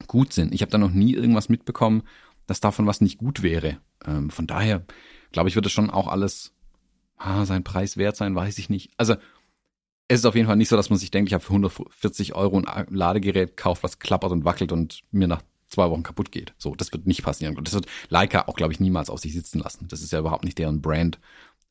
gut 0.08 0.34
sind. 0.34 0.54
Ich 0.54 0.62
habe 0.62 0.71
da 0.71 0.78
noch 0.78 0.91
nie 0.91 1.13
irgendwas 1.13 1.50
mitbekommen, 1.50 2.04
dass 2.45 2.60
davon 2.60 2.88
was 2.88 3.02
nicht 3.02 3.17
gut 3.17 3.43
wäre. 3.43 3.78
Ähm, 4.06 4.30
von 4.30 4.47
daher 4.47 4.86
glaube 5.32 5.50
ich, 5.50 5.56
wird 5.56 5.65
es 5.65 5.71
schon 5.71 5.89
auch 5.89 6.08
alles 6.08 6.54
ah, 7.17 7.45
sein 7.45 7.63
Preis 7.63 7.97
wert 7.97 8.15
sein, 8.15 8.36
weiß 8.36 8.58
ich 8.58 8.69
nicht. 8.69 8.91
Also 8.97 9.15
es 10.07 10.19
ist 10.19 10.25
auf 10.25 10.35
jeden 10.35 10.47
Fall 10.47 10.55
nicht 10.55 10.69
so, 10.69 10.75
dass 10.75 10.89
man 10.89 10.99
sich 10.99 11.11
denkt, 11.11 11.29
ich 11.29 11.33
habe 11.33 11.43
für 11.43 11.53
140 11.53 12.33
Euro 12.33 12.59
ein 12.59 12.87
Ladegerät 12.89 13.57
gekauft, 13.57 13.83
was 13.83 13.99
klappert 13.99 14.31
und 14.31 14.45
wackelt 14.45 14.71
und 14.71 15.01
mir 15.11 15.27
nach 15.27 15.41
zwei 15.69 15.89
Wochen 15.89 16.03
kaputt 16.03 16.31
geht. 16.31 16.53
So, 16.57 16.75
das 16.75 16.93
wird 16.93 17.07
nicht 17.07 17.23
passieren. 17.23 17.57
Und 17.57 17.67
das 17.67 17.73
wird 17.73 17.87
Leica 18.09 18.47
auch, 18.47 18.55
glaube 18.55 18.71
ich, 18.71 18.79
niemals 18.79 19.09
auf 19.09 19.19
sich 19.19 19.33
sitzen 19.33 19.59
lassen. 19.59 19.87
Das 19.89 20.01
ist 20.01 20.11
ja 20.11 20.19
überhaupt 20.19 20.45
nicht 20.45 20.57
deren 20.57 20.81
Brand, 20.81 21.19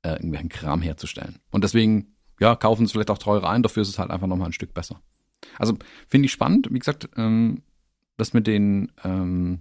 äh, 0.03 0.11
irgendwelchen 0.11 0.51
Kram 0.51 0.83
herzustellen. 0.83 1.38
Und 1.51 1.64
deswegen, 1.64 2.14
ja, 2.38 2.55
kaufen 2.57 2.85
es 2.85 2.92
vielleicht 2.92 3.11
auch 3.11 3.18
teurer 3.18 3.49
ein, 3.49 3.62
dafür 3.62 3.83
ist 3.83 3.88
es 3.88 3.99
halt 3.99 4.11
einfach 4.11 4.27
nochmal 4.27 4.51
ein 4.51 4.53
Stück 4.53 4.75
besser. 4.75 5.01
Also 5.59 5.79
finde 6.07 6.27
ich 6.27 6.33
spannend. 6.33 6.68
Wie 6.70 6.79
gesagt, 6.79 7.09
ähm, 7.16 7.62
das 8.18 8.35
mit 8.35 8.46
den, 8.46 8.92
ähm, 9.03 9.61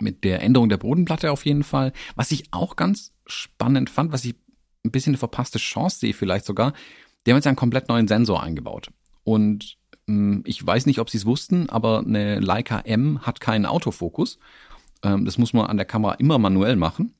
mit 0.00 0.24
der 0.24 0.42
Änderung 0.42 0.68
der 0.68 0.78
Bodenplatte 0.78 1.30
auf 1.30 1.46
jeden 1.46 1.62
Fall. 1.62 1.92
Was 2.16 2.32
ich 2.32 2.52
auch 2.52 2.74
ganz 2.74 3.12
spannend 3.26 3.88
fand, 3.90 4.12
was 4.12 4.24
ich 4.24 4.34
ein 4.84 4.90
bisschen 4.90 5.12
eine 5.12 5.18
verpasste 5.18 5.58
Chance 5.58 6.00
sehe, 6.00 6.12
vielleicht 6.12 6.44
sogar, 6.44 6.74
die 7.24 7.30
haben 7.30 7.36
jetzt 7.36 7.46
einen 7.46 7.56
komplett 7.56 7.88
neuen 7.88 8.08
Sensor 8.08 8.42
eingebaut. 8.42 8.90
Und 9.24 9.78
ähm, 10.08 10.42
ich 10.46 10.64
weiß 10.64 10.86
nicht, 10.86 10.98
ob 10.98 11.10
sie 11.10 11.18
es 11.18 11.26
wussten, 11.26 11.68
aber 11.68 12.00
eine 12.00 12.40
Leica 12.40 12.80
M 12.80 13.20
hat 13.22 13.40
keinen 13.40 13.66
Autofokus. 13.66 14.38
Ähm, 15.02 15.24
das 15.24 15.38
muss 15.38 15.52
man 15.52 15.66
an 15.66 15.76
der 15.76 15.86
Kamera 15.86 16.14
immer 16.14 16.38
manuell 16.38 16.76
machen, 16.76 17.14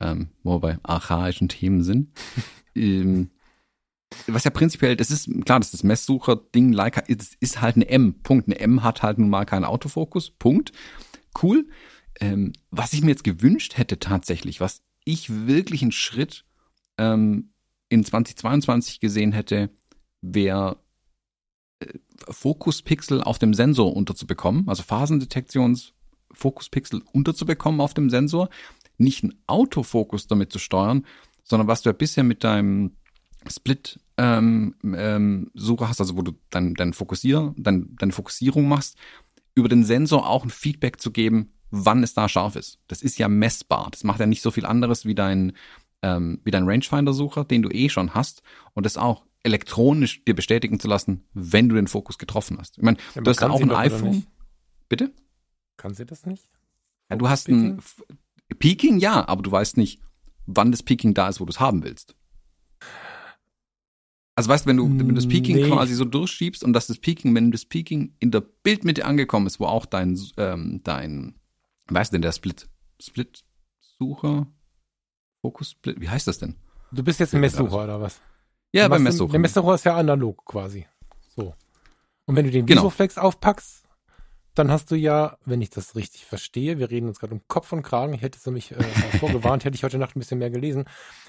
ähm, 0.00 0.28
wo 0.42 0.54
wir 0.54 0.60
bei 0.60 0.78
archaischen 0.82 1.48
Themen 1.48 1.82
sind. 1.82 2.10
ähm, 2.74 3.30
was 4.26 4.44
ja 4.44 4.50
prinzipiell, 4.50 4.96
das 4.96 5.10
ist 5.10 5.26
klar, 5.44 5.58
das 5.58 5.68
ist 5.68 5.74
das 5.74 5.84
Messsucher-Ding, 5.84 6.72
Leica 6.72 7.00
ist, 7.00 7.36
ist 7.40 7.60
halt 7.62 7.76
eine 7.76 7.88
M. 7.88 8.20
Punkt. 8.22 8.46
Eine 8.46 8.60
M 8.60 8.82
hat 8.82 9.02
halt 9.02 9.18
nun 9.18 9.30
mal 9.30 9.46
keinen 9.46 9.64
Autofokus. 9.64 10.30
Punkt. 10.30 10.72
Cool. 11.42 11.66
Ähm, 12.20 12.52
was 12.70 12.92
ich 12.92 13.02
mir 13.02 13.10
jetzt 13.10 13.24
gewünscht 13.24 13.78
hätte 13.78 13.98
tatsächlich, 13.98 14.60
was 14.60 14.82
ich 15.04 15.46
wirklich 15.46 15.82
einen 15.82 15.92
Schritt 15.92 16.44
ähm, 16.98 17.51
in 17.92 18.04
2022 18.04 19.00
gesehen 19.00 19.32
hätte, 19.32 19.70
wäre 20.22 20.78
äh, 21.80 21.86
Fokuspixel 22.28 23.22
auf 23.22 23.38
dem 23.38 23.54
Sensor 23.54 23.94
unterzubekommen, 23.94 24.68
also 24.68 24.82
Phasendetektions 24.82 25.92
Fokuspixel 26.32 27.02
unterzubekommen 27.12 27.80
auf 27.80 27.94
dem 27.94 28.08
Sensor, 28.08 28.48
nicht 28.96 29.22
einen 29.22 29.34
Autofokus 29.46 30.26
damit 30.26 30.52
zu 30.52 30.58
steuern, 30.58 31.06
sondern 31.44 31.68
was 31.68 31.82
du 31.82 31.90
ja 31.90 31.92
bisher 31.92 32.24
mit 32.24 32.42
deinem 32.44 32.92
Split 33.48 34.00
ähm, 34.16 34.74
ähm, 34.82 35.50
Suche 35.54 35.88
hast, 35.88 36.00
also 36.00 36.16
wo 36.16 36.22
du 36.22 36.32
dein, 36.50 36.74
dein 36.74 36.92
Fokussier, 36.92 37.54
dein, 37.58 37.96
deine 37.96 38.12
Fokussierung 38.12 38.68
machst, 38.68 38.96
über 39.54 39.68
den 39.68 39.84
Sensor 39.84 40.28
auch 40.28 40.44
ein 40.44 40.50
Feedback 40.50 41.00
zu 41.00 41.10
geben, 41.10 41.52
wann 41.70 42.02
es 42.02 42.14
da 42.14 42.28
scharf 42.28 42.54
ist. 42.56 42.78
Das 42.86 43.02
ist 43.02 43.18
ja 43.18 43.28
messbar. 43.28 43.88
Das 43.90 44.04
macht 44.04 44.20
ja 44.20 44.26
nicht 44.26 44.42
so 44.42 44.50
viel 44.50 44.66
anderes 44.66 45.04
wie 45.04 45.14
dein 45.14 45.52
ähm, 46.02 46.40
wie 46.44 46.50
dein 46.50 46.68
Rangefinder-Sucher, 46.68 47.44
den 47.44 47.62
du 47.62 47.70
eh 47.70 47.88
schon 47.88 48.14
hast, 48.14 48.42
und 48.74 48.84
das 48.86 48.96
auch 48.96 49.24
elektronisch 49.42 50.24
dir 50.24 50.34
bestätigen 50.34 50.78
zu 50.78 50.88
lassen, 50.88 51.24
wenn 51.34 51.68
du 51.68 51.74
den 51.74 51.88
Fokus 51.88 52.18
getroffen 52.18 52.58
hast. 52.58 52.78
Ich 52.78 52.84
meine, 52.84 52.98
ja, 53.14 53.22
du 53.22 53.30
hast 53.30 53.40
ja 53.40 53.50
auch 53.50 53.60
ein 53.60 53.72
iPhone. 53.72 54.26
Bitte? 54.88 55.12
Kann 55.76 55.94
sie 55.94 56.06
das 56.06 56.26
nicht? 56.26 56.48
Ja, 57.10 57.16
du 57.16 57.28
hast 57.28 57.46
Peaking? 57.46 57.78
ein 58.50 58.58
Peaking, 58.58 58.98
ja, 58.98 59.26
aber 59.28 59.42
du 59.42 59.50
weißt 59.50 59.76
nicht, 59.76 60.00
wann 60.46 60.70
das 60.70 60.82
Peaking 60.82 61.14
da 61.14 61.28
ist, 61.28 61.40
wo 61.40 61.44
du 61.44 61.50
es 61.50 61.60
haben 61.60 61.82
willst. 61.82 62.14
Also 64.34 64.48
weißt 64.48 64.64
du, 64.64 64.70
wenn 64.70 64.76
du, 64.78 64.84
wenn 64.84 65.08
du 65.08 65.14
das 65.14 65.28
Peaking 65.28 65.56
nee. 65.56 65.68
quasi 65.68 65.94
so 65.94 66.04
durchschiebst 66.04 66.64
und 66.64 66.72
dass 66.72 66.86
das 66.86 66.98
Peaking, 66.98 67.34
wenn 67.34 67.50
das 67.50 67.66
Peaking 67.66 68.14
in 68.18 68.30
der 68.30 68.40
Bildmitte 68.40 69.04
angekommen 69.04 69.46
ist, 69.46 69.60
wo 69.60 69.66
auch 69.66 69.84
dein, 69.84 70.18
ähm, 70.38 70.80
dein, 70.84 71.34
weißt 71.88 72.12
du 72.12 72.14
denn, 72.14 72.22
der 72.22 72.32
Split, 72.32 72.68
Split-Sucher, 73.00 74.46
Fokus, 75.42 75.76
wie 75.84 76.08
heißt 76.08 76.28
das 76.28 76.38
denn? 76.38 76.54
Du 76.92 77.02
bist 77.02 77.18
jetzt 77.18 77.34
ein 77.34 77.40
Messsucher 77.40 77.82
oder 77.84 78.00
was? 78.00 78.20
Ja, 78.72 78.86
beim 78.86 79.02
Messsucher. 79.02 79.32
Der 79.32 79.40
Messsucher 79.40 79.74
ist 79.74 79.84
ja 79.84 79.96
analog 79.96 80.44
quasi. 80.46 80.86
So. 81.34 81.54
Und 82.26 82.36
wenn 82.36 82.44
du 82.44 82.52
den 82.52 82.64
genau. 82.64 82.82
Visoflex 82.82 83.18
aufpackst, 83.18 83.82
dann 84.54 84.70
hast 84.70 84.90
du 84.90 84.94
ja, 84.94 85.38
wenn 85.44 85.62
ich 85.62 85.70
das 85.70 85.96
richtig 85.96 86.26
verstehe, 86.26 86.78
wir 86.78 86.90
reden 86.90 87.08
uns 87.08 87.18
gerade 87.18 87.34
um 87.34 87.40
Kopf 87.48 87.72
und 87.72 87.82
Kragen, 87.82 88.12
ich 88.12 88.22
hätte 88.22 88.38
es 88.38 88.46
nämlich 88.46 88.70
äh, 88.70 88.82
vorgewarnt, 89.18 89.64
hätte 89.64 89.74
ich 89.74 89.82
heute 89.82 89.98
Nacht 89.98 90.14
ein 90.14 90.20
bisschen 90.20 90.38
mehr 90.38 90.50
gelesen. 90.50 90.84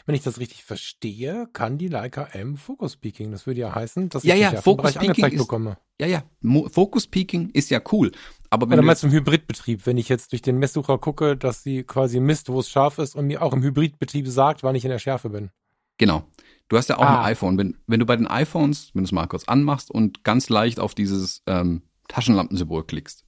Wenn 0.06 0.14
ich 0.14 0.22
das 0.22 0.40
richtig 0.40 0.64
verstehe, 0.64 1.48
kann 1.54 1.78
die 1.78 1.88
Leica 1.88 2.26
M 2.34 2.58
Focus 2.58 2.98
Peaking. 2.98 3.32
Das 3.32 3.48
würde 3.48 3.62
ja 3.62 3.74
heißen, 3.74 4.10
dass 4.10 4.24
ja, 4.24 4.36
ich 4.36 4.42
ja, 4.42 4.62
Focus 4.62 4.94
Peaking 4.94 5.26
ist, 5.26 5.38
bekomme. 5.38 5.78
Ja, 6.00 6.08
ja, 6.08 6.24
Mo 6.42 6.68
Focus 6.70 7.08
Peaking 7.08 7.50
ist 7.50 7.70
ja 7.72 7.82
cool. 7.92 8.12
Aber 8.54 8.70
wenn 8.70 8.78
Oder 8.78 8.86
meinst 8.86 9.02
du 9.02 9.08
im 9.08 9.14
Hybridbetrieb, 9.14 9.88
wenn 9.88 9.98
ich 9.98 10.10
jetzt 10.10 10.32
durch 10.32 10.44
den 10.44 10.60
Messsucher 10.60 11.00
gucke, 11.00 11.36
dass 11.36 11.64
sie 11.64 11.82
quasi 11.82 12.20
misst, 12.20 12.50
wo 12.50 12.60
es 12.60 12.70
scharf 12.70 13.00
ist 13.00 13.16
und 13.16 13.26
mir 13.26 13.42
auch 13.42 13.52
im 13.52 13.64
Hybridbetrieb 13.64 14.28
sagt, 14.28 14.62
wann 14.62 14.76
ich 14.76 14.86
in 14.86 14.92
der 14.92 15.00
Schärfe 15.00 15.32
bin. 15.32 15.50
Genau. 15.98 16.28
Du 16.70 16.78
hast 16.78 16.88
ja 16.88 16.98
auch 16.98 17.02
ah. 17.02 17.22
ein 17.22 17.26
iPhone. 17.32 17.58
Wenn, 17.58 17.78
wenn 17.88 18.00
du 18.00 18.06
bei 18.06 18.16
den 18.16 18.28
iPhones, 18.28 18.92
wenn 18.94 19.02
du 19.02 19.06
es 19.08 19.12
mal 19.12 19.26
kurz 19.26 19.46
anmachst 19.46 19.90
und 19.90 20.24
ganz 20.24 20.50
leicht 20.50 20.80
auf 20.80 20.94
dieses 20.94 21.42
ähm, 21.48 21.82
Taschenlampensymbol 22.10 22.86
klickst, 22.86 23.26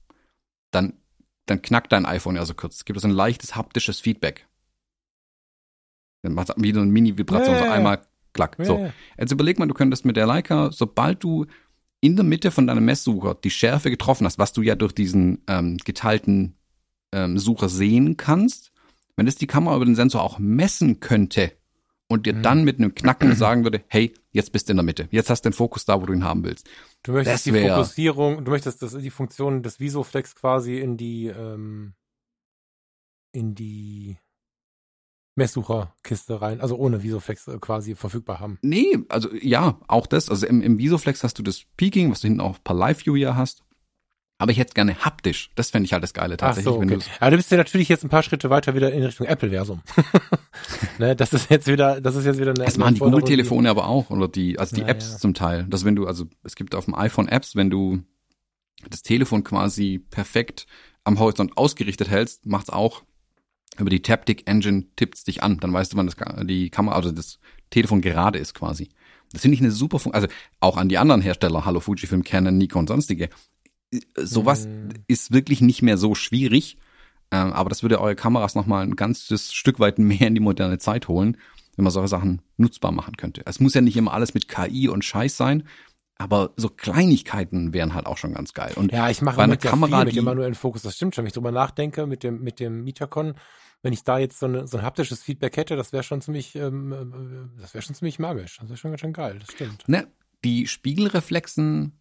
dann, 0.70 0.92
dann 1.46 1.60
knackt 1.60 1.90
dein 1.90 2.06
iPhone 2.06 2.36
ja 2.36 2.44
so 2.44 2.54
kurz. 2.54 2.76
Es 2.76 2.84
gibt 2.84 3.00
so 3.00 3.08
ein 3.08 3.14
leichtes 3.14 3.56
haptisches 3.56 3.98
Feedback. 3.98 4.46
Dann 6.22 6.34
macht 6.34 6.50
es 6.50 6.54
wie 6.56 6.72
so 6.72 6.78
eine 6.78 6.92
Mini-Vibration, 6.92 7.56
yeah. 7.56 7.64
so 7.64 7.70
einmal 7.72 8.00
klack. 8.32 8.60
Yeah. 8.60 8.66
So. 8.66 8.92
Jetzt 9.18 9.32
überleg 9.32 9.58
mal, 9.58 9.66
du 9.66 9.74
könntest 9.74 10.04
mit 10.04 10.16
der 10.16 10.26
Leica, 10.26 10.70
sobald 10.70 11.24
du 11.24 11.46
in 12.06 12.16
der 12.16 12.24
Mitte 12.24 12.50
von 12.50 12.66
deinem 12.66 12.84
Messsucher 12.84 13.34
die 13.34 13.50
Schärfe 13.50 13.90
getroffen 13.90 14.26
hast, 14.26 14.38
was 14.38 14.52
du 14.52 14.62
ja 14.62 14.74
durch 14.74 14.92
diesen 14.92 15.42
ähm, 15.48 15.76
geteilten 15.78 16.54
ähm, 17.12 17.38
Sucher 17.38 17.68
sehen 17.68 18.16
kannst, 18.16 18.72
wenn 19.16 19.26
es 19.26 19.36
die 19.36 19.46
Kamera 19.46 19.76
über 19.76 19.84
den 19.84 19.94
Sensor 19.94 20.22
auch 20.22 20.38
messen 20.38 21.00
könnte, 21.00 21.52
und 22.08 22.26
dir 22.26 22.34
mhm. 22.34 22.42
dann 22.42 22.64
mit 22.64 22.78
einem 22.78 22.94
Knacken 22.94 23.34
sagen 23.34 23.64
würde, 23.64 23.82
hey, 23.88 24.14
jetzt 24.32 24.52
bist 24.52 24.68
du 24.68 24.72
in 24.72 24.76
der 24.76 24.84
Mitte. 24.84 25.08
Jetzt 25.10 25.30
hast 25.30 25.44
du 25.44 25.50
den 25.50 25.54
Fokus 25.54 25.84
da, 25.84 26.00
wo 26.00 26.06
du 26.06 26.12
ihn 26.12 26.24
haben 26.24 26.44
willst. 26.44 26.68
Du 27.02 27.12
möchtest 27.12 27.46
das 27.46 27.54
die 27.54 27.60
Fokussierung, 27.60 28.44
du 28.44 28.50
möchtest 28.50 28.82
das, 28.82 28.96
die 28.96 29.10
Funktion 29.10 29.62
des 29.62 29.80
Visoflex 29.80 30.34
quasi 30.34 30.78
in 30.78 30.96
die, 30.96 31.26
ähm, 31.26 31.94
in 33.32 33.54
die 33.54 34.18
Messsucherkiste 35.36 36.40
rein, 36.40 36.60
also 36.60 36.76
ohne 36.76 37.02
Visoflex 37.02 37.46
äh, 37.46 37.58
quasi 37.60 37.94
verfügbar 37.94 38.40
haben. 38.40 38.58
Nee, 38.62 38.98
also 39.08 39.28
ja, 39.34 39.78
auch 39.86 40.06
das. 40.06 40.30
Also 40.30 40.46
im, 40.46 40.62
im 40.62 40.78
Visoflex 40.78 41.22
hast 41.22 41.38
du 41.38 41.42
das 41.42 41.62
Peaking, 41.76 42.10
was 42.10 42.20
du 42.20 42.28
hinten 42.28 42.40
auch 42.40 42.58
per 42.62 42.74
Live-View 42.74 43.16
ja 43.16 43.36
hast. 43.36 43.62
Aber 44.38 44.52
ich 44.52 44.58
hätte 44.58 44.74
gerne 44.74 44.96
haptisch. 44.98 45.50
Das 45.54 45.70
fände 45.70 45.86
ich 45.86 45.94
halt 45.94 46.02
das 46.02 46.12
Geile 46.12 46.36
tatsächlich. 46.36 46.74
Ach 46.74 46.78
so, 46.78 46.82
okay. 46.82 46.98
Aber 47.20 47.30
du 47.30 47.36
bist 47.38 47.50
ja 47.50 47.56
natürlich 47.56 47.88
jetzt 47.88 48.04
ein 48.04 48.10
paar 48.10 48.22
Schritte 48.22 48.50
weiter 48.50 48.74
wieder 48.74 48.92
in 48.92 49.02
Richtung 49.02 49.26
Apple-Versum. 49.26 49.80
ne, 50.98 51.16
das 51.16 51.32
ist 51.32 51.48
jetzt 51.50 51.66
wieder, 51.66 52.02
das 52.02 52.16
ist 52.16 52.26
jetzt 52.26 52.38
wieder 52.38 52.50
eine. 52.50 52.64
Das 52.64 52.76
machen 52.76 52.94
die 52.94 53.00
Google-Telefone 53.00 53.70
aber 53.70 53.86
auch 53.86 54.10
oder 54.10 54.28
die, 54.28 54.58
also 54.58 54.76
die 54.76 54.82
ja, 54.82 54.88
Apps 54.88 55.12
ja. 55.12 55.18
zum 55.18 55.32
Teil. 55.32 55.64
Dass 55.64 55.86
wenn 55.86 55.96
du, 55.96 56.06
also 56.06 56.26
es 56.42 56.54
gibt 56.54 56.74
auf 56.74 56.84
dem 56.84 56.94
iPhone 56.94 57.28
Apps, 57.28 57.56
wenn 57.56 57.70
du 57.70 58.02
das 58.90 59.02
Telefon 59.02 59.42
quasi 59.42 60.04
perfekt 60.10 60.66
am 61.04 61.18
Horizont 61.18 61.56
ausgerichtet 61.56 62.10
hältst, 62.10 62.44
macht's 62.44 62.68
auch 62.68 63.04
über 63.78 63.90
die 63.90 64.02
Taptic 64.02 64.48
Engine 64.48 64.86
tippt's 64.96 65.24
dich 65.24 65.42
an. 65.42 65.58
Dann 65.58 65.72
weißt 65.72 65.92
du, 65.92 65.96
wann 65.96 66.06
das, 66.06 66.16
die 66.46 66.70
Kamera, 66.70 66.96
also 66.96 67.10
das 67.10 67.38
Telefon 67.70 68.00
gerade 68.00 68.38
ist 68.38 68.54
quasi. 68.54 68.88
Das 69.32 69.42
finde 69.42 69.56
ich 69.56 69.60
eine 69.60 69.70
super 69.70 69.98
Funktion. 69.98 70.22
Also 70.22 70.34
auch 70.60 70.76
an 70.76 70.88
die 70.88 70.98
anderen 70.98 71.20
Hersteller, 71.20 71.64
Hallo 71.64 71.80
Fujifilm, 71.80 72.24
Canon, 72.24 72.56
Nikon, 72.56 72.86
sonstige 72.86 73.28
sowas 74.16 74.66
mhm. 74.66 74.90
ist 75.06 75.32
wirklich 75.32 75.60
nicht 75.60 75.82
mehr 75.82 75.98
so 75.98 76.14
schwierig. 76.14 76.76
Ähm, 77.30 77.52
aber 77.52 77.68
das 77.68 77.82
würde 77.82 78.00
eure 78.00 78.14
Kameras 78.14 78.54
nochmal 78.54 78.84
ein 78.84 78.96
ganzes 78.96 79.52
Stück 79.52 79.80
weit 79.80 79.98
mehr 79.98 80.28
in 80.28 80.34
die 80.34 80.40
moderne 80.40 80.78
Zeit 80.78 81.08
holen, 81.08 81.36
wenn 81.76 81.82
man 81.82 81.92
solche 81.92 82.08
Sachen 82.08 82.42
nutzbar 82.56 82.92
machen 82.92 83.16
könnte. 83.16 83.42
Es 83.46 83.60
muss 83.60 83.74
ja 83.74 83.80
nicht 83.80 83.96
immer 83.96 84.12
alles 84.12 84.34
mit 84.34 84.48
KI 84.48 84.88
und 84.88 85.04
Scheiß 85.04 85.36
sein, 85.36 85.64
aber 86.18 86.52
so 86.56 86.68
Kleinigkeiten 86.68 87.72
wären 87.72 87.94
halt 87.94 88.06
auch 88.06 88.16
schon 88.16 88.34
ganz 88.34 88.54
geil. 88.54 88.72
Und 88.76 88.92
ja, 88.92 89.10
ich 89.10 89.20
mache 89.20 89.46
mit 89.46 89.60
Kamera, 89.60 89.90
ja 89.90 89.98
viel 89.98 90.06
mit 90.06 90.16
dem 90.16 90.24
manuellen 90.24 90.54
Fokus. 90.54 90.82
Das 90.82 90.96
stimmt 90.96 91.14
schon. 91.14 91.24
Wenn 91.24 91.28
ich 91.28 91.34
drüber 91.34 91.52
nachdenke 91.52 92.06
mit 92.06 92.22
dem 92.22 92.42
mit 92.42 92.58
dem 92.58 92.84
Metacon, 92.84 93.34
wenn 93.82 93.92
ich 93.92 94.04
da 94.04 94.18
jetzt 94.18 94.38
so, 94.38 94.46
eine, 94.46 94.66
so 94.66 94.78
ein 94.78 94.82
haptisches 94.82 95.22
Feedback 95.22 95.56
hätte, 95.56 95.76
das 95.76 95.92
wäre 95.92 96.02
schon 96.02 96.20
ziemlich, 96.20 96.56
ähm, 96.56 96.92
äh, 96.92 97.60
das 97.60 97.74
wäre 97.74 97.82
schon 97.82 97.94
ziemlich 97.94 98.18
magisch. 98.18 98.58
Das 98.58 98.68
wäre 98.68 98.76
schon 98.76 98.90
ganz 98.92 99.00
schön 99.00 99.12
geil. 99.12 99.38
Das 99.38 99.52
stimmt. 99.52 99.88
Ne, 99.88 100.08
die 100.44 100.66
Spiegelreflexen, 100.66 101.92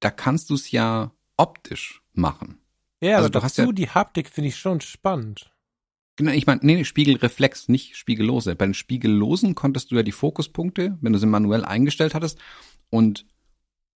da 0.00 0.10
kannst 0.10 0.50
du 0.50 0.54
es 0.54 0.70
ja 0.70 1.12
optisch 1.36 2.02
machen. 2.14 2.58
Ja, 3.00 3.16
also 3.16 3.26
aber 3.26 3.40
du 3.40 3.42
hast 3.42 3.58
ja 3.58 3.70
die 3.72 3.88
Haptik 3.88 4.28
finde 4.28 4.48
ich 4.48 4.56
schon 4.56 4.80
spannend. 4.80 5.50
Genau, 6.16 6.32
ich 6.32 6.46
meine, 6.46 6.60
nee, 6.62 6.74
nee, 6.74 6.84
Spiegelreflex, 6.84 7.68
nicht 7.68 7.96
Spiegellose. 7.96 8.54
Bei 8.54 8.66
den 8.66 8.74
Spiegellosen 8.74 9.54
konntest 9.54 9.90
du 9.90 9.96
ja 9.96 10.02
die 10.02 10.12
Fokuspunkte, 10.12 10.98
wenn 11.00 11.12
du 11.12 11.18
sie 11.18 11.26
manuell 11.26 11.64
eingestellt 11.64 12.14
hattest 12.14 12.38
und 12.90 13.26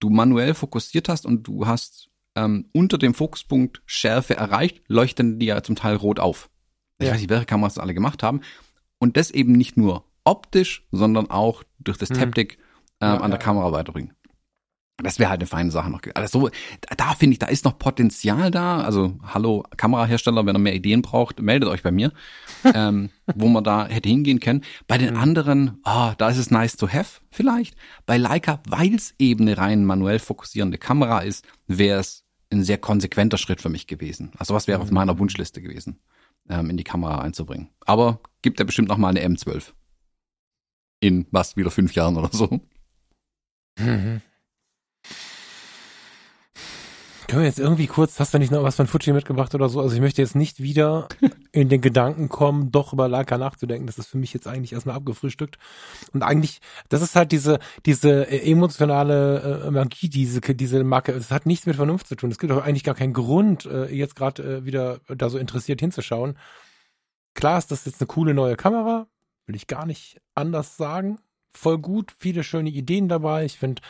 du 0.05 0.11
manuell 0.11 0.53
fokussiert 0.53 1.09
hast 1.09 1.25
und 1.25 1.45
du 1.45 1.67
hast 1.67 2.11
ähm, 2.37 2.69
unter 2.73 2.99
dem 2.99 3.15
Fokuspunkt 3.15 3.83
Schärfe 3.87 4.37
erreicht, 4.37 4.83
leuchten 4.87 5.39
die 5.39 5.47
ja 5.47 5.63
zum 5.63 5.77
Teil 5.77 5.97
rot 5.97 6.21
auf. 6.21 6.51
Ich 6.99 7.07
ja. 7.07 7.13
weiß 7.13 7.21
nicht, 7.21 7.31
welche 7.31 7.47
Kameras 7.47 7.75
das 7.75 7.83
alle 7.83 7.95
gemacht 7.95 8.23
haben. 8.23 8.43
Und 8.99 9.17
das 9.17 9.31
eben 9.31 9.53
nicht 9.53 9.79
nur 9.79 10.05
optisch, 10.25 10.87
sondern 10.93 11.31
auch 11.31 11.63
durch 11.79 11.97
das 11.97 12.11
hm. 12.11 12.19
Taptic 12.19 12.59
ähm, 13.01 13.09
ja, 13.09 13.17
an 13.17 13.31
der 13.31 13.41
ja. 13.41 13.45
Kamera 13.45 13.73
weiterbringen. 13.73 14.13
Das 14.99 15.19
wäre 15.19 15.29
halt 15.29 15.41
eine 15.41 15.49
feine 15.49 15.71
Sache 15.73 15.91
noch. 15.91 16.03
Also 16.15 16.41
so, 16.41 16.51
da 16.97 17.15
finde 17.15 17.33
ich, 17.33 17.39
da 17.41 17.47
ist 17.47 17.65
noch 17.65 17.79
Potenzial 17.79 18.53
da. 18.53 18.81
Also 18.83 19.19
hallo 19.25 19.65
Kamerahersteller, 19.77 20.47
wenn 20.47 20.55
ihr 20.55 20.61
mehr 20.61 20.75
Ideen 20.75 21.03
braucht, 21.03 21.41
meldet 21.41 21.69
euch 21.69 21.83
bei 21.83 21.91
mir, 21.91 22.13
ähm, 22.75 23.11
wo 23.35 23.49
man 23.49 23.65
da 23.65 23.89
hätte 23.89 24.09
hingehen 24.09 24.39
können. 24.39 24.63
Bei 24.87 24.97
den 24.97 25.15
mhm. 25.15 25.21
anderen, 25.21 25.79
ah, 25.83 26.11
oh, 26.11 26.15
da 26.17 26.29
ist 26.29 26.39
es 26.39 26.53
nice 26.53 26.77
to 26.77 26.89
have 26.89 27.21
vielleicht. 27.31 27.77
Bei 28.07 28.19
Leica, 28.19 28.61
weil 28.69 28.95
es 28.95 29.15
eben 29.19 29.49
eine 29.49 29.59
rein 29.59 29.85
manuell 29.85 30.21
fokussierende 30.21 30.79
Kamera 30.79 31.21
ist, 31.21 31.45
wäre 31.67 31.99
es 31.99 32.25
ein 32.53 32.63
sehr 32.63 32.79
konsequenter 32.79 33.37
Schritt 33.37 33.61
für 33.61 33.71
mich 33.71 33.89
gewesen. 33.89 34.31
Also 34.39 34.55
was 34.55 34.69
wäre 34.69 34.81
auf 34.81 34.89
mhm. 34.89 34.95
meiner 34.95 35.19
Wunschliste 35.19 35.61
gewesen, 35.61 35.99
ähm, 36.49 36.71
in 36.71 36.77
die 36.77 36.85
Kamera 36.85 37.21
einzubringen. 37.21 37.71
Aber 37.85 38.21
gibt 38.43 38.61
ja 38.61 38.65
bestimmt 38.65 38.89
noch 38.89 38.99
mal 38.99 39.09
eine 39.09 39.27
M12 39.27 39.73
in 41.01 41.27
was 41.33 41.57
wieder 41.57 41.71
fünf 41.73 41.95
Jahren 41.95 42.17
oder 42.17 42.31
so. 42.33 42.61
Mhm. 43.79 44.23
Können 47.27 47.41
wir 47.41 47.49
jetzt 47.49 47.59
irgendwie 47.59 47.87
kurz, 47.87 48.21
hast 48.21 48.35
du 48.35 48.39
nicht 48.39 48.53
noch 48.53 48.63
was 48.63 48.77
von 48.77 48.87
Fuji 48.87 49.13
mitgebracht 49.13 49.55
oder 49.55 49.69
so? 49.69 49.81
Also 49.81 49.95
ich 49.95 50.01
möchte 50.01 50.21
jetzt 50.21 50.35
nicht 50.35 50.63
wieder 50.63 51.09
in 51.53 51.69
den 51.69 51.81
Gedanken 51.81 52.29
kommen, 52.29 52.71
doch 52.71 52.93
über 52.93 53.09
Leica 53.09 53.39
nachzudenken. 53.39 53.87
Das 53.87 53.99
ist 53.99 54.09
für 54.09 54.19
mich 54.19 54.35
jetzt 54.35 54.47
eigentlich 54.47 54.75
erstmal 54.75 54.97
abgefrühstückt. 54.97 55.59
Und 56.13 56.23
eigentlich, 56.23 56.61
das 56.91 57.01
ist 57.01 57.17
halt 57.17 57.33
diese, 57.33 57.61
diese 57.87 58.29
emotionale 58.29 59.65
äh, 59.67 59.71
Magie, 59.71 60.09
diese, 60.09 60.41
diese 60.41 60.85
Marke. 60.85 61.13
Es 61.13 61.31
hat 61.31 61.47
nichts 61.47 61.67
mit 61.67 61.77
Vernunft 61.77 62.09
zu 62.09 62.15
tun. 62.15 62.31
Es 62.31 62.39
gibt 62.39 62.53
auch 62.53 62.63
eigentlich 62.63 62.85
gar 62.85 62.95
keinen 62.95 63.15
Grund, 63.15 63.65
äh, 63.65 63.87
jetzt 63.87 64.17
gerade 64.17 64.43
äh, 64.43 64.65
wieder 64.67 65.01
da 65.09 65.31
so 65.31 65.39
interessiert 65.39 65.81
hinzuschauen. 65.81 66.37
Klar 67.35 67.59
ist 67.59 67.71
das 67.71 67.87
jetzt 67.87 68.01
eine 68.01 68.07
coole 68.07 68.35
neue 68.35 68.57
Kamera. 68.57 69.07
Will 69.47 69.57
ich 69.57 69.67
gar 69.67 69.87
nicht 69.87 70.21
anders 70.35 70.77
sagen. 70.77 71.19
Voll 71.53 71.79
gut, 71.79 72.13
viele 72.19 72.45
schöne 72.45 72.71
Ideen 72.71 73.09
dabei. 73.09 73.45
Ich 73.45 73.59
finde 73.59 73.81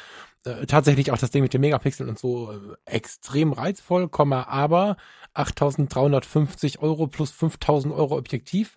äh, 0.44 0.66
tatsächlich 0.66 1.10
auch 1.10 1.18
das 1.18 1.30
Ding 1.30 1.42
mit 1.42 1.54
den 1.54 1.60
Megapixeln 1.60 2.08
und 2.08 2.18
so 2.18 2.52
äh, 2.52 2.56
extrem 2.84 3.52
reizvoll, 3.52 4.08
aber 4.12 4.96
8.350 5.34 6.78
Euro 6.80 7.06
plus 7.06 7.32
5.000 7.32 7.94
Euro 7.94 8.16
Objektiv. 8.16 8.76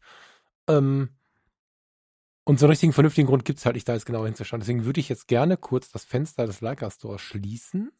Ähm, 0.67 1.09
und 2.45 2.59
so 2.59 2.65
einen 2.65 2.71
richtigen 2.71 2.93
vernünftigen 2.93 3.27
Grund 3.27 3.43
gibt's 3.43 3.65
halt 3.65 3.75
nicht, 3.75 3.89
da 3.89 3.93
jetzt 3.93 4.05
genau 4.05 4.25
hinzuschauen. 4.25 4.61
Deswegen 4.61 4.85
würde 4.85 5.01
ich 5.01 5.09
jetzt 5.09 5.27
gerne 5.27 5.57
kurz 5.57 5.91
das 5.91 6.05
Fenster 6.05 6.45
des 6.45 6.61
Leica 6.61 6.89
Store 6.89 7.19
schließen 7.19 7.91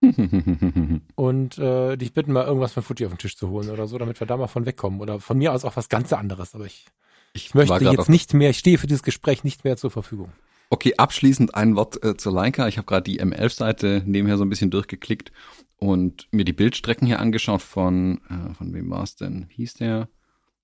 und 1.14 1.58
äh, 1.58 1.98
dich 1.98 2.14
bitten, 2.14 2.32
mal 2.32 2.46
irgendwas 2.46 2.72
von 2.72 2.82
Fuji 2.82 3.04
auf 3.04 3.12
den 3.12 3.18
Tisch 3.18 3.36
zu 3.36 3.50
holen 3.50 3.68
oder 3.68 3.86
so, 3.86 3.98
damit 3.98 4.18
wir 4.18 4.26
da 4.26 4.38
mal 4.38 4.46
von 4.46 4.64
wegkommen. 4.64 5.02
Oder 5.02 5.20
von 5.20 5.36
mir 5.36 5.52
aus 5.52 5.66
auch 5.66 5.76
was 5.76 5.90
ganz 5.90 6.14
anderes. 6.14 6.54
Aber 6.54 6.64
ich, 6.64 6.86
ich 7.34 7.54
möchte 7.54 7.84
jetzt 7.84 8.08
nicht 8.08 8.32
mehr, 8.32 8.50
ich 8.50 8.58
stehe 8.58 8.78
für 8.78 8.86
dieses 8.86 9.02
Gespräch 9.02 9.44
nicht 9.44 9.64
mehr 9.64 9.76
zur 9.76 9.90
Verfügung. 9.90 10.32
Okay, 10.72 10.94
abschließend 10.96 11.56
ein 11.56 11.74
Wort 11.74 12.02
äh, 12.04 12.16
zur 12.16 12.32
Leica. 12.32 12.68
Ich 12.68 12.78
habe 12.78 12.86
gerade 12.86 13.02
die 13.02 13.20
M11-Seite 13.20 14.04
nebenher 14.06 14.38
so 14.38 14.44
ein 14.44 14.48
bisschen 14.48 14.70
durchgeklickt 14.70 15.32
und 15.76 16.28
mir 16.30 16.44
die 16.44 16.52
Bildstrecken 16.52 17.08
hier 17.08 17.18
angeschaut 17.18 17.60
von, 17.60 18.20
äh, 18.30 18.54
von 18.54 18.72
wem 18.72 18.88
war 18.88 19.02
es 19.02 19.16
denn? 19.16 19.48
Hieß 19.50 19.74
der? 19.74 20.08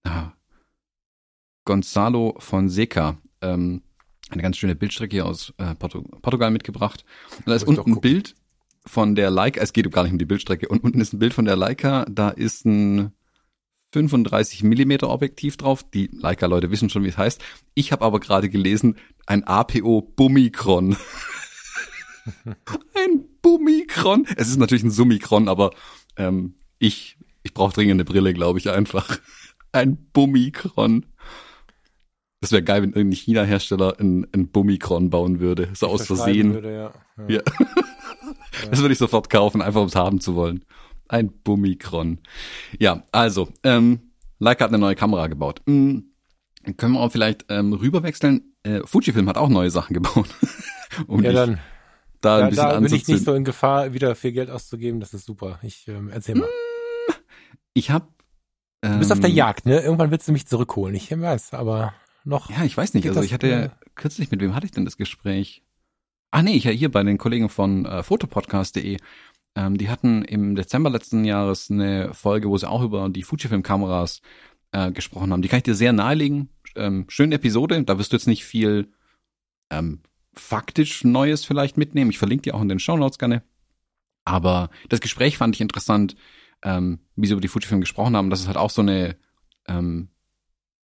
Ah, 0.04 0.30
Gonzalo 1.64 2.36
Fonseca. 2.38 3.18
Ähm, 3.40 3.82
eine 4.30 4.42
ganz 4.42 4.56
schöne 4.56 4.76
Bildstrecke 4.76 5.16
hier 5.16 5.26
aus 5.26 5.52
äh, 5.58 5.74
Portu 5.74 6.02
Portugal 6.02 6.52
mitgebracht. 6.52 7.04
Und 7.38 7.48
da 7.48 7.54
ist 7.56 7.64
unten 7.64 7.94
ein 7.94 8.00
Bild 8.00 8.36
von 8.86 9.16
der 9.16 9.32
Leica. 9.32 9.60
Es 9.60 9.72
geht 9.72 9.90
gar 9.90 10.04
nicht 10.04 10.12
um 10.12 10.18
die 10.18 10.24
Bildstrecke. 10.24 10.68
Und 10.68 10.84
unten 10.84 11.00
ist 11.00 11.14
ein 11.14 11.18
Bild 11.18 11.34
von 11.34 11.46
der 11.46 11.56
Leica. 11.56 12.06
Da 12.08 12.30
ist 12.30 12.64
ein 12.64 13.12
35 13.96 14.62
Millimeter 14.62 15.08
Objektiv 15.08 15.56
drauf. 15.56 15.82
Die 15.82 16.10
Leica-Leute 16.12 16.70
wissen 16.70 16.90
schon, 16.90 17.02
wie 17.02 17.08
es 17.08 17.16
heißt. 17.16 17.42
Ich 17.72 17.92
habe 17.92 18.04
aber 18.04 18.20
gerade 18.20 18.50
gelesen, 18.50 18.96
ein 19.24 19.44
APO 19.44 20.02
Bummikron. 20.02 20.98
ein 22.94 23.24
Bummikron. 23.40 24.26
Es 24.36 24.48
ist 24.48 24.58
natürlich 24.58 24.84
ein 24.84 24.90
Summikron, 24.90 25.48
aber 25.48 25.70
ähm, 26.18 26.56
ich, 26.78 27.16
ich 27.42 27.54
brauche 27.54 27.72
dringend 27.72 27.94
eine 27.94 28.04
Brille, 28.04 28.34
glaube 28.34 28.58
ich 28.58 28.68
einfach. 28.68 29.18
Ein 29.72 29.96
Bummikron. 30.12 31.04
Das 32.40 32.52
wäre 32.52 32.62
geil, 32.62 32.82
wenn 32.82 32.92
irgendein 32.92 33.18
China-Hersteller 33.18 33.96
ein, 33.98 34.26
ein 34.32 34.48
Bummikron 34.48 35.10
bauen 35.10 35.40
würde. 35.40 35.68
So 35.74 35.88
aus 35.88 36.06
Versehen. 36.06 36.54
Würde, 36.54 36.72
ja. 36.72 36.92
Ja. 37.28 37.34
ja. 37.36 37.42
Das 38.70 38.80
würde 38.80 38.92
ich 38.92 38.98
sofort 38.98 39.28
kaufen, 39.28 39.60
einfach 39.60 39.82
um 39.82 39.88
es 39.88 39.94
haben 39.94 40.18
zu 40.18 40.34
wollen. 40.34 40.64
Ein 41.08 41.30
Bummikron. 41.42 42.18
Ja, 42.78 43.04
also, 43.12 43.48
ähm, 43.62 44.12
Leica 44.38 44.64
hat 44.64 44.70
eine 44.70 44.78
neue 44.78 44.94
Kamera 44.94 45.28
gebaut. 45.28 45.62
Hm, 45.66 46.10
können 46.76 46.94
wir 46.94 47.00
auch 47.00 47.12
vielleicht 47.12 47.46
ähm, 47.48 47.72
rüberwechseln? 47.72 48.54
Äh, 48.62 48.80
Fujifilm 48.84 49.28
hat 49.28 49.38
auch 49.38 49.48
neue 49.48 49.70
Sachen 49.70 49.94
gebaut. 49.94 50.28
um 51.06 51.22
ja, 51.22 51.32
dann. 51.32 51.58
Da, 52.20 52.48
ja, 52.48 52.50
da 52.50 52.80
bin 52.80 52.92
ich 52.92 53.06
nicht 53.06 53.24
so 53.24 53.34
in 53.34 53.44
Gefahr, 53.44 53.92
wieder 53.92 54.14
viel 54.14 54.32
Geld 54.32 54.50
auszugeben. 54.50 55.00
Das 55.00 55.14
ist 55.14 55.26
super. 55.26 55.60
Ich 55.62 55.86
ähm, 55.86 56.10
erzähl 56.10 56.34
mal. 56.34 56.46
Hm, 56.46 57.14
ich 57.74 57.90
habe. 57.90 58.08
Ähm, 58.82 58.92
du 58.94 58.98
bist 58.98 59.12
auf 59.12 59.20
der 59.20 59.30
ähm, 59.30 59.36
Jagd, 59.36 59.66
ne? 59.66 59.80
Irgendwann 59.80 60.10
willst 60.10 60.26
du 60.26 60.32
mich 60.32 60.46
zurückholen. 60.46 60.94
Ich 60.94 61.10
weiß, 61.10 61.54
aber 61.54 61.94
noch. 62.24 62.50
Ja, 62.50 62.64
ich 62.64 62.76
weiß 62.76 62.94
nicht. 62.94 63.08
Also 63.08 63.22
ich 63.22 63.32
hatte 63.32 63.48
ja 63.48 63.70
kürzlich, 63.94 64.30
mit 64.30 64.40
wem 64.40 64.54
hatte 64.54 64.66
ich 64.66 64.72
denn 64.72 64.84
das 64.84 64.96
Gespräch? 64.96 65.62
Ah 66.30 66.42
nee, 66.42 66.54
ich 66.54 66.64
ja 66.64 66.70
hier 66.70 66.90
bei 66.90 67.02
den 67.02 67.18
Kollegen 67.18 67.48
von 67.48 67.86
äh, 67.86 68.02
fotopodcast.de. 68.02 68.98
Ähm, 69.56 69.78
die 69.78 69.88
hatten 69.88 70.22
im 70.22 70.54
Dezember 70.54 70.90
letzten 70.90 71.24
Jahres 71.24 71.70
eine 71.70 72.12
Folge, 72.14 72.48
wo 72.48 72.56
sie 72.58 72.68
auch 72.68 72.82
über 72.82 73.08
die 73.08 73.22
Fujifilm-Kameras 73.22 74.20
äh, 74.72 74.92
gesprochen 74.92 75.32
haben. 75.32 75.42
Die 75.42 75.48
kann 75.48 75.58
ich 75.58 75.64
dir 75.64 75.74
sehr 75.74 75.92
nahelegen. 75.92 76.50
Ähm, 76.76 77.06
schöne 77.08 77.36
Episode. 77.36 77.82
Da 77.82 77.98
wirst 77.98 78.12
du 78.12 78.16
jetzt 78.16 78.26
nicht 78.26 78.44
viel 78.44 78.92
ähm, 79.70 80.00
faktisch 80.34 81.02
Neues 81.04 81.44
vielleicht 81.44 81.78
mitnehmen. 81.78 82.10
Ich 82.10 82.18
verlinke 82.18 82.42
dir 82.42 82.54
auch 82.54 82.60
in 82.60 82.68
den 82.68 82.78
Show 82.78 82.96
Notes 82.96 83.18
gerne. 83.18 83.42
Aber 84.26 84.70
das 84.90 85.00
Gespräch 85.00 85.38
fand 85.38 85.54
ich 85.54 85.62
interessant, 85.62 86.16
ähm, 86.62 86.98
wie 87.14 87.26
sie 87.26 87.32
über 87.32 87.40
die 87.40 87.48
Fujifilm 87.48 87.80
gesprochen 87.80 88.14
haben, 88.14 88.28
dass 88.28 88.40
es 88.40 88.46
halt 88.46 88.58
auch 88.58 88.70
so 88.70 88.82
eine 88.82 89.16
ähm, 89.66 90.08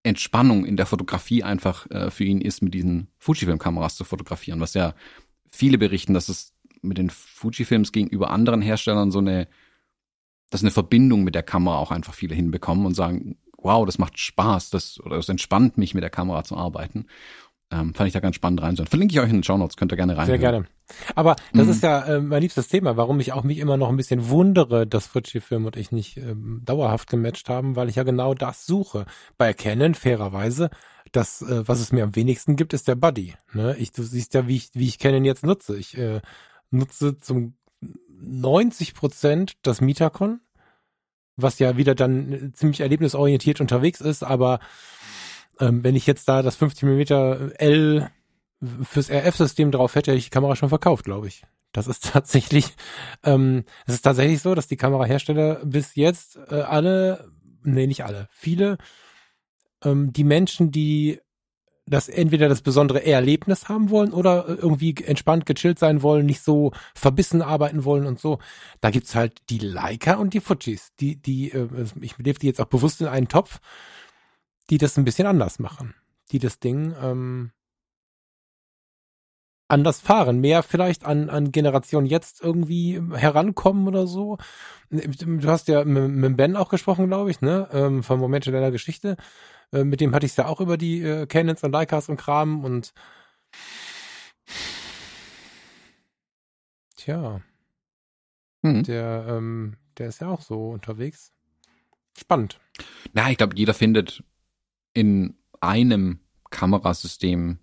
Entspannung 0.02 0.64
in 0.64 0.76
der 0.76 0.86
Fotografie 0.86 1.42
einfach 1.42 1.90
äh, 1.90 2.10
für 2.10 2.24
ihn 2.24 2.40
ist, 2.40 2.62
mit 2.62 2.72
diesen 2.72 3.08
Fujifilm-Kameras 3.18 3.96
zu 3.96 4.04
fotografieren, 4.04 4.60
was 4.60 4.74
ja 4.74 4.94
viele 5.50 5.76
berichten, 5.76 6.14
dass 6.14 6.28
es 6.28 6.51
mit 6.82 6.98
den 6.98 7.10
Fujifilms 7.10 7.92
gegenüber 7.92 8.30
anderen 8.30 8.62
Herstellern 8.62 9.10
so 9.10 9.18
eine, 9.18 9.48
dass 10.50 10.62
eine 10.62 10.70
Verbindung 10.70 11.24
mit 11.24 11.34
der 11.34 11.42
Kamera 11.42 11.78
auch 11.78 11.90
einfach 11.90 12.14
viele 12.14 12.34
hinbekommen 12.34 12.86
und 12.86 12.94
sagen, 12.94 13.38
wow, 13.56 13.86
das 13.86 13.98
macht 13.98 14.18
Spaß, 14.18 14.70
das, 14.70 15.00
oder 15.00 15.16
das 15.16 15.28
entspannt 15.28 15.78
mich, 15.78 15.94
mit 15.94 16.02
der 16.02 16.10
Kamera 16.10 16.44
zu 16.44 16.56
arbeiten. 16.56 17.06
Ähm, 17.70 17.94
fand 17.94 18.06
ich 18.06 18.12
da 18.12 18.20
ganz 18.20 18.36
spannend 18.36 18.60
rein. 18.60 18.76
Verlinke 18.76 19.14
ich 19.14 19.20
euch 19.20 19.30
in 19.30 19.36
den 19.36 19.44
Show 19.44 19.56
Notes, 19.56 19.76
könnt 19.76 19.92
ihr 19.92 19.96
gerne 19.96 20.16
rein. 20.16 20.26
Sehr 20.26 20.38
gerne. 20.38 20.66
Aber 21.14 21.36
das 21.54 21.66
mhm. 21.66 21.72
ist 21.72 21.82
ja 21.82 22.04
äh, 22.04 22.20
mein 22.20 22.42
liebstes 22.42 22.68
Thema, 22.68 22.98
warum 22.98 23.18
ich 23.18 23.32
auch 23.32 23.44
mich 23.44 23.58
immer 23.58 23.78
noch 23.78 23.88
ein 23.88 23.96
bisschen 23.96 24.28
wundere, 24.28 24.86
dass 24.86 25.06
Fujifilm 25.06 25.64
und 25.64 25.76
ich 25.76 25.90
nicht 25.90 26.18
ähm, 26.18 26.60
dauerhaft 26.64 27.08
gematcht 27.08 27.48
haben, 27.48 27.74
weil 27.74 27.88
ich 27.88 27.96
ja 27.96 28.02
genau 28.02 28.34
das 28.34 28.66
suche. 28.66 29.06
Bei 29.38 29.54
Canon, 29.54 29.94
fairerweise, 29.94 30.68
das, 31.12 31.40
äh, 31.40 31.66
was 31.66 31.80
es 31.80 31.92
mir 31.92 32.04
am 32.04 32.14
wenigsten 32.14 32.56
gibt, 32.56 32.74
ist 32.74 32.88
der 32.88 32.94
Buddy. 32.94 33.34
Ne? 33.54 33.74
Ich, 33.78 33.92
du 33.92 34.02
siehst 34.02 34.34
ja, 34.34 34.46
wie 34.46 34.56
ich, 34.56 34.70
wie 34.74 34.88
ich 34.88 34.98
Canon 34.98 35.24
jetzt 35.24 35.46
nutze. 35.46 35.78
Ich 35.78 35.96
äh, 35.96 36.20
nutze 36.72 37.18
zum 37.18 37.54
90 38.08 38.94
Prozent 38.94 39.52
das 39.62 39.80
Mitacon, 39.80 40.40
was 41.36 41.58
ja 41.58 41.76
wieder 41.76 41.94
dann 41.94 42.52
ziemlich 42.54 42.80
erlebnisorientiert 42.80 43.60
unterwegs 43.60 44.00
ist, 44.00 44.22
aber 44.22 44.60
ähm, 45.60 45.84
wenn 45.84 45.96
ich 45.96 46.06
jetzt 46.06 46.28
da 46.28 46.42
das 46.42 46.56
50 46.56 46.82
mm 46.82 47.00
L 47.58 48.10
fürs 48.82 49.10
RF-System 49.10 49.72
drauf 49.72 49.94
hätte, 49.94 50.12
hätte 50.12 50.18
ich 50.18 50.24
die 50.26 50.30
Kamera 50.30 50.56
schon 50.56 50.68
verkauft, 50.68 51.04
glaube 51.04 51.28
ich. 51.28 51.42
Das 51.72 51.86
ist 51.86 52.04
tatsächlich, 52.12 52.74
ähm, 53.24 53.64
es 53.86 53.94
ist 53.94 54.02
tatsächlich 54.02 54.40
so, 54.40 54.54
dass 54.54 54.68
die 54.68 54.76
Kamerahersteller 54.76 55.64
bis 55.64 55.94
jetzt 55.94 56.38
äh, 56.50 56.60
alle, 56.60 57.30
nee, 57.62 57.86
nicht 57.86 58.04
alle, 58.04 58.28
viele, 58.30 58.78
ähm, 59.84 60.12
die 60.12 60.24
Menschen, 60.24 60.70
die 60.70 61.20
das 61.86 62.08
entweder 62.08 62.48
das 62.48 62.62
besondere 62.62 63.04
Erlebnis 63.04 63.68
haben 63.68 63.90
wollen 63.90 64.12
oder 64.12 64.48
äh, 64.48 64.54
irgendwie 64.54 64.94
entspannt 65.04 65.46
gechillt 65.46 65.78
sein 65.78 66.02
wollen, 66.02 66.26
nicht 66.26 66.42
so 66.42 66.72
verbissen 66.94 67.42
arbeiten 67.42 67.84
wollen 67.84 68.06
und 68.06 68.20
so. 68.20 68.38
Da 68.80 68.90
gibt's 68.90 69.14
halt 69.14 69.42
die 69.50 69.58
Leica 69.58 70.14
und 70.14 70.34
die 70.34 70.40
Fujis, 70.40 70.92
die, 71.00 71.16
die, 71.16 71.50
äh, 71.50 71.68
ich 72.00 72.16
lebe 72.18 72.38
die 72.38 72.46
jetzt 72.46 72.60
auch 72.60 72.66
bewusst 72.66 73.00
in 73.00 73.08
einen 73.08 73.28
Topf, 73.28 73.60
die 74.70 74.78
das 74.78 74.96
ein 74.96 75.04
bisschen 75.04 75.26
anders 75.26 75.58
machen. 75.58 75.94
Die 76.30 76.38
das 76.38 76.60
Ding 76.60 76.94
ähm, 77.02 77.50
anders 79.68 80.00
fahren, 80.00 80.40
mehr 80.40 80.62
vielleicht 80.62 81.04
an, 81.04 81.30
an 81.30 81.50
Generation 81.50 82.06
jetzt 82.06 82.42
irgendwie 82.42 83.00
herankommen 83.12 83.88
oder 83.88 84.06
so. 84.06 84.38
Du 84.90 85.48
hast 85.48 85.68
ja 85.68 85.84
mit, 85.84 86.10
mit 86.10 86.36
Ben 86.36 86.56
auch 86.56 86.68
gesprochen, 86.68 87.08
glaube 87.08 87.30
ich, 87.30 87.40
ne? 87.40 87.68
Ähm, 87.72 88.02
vom 88.02 88.20
Moment 88.20 88.46
deiner 88.46 88.70
Geschichte. 88.70 89.16
Äh, 89.72 89.84
mit 89.84 90.00
dem 90.00 90.14
hatte 90.14 90.26
ich 90.26 90.32
es 90.32 90.36
ja 90.36 90.46
auch 90.46 90.60
über 90.60 90.76
die 90.76 91.02
äh, 91.02 91.26
Canons 91.26 91.62
und 91.62 91.72
Leicas 91.72 92.08
und 92.08 92.16
Kram 92.16 92.64
und 92.64 92.92
tja. 96.96 97.40
Mhm. 98.62 98.82
Der, 98.84 99.26
ähm, 99.28 99.76
der 99.98 100.08
ist 100.08 100.20
ja 100.20 100.28
auch 100.28 100.42
so 100.42 100.70
unterwegs. 100.70 101.32
Spannend. 102.16 102.60
Na, 103.12 103.30
ich 103.30 103.38
glaube, 103.38 103.56
jeder 103.56 103.74
findet 103.74 104.22
in 104.94 105.34
einem 105.60 106.20
Kamerasystem 106.50 107.58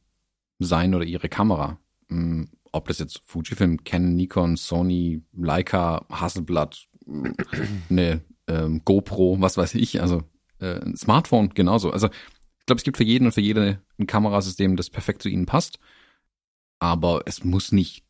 sein 0.58 0.96
oder 0.96 1.06
ihre 1.06 1.30
Kamera. 1.30 1.80
Hm, 2.10 2.50
ob 2.72 2.88
das 2.88 3.00
jetzt 3.00 3.22
Fujifilm, 3.26 3.84
Canon, 3.84 4.16
Nikon, 4.16 4.58
Sony, 4.58 5.24
Leica, 5.34 6.06
Hasselblad, 6.10 6.88
eine 7.90 8.22
ähm, 8.48 8.82
GoPro, 8.84 9.38
was 9.40 9.58
weiß 9.58 9.76
ich, 9.76 10.02
also 10.02 10.24
äh, 10.60 10.80
ein 10.80 10.96
Smartphone 10.96 11.50
genauso. 11.50 11.92
Also 11.92 12.08
ich 12.08 12.66
glaube, 12.66 12.78
es 12.78 12.84
gibt 12.84 12.98
für 12.98 13.04
jeden 13.04 13.26
und 13.26 13.32
für 13.32 13.42
jede 13.42 13.82
ein 13.98 14.08
Kamerasystem, 14.08 14.76
das 14.76 14.90
perfekt 14.90 15.22
zu 15.22 15.30
ihnen 15.30 15.46
passt. 15.46 15.80
Aber 16.80 17.24
es 17.26 17.44
muss 17.44 17.72
nicht 17.72 18.04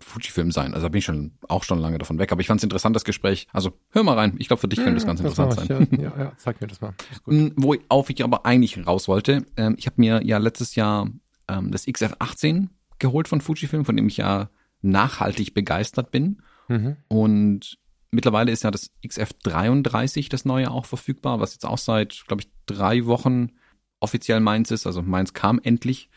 Fujifilm 0.00 0.50
sein. 0.50 0.74
Also 0.74 0.86
da 0.86 0.88
bin 0.90 0.98
ich 0.98 1.04
schon 1.04 1.32
auch 1.48 1.62
schon 1.62 1.78
lange 1.78 1.98
davon 1.98 2.18
weg. 2.18 2.32
Aber 2.32 2.40
ich 2.40 2.48
fand 2.48 2.60
es 2.60 2.64
interessant, 2.64 2.96
das 2.96 3.04
Gespräch. 3.04 3.46
Also 3.52 3.72
hör 3.90 4.02
mal 4.02 4.16
rein. 4.18 4.34
Ich 4.38 4.48
glaube, 4.48 4.60
für 4.60 4.68
dich 4.68 4.78
könnte 4.78 4.94
das 4.94 5.06
ganz 5.06 5.22
das 5.22 5.38
interessant 5.38 5.68
sein. 5.68 6.00
Ja, 6.00 6.12
ja, 6.18 6.32
zeig 6.36 6.60
mir 6.60 6.66
das 6.66 6.80
mal. 6.80 6.94
Das 7.08 7.20
Worauf 7.26 8.10
ich 8.10 8.24
aber 8.24 8.46
eigentlich 8.46 8.84
raus 8.86 9.06
wollte, 9.06 9.46
ähm, 9.56 9.76
ich 9.78 9.86
habe 9.86 9.96
mir 9.98 10.22
ja 10.24 10.38
letztes 10.38 10.74
Jahr 10.74 11.08
ähm, 11.48 11.70
das 11.70 11.86
XF18 11.86 12.68
geholt 12.98 13.28
von 13.28 13.40
Fujifilm, 13.40 13.84
von 13.84 13.96
dem 13.96 14.08
ich 14.08 14.16
ja 14.16 14.50
nachhaltig 14.82 15.54
begeistert 15.54 16.10
bin. 16.10 16.42
Mhm. 16.68 16.96
Und 17.08 17.78
mittlerweile 18.10 18.52
ist 18.52 18.64
ja 18.64 18.70
das 18.70 18.90
XF33 19.04 20.30
das 20.30 20.44
neue 20.44 20.70
auch 20.70 20.86
verfügbar, 20.86 21.40
was 21.40 21.54
jetzt 21.54 21.66
auch 21.66 21.78
seit, 21.78 22.24
glaube 22.26 22.42
ich, 22.42 22.50
drei 22.66 23.06
Wochen 23.06 23.52
offiziell 24.00 24.40
meins 24.40 24.70
ist. 24.70 24.86
Also 24.86 25.02
meins 25.02 25.34
kam 25.34 25.60
endlich 25.62 26.10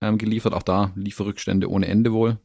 ähm, 0.00 0.18
geliefert. 0.18 0.54
Auch 0.54 0.62
da 0.62 0.92
Lieferrückstände 0.94 1.70
ohne 1.70 1.88
Ende 1.88 2.12
wohl. 2.12 2.38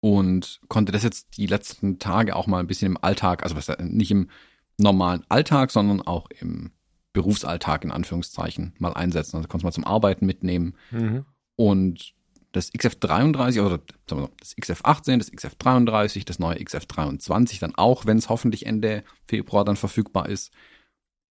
Und 0.00 0.60
konnte 0.68 0.92
das 0.92 1.02
jetzt 1.02 1.38
die 1.38 1.46
letzten 1.46 1.98
Tage 1.98 2.36
auch 2.36 2.46
mal 2.46 2.60
ein 2.60 2.66
bisschen 2.66 2.92
im 2.92 3.02
Alltag, 3.02 3.42
also 3.42 3.56
was, 3.56 3.72
nicht 3.78 4.10
im 4.10 4.28
normalen 4.76 5.24
Alltag, 5.30 5.70
sondern 5.70 6.02
auch 6.02 6.28
im 6.40 6.72
Berufsalltag 7.14 7.84
in 7.84 7.90
Anführungszeichen 7.90 8.74
mal 8.78 8.92
einsetzen. 8.92 9.36
Also 9.36 9.48
konnte 9.48 9.62
es 9.62 9.64
mal 9.64 9.72
zum 9.72 9.86
Arbeiten 9.86 10.26
mitnehmen. 10.26 10.74
Mhm. 10.90 11.24
Und 11.56 12.14
das 12.54 12.72
XF33 12.72 13.60
oder 13.60 13.80
sagen 14.08 14.22
wir 14.22 14.26
so, 14.26 14.30
das 14.38 14.56
XF18, 14.56 15.18
das 15.18 15.32
XF33, 15.32 16.24
das 16.24 16.38
neue 16.38 16.56
XF23 16.56 17.58
dann 17.60 17.74
auch, 17.74 18.06
wenn 18.06 18.16
es 18.16 18.28
hoffentlich 18.28 18.66
Ende 18.66 19.02
Februar 19.26 19.64
dann 19.64 19.76
verfügbar 19.76 20.28
ist, 20.28 20.52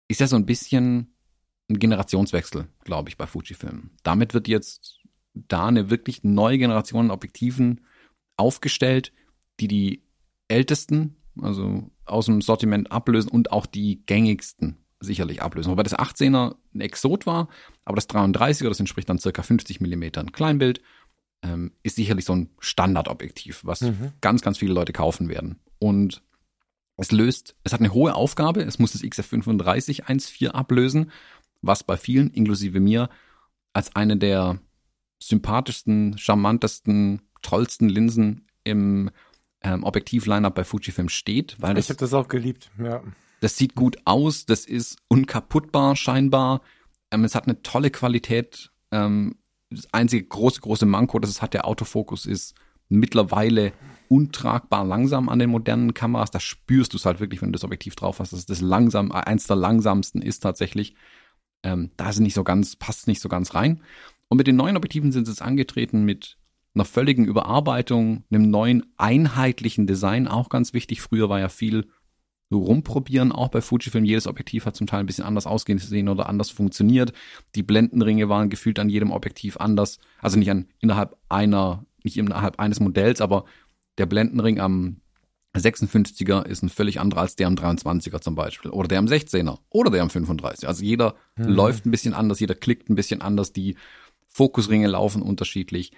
ist 0.07 0.19
ja 0.19 0.27
so 0.27 0.35
ein 0.35 0.47
bisschen 0.47 1.13
ein 1.69 1.77
Generationswechsel, 1.79 2.67
glaube 2.83 3.09
ich, 3.09 3.17
bei 3.17 3.27
Fujifilm. 3.27 3.91
Damit 4.03 4.33
wird 4.33 4.47
jetzt 4.47 4.99
da 5.33 5.67
eine 5.67 5.89
wirklich 5.91 6.23
neue 6.23 6.57
Generation 6.57 7.11
Objektiven 7.11 7.81
aufgestellt, 8.35 9.13
die 9.59 9.67
die 9.67 10.03
ältesten, 10.47 11.17
also 11.39 11.91
aus 12.05 12.25
dem 12.25 12.41
Sortiment 12.41 12.91
ablösen 12.91 13.31
und 13.31 13.51
auch 13.51 13.67
die 13.67 14.03
gängigsten 14.07 14.77
sicherlich 14.99 15.41
ablösen. 15.41 15.71
Wobei 15.71 15.83
das 15.83 15.97
18er 15.97 16.55
ein 16.73 16.81
Exot 16.81 17.25
war, 17.25 17.47
aber 17.85 17.95
das 17.95 18.09
33er, 18.09 18.69
das 18.69 18.79
entspricht 18.79 19.09
dann 19.09 19.19
circa 19.19 19.43
50 19.43 19.81
Millimetern 19.81 20.31
Kleinbild 20.31 20.81
ähm, 21.43 21.71
ist 21.83 21.95
sicherlich 21.95 22.25
so 22.25 22.35
ein 22.35 22.49
Standardobjektiv, 22.59 23.61
was 23.63 23.81
mhm. 23.81 24.11
ganz, 24.21 24.41
ganz 24.41 24.57
viele 24.57 24.73
Leute 24.73 24.93
kaufen 24.93 25.29
werden. 25.29 25.59
Und 25.79 26.21
es 26.97 27.11
löst, 27.11 27.55
es 27.63 27.73
hat 27.73 27.79
eine 27.79 27.93
hohe 27.93 28.13
Aufgabe, 28.13 28.61
es 28.61 28.79
muss 28.79 28.91
das 28.91 29.01
XF35 29.01 30.03
1.4 30.03 30.49
ablösen, 30.49 31.11
was 31.61 31.83
bei 31.83 31.97
vielen, 31.97 32.29
inklusive 32.31 32.79
mir, 32.79 33.09
als 33.73 33.95
eine 33.95 34.17
der 34.17 34.59
sympathischsten, 35.21 36.17
charmantesten, 36.17 37.21
tollsten 37.41 37.89
Linsen 37.89 38.47
im 38.63 39.09
ähm, 39.63 39.83
Objektiv-Lineup 39.83 40.53
bei 40.55 40.63
Fujifilm 40.63 41.09
steht. 41.09 41.55
Weil 41.59 41.77
ich 41.77 41.89
habe 41.89 41.97
das 41.97 42.13
auch 42.13 42.27
geliebt, 42.27 42.71
ja. 42.79 43.03
Das 43.41 43.57
sieht 43.57 43.73
gut 43.73 43.97
aus, 44.05 44.45
das 44.45 44.65
ist 44.65 44.99
unkaputtbar 45.07 45.95
scheinbar. 45.95 46.61
Ähm, 47.09 47.23
es 47.23 47.33
hat 47.33 47.45
eine 47.45 47.61
tolle 47.63 47.89
Qualität. 47.89 48.71
Ähm, 48.91 49.35
das 49.71 49.91
einzige 49.93 50.23
große, 50.23 50.61
große 50.61 50.85
Manko, 50.85 51.19
das 51.19 51.31
es 51.31 51.41
hat, 51.41 51.53
der 51.53 51.65
Autofokus 51.65 52.25
ist 52.25 52.55
mittlerweile 52.89 53.71
untragbar 54.09 54.83
langsam 54.85 55.29
an 55.29 55.39
den 55.39 55.49
modernen 55.49 55.93
Kameras. 55.93 56.31
Da 56.31 56.39
spürst 56.39 56.93
du 56.93 56.97
es 56.97 57.05
halt 57.05 57.21
wirklich, 57.21 57.41
wenn 57.41 57.49
du 57.49 57.57
das 57.57 57.63
Objektiv 57.63 57.95
drauf 57.95 58.19
hast, 58.19 58.33
dass 58.33 58.39
es 58.39 58.45
das 58.45 58.61
langsam, 58.61 59.11
eins 59.11 59.47
der 59.47 59.55
langsamsten 59.55 60.21
ist 60.21 60.41
tatsächlich. 60.41 60.95
Ähm, 61.63 61.91
da 61.95 62.09
ist 62.09 62.19
nicht 62.19 62.33
so 62.33 62.43
ganz, 62.43 62.75
passt 62.75 63.07
nicht 63.07 63.21
so 63.21 63.29
ganz 63.29 63.55
rein. 63.55 63.81
Und 64.27 64.37
mit 64.37 64.47
den 64.47 64.57
neuen 64.57 64.75
Objektiven 64.75 65.11
sind 65.11 65.25
sie 65.25 65.31
jetzt 65.31 65.41
angetreten 65.41 66.03
mit 66.03 66.37
einer 66.73 66.85
völligen 66.85 67.25
Überarbeitung, 67.25 68.23
einem 68.31 68.49
neuen 68.49 68.85
einheitlichen 68.97 69.87
Design, 69.87 70.27
auch 70.27 70.49
ganz 70.49 70.73
wichtig. 70.73 71.01
Früher 71.01 71.29
war 71.29 71.39
ja 71.39 71.49
viel 71.49 71.87
rumprobieren, 72.57 73.31
auch 73.31 73.49
bei 73.49 73.61
Fujifilm. 73.61 74.05
Jedes 74.05 74.27
Objektiv 74.27 74.65
hat 74.65 74.75
zum 74.75 74.87
Teil 74.87 75.01
ein 75.01 75.05
bisschen 75.05 75.25
anders 75.25 75.47
ausgesehen 75.47 76.09
oder 76.09 76.27
anders 76.27 76.49
funktioniert. 76.49 77.13
Die 77.55 77.63
Blendenringe 77.63 78.29
waren 78.29 78.49
gefühlt 78.49 78.79
an 78.79 78.89
jedem 78.89 79.11
Objektiv 79.11 79.57
anders. 79.57 79.99
Also 80.21 80.37
nicht 80.37 80.51
an, 80.51 80.67
innerhalb 80.79 81.17
einer, 81.29 81.85
nicht 82.03 82.17
innerhalb 82.17 82.59
eines 82.59 82.79
Modells, 82.79 83.21
aber 83.21 83.45
der 83.97 84.05
Blendenring 84.05 84.59
am 84.59 84.97
56er 85.55 86.45
ist 86.45 86.63
ein 86.63 86.69
völlig 86.69 86.99
anderer 86.99 87.21
als 87.21 87.35
der 87.35 87.47
am 87.47 87.55
23er 87.55 88.21
zum 88.21 88.35
Beispiel. 88.35 88.71
Oder 88.71 88.87
der 88.87 88.99
am 88.99 89.05
16er. 89.05 89.57
Oder 89.69 89.91
der 89.91 90.01
am 90.01 90.07
35er. 90.07 90.65
Also 90.65 90.83
jeder 90.83 91.15
mhm. 91.35 91.45
läuft 91.45 91.85
ein 91.85 91.91
bisschen 91.91 92.13
anders, 92.13 92.39
jeder 92.39 92.55
klickt 92.55 92.89
ein 92.89 92.95
bisschen 92.95 93.21
anders, 93.21 93.51
die 93.51 93.75
Fokusringe 94.27 94.87
laufen 94.87 95.21
unterschiedlich. 95.21 95.91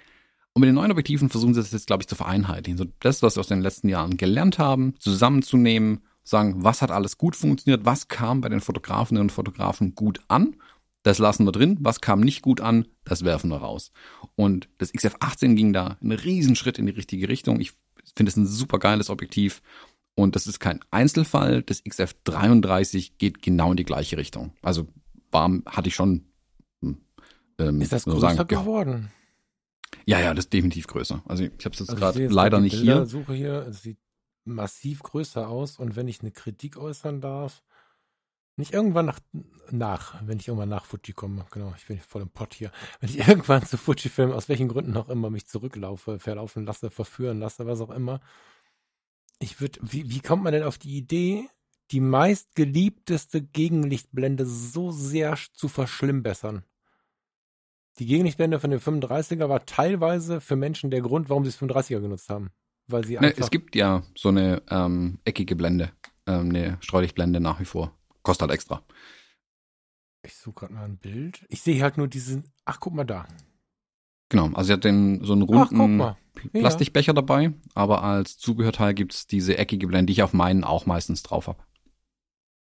Und 0.54 0.60
mit 0.60 0.68
den 0.68 0.74
neuen 0.74 0.90
Objektiven 0.90 1.28
versuchen 1.28 1.54
sie 1.54 1.60
das 1.60 1.72
jetzt, 1.72 1.86
glaube 1.86 2.02
ich, 2.02 2.08
zu 2.08 2.14
vereinheitlichen. 2.14 2.78
So 2.78 2.86
das, 3.00 3.22
was 3.22 3.36
wir 3.36 3.40
aus 3.40 3.48
den 3.48 3.60
letzten 3.60 3.88
Jahren 3.88 4.16
gelernt 4.16 4.58
haben, 4.58 4.94
zusammenzunehmen 4.98 6.02
sagen, 6.24 6.64
was 6.64 6.82
hat 6.82 6.90
alles 6.90 7.18
gut 7.18 7.36
funktioniert, 7.36 7.84
was 7.84 8.08
kam 8.08 8.40
bei 8.40 8.48
den 8.48 8.60
Fotografinnen 8.60 9.20
und 9.20 9.32
Fotografen 9.32 9.94
gut 9.94 10.20
an, 10.28 10.56
das 11.04 11.18
lassen 11.18 11.44
wir 11.44 11.52
drin, 11.52 11.76
was 11.80 12.00
kam 12.00 12.20
nicht 12.20 12.40
gut 12.40 12.62
an, 12.62 12.88
das 13.04 13.24
werfen 13.24 13.50
wir 13.50 13.58
raus. 13.58 13.92
Und 14.36 14.68
das 14.78 14.92
XF18 14.92 15.54
ging 15.54 15.74
da 15.74 15.98
einen 16.00 16.12
Riesenschritt 16.12 16.78
in 16.78 16.86
die 16.86 16.92
richtige 16.92 17.28
Richtung. 17.28 17.60
Ich 17.60 17.74
finde 18.16 18.30
es 18.30 18.36
ein 18.36 18.46
super 18.46 18.78
geiles 18.78 19.10
Objektiv. 19.10 19.60
Und 20.16 20.34
das 20.34 20.46
ist 20.46 20.60
kein 20.60 20.80
Einzelfall. 20.90 21.62
Das 21.62 21.84
XF33 21.84 23.12
geht 23.18 23.42
genau 23.42 23.72
in 23.72 23.76
die 23.76 23.84
gleiche 23.84 24.16
Richtung. 24.16 24.52
Also 24.62 24.86
warm 25.30 25.62
hatte 25.66 25.88
ich 25.88 25.94
schon. 25.94 26.24
Hm, 26.80 26.96
ähm, 27.58 27.82
ist 27.82 27.92
das 27.92 28.04
größer 28.04 28.20
sagen, 28.20 28.48
geworden? 28.48 29.10
Ja, 30.06 30.20
ja, 30.20 30.32
das 30.32 30.46
ist 30.46 30.54
definitiv 30.54 30.86
größer. 30.86 31.22
Also 31.26 31.44
ich 31.44 31.64
habe 31.66 31.74
es 31.74 31.80
jetzt 31.80 31.90
also 31.90 31.96
gerade 31.96 32.26
leider 32.28 32.60
nicht 32.60 32.76
hier. 32.76 33.04
Suche 33.04 33.34
hier, 33.34 33.66
es 33.68 33.82
sieht 33.82 33.98
massiv 34.44 35.02
größer 35.02 35.48
aus. 35.48 35.78
Und 35.78 35.96
wenn 35.96 36.08
ich 36.08 36.20
eine 36.20 36.32
Kritik 36.32 36.76
äußern 36.76 37.20
darf, 37.20 37.62
ich 38.56 38.72
irgendwann 38.72 39.06
nach, 39.06 39.18
nach, 39.70 40.22
wenn 40.26 40.38
ich 40.38 40.46
irgendwann 40.48 40.68
nach 40.68 40.84
Fuji 40.84 41.12
komme, 41.12 41.44
genau, 41.50 41.74
ich 41.76 41.86
bin 41.86 41.98
voll 41.98 42.22
im 42.22 42.30
Pott 42.30 42.54
hier, 42.54 42.70
wenn 43.00 43.10
ich 43.10 43.26
irgendwann 43.26 43.66
zu 43.66 43.76
Fuji-Film, 43.76 44.30
aus 44.30 44.48
welchen 44.48 44.68
Gründen 44.68 44.96
auch 44.96 45.08
immer, 45.08 45.30
mich 45.30 45.46
zurücklaufe, 45.46 46.20
verlaufen 46.20 46.64
lasse, 46.64 46.90
verführen 46.90 47.40
lasse, 47.40 47.66
was 47.66 47.80
auch 47.80 47.90
immer, 47.90 48.20
ich 49.40 49.60
würde, 49.60 49.80
wie, 49.82 50.08
wie 50.10 50.20
kommt 50.20 50.44
man 50.44 50.52
denn 50.52 50.62
auf 50.62 50.78
die 50.78 50.96
Idee, 50.96 51.48
die 51.90 52.00
meistgeliebteste 52.00 53.42
Gegenlichtblende 53.42 54.46
so 54.46 54.92
sehr 54.92 55.36
zu 55.52 55.68
verschlimmbessern? 55.68 56.64
Die 57.98 58.06
Gegenlichtblende 58.06 58.58
von 58.58 58.70
dem 58.70 58.80
35er 58.80 59.48
war 59.48 59.66
teilweise 59.66 60.40
für 60.40 60.56
Menschen 60.56 60.90
der 60.90 61.00
Grund, 61.00 61.28
warum 61.28 61.44
sie 61.44 61.50
das 61.50 61.60
35er 61.60 62.00
genutzt 62.00 62.28
haben. 62.28 62.50
Weil 62.86 63.04
sie 63.04 63.18
ne, 63.18 63.34
es 63.36 63.50
gibt 63.50 63.76
ja 63.76 64.02
so 64.14 64.28
eine 64.28 64.62
ähm, 64.70 65.18
eckige 65.24 65.56
Blende, 65.56 65.90
ähm, 66.26 66.50
eine 66.50 66.78
Streulichtblende 66.80 67.40
nach 67.40 67.60
wie 67.60 67.64
vor. 67.64 67.96
Kostet 68.22 68.48
halt 68.48 68.54
extra. 68.54 68.82
Ich 70.22 70.36
suche 70.36 70.54
gerade 70.54 70.74
mal 70.74 70.84
ein 70.84 70.98
Bild. 70.98 71.44
Ich 71.48 71.62
sehe 71.62 71.82
halt 71.82 71.96
nur 71.96 72.08
diesen. 72.08 72.44
Ach, 72.64 72.80
guck 72.80 72.94
mal 72.94 73.04
da. 73.04 73.26
Genau, 74.30 74.46
also 74.48 74.64
sie 74.64 74.72
hat 74.72 74.84
den 74.84 75.22
so 75.22 75.32
einen 75.32 75.42
runden 75.42 76.00
Ach, 76.00 76.16
Plastikbecher 76.52 77.10
ja. 77.10 77.14
dabei, 77.14 77.52
aber 77.74 78.02
als 78.02 78.38
Zubehörteil 78.38 78.94
gibt 78.94 79.14
es 79.14 79.26
diese 79.26 79.58
eckige 79.58 79.86
Blende, 79.86 80.06
die 80.06 80.14
ich 80.14 80.22
auf 80.22 80.32
meinen 80.32 80.64
auch 80.64 80.86
meistens 80.86 81.22
drauf 81.22 81.46
habe. 81.46 81.62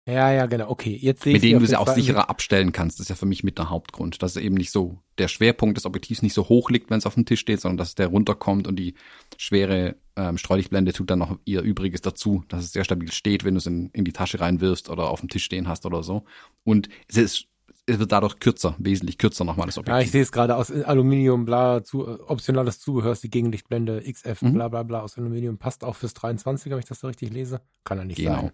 Ja, 0.05 0.33
ja, 0.33 0.47
genau. 0.47 0.69
Okay, 0.69 0.99
jetzt 1.01 1.23
sehe 1.23 1.33
ich 1.33 1.43
Mit 1.43 1.43
denen 1.45 1.61
du 1.61 1.67
sie 1.67 1.77
auch 1.77 1.87
Fall 1.87 1.95
sicherer 1.95 2.29
abstellen 2.29 2.73
kannst. 2.73 2.99
Das 2.99 3.05
ist 3.05 3.11
ja 3.11 3.15
für 3.15 3.27
mich 3.27 3.45
mit 3.45 3.59
der 3.59 3.71
Hauptgrund, 3.71 4.21
dass 4.23 4.35
es 4.35 4.43
eben 4.43 4.57
nicht 4.57 4.73
so 4.73 4.99
der 5.19 5.29
Schwerpunkt 5.29 5.77
des 5.77 5.87
Objektivs 5.87 6.23
nicht 6.23 6.35
so 6.35 6.49
hoch 6.49 6.71
liegt, 6.71 6.91
wenn 6.91 6.99
es 6.99 7.07
auf 7.07 7.15
dem 7.15 7.25
Tisch 7.25 7.41
steht, 7.41 7.61
sondern 7.61 7.77
dass 7.77 7.95
der 7.95 8.09
runterkommt 8.09 8.67
und 8.67 8.77
die 8.77 8.95
schwere 9.37 9.95
ähm, 10.17 10.39
Streulichtblende 10.39 10.93
tut 10.93 11.09
dann 11.11 11.21
noch 11.21 11.39
ihr 11.45 11.63
Übriges 11.63 12.01
dazu, 12.01 12.43
dass 12.49 12.65
es 12.65 12.73
sehr 12.73 12.85
stabil 12.85 13.13
steht, 13.13 13.45
wenn 13.45 13.55
du 13.55 13.59
es 13.59 13.67
in, 13.67 13.91
in 13.93 14.05
die 14.05 14.13
Tasche 14.13 14.41
reinwirfst 14.41 14.91
oder 14.91 15.09
auf 15.09 15.21
dem 15.21 15.29
Tisch 15.29 15.45
stehen 15.45 15.69
hast 15.69 15.87
oder 15.87 16.03
so. 16.03 16.25
Und 16.65 16.89
es 17.07 17.17
ist 17.17 17.47
es 17.87 17.99
wird 17.99 18.13
dadurch 18.13 18.39
kürzer, 18.39 18.77
wesentlich 18.79 19.19
kürzer 19.19 19.45
nochmal 19.45 19.67
das 19.67 19.77
Objektiv. 19.77 19.99
Ja, 19.99 20.05
ich 20.05 20.13
sehe 20.13 20.23
es 20.23 20.31
gerade 20.31 20.57
aus 20.57 20.71
Aluminium, 20.71 21.45
bla, 21.45 21.83
zu, 21.83 22.07
optionales 22.29 22.79
Zubehör, 22.79 23.17
die 23.17 23.31
Gegenlichtblende, 23.31 24.03
XF, 24.09 24.43
mhm. 24.43 24.55
bla 24.55 24.69
bla 24.69 24.83
bla 24.85 25.01
aus 25.01 25.19
Aluminium, 25.19 25.59
passt 25.59 25.83
auch 25.83 25.97
fürs 25.97 26.15
23, 26.15 26.71
wenn 26.71 26.79
ich 26.79 26.85
das 26.85 27.01
so 27.01 27.09
richtig 27.09 27.33
lese. 27.33 27.61
Kann 27.85 27.99
er 27.99 28.05
nicht 28.05 28.19
genau. 28.19 28.35
sein. 28.35 28.53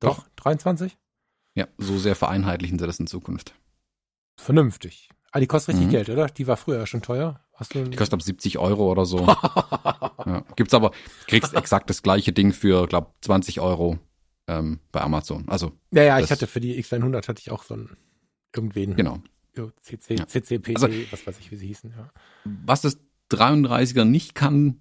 Doch, 0.00 0.18
Doch, 0.18 0.28
23? 0.36 0.96
Ja, 1.54 1.66
so 1.76 1.98
sehr 1.98 2.14
vereinheitlichen 2.14 2.78
sie 2.78 2.86
das 2.86 3.00
in 3.00 3.06
Zukunft. 3.06 3.54
Vernünftig. 4.36 5.10
Ah, 5.32 5.40
die 5.40 5.46
kostet 5.46 5.74
richtig 5.74 5.88
mhm. 5.88 5.90
Geld, 5.90 6.08
oder? 6.08 6.26
Die 6.26 6.46
war 6.46 6.56
früher 6.56 6.86
schon 6.86 7.02
teuer. 7.02 7.40
Hast 7.52 7.74
du 7.74 7.82
die 7.84 7.96
kostet 7.96 8.14
ab 8.14 8.22
70 8.22 8.58
Euro 8.58 8.90
oder 8.90 9.04
so. 9.04 9.26
ja. 10.26 10.44
Gibt's 10.54 10.72
aber, 10.72 10.92
kriegst 11.26 11.54
exakt 11.54 11.90
das 11.90 12.02
gleiche 12.02 12.32
Ding 12.32 12.52
für, 12.52 12.86
glaub, 12.86 13.14
20 13.22 13.60
Euro 13.60 13.98
ähm, 14.46 14.78
bei 14.92 15.00
Amazon. 15.00 15.48
Also. 15.48 15.72
Ja, 15.90 16.04
ja, 16.04 16.20
ich 16.20 16.30
hatte 16.30 16.46
für 16.46 16.60
die 16.60 16.82
X100 16.82 17.28
hatte 17.28 17.40
ich 17.40 17.50
auch 17.50 17.64
so 17.64 17.74
ein 17.74 17.96
irgendwen. 18.54 18.94
Genau. 18.94 19.18
CC, 19.82 20.14
ja. 20.14 20.26
CCPT, 20.26 20.80
also, 20.80 20.88
was 21.10 21.26
weiß 21.26 21.38
ich, 21.40 21.50
wie 21.50 21.56
sie 21.56 21.66
hießen, 21.66 21.90
ja. 21.90 22.10
Was 22.44 22.82
das 22.82 22.98
33er 23.32 24.04
nicht 24.04 24.36
kann, 24.36 24.80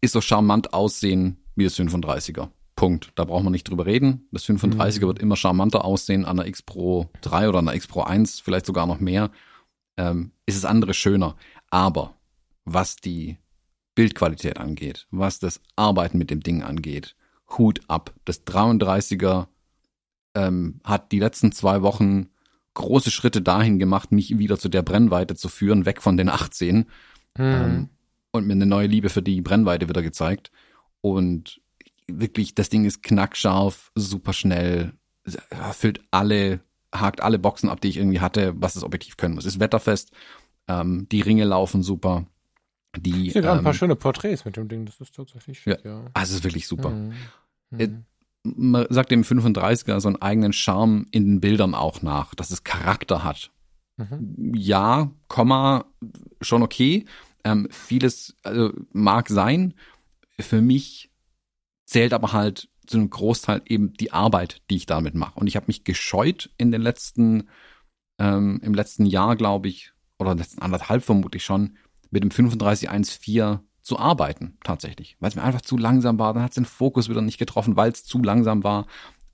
ist 0.00 0.12
so 0.12 0.22
charmant 0.22 0.72
aussehen 0.72 1.36
wie 1.56 1.64
das 1.64 1.78
35er. 1.78 2.48
Punkt. 2.76 3.12
Da 3.14 3.24
braucht 3.24 3.44
man 3.44 3.52
nicht 3.52 3.68
drüber 3.68 3.86
reden. 3.86 4.28
Das 4.32 4.44
35er 4.44 5.00
mhm. 5.00 5.06
wird 5.06 5.18
immer 5.18 5.36
charmanter 5.36 5.84
aussehen 5.84 6.24
an 6.24 6.36
der 6.36 6.46
X 6.46 6.62
Pro 6.62 7.08
3 7.20 7.48
oder 7.48 7.58
an 7.58 7.66
der 7.66 7.74
X 7.74 7.86
Pro 7.86 8.02
1, 8.02 8.40
vielleicht 8.40 8.66
sogar 8.66 8.86
noch 8.86 9.00
mehr. 9.00 9.30
Ähm, 9.96 10.32
ist 10.46 10.56
es 10.56 10.64
andere 10.64 10.94
schöner. 10.94 11.36
Aber 11.70 12.16
was 12.64 12.96
die 12.96 13.38
Bildqualität 13.94 14.58
angeht, 14.58 15.06
was 15.10 15.38
das 15.38 15.60
Arbeiten 15.76 16.18
mit 16.18 16.30
dem 16.30 16.40
Ding 16.40 16.62
angeht, 16.62 17.14
Hut 17.56 17.80
ab. 17.88 18.12
Das 18.24 18.44
33er 18.46 19.46
ähm, 20.34 20.80
hat 20.82 21.12
die 21.12 21.20
letzten 21.20 21.52
zwei 21.52 21.82
Wochen 21.82 22.30
große 22.74 23.10
Schritte 23.10 23.40
dahin 23.40 23.78
gemacht, 23.78 24.10
mich 24.10 24.38
wieder 24.38 24.58
zu 24.58 24.68
der 24.68 24.82
Brennweite 24.82 25.36
zu 25.36 25.48
führen, 25.48 25.86
weg 25.86 26.02
von 26.02 26.16
den 26.16 26.28
18. 26.28 26.76
Mhm. 26.76 26.84
Ähm, 27.38 27.88
und 28.32 28.46
mir 28.48 28.54
eine 28.54 28.66
neue 28.66 28.88
Liebe 28.88 29.10
für 29.10 29.22
die 29.22 29.40
Brennweite 29.40 29.88
wieder 29.88 30.02
gezeigt. 30.02 30.50
Und 31.00 31.60
wirklich, 32.06 32.54
das 32.54 32.68
Ding 32.68 32.84
ist 32.84 33.02
knackscharf, 33.02 33.90
super 33.94 34.32
schnell, 34.32 34.92
erfüllt 35.50 36.00
alle, 36.10 36.60
hakt 36.92 37.22
alle 37.22 37.38
Boxen 37.38 37.68
ab, 37.68 37.80
die 37.80 37.88
ich 37.88 37.96
irgendwie 37.96 38.20
hatte, 38.20 38.54
was 38.56 38.74
das 38.74 38.84
Objektiv 38.84 39.16
können 39.16 39.34
muss. 39.34 39.46
Ist 39.46 39.60
wetterfest, 39.60 40.12
ähm, 40.68 41.08
die 41.10 41.20
Ringe 41.20 41.44
laufen 41.44 41.82
super. 41.82 42.26
Die, 42.96 43.28
ich 43.28 43.32
sehe 43.32 43.42
gerade 43.42 43.54
ähm, 43.54 43.60
ein 43.60 43.64
paar 43.64 43.72
ähm, 43.72 43.78
schöne 43.78 43.96
Porträts 43.96 44.44
mit 44.44 44.56
dem 44.56 44.68
Ding, 44.68 44.86
das 44.86 45.00
ist 45.00 45.14
tatsächlich 45.14 45.60
schick, 45.60 45.84
ja. 45.84 45.90
ja. 45.90 46.04
Also 46.14 46.32
es 46.32 46.38
ist 46.38 46.44
wirklich 46.44 46.68
super. 46.68 46.90
Mhm. 46.90 47.12
Äh, 47.76 47.86
mhm. 47.88 48.04
Man 48.44 48.86
sagt 48.90 49.10
dem 49.10 49.22
35er 49.22 50.00
so 50.00 50.08
einen 50.08 50.20
eigenen 50.20 50.52
Charme 50.52 51.06
in 51.10 51.24
den 51.24 51.40
Bildern 51.40 51.74
auch 51.74 52.02
nach, 52.02 52.34
dass 52.34 52.50
es 52.50 52.62
Charakter 52.62 53.24
hat. 53.24 53.50
Mhm. 53.96 54.52
Ja, 54.54 55.10
Komma, 55.28 55.86
schon 56.40 56.62
okay. 56.62 57.06
Ähm, 57.42 57.68
vieles 57.70 58.36
also, 58.42 58.72
mag 58.92 59.28
sein. 59.28 59.74
Für 60.38 60.60
mich 60.60 61.10
zählt 61.84 62.12
aber 62.12 62.32
halt 62.32 62.68
zu 62.86 62.98
einem 62.98 63.10
Großteil 63.10 63.62
eben 63.66 63.94
die 63.94 64.12
Arbeit, 64.12 64.62
die 64.70 64.76
ich 64.76 64.86
damit 64.86 65.14
mache. 65.14 65.38
Und 65.38 65.46
ich 65.46 65.56
habe 65.56 65.66
mich 65.68 65.84
gescheut 65.84 66.50
in 66.58 66.70
den 66.70 66.82
letzten, 66.82 67.48
ähm, 68.18 68.60
im 68.62 68.74
letzten 68.74 69.06
Jahr, 69.06 69.36
glaube 69.36 69.68
ich, 69.68 69.92
oder 70.18 70.34
letzten 70.34 70.62
anderthalb 70.62 71.02
vermutlich 71.02 71.44
schon, 71.44 71.76
mit 72.10 72.22
dem 72.22 72.30
3514 72.30 73.60
zu 73.82 73.98
arbeiten, 73.98 74.56
tatsächlich. 74.64 75.16
Weil 75.20 75.28
es 75.28 75.34
mir 75.34 75.42
einfach 75.42 75.60
zu 75.60 75.76
langsam 75.76 76.18
war, 76.18 76.32
dann 76.32 76.42
hat 76.42 76.52
es 76.52 76.56
den 76.56 76.64
Fokus 76.64 77.08
wieder 77.08 77.20
nicht 77.20 77.38
getroffen, 77.38 77.76
weil 77.76 77.90
es 77.90 78.04
zu 78.04 78.22
langsam 78.22 78.64
war. 78.64 78.86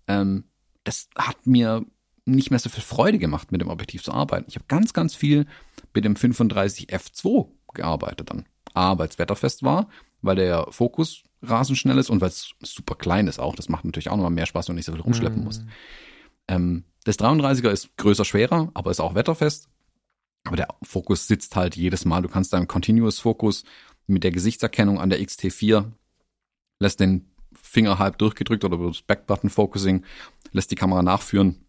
Ähm, 0.09 0.44
das 0.84 1.09
hat 1.16 1.46
mir 1.46 1.84
nicht 2.24 2.51
mehr 2.51 2.59
so 2.59 2.68
viel 2.68 2.82
Freude 2.82 3.18
gemacht, 3.18 3.53
mit 3.53 3.61
dem 3.61 3.68
Objektiv 3.68 4.03
zu 4.03 4.12
arbeiten. 4.12 4.46
Ich 4.48 4.57
habe 4.57 4.66
ganz, 4.68 4.92
ganz 4.92 5.14
viel 5.14 5.46
mit 5.94 6.05
dem 6.05 6.16
35 6.16 6.88
F2 6.92 7.48
gearbeitet 7.74 8.30
dann. 8.30 8.46
A, 8.74 8.98
weil 8.98 9.09
es 9.09 9.18
wetterfest 9.18 9.62
war, 9.62 9.88
weil 10.22 10.36
der 10.36 10.66
Fokus 10.70 11.24
rasend 11.43 11.78
schnell 11.78 11.99
ist 11.99 12.11
und 12.11 12.20
weil 12.20 12.28
es 12.28 12.51
super 12.62 12.95
klein 12.95 13.26
ist 13.26 13.38
auch. 13.38 13.55
Das 13.55 13.68
macht 13.68 13.84
natürlich 13.84 14.11
auch 14.11 14.16
nochmal 14.16 14.30
mehr 14.30 14.47
Spaß, 14.47 14.68
wenn 14.68 14.74
du 14.74 14.78
nicht 14.78 14.86
so 14.86 14.93
viel 14.93 15.01
rumschleppen 15.01 15.38
mhm. 15.38 15.45
musst. 15.45 15.64
Ähm, 16.49 16.84
das 17.05 17.18
33er 17.18 17.70
ist 17.70 17.97
größer, 17.97 18.24
schwerer, 18.24 18.70
aber 18.74 18.91
ist 18.91 19.01
auch 19.01 19.14
wetterfest. 19.14 19.68
Aber 20.45 20.57
der 20.57 20.68
Fokus 20.82 21.26
sitzt 21.26 21.57
halt 21.57 21.76
jedes 21.76 22.05
Mal. 22.05 22.22
Du 22.22 22.28
kannst 22.28 22.53
deinen 22.53 22.68
Continuous 22.68 23.18
Fokus 23.18 23.64
mit 24.07 24.24
der 24.24 24.32
Gesichtserkennung 24.32 25.01
an 25.01 25.11
der 25.11 25.20
XT4 25.20 25.93
lässt 26.80 26.99
den 26.99 27.26
Finger 27.53 27.99
halb 27.99 28.18
durchgedrückt 28.18 28.64
oder 28.64 28.74
über 28.76 28.88
das 28.88 29.03
Backbutton 29.03 29.51
Focusing, 29.51 30.05
lässt 30.51 30.70
die 30.70 30.76
Kamera 30.76 31.03
nachführen. 31.03 31.64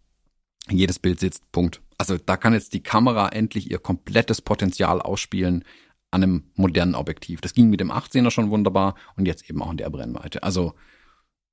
Jedes 0.69 0.99
Bild 0.99 1.19
sitzt, 1.19 1.51
Punkt. 1.51 1.81
Also 1.97 2.17
da 2.17 2.37
kann 2.37 2.53
jetzt 2.53 2.73
die 2.73 2.81
Kamera 2.81 3.29
endlich 3.29 3.69
ihr 3.69 3.77
komplettes 3.77 4.41
Potenzial 4.41 5.01
ausspielen 5.01 5.65
an 6.11 6.23
einem 6.23 6.43
modernen 6.55 6.95
Objektiv. 6.95 7.41
Das 7.41 7.53
ging 7.53 7.69
mit 7.69 7.79
dem 7.79 7.91
18er 7.91 8.31
schon 8.31 8.51
wunderbar 8.51 8.95
und 9.15 9.25
jetzt 9.25 9.49
eben 9.49 9.61
auch 9.61 9.71
in 9.71 9.77
der 9.77 9.89
Brennweite. 9.89 10.43
Also 10.43 10.73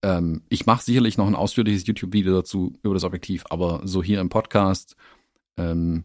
ähm, 0.02 0.42
ich 0.48 0.66
mache 0.66 0.84
sicherlich 0.84 1.16
noch 1.16 1.26
ein 1.26 1.34
ausführliches 1.34 1.86
YouTube-Video 1.86 2.34
dazu 2.34 2.78
über 2.82 2.94
das 2.94 3.04
Objektiv, 3.04 3.44
aber 3.50 3.80
so 3.84 4.02
hier 4.02 4.20
im 4.20 4.28
Podcast 4.28 4.96
ähm, 5.56 6.04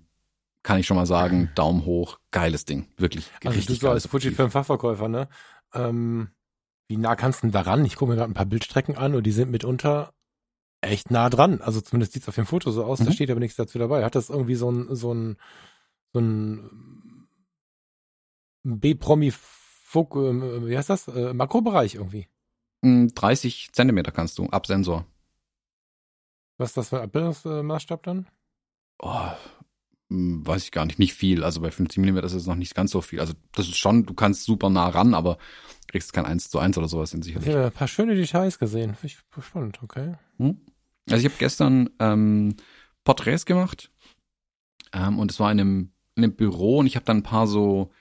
kann 0.61 0.79
ich 0.79 0.87
schon 0.87 0.97
mal 0.97 1.05
sagen, 1.05 1.49
Daumen 1.55 1.85
hoch, 1.85 2.19
geiles 2.31 2.65
Ding, 2.65 2.87
wirklich. 2.97 3.29
Also 3.43 3.59
du 3.59 3.73
so 3.73 3.89
als 3.89 4.07
Fujifilm-Fachverkäufer, 4.07 5.07
ne? 5.07 5.27
Ähm, 5.73 6.29
wie 6.87 6.97
nah 6.97 7.15
kannst 7.15 7.41
du 7.41 7.47
denn 7.47 7.51
daran? 7.51 7.85
Ich 7.85 7.95
gucke 7.95 8.11
mir 8.11 8.17
gerade 8.17 8.31
ein 8.31 8.35
paar 8.35 8.45
Bildstrecken 8.45 8.97
an 8.97 9.15
und 9.15 9.23
die 9.23 9.31
sind 9.31 9.51
mitunter 9.51 10.13
echt 10.81 11.11
nah 11.11 11.29
dran. 11.29 11.61
Also 11.61 11.81
zumindest 11.81 12.13
sieht 12.13 12.23
es 12.23 12.29
auf 12.29 12.35
dem 12.35 12.45
Foto 12.45 12.71
so 12.71 12.83
aus, 12.83 12.99
mhm. 12.99 13.05
da 13.05 13.11
steht 13.11 13.31
aber 13.31 13.39
nichts 13.39 13.55
dazu 13.55 13.79
dabei. 13.79 14.03
Hat 14.03 14.15
das 14.15 14.29
irgendwie 14.29 14.55
so 14.55 14.71
ein, 14.71 14.95
so 14.95 15.13
ein, 15.13 15.37
so 16.13 16.19
ein 16.19 17.12
B-Promi, 18.63 19.27
äh, 19.27 19.33
wie 19.93 20.77
heißt 20.77 20.89
das? 20.89 21.07
Äh, 21.07 21.33
Makrobereich 21.33 21.95
irgendwie. 21.95 22.27
30 22.81 23.65
hm, 23.65 23.73
Zentimeter 23.73 24.11
kannst 24.11 24.37
du, 24.37 24.47
ab 24.47 24.67
Sensor. 24.67 25.05
Was 26.57 26.69
ist 26.69 26.77
das 26.77 26.89
für 26.89 26.97
ein 26.97 27.03
Abbildungsmaßstab 27.03 28.03
dann? 28.03 28.27
Oh, 28.99 29.31
hm, 30.09 30.45
weiß 30.45 30.63
ich 30.65 30.71
gar 30.71 30.85
nicht, 30.85 30.99
nicht 30.99 31.13
viel. 31.13 31.43
Also 31.43 31.61
bei 31.61 31.71
50 31.71 31.97
Millimeter 31.99 32.25
ist 32.25 32.33
es 32.33 32.47
noch 32.47 32.55
nicht 32.55 32.75
ganz 32.75 32.91
so 32.91 33.01
viel. 33.01 33.19
Also 33.19 33.33
das 33.53 33.67
ist 33.67 33.77
schon, 33.77 34.05
du 34.05 34.13
kannst 34.13 34.43
super 34.43 34.69
nah 34.69 34.89
ran, 34.89 35.13
aber 35.13 35.37
kriegst 35.87 36.13
kein 36.13 36.25
1 36.25 36.49
zu 36.49 36.59
1 36.59 36.77
oder 36.77 36.87
sowas 36.87 37.13
in 37.13 37.21
sicherlich. 37.21 37.49
Ich 37.49 37.55
habe 37.55 37.65
ein 37.65 37.71
paar 37.71 37.87
schöne 37.87 38.15
Details 38.15 38.59
gesehen. 38.59 38.95
Finde 38.95 39.15
ich 39.15 39.43
spannend, 39.43 39.79
okay. 39.81 40.15
Hm? 40.37 40.59
Also 41.09 41.25
ich 41.25 41.31
habe 41.31 41.39
gestern 41.39 41.89
ähm, 41.99 42.55
Porträts 43.03 43.45
gemacht 43.45 43.91
ähm, 44.93 45.19
und 45.19 45.31
es 45.31 45.39
war 45.39 45.51
in 45.51 45.59
einem, 45.59 45.91
in 46.15 46.23
einem 46.23 46.35
Büro 46.35 46.79
und 46.79 46.87
ich 46.87 46.95
habe 46.95 47.05
dann 47.05 47.17
ein 47.17 47.23
paar 47.23 47.47
so 47.47 47.91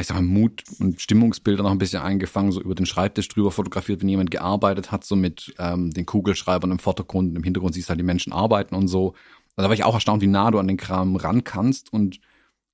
ich 0.00 0.06
sag 0.06 0.14
mal, 0.14 0.22
Mut- 0.22 0.64
und 0.80 1.00
Stimmungsbilder 1.00 1.62
noch 1.62 1.70
ein 1.70 1.78
bisschen 1.78 2.02
eingefangen, 2.02 2.52
so 2.52 2.60
über 2.62 2.74
den 2.74 2.86
Schreibtisch 2.86 3.28
drüber 3.28 3.50
fotografiert, 3.50 4.00
wenn 4.00 4.08
jemand 4.08 4.30
gearbeitet 4.30 4.90
hat, 4.90 5.04
so 5.04 5.16
mit 5.16 5.54
ähm, 5.58 5.90
den 5.90 6.06
Kugelschreibern 6.06 6.70
im 6.70 6.78
Vordergrund, 6.78 7.30
und 7.30 7.36
im 7.36 7.42
Hintergrund 7.42 7.74
siehst 7.74 7.88
du 7.88 7.90
halt 7.90 8.00
die 8.00 8.04
Menschen 8.04 8.32
arbeiten 8.32 8.74
und 8.74 8.88
so. 8.88 9.14
Also 9.54 9.64
da 9.64 9.64
war 9.64 9.74
ich 9.74 9.84
auch 9.84 9.94
erstaunt, 9.94 10.22
wie 10.22 10.28
nah 10.28 10.50
du 10.50 10.58
an 10.58 10.68
den 10.68 10.78
Kram 10.78 11.16
ran 11.16 11.44
kannst 11.44 11.92
und 11.92 12.20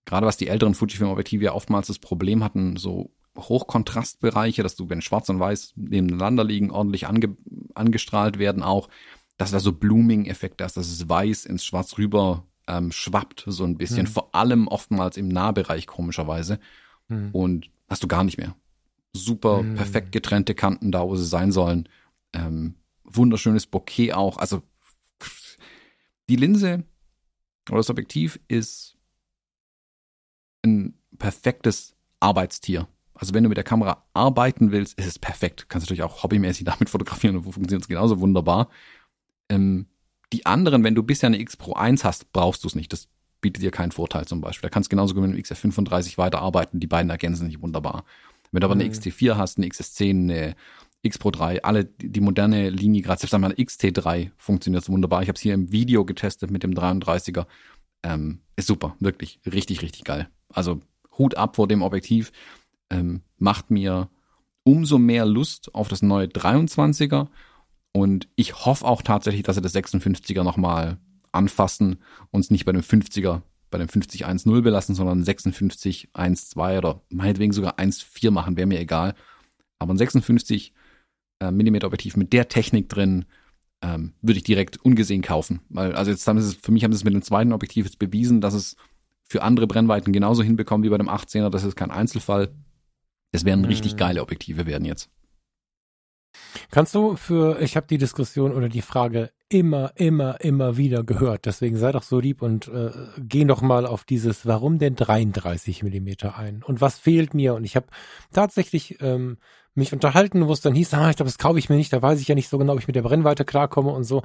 gerade 0.05 0.27
was 0.27 0.37
die 0.37 0.49
älteren 0.49 0.75
Fujifilm-Objektive 0.75 1.45
ja 1.45 1.53
oftmals 1.53 1.89
das 1.89 1.99
Problem 1.99 2.45
hatten, 2.45 2.77
so 2.77 3.11
Hochkontrastbereiche, 3.37 4.63
dass 4.63 4.77
du, 4.77 4.89
wenn 4.89 5.03
schwarz 5.03 5.29
und 5.29 5.41
weiß 5.41 5.75
nebeneinander 5.77 6.45
liegen, 6.45 6.71
ordentlich 6.71 7.07
ange 7.07 7.37
angestrahlt 7.75 8.39
werden 8.39 8.63
auch, 8.63 8.89
dass 9.37 9.51
da 9.51 9.61
so 9.61 9.73
Blooming-Effekte 9.73 10.65
hast, 10.65 10.77
dass 10.77 10.89
es 10.89 11.09
weiß 11.09 11.47
ins 11.47 11.65
Schwarz 11.65 11.99
rüber 11.99 12.45
ähm, 12.67 12.93
schwappt, 12.93 13.45
so 13.47 13.65
ein 13.65 13.77
bisschen. 13.77 14.03
Mhm. 14.03 14.11
Vor 14.11 14.35
allem 14.35 14.69
oftmals 14.69 15.17
im 15.17 15.29
Nahbereich, 15.29 15.87
komischerweise. 15.87 16.59
Mhm. 17.09 17.31
Und 17.33 17.71
hast 17.89 18.03
du 18.03 18.09
gar 18.09 18.25
nicht 18.25 18.39
mehr. 18.39 18.55
Super 19.13 19.63
mhm. 19.63 19.75
perfekt 19.75 20.13
getrennte 20.13 20.55
Kanten 20.55 20.93
da, 20.93 21.03
wo 21.03 21.17
sie 21.17 21.27
sein 21.27 21.53
sollen. 21.53 21.89
Ähm, 22.33 22.75
wunderschönes 23.05 23.67
Bokeh 23.67 24.13
auch. 24.13 24.37
Also 24.39 24.63
die 26.29 26.37
Linse 26.37 26.85
oder 27.69 27.79
das 27.79 27.91
Objektiv 27.91 28.39
ist 28.49 28.97
ein 30.63 30.95
perfektes 31.19 31.95
Arbeitstier. 32.21 32.89
Also 33.15 33.35
wenn 33.35 33.43
du 33.43 33.49
mit 33.49 33.57
der 33.57 33.65
Kamera 33.65 34.05
arbeiten 34.15 34.71
willst, 34.71 34.99
ist 34.99 35.07
es 35.07 35.19
perfekt. 35.19 35.69
Kannst 35.69 35.87
natürlich 35.87 36.03
auch 36.03 36.23
hobbymäßig 36.23 36.65
damit 36.67 36.89
fotografieren 36.91 37.37
und 37.37 37.43
funktioniert 37.45 37.83
es 37.83 37.89
genauso 37.89 38.21
wunderbar. 38.21 38.69
Ähm, 39.49 39.87
die 40.33 40.47
anderen, 40.47 40.85
wenn 40.85 40.95
du 40.95 41.03
bisher 41.03 41.29
eine 41.29 41.41
X 41.41 41.57
Pro 41.57 41.73
1 41.73 42.05
hast, 42.05 42.33
brauchst 42.33 42.63
du 42.63 42.69
es 42.69 42.75
nicht. 42.75 42.93
Das 42.93 43.09
bietet 43.41 43.63
dir 43.63 43.71
keinen 43.71 43.93
Vorteil 43.93 44.27
zum 44.27 44.41
Beispiel. 44.41 44.69
Da 44.69 44.73
kannst 44.73 44.91
du 44.91 44.91
genauso 44.91 45.15
mit 45.15 45.25
einem 45.25 45.39
XF35 45.39 46.19
weiterarbeiten. 46.19 46.81
Die 46.81 46.87
beiden 46.87 47.11
ergänzen 47.11 47.47
sich 47.47 47.61
wunderbar. 47.63 48.05
Wenn 48.51 48.61
du 48.61 48.67
aber 48.67 48.75
eine 48.75 48.85
mhm. 48.85 48.91
XT4 48.91 49.37
hast, 49.37 49.59
eine 49.59 49.67
XS10, 49.67 50.11
eine 50.11 50.57
X 51.03 51.19
Pro 51.19 51.31
3, 51.31 51.63
alle 51.63 51.85
die 51.85 52.21
moderne 52.21 52.71
Linie, 52.71 53.03
gerade 53.03 53.21
selbst 53.21 53.35
einmal 53.35 53.53
XT3 53.53 54.31
funktioniert 54.37 54.85
so 54.85 54.93
wunderbar. 54.93 55.23
Ich 55.23 55.29
habe 55.29 55.37
es 55.37 55.43
hier 55.43 55.55
im 55.55 55.71
Video 55.71 56.05
getestet 56.05 56.51
mit 56.51 56.63
dem 56.63 56.73
33er. 56.73 57.47
Ähm, 58.03 58.41
ist 58.57 58.67
super, 58.67 58.97
wirklich 59.01 59.41
richtig, 59.47 59.83
richtig 59.83 60.05
geil. 60.05 60.29
Also 60.49 60.81
Hut 61.17 61.37
ab 61.37 61.57
vor 61.57 61.69
dem 61.69 61.83
Objektiv. 61.83 62.33
Ähm, 62.91 63.23
macht 63.37 63.71
mir 63.71 64.09
umso 64.65 64.99
mehr 64.99 65.27
Lust 65.27 65.75
auf 65.75 65.89
das 65.89 66.03
neue 66.03 66.27
23er 66.27 67.29
und 67.93 68.29
ich 68.37 68.65
hoffe 68.65 68.85
auch 68.85 69.03
tatsächlich, 69.03 69.43
dass 69.43 69.57
sie 69.57 69.63
das 69.63 69.75
56er 69.75 70.43
nochmal 70.43 70.99
anfassen 71.33 71.99
und 72.31 72.41
es 72.41 72.51
nicht 72.51 72.65
bei 72.65 72.73
dem 72.73 72.83
50er, 72.83 73.43
bei 73.71 73.79
dem 73.79 73.89
50-1-0 73.89 74.63
belassen, 74.63 74.95
sondern 74.95 75.23
56-1-2 75.23 76.79
oder 76.79 77.03
meinetwegen 77.11 77.53
sogar 77.53 77.79
1-4 77.79 78.31
machen, 78.31 78.57
wäre 78.57 78.67
mir 78.67 78.81
egal. 78.81 79.15
Aber 79.79 79.95
ein 79.95 79.99
56 79.99 80.73
äh, 81.41 81.51
Millimeter 81.51 81.87
Objektiv 81.87 82.17
mit 82.17 82.33
der 82.33 82.49
Technik 82.49 82.89
drin 82.89 83.27
ähm, 83.83 84.13
würde 84.23 84.39
ich 84.39 84.45
direkt 84.45 84.79
ungesehen 84.79 85.23
kaufen. 85.23 85.61
Weil, 85.69 85.95
also 85.95 86.11
jetzt 86.11 86.27
haben 86.27 86.41
sie 86.41 86.49
es, 86.49 86.55
für 86.55 86.73
mich 86.73 86.85
haben 86.85 86.93
sie 86.93 86.97
es 86.97 87.05
mit 87.05 87.15
dem 87.15 87.23
zweiten 87.23 87.53
Objektiv 87.53 87.87
jetzt 87.87 87.99
bewiesen, 87.99 88.41
dass 88.41 88.55
es 88.55 88.77
für 89.29 89.43
andere 89.43 89.67
Brennweiten 89.67 90.13
genauso 90.13 90.43
hinbekommen 90.43 90.85
wie 90.85 90.89
bei 90.89 90.99
dem 90.99 91.09
18er. 91.09 91.51
Das 91.51 91.65
ist 91.65 91.77
kein 91.77 91.91
Einzelfall. 91.91 92.51
Das 93.33 93.45
werden 93.45 93.65
richtig 93.65 93.93
mhm. 93.93 93.99
geile 93.99 94.23
Objektive 94.23 94.67
werden 94.67 94.85
jetzt. 94.85 95.11
Kannst 96.71 96.95
du 96.95 97.17
für, 97.17 97.61
ich 97.61 97.77
habe 97.77 97.87
die 97.87 97.99
Diskussion 97.99 98.53
oder 98.53 98.69
die 98.69 98.83
Frage 98.83 99.31
immer, 99.49 99.93
immer, 99.97 100.41
immer 100.41 100.77
wieder 100.77 101.05
gehört. 101.05 101.47
Deswegen 101.47 101.77
sei 101.77 101.93
doch 101.93 102.03
so 102.03 102.21
lieb 102.21 102.43
und 102.43 102.69
äh, 102.69 102.91
geh 103.19 103.45
doch 103.45 103.63
mal 103.63 103.87
auf 103.87 104.05
dieses, 104.05 104.47
warum 104.47 104.79
denn 104.79 104.95
33 104.95 105.83
Millimeter 105.83 106.37
ein? 106.37 106.63
Und 106.63 106.81
was 106.81 106.99
fehlt 106.99 107.35
mir? 107.35 107.55
Und 107.55 107.65
ich 107.65 107.77
habe 107.77 107.87
tatsächlich 108.33 109.01
ähm, 109.01 109.39
mich 109.75 109.93
unterhalten, 109.93 110.47
wo 110.47 110.53
es 110.53 110.61
dann 110.61 110.75
hieß, 110.75 110.93
ah, 110.95 111.11
ich 111.11 111.17
glaube, 111.17 111.31
das 111.31 111.39
kaufe 111.39 111.59
ich 111.59 111.69
mir 111.69 111.77
nicht, 111.77 111.93
da 111.93 112.03
weiß 112.03 112.21
ich 112.21 112.29
ja 112.29 112.35
nicht 112.35 112.49
so 112.49 112.59
genau, 112.59 112.75
ob 112.75 112.81
ich 112.81 112.89
mit 112.89 112.97
der 112.97 113.03
Brennweite 113.03 113.45
klarkomme 113.45 113.91
und 113.91 114.05
so. 114.05 114.23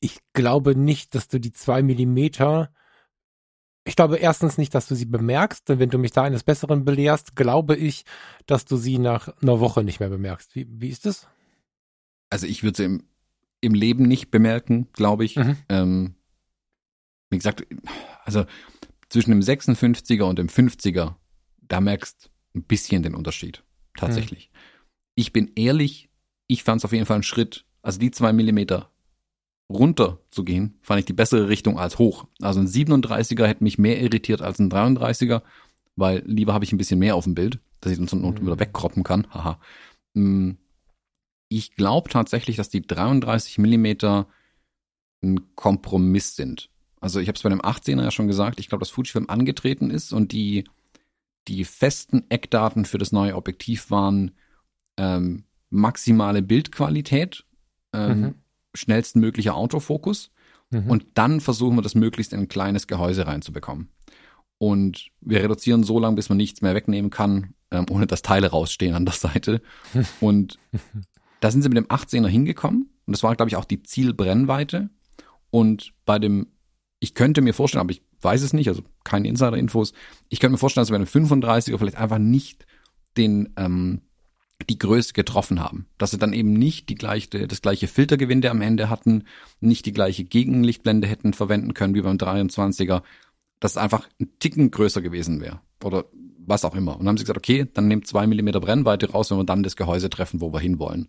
Ich 0.00 0.18
glaube 0.34 0.76
nicht, 0.76 1.14
dass 1.14 1.28
du 1.28 1.40
die 1.40 1.52
zwei 1.52 1.82
Millimeter 1.82 2.70
ich 3.86 3.94
glaube 3.94 4.16
erstens 4.16 4.58
nicht, 4.58 4.74
dass 4.74 4.88
du 4.88 4.96
sie 4.96 5.04
bemerkst, 5.06 5.68
denn 5.68 5.78
wenn 5.78 5.90
du 5.90 5.98
mich 5.98 6.10
da 6.10 6.24
eines 6.24 6.42
Besseren 6.42 6.84
belehrst, 6.84 7.36
glaube 7.36 7.76
ich, 7.76 8.04
dass 8.46 8.64
du 8.64 8.76
sie 8.76 8.98
nach 8.98 9.28
einer 9.40 9.60
Woche 9.60 9.84
nicht 9.84 10.00
mehr 10.00 10.08
bemerkst. 10.08 10.56
Wie, 10.56 10.66
wie 10.68 10.88
ist 10.88 11.06
es? 11.06 11.28
Also 12.30 12.46
ich 12.46 12.62
würde 12.62 12.76
sie 12.76 12.84
im, 12.84 13.04
im 13.60 13.74
Leben 13.74 14.06
nicht 14.06 14.30
bemerken, 14.30 14.88
glaube 14.92 15.24
ich. 15.24 15.36
Mhm. 15.36 15.56
Ähm, 15.68 16.14
wie 17.30 17.38
gesagt, 17.38 17.66
also 18.24 18.44
zwischen 19.08 19.30
dem 19.30 19.40
56er 19.40 20.22
und 20.22 20.38
dem 20.38 20.48
50er, 20.48 21.14
da 21.62 21.80
merkst 21.80 22.30
ein 22.54 22.62
bisschen 22.62 23.02
den 23.02 23.14
Unterschied. 23.14 23.62
Tatsächlich. 23.96 24.50
Mhm. 24.52 24.58
Ich 25.14 25.32
bin 25.32 25.50
ehrlich, 25.56 26.10
ich 26.46 26.62
fand 26.62 26.80
es 26.80 26.84
auf 26.84 26.92
jeden 26.92 27.06
Fall 27.06 27.16
einen 27.16 27.22
Schritt, 27.22 27.64
also 27.82 27.98
die 27.98 28.10
zwei 28.10 28.32
Millimeter 28.32 28.90
runter 29.68 30.20
zu 30.30 30.44
gehen, 30.44 30.78
fand 30.82 31.00
ich 31.00 31.06
die 31.06 31.12
bessere 31.12 31.48
Richtung 31.48 31.78
als 31.78 31.98
hoch. 31.98 32.26
Also 32.40 32.60
ein 32.60 32.68
37er 32.68 33.46
hätte 33.46 33.64
mich 33.64 33.78
mehr 33.78 34.00
irritiert 34.00 34.42
als 34.42 34.58
ein 34.58 34.70
33er, 34.70 35.42
weil 35.96 36.22
lieber 36.26 36.54
habe 36.54 36.64
ich 36.64 36.72
ein 36.72 36.78
bisschen 36.78 36.98
mehr 36.98 37.16
auf 37.16 37.24
dem 37.24 37.34
Bild, 37.34 37.58
dass 37.80 37.92
ich 37.92 37.98
dann 37.98 38.20
mhm. 38.20 38.40
wieder 38.40 38.60
wegkroppen 38.60 39.02
kann. 39.02 39.26
Haha. 39.32 39.58
Ich 41.48 41.76
glaube 41.76 42.10
tatsächlich, 42.10 42.56
dass 42.56 42.68
die 42.68 42.82
33 42.82 43.58
Millimeter 43.58 44.26
ein 45.22 45.54
Kompromiss 45.54 46.36
sind. 46.36 46.70
Also 47.00 47.20
ich 47.20 47.28
habe 47.28 47.36
es 47.36 47.42
bei 47.42 47.48
dem 47.48 47.62
18er 47.62 48.02
ja 48.02 48.10
schon 48.10 48.26
gesagt, 48.26 48.58
ich 48.58 48.68
glaube, 48.68 48.80
dass 48.80 48.90
Fujifilm 48.90 49.28
angetreten 49.28 49.90
ist 49.90 50.12
und 50.12 50.32
die, 50.32 50.64
die 51.48 51.64
festen 51.64 52.24
Eckdaten 52.28 52.84
für 52.84 52.98
das 52.98 53.12
neue 53.12 53.36
Objektiv 53.36 53.90
waren 53.90 54.32
ähm, 54.96 55.44
maximale 55.70 56.42
Bildqualität, 56.42 57.44
ähm, 57.92 58.20
mhm. 58.20 58.34
schnellstmöglicher 58.74 59.54
Autofokus 59.54 60.30
mhm. 60.70 60.90
und 60.90 61.06
dann 61.14 61.40
versuchen 61.40 61.76
wir 61.76 61.82
das 61.82 61.94
möglichst 61.94 62.32
in 62.32 62.40
ein 62.40 62.48
kleines 62.48 62.86
Gehäuse 62.86 63.26
reinzubekommen. 63.26 63.90
Und 64.58 65.10
wir 65.20 65.42
reduzieren 65.42 65.84
so 65.84 65.98
lange, 65.98 66.16
bis 66.16 66.30
man 66.30 66.38
nichts 66.38 66.62
mehr 66.62 66.74
wegnehmen 66.74 67.10
kann, 67.10 67.54
ähm, 67.70 67.86
ohne 67.90 68.06
dass 68.06 68.22
Teile 68.22 68.48
rausstehen 68.48 68.94
an 68.94 69.04
der 69.04 69.14
Seite. 69.14 69.60
Und 70.20 70.58
Da 71.40 71.50
sind 71.50 71.62
sie 71.62 71.68
mit 71.68 71.76
dem 71.76 71.86
18er 71.86 72.28
hingekommen 72.28 72.90
und 73.06 73.12
das 73.12 73.22
war, 73.22 73.36
glaube 73.36 73.48
ich, 73.48 73.56
auch 73.56 73.64
die 73.64 73.82
Zielbrennweite. 73.82 74.90
Und 75.50 75.92
bei 76.04 76.18
dem, 76.18 76.48
ich 76.98 77.14
könnte 77.14 77.40
mir 77.40 77.54
vorstellen, 77.54 77.80
aber 77.80 77.92
ich 77.92 78.02
weiß 78.20 78.42
es 78.42 78.52
nicht, 78.52 78.68
also 78.68 78.82
keine 79.04 79.28
Insider-Infos, 79.28 79.92
ich 80.28 80.40
könnte 80.40 80.52
mir 80.52 80.58
vorstellen, 80.58 80.82
dass 80.82 80.90
wir 80.90 80.98
bei 80.98 81.04
dem 81.04 81.26
35er 81.26 81.78
vielleicht 81.78 81.98
einfach 81.98 82.18
nicht 82.18 82.66
den, 83.16 83.52
ähm, 83.56 84.02
die 84.68 84.78
Größe 84.78 85.12
getroffen 85.12 85.60
haben. 85.60 85.86
Dass 85.98 86.10
sie 86.10 86.18
dann 86.18 86.32
eben 86.32 86.52
nicht 86.52 86.88
die 86.88 86.94
gleiche, 86.94 87.46
das 87.46 87.62
gleiche 87.62 87.88
Filtergewinde 87.88 88.50
am 88.50 88.62
Ende 88.62 88.88
hatten, 88.90 89.24
nicht 89.60 89.86
die 89.86 89.92
gleiche 89.92 90.24
Gegenlichtblende 90.24 91.06
hätten 91.06 91.32
verwenden 91.32 91.74
können 91.74 91.94
wie 91.94 92.02
beim 92.02 92.16
23er, 92.16 93.02
dass 93.60 93.72
es 93.72 93.76
einfach 93.76 94.08
ein 94.20 94.30
Ticken 94.38 94.70
größer 94.70 95.02
gewesen 95.02 95.40
wäre. 95.40 95.60
Oder 95.84 96.06
was 96.38 96.64
auch 96.64 96.74
immer. 96.74 96.92
Und 96.92 97.00
dann 97.00 97.08
haben 97.08 97.16
sie 97.18 97.24
gesagt, 97.24 97.38
okay, 97.38 97.66
dann 97.72 97.88
nehmt 97.88 98.06
zwei 98.06 98.26
Millimeter 98.26 98.60
Brennweite 98.60 99.10
raus, 99.10 99.30
wenn 99.30 99.38
wir 99.38 99.44
dann 99.44 99.62
das 99.62 99.76
Gehäuse 99.76 100.10
treffen, 100.10 100.40
wo 100.40 100.52
wir 100.52 100.60
hinwollen. 100.60 101.08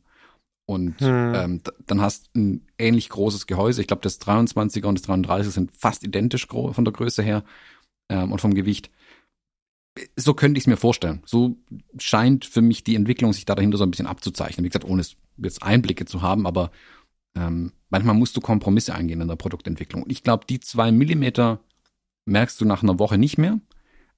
Und 0.67 0.99
hm. 0.99 1.33
ähm, 1.33 1.61
dann 1.87 2.01
hast 2.01 2.29
ein 2.35 2.67
ähnlich 2.77 3.07
großes 3.07 3.47
Gehäuse. 3.47 3.79
Ich 3.79 3.87
glaube, 3.87 4.01
das 4.01 4.19
23er 4.19 4.85
und 4.85 4.99
das 4.99 5.07
33 5.07 5.53
sind 5.53 5.71
fast 5.71 6.03
identisch 6.03 6.45
von 6.47 6.83
der 6.83 6.93
Größe 6.93 7.23
her 7.23 7.45
ähm, 8.09 8.33
und 8.33 8.41
vom 8.41 8.53
Gewicht. 8.53 8.91
So 10.17 10.33
könnte 10.33 10.57
ich 10.57 10.63
es 10.63 10.67
mir 10.67 10.75
vorstellen. 10.75 11.23
So 11.25 11.55
scheint 11.97 12.43
für 12.43 12.61
mich 12.61 12.83
die 12.83 12.95
Entwicklung 12.95 13.31
sich 13.31 13.45
da 13.45 13.55
dahinter 13.55 13.77
so 13.77 13.85
ein 13.85 13.91
bisschen 13.91 14.07
abzuzeichnen. 14.07 14.65
Wie 14.65 14.69
gesagt, 14.69 14.83
ohne 14.83 15.03
jetzt 15.37 15.63
Einblicke 15.63 16.05
zu 16.05 16.21
haben, 16.21 16.45
aber 16.45 16.71
ähm, 17.33 17.71
manchmal 17.89 18.15
musst 18.15 18.35
du 18.35 18.41
Kompromisse 18.41 18.93
eingehen 18.93 19.21
in 19.21 19.29
der 19.29 19.37
Produktentwicklung. 19.37 20.03
Und 20.03 20.11
ich 20.11 20.21
glaube, 20.21 20.45
die 20.49 20.59
zwei 20.59 20.91
Millimeter 20.91 21.61
merkst 22.25 22.59
du 22.59 22.65
nach 22.65 22.83
einer 22.83 22.99
Woche 22.99 23.17
nicht 23.17 23.37
mehr. 23.37 23.61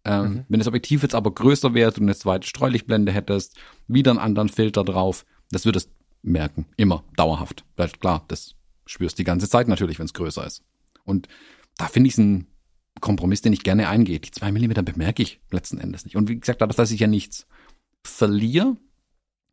Ähm, 0.03 0.23
mhm. 0.23 0.45
Wenn 0.49 0.59
das 0.59 0.67
Objektiv 0.67 1.03
jetzt 1.03 1.13
aber 1.13 1.31
größer 1.31 1.75
wäre 1.75 1.91
und 1.91 2.01
eine 2.01 2.15
zweite 2.15 2.47
Streulichtblende 2.47 3.11
hättest, 3.11 3.55
wieder 3.87 4.09
einen 4.09 4.19
anderen 4.19 4.49
Filter 4.49 4.83
drauf, 4.83 5.25
das 5.51 5.65
würdest 5.65 5.91
merken. 6.21 6.65
Immer, 6.77 7.03
dauerhaft. 7.15 7.65
Bleibt 7.75 7.99
klar, 7.99 8.25
das 8.27 8.55
spürst 8.85 9.19
die 9.19 9.23
ganze 9.23 9.49
Zeit 9.49 9.67
natürlich, 9.67 9.99
wenn 9.99 10.05
es 10.05 10.13
größer 10.13 10.45
ist. 10.45 10.63
Und 11.03 11.27
da 11.77 11.87
finde 11.87 12.07
ich 12.07 12.13
es 12.13 12.19
ein 12.19 12.47
Kompromiss, 13.01 13.41
den 13.41 13.53
ich 13.53 13.63
gerne 13.63 13.89
eingehe. 13.89 14.19
Die 14.19 14.31
zwei 14.31 14.51
Millimeter 14.51 14.83
bemerke 14.83 15.23
ich 15.23 15.39
letzten 15.51 15.79
Endes 15.79 16.05
nicht. 16.05 16.15
Und 16.15 16.29
wie 16.29 16.39
gesagt, 16.39 16.61
dadurch, 16.61 16.75
dass 16.75 16.91
ich 16.91 16.99
ja 16.99 17.07
nichts 17.07 17.47
verliere 18.03 18.75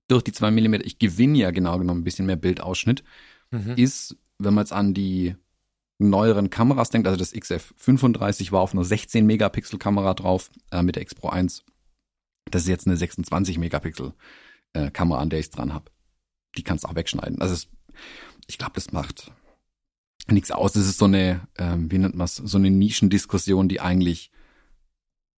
durch 0.09 0.23
die 0.23 0.33
zwei 0.33 0.51
Millimeter, 0.51 0.85
ich 0.85 0.99
gewinne 0.99 1.39
ja 1.39 1.51
genau 1.51 1.79
genommen 1.79 2.01
ein 2.01 2.05
bisschen 2.05 2.27
mehr 2.27 2.37
Bildausschnitt, 2.37 3.05
mhm. 3.51 3.75
ist, 3.77 4.17
wenn 4.39 4.55
man 4.55 4.63
jetzt 4.63 4.73
an 4.73 4.95
die 4.95 5.37
neueren 5.99 6.51
Kameras 6.51 6.91
denkt, 6.91 7.09
also 7.09 7.19
das 7.19 7.35
XF35 7.35 8.53
war 8.53 8.61
auf 8.61 8.73
einer 8.73 8.85
16 8.85 9.25
Megapixel 9.25 9.79
Kamera 9.79 10.15
drauf 10.15 10.51
äh, 10.71 10.83
mit 10.83 10.97
der 10.97 11.03
X 11.03 11.15
Pro 11.15 11.29
1. 11.29 11.65
Das 12.51 12.63
ist 12.63 12.69
jetzt 12.69 12.87
eine 12.87 12.97
26 12.97 13.59
Megapixel 13.59 14.13
äh, 14.75 14.91
Kamera, 14.91 15.21
an 15.21 15.31
der 15.31 15.41
ich 15.41 15.51
dran 15.51 15.73
habe 15.73 15.91
die 16.57 16.63
kannst 16.63 16.85
du 16.85 16.89
auch 16.89 16.95
wegschneiden. 16.95 17.41
Also 17.41 17.55
es, 17.55 17.69
ich 18.47 18.59
glaube, 18.59 18.73
das 18.75 18.93
macht 18.93 19.33
nichts 20.29 20.51
aus. 20.51 20.73
Das 20.73 20.87
ist 20.87 20.99
so 20.99 21.05
eine, 21.05 21.47
ähm, 21.57 21.91
wie 21.91 21.99
nennt 21.99 22.17
man 22.17 22.25
es, 22.25 22.37
so 22.37 22.59
eine 22.59 22.71
Nischendiskussion, 22.71 23.69
die 23.69 23.81
eigentlich 23.81 24.31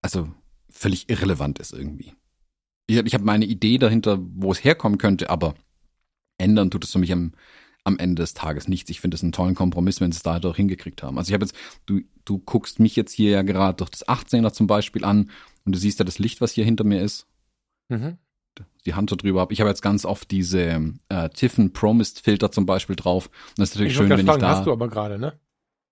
also 0.03 0.29
völlig 0.71 1.09
irrelevant 1.09 1.59
ist 1.59 1.73
irgendwie. 1.73 2.15
Ich, 2.87 2.97
ich 2.97 3.15
habe 3.15 3.25
meine 3.25 3.45
Idee 3.45 3.79
dahinter, 3.79 4.19
wo 4.21 4.53
es 4.53 4.63
herkommen 4.65 4.99
könnte, 4.99 5.31
aber 5.31 5.55
ändern 6.39 6.71
tut 6.71 6.85
es 6.85 6.93
für 6.93 6.99
mich 6.99 7.13
am, 7.13 7.33
am 7.85 7.99
Ende 7.99 8.23
des 8.23 8.35
Tages 8.35 8.69
nichts. 8.69 8.91
Ich 8.91 9.01
finde 9.01 9.17
es 9.17 9.23
einen 9.23 9.33
tollen 9.33 9.55
Kompromiss, 9.55 10.01
wenn 10.01 10.13
sie 10.13 10.17
es 10.17 10.23
da 10.23 10.39
doch 10.39 10.57
hingekriegt 10.57 11.03
haben. 11.03 11.19
Also 11.19 11.31
ich 11.31 11.35
habe 11.35 11.45
jetzt, 11.45 11.57
du, 11.87 12.01
du 12.25 12.39
guckst 12.39 12.79
mich 12.79 12.97
jetzt 12.97 13.13
hier 13.13 13.31
ja 13.31 13.43
gerade 13.43 13.77
durch 13.77 13.91
das 13.91 14.07
18er 14.07 14.53
zum 14.53 14.67
Beispiel 14.67 15.05
an 15.05 15.31
und 15.65 15.75
du 15.75 15.79
siehst 15.79 15.99
ja 15.99 16.05
das 16.05 16.19
Licht, 16.19 16.41
was 16.41 16.53
hier 16.53 16.65
hinter 16.65 16.85
mir 16.85 17.03
ist. 17.03 17.27
Mhm 17.89 18.19
die 18.87 18.95
Hand 18.95 19.11
so 19.11 19.17
drüber 19.17 19.41
habe. 19.41 19.53
Ich 19.53 19.61
habe 19.61 19.71
jetzt 19.71 19.83
ganz 19.83 20.05
oft 20.05 20.31
diese 20.31 20.95
äh, 21.09 21.29
Tiffen 21.31 21.73
Promist 21.73 22.21
Filter 22.21 22.51
zum 22.51 22.67
Beispiel 22.67 22.97
drauf. 22.97 23.27
Und 23.27 23.59
das 23.59 23.71
ist 23.71 23.75
natürlich 23.75 23.93
ich 23.93 23.99
schön, 23.99 24.09
wenn 24.11 24.25
fragen, 24.27 24.39
ich 24.39 24.43
da. 24.43 24.57
Hast 24.57 24.67
du 24.67 24.73
aber 24.73 24.89
gerade, 24.89 25.19
ne? 25.19 25.39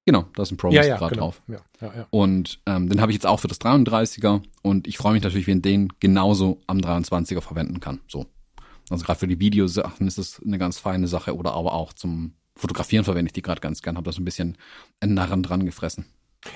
Genau, 0.06 0.26
da 0.34 0.44
ist 0.44 0.52
ein 0.52 0.56
Promist 0.56 0.76
ja, 0.76 0.84
ja, 0.84 0.98
gerade 0.98 1.14
genau. 1.14 1.26
drauf. 1.26 1.42
Ja, 1.48 1.58
ja, 1.80 1.94
ja. 1.94 2.06
Und 2.10 2.60
ähm, 2.66 2.88
den 2.88 3.00
habe 3.00 3.10
ich 3.10 3.16
jetzt 3.16 3.26
auch 3.26 3.40
für 3.40 3.48
das 3.48 3.60
33er 3.60 4.40
und 4.62 4.86
ich 4.86 4.98
freue 4.98 5.14
mich 5.14 5.22
natürlich, 5.22 5.48
wenn 5.48 5.62
den 5.62 5.92
genauso 5.98 6.60
am 6.68 6.78
23er 6.78 7.40
verwenden 7.40 7.80
kann. 7.80 8.00
So. 8.06 8.26
Also 8.88 9.04
gerade 9.04 9.18
für 9.18 9.26
die 9.26 9.40
Videosachen 9.40 10.06
ist 10.06 10.18
das 10.18 10.40
eine 10.44 10.58
ganz 10.58 10.78
feine 10.78 11.08
Sache 11.08 11.34
oder 11.34 11.54
aber 11.54 11.72
auch 11.72 11.92
zum 11.92 12.34
Fotografieren 12.54 13.04
verwende 13.04 13.28
ich 13.28 13.32
die 13.32 13.42
gerade 13.42 13.60
ganz 13.60 13.82
gern. 13.82 13.96
Habe 13.96 14.04
da 14.04 14.12
so 14.12 14.22
ein 14.22 14.24
bisschen 14.24 14.56
einen 15.00 15.14
Narren 15.14 15.42
dran 15.42 15.66
gefressen. 15.66 16.06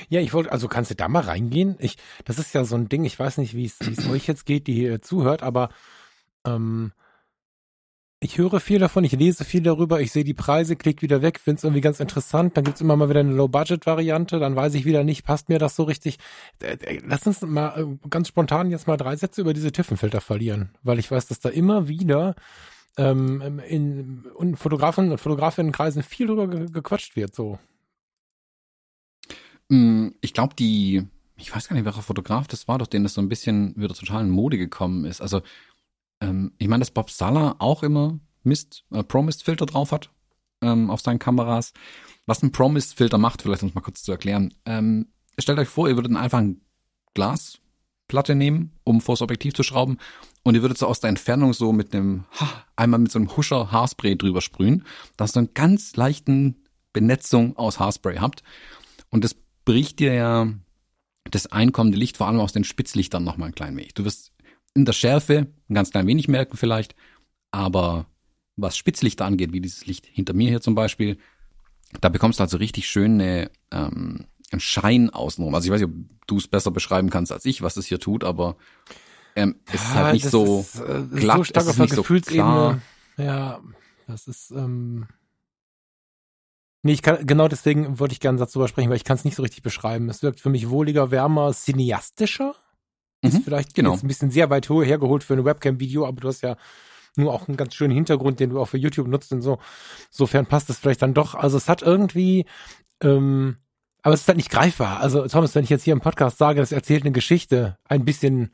Ja, 0.09 0.21
ich 0.21 0.33
wollte, 0.33 0.53
also 0.53 0.69
kannst 0.69 0.91
du 0.91 0.95
da 0.95 1.09
mal 1.09 1.23
reingehen? 1.23 1.77
Ich, 1.81 1.97
das 2.25 2.39
ist 2.39 2.55
ja 2.55 2.65
so 2.65 2.77
ein 2.77 2.89
Ding, 2.89 3.05
ich 3.05 3.19
weiß 3.19 3.39
nicht, 3.39 3.55
wie 3.55 3.65
es 3.65 4.09
euch 4.09 4.27
jetzt 4.27 4.47
geht, 4.47 4.67
die 4.67 4.75
hier 4.75 5.03
zuhört, 5.03 5.43
aber 5.43 5.71
ähm, 6.47 6.93
ich 8.23 8.37
höre 8.37 8.61
viel 8.61 8.79
davon, 8.79 9.03
ich 9.03 9.13
lese 9.13 9.45
viel 9.45 9.63
darüber, 9.63 10.03
ich 10.03 10.13
sehe 10.13 10.25
die 10.25 10.35
Preise, 10.35 10.77
klick 10.77 11.01
wieder 11.01 11.23
weg, 11.23 11.41
finde 11.41 11.57
es 11.57 11.65
irgendwie 11.65 11.81
ganz 11.81 12.01
interessant. 12.01 12.55
Dann 12.55 12.65
gibt's 12.65 12.83
immer 12.83 12.95
mal 12.95 13.09
wieder 13.09 13.21
eine 13.21 13.33
Low-Budget-Variante, 13.33 14.39
dann 14.39 14.55
weiß 14.55 14.75
ich 14.75 14.85
wieder 14.85 15.05
nicht, 15.05 15.25
passt 15.25 15.49
mir 15.49 15.59
das 15.59 15.75
so 15.75 15.85
richtig. 15.85 16.19
Äh, 16.63 16.77
äh, 16.83 17.01
lass 17.07 17.27
uns 17.27 17.41
mal 17.41 17.81
äh, 17.81 18.09
ganz 18.11 18.29
spontan 18.29 18.71
jetzt 18.71 18.87
mal 18.87 18.99
drei 18.99 19.17
Sätze 19.17 19.41
über 19.41 19.55
diese 19.55 19.73
Tiffenfilter 19.73 20.21
verlieren, 20.21 20.71
weil 20.83 20.99
ich 20.99 21.11
weiß, 21.11 21.29
dass 21.29 21.41
da 21.41 21.49
immer 21.49 21.89
wieder 21.89 22.35
ähm, 22.99 23.61
in, 23.67 24.27
in 24.39 24.57
Fotografen 24.57 25.11
und 25.11 25.19
Fotografienkreisen 25.19 26.03
viel 26.03 26.27
drüber 26.27 26.47
ge 26.47 26.67
gequatscht 26.71 27.17
wird. 27.17 27.35
So. 27.35 27.59
Mm, 29.71 30.09
ich 30.21 30.35
glaube, 30.35 30.55
die, 30.55 31.07
ich 31.39 31.55
weiß 31.55 31.69
gar 31.69 31.75
nicht, 31.75 31.87
welcher 31.87 32.03
Fotograf 32.03 32.49
das 32.49 32.69
war, 32.69 32.77
durch 32.77 32.91
den 32.91 33.03
das 33.03 33.15
so 33.15 33.23
ein 33.23 33.31
bisschen 33.31 33.75
wieder 33.77 33.95
total 33.95 34.25
in 34.25 34.31
Mode 34.31 34.59
gekommen 34.59 35.07
ist. 35.07 35.23
Also 35.23 35.41
ähm, 36.21 36.53
ich 36.59 36.69
meine, 36.69 36.81
dass 36.81 36.91
Bob 36.91 37.11
Sala 37.11 37.57
auch 37.59 37.83
immer 37.83 38.19
Mist, 38.43 38.85
äh, 38.91 39.03
Pro-Mist-Filter 39.03 39.67
drauf 39.67 39.93
hat 39.93 40.11
ähm, 40.63 40.91
auf 40.91 41.01
seinen 41.01 41.19
Kameras. 41.19 41.73
Was 42.27 42.43
ein 42.43 42.53
Pro-Mist-Filter 42.53 43.19
macht, 43.19 43.43
vielleicht 43.43 43.63
um 43.63 43.71
mal 43.75 43.81
kurz 43.81 44.03
zu 44.03 44.13
erklären. 44.13 44.55
Ähm, 44.65 45.09
stellt 45.39 45.59
euch 45.59 45.69
vor, 45.69 45.89
ihr 45.89 45.97
würdet 45.97 46.15
einfach 46.15 46.39
ein 46.39 46.61
Glasplatte 47.15 48.35
nehmen, 48.35 48.73
um 48.85 49.01
vors 49.01 49.23
Objektiv 49.23 49.55
zu 49.55 49.63
schrauben 49.63 49.99
und 50.43 50.55
ihr 50.55 50.63
würdet 50.63 50.79
so 50.79 50.87
aus 50.87 51.01
der 51.01 51.09
Entfernung 51.11 51.53
so 51.53 51.73
mit 51.73 51.95
einem, 51.95 52.25
ha, 52.39 52.65
einmal 52.77 53.01
mit 53.01 53.11
so 53.11 53.19
einem 53.19 53.37
Huscher 53.37 53.73
Haarspray 53.73 54.17
drüber 54.17 54.41
sprühen, 54.41 54.85
dass 55.17 55.37
ihr 55.37 55.41
einen 55.41 55.55
ganz 55.55 55.97
leichten 55.97 56.63
Benetzung 56.93 57.57
aus 57.57 57.79
Haarspray 57.79 58.19
habt. 58.19 58.43
Und 59.11 59.25
das 59.25 59.35
bricht 59.65 59.99
dir 59.99 60.15
ja 60.15 60.49
das 61.31 61.47
einkommende 61.47 61.99
Licht 61.99 62.17
vor 62.17 62.29
allem 62.29 62.41
aus 62.41 62.53
den 62.53 62.65
Spitzlichtern 62.65 63.25
nochmal 63.25 63.49
ein 63.49 63.55
klein 63.55 63.77
wenig. 63.77 63.95
Du 63.95 64.05
wirst 64.05 64.33
in 64.75 64.85
der 64.85 64.93
Schärfe 64.93 65.49
ein 65.69 65.75
ganz 65.75 65.91
klein 65.91 66.07
wenig 66.07 66.29
merken 66.29 66.57
vielleicht, 66.57 66.95
aber 67.51 68.07
was 68.57 68.77
Spitzlichter 68.77 69.25
angeht, 69.25 69.53
wie 69.53 69.61
dieses 69.61 69.87
Licht 69.87 70.07
hinter 70.07 70.35
mir 70.35 70.49
hier 70.49 70.61
zum 70.61 70.75
Beispiel, 70.75 71.19
da 72.01 72.09
bekommst 72.09 72.39
du 72.39 72.45
also 72.45 72.57
richtig 72.57 72.89
schön 72.89 73.15
eine, 73.15 73.51
ähm, 73.71 74.27
einen 74.51 74.61
Schein 74.61 75.11
außenrum. 75.11 75.55
Also 75.55 75.67
ich 75.67 75.73
weiß 75.73 75.81
nicht, 75.81 75.91
ob 75.91 76.27
du 76.27 76.37
es 76.37 76.49
besser 76.49 76.71
beschreiben 76.71 77.11
kannst 77.11 77.33
als 77.33 77.45
ich, 77.45 77.63
was 77.63 77.77
es 77.77 77.87
hier 77.87 77.99
tut, 77.99 78.25
aber 78.25 78.57
ähm, 79.37 79.57
es 79.67 79.75
ist 79.75 79.95
halt 79.95 80.15
nicht 80.15 80.27
so 80.27 80.61
ist, 80.61 80.81
äh, 80.81 81.03
glatt, 81.15 81.39
so 81.39 81.45
stark 81.45 81.67
es 81.67 81.71
ist 81.73 81.79
nicht 81.79 81.95
so 81.95 82.03
klar. 82.03 82.81
Ja, 83.17 83.61
das 84.07 84.27
ist 84.27 84.51
ähm 84.51 85.07
Nee, 86.83 86.93
ich 86.93 87.03
kann, 87.03 87.27
genau 87.27 87.47
deswegen 87.47 87.99
wollte 87.99 88.15
ich 88.15 88.21
gerne 88.21 88.37
einen 88.37 88.39
Satz 88.39 88.53
drüber 88.53 88.67
sprechen, 88.67 88.89
weil 88.89 88.97
ich 88.97 89.05
kann 89.05 89.17
es 89.17 89.25
nicht 89.27 89.35
so 89.35 89.43
richtig 89.43 89.63
beschreiben. 89.63 90.09
Es 90.09 90.23
wirkt 90.23 90.41
für 90.41 90.49
mich 90.49 90.71
wohliger, 90.71 91.11
wärmer, 91.11 91.53
cineastischer. 91.53 92.55
Ist 93.23 93.35
mhm, 93.35 93.43
vielleicht 93.43 93.75
genau. 93.75 93.93
ein 93.93 94.09
bisschen 94.09 94.31
sehr 94.31 94.51
weit 94.51 94.69
hergeholt 94.69 95.25
für 95.25 95.35
ein 95.35 95.45
Webcam-Video, 95.45 96.07
aber 96.07 96.21
du 96.21 96.29
hast 96.29 96.43
ja 96.43 96.57
nur 97.17 97.33
auch 97.35 97.49
einen 97.49 97.57
ganz 97.57 97.75
schönen 97.75 97.93
Hintergrund, 97.93 98.41
den 98.41 98.51
du 98.51 98.61
auch 98.61 98.67
für 98.67 98.79
YouTube 98.79 99.09
nutzt 99.09 99.33
und 99.33 99.43
so. 99.43 99.59
Sofern 100.11 100.47
passt 100.47 100.71
es 100.71 100.79
vielleicht 100.79 101.03
dann 101.03 101.15
doch. 101.15 101.35
Also 101.35 101.57
es 101.57 101.69
hat 101.69 101.83
irgendwie, 101.83 102.47
ähm, 103.03 103.57
aber 104.03 104.15
es 104.15 104.23
ist 104.23 104.29
halt 104.29 104.39
nicht 104.39 104.51
greifbar. 104.51 105.01
Also 105.01 105.27
Thomas, 105.27 105.55
wenn 105.55 105.65
ich 105.65 105.71
jetzt 105.71 105.85
hier 105.85 105.93
im 105.93 106.01
Podcast 106.01 106.39
sage, 106.39 106.61
das 106.61 106.73
erzählt 106.73 107.03
eine 107.03 107.13
Geschichte, 107.13 107.77
ein 107.85 108.05
bisschen 108.05 108.53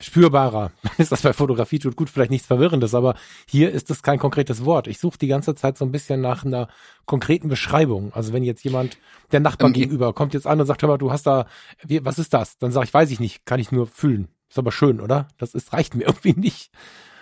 spürbarer. 0.00 0.70
ist 0.98 1.12
das 1.12 1.22
bei 1.22 1.32
Fotografie 1.32 1.78
tut 1.78 1.96
gut, 1.96 2.10
vielleicht 2.10 2.30
nichts 2.30 2.46
Verwirrendes, 2.46 2.94
aber 2.94 3.14
hier 3.46 3.70
ist 3.70 3.90
es 3.90 4.02
kein 4.02 4.18
konkretes 4.18 4.64
Wort. 4.64 4.86
Ich 4.86 4.98
suche 4.98 5.18
die 5.18 5.26
ganze 5.26 5.54
Zeit 5.54 5.76
so 5.76 5.84
ein 5.84 5.92
bisschen 5.92 6.20
nach 6.20 6.44
einer 6.44 6.68
konkreten 7.04 7.48
Beschreibung. 7.48 8.12
Also 8.12 8.32
wenn 8.32 8.44
jetzt 8.44 8.62
jemand, 8.64 8.98
der 9.32 9.40
Nachbar 9.40 9.68
ähm, 9.68 9.74
gegenüber, 9.74 10.12
kommt 10.12 10.34
jetzt 10.34 10.46
an 10.46 10.60
und 10.60 10.66
sagt, 10.66 10.82
hör 10.82 10.88
mal, 10.88 10.98
du 10.98 11.10
hast 11.10 11.26
da, 11.26 11.46
wie, 11.84 12.04
was 12.04 12.18
ist 12.18 12.32
das? 12.32 12.58
Dann 12.58 12.70
sage 12.70 12.86
ich, 12.86 12.94
weiß 12.94 13.10
ich 13.10 13.20
nicht, 13.20 13.44
kann 13.44 13.60
ich 13.60 13.72
nur 13.72 13.86
fühlen. 13.86 14.28
Ist 14.48 14.58
aber 14.58 14.72
schön, 14.72 15.00
oder? 15.00 15.28
Das 15.38 15.54
ist, 15.54 15.72
reicht 15.72 15.94
mir 15.94 16.04
irgendwie 16.06 16.34
nicht. 16.34 16.70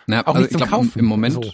Naja, 0.07 0.22
Auch 0.22 0.35
also 0.35 0.41
nicht 0.41 0.53
zum 0.53 0.59
glaub, 0.59 0.70
Kaufen. 0.70 0.99
Im 0.99 1.07
Moment, 1.07 1.35
so. 1.35 1.53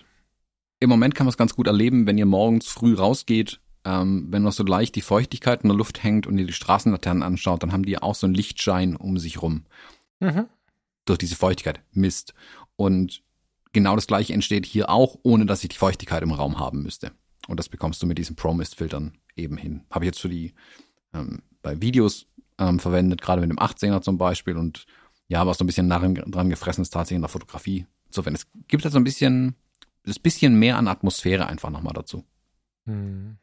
im 0.81 0.91
Moment 0.91 1.15
kann 1.15 1.27
man 1.27 1.31
es 1.31 1.39
ganz 1.39 1.55
gut 1.55 1.67
erleben, 1.67 2.07
wenn 2.07 2.19
ihr 2.19 2.27
morgens 2.27 2.67
früh 2.67 2.95
rausgeht, 2.95 3.61
ähm, 3.85 4.27
wenn 4.31 4.43
noch 4.43 4.53
so 4.53 4.65
leicht 4.65 4.95
die 4.97 5.01
Feuchtigkeit 5.01 5.63
in 5.63 5.69
der 5.69 5.77
Luft 5.77 6.03
hängt 6.03 6.27
und 6.27 6.37
ihr 6.39 6.47
die 6.47 6.53
Straßenlaternen 6.53 7.23
anschaut, 7.23 7.63
dann 7.63 7.73
haben 7.73 7.85
die 7.85 7.99
auch 7.99 8.15
so 8.15 8.27
einen 8.27 8.35
Lichtschein 8.35 8.97
um 8.97 9.19
sich 9.19 9.41
rum. 9.41 9.65
Mhm 10.21 10.47
durch 11.05 11.19
diese 11.19 11.37
Feuchtigkeit 11.37 11.81
Mist. 11.93 12.35
Und 12.77 13.23
genau 13.73 13.95
das 13.95 14.07
gleiche 14.07 14.33
entsteht 14.33 14.67
hier 14.67 14.91
auch, 14.91 15.19
ohne 15.23 15.47
dass 15.47 15.63
ich 15.63 15.71
die 15.71 15.77
Feuchtigkeit 15.77 16.23
im 16.23 16.33
Raum 16.33 16.59
haben 16.59 16.83
müsste. 16.83 17.13
Und 17.49 17.59
das 17.59 17.69
bekommst 17.69 18.03
du 18.03 18.07
mit 18.07 18.19
diesen 18.19 18.37
Pro-Mist-Filtern 18.37 19.19
eben 19.35 19.57
hin. 19.57 19.83
Habe 19.91 20.05
ich 20.05 20.09
jetzt 20.09 20.21
für 20.21 20.29
die 20.29 20.55
ähm, 21.13 21.43
bei 21.63 21.81
Videos 21.81 22.27
ähm, 22.59 22.79
verwendet, 22.79 23.21
gerade 23.21 23.41
mit 23.41 23.51
dem 23.51 23.59
18er 23.59 24.03
zum 24.03 24.19
Beispiel. 24.19 24.57
Und 24.57 24.87
ja, 25.29 25.47
was 25.47 25.59
so 25.59 25.65
ein 25.65 25.67
bisschen 25.67 25.89
narren, 25.89 26.15
dran 26.15 26.51
gefressen 26.51 26.83
ist 26.83 26.91
tatsächlich 26.91 27.17
in 27.17 27.23
der 27.23 27.29
Fotografie. 27.29 27.87
Insofern, 28.07 28.35
es 28.35 28.47
gibt 28.69 28.85
halt 28.85 28.93
so 28.93 28.99
ein 28.99 29.05
bisschen, 29.05 29.57
das 30.05 30.19
bisschen 30.19 30.59
mehr 30.59 30.77
an 30.77 30.89
Atmosphäre 30.89 31.47
einfach 31.47 31.71
nochmal 31.71 31.95
dazu. 31.95 32.25
Hm. 32.87 33.39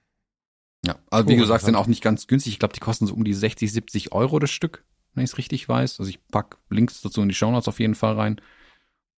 Ja, 0.86 0.98
also 1.10 1.28
wie 1.28 1.36
oh, 1.36 1.40
gesagt, 1.40 1.66
sind 1.66 1.76
auch 1.76 1.88
nicht 1.88 2.02
ganz 2.02 2.28
günstig. 2.28 2.54
Ich 2.54 2.60
glaube, 2.60 2.74
die 2.74 2.80
kosten 2.80 3.06
so 3.06 3.14
um 3.14 3.26
die 3.26 3.34
60, 3.34 3.72
70 3.72 4.12
Euro 4.14 4.40
das 4.40 4.52
Stück 4.52 4.86
wenn 5.14 5.24
ich 5.24 5.32
es 5.32 5.38
richtig 5.38 5.68
weiß. 5.68 6.00
Also 6.00 6.10
ich 6.10 6.26
pack 6.28 6.58
Links 6.70 7.02
dazu 7.02 7.22
in 7.22 7.30
die 7.30 7.36
Show 7.36 7.52
Notes 7.52 7.68
auf 7.68 7.80
jeden 7.80 7.96
Fall 7.96 8.16
rein. 8.16 8.42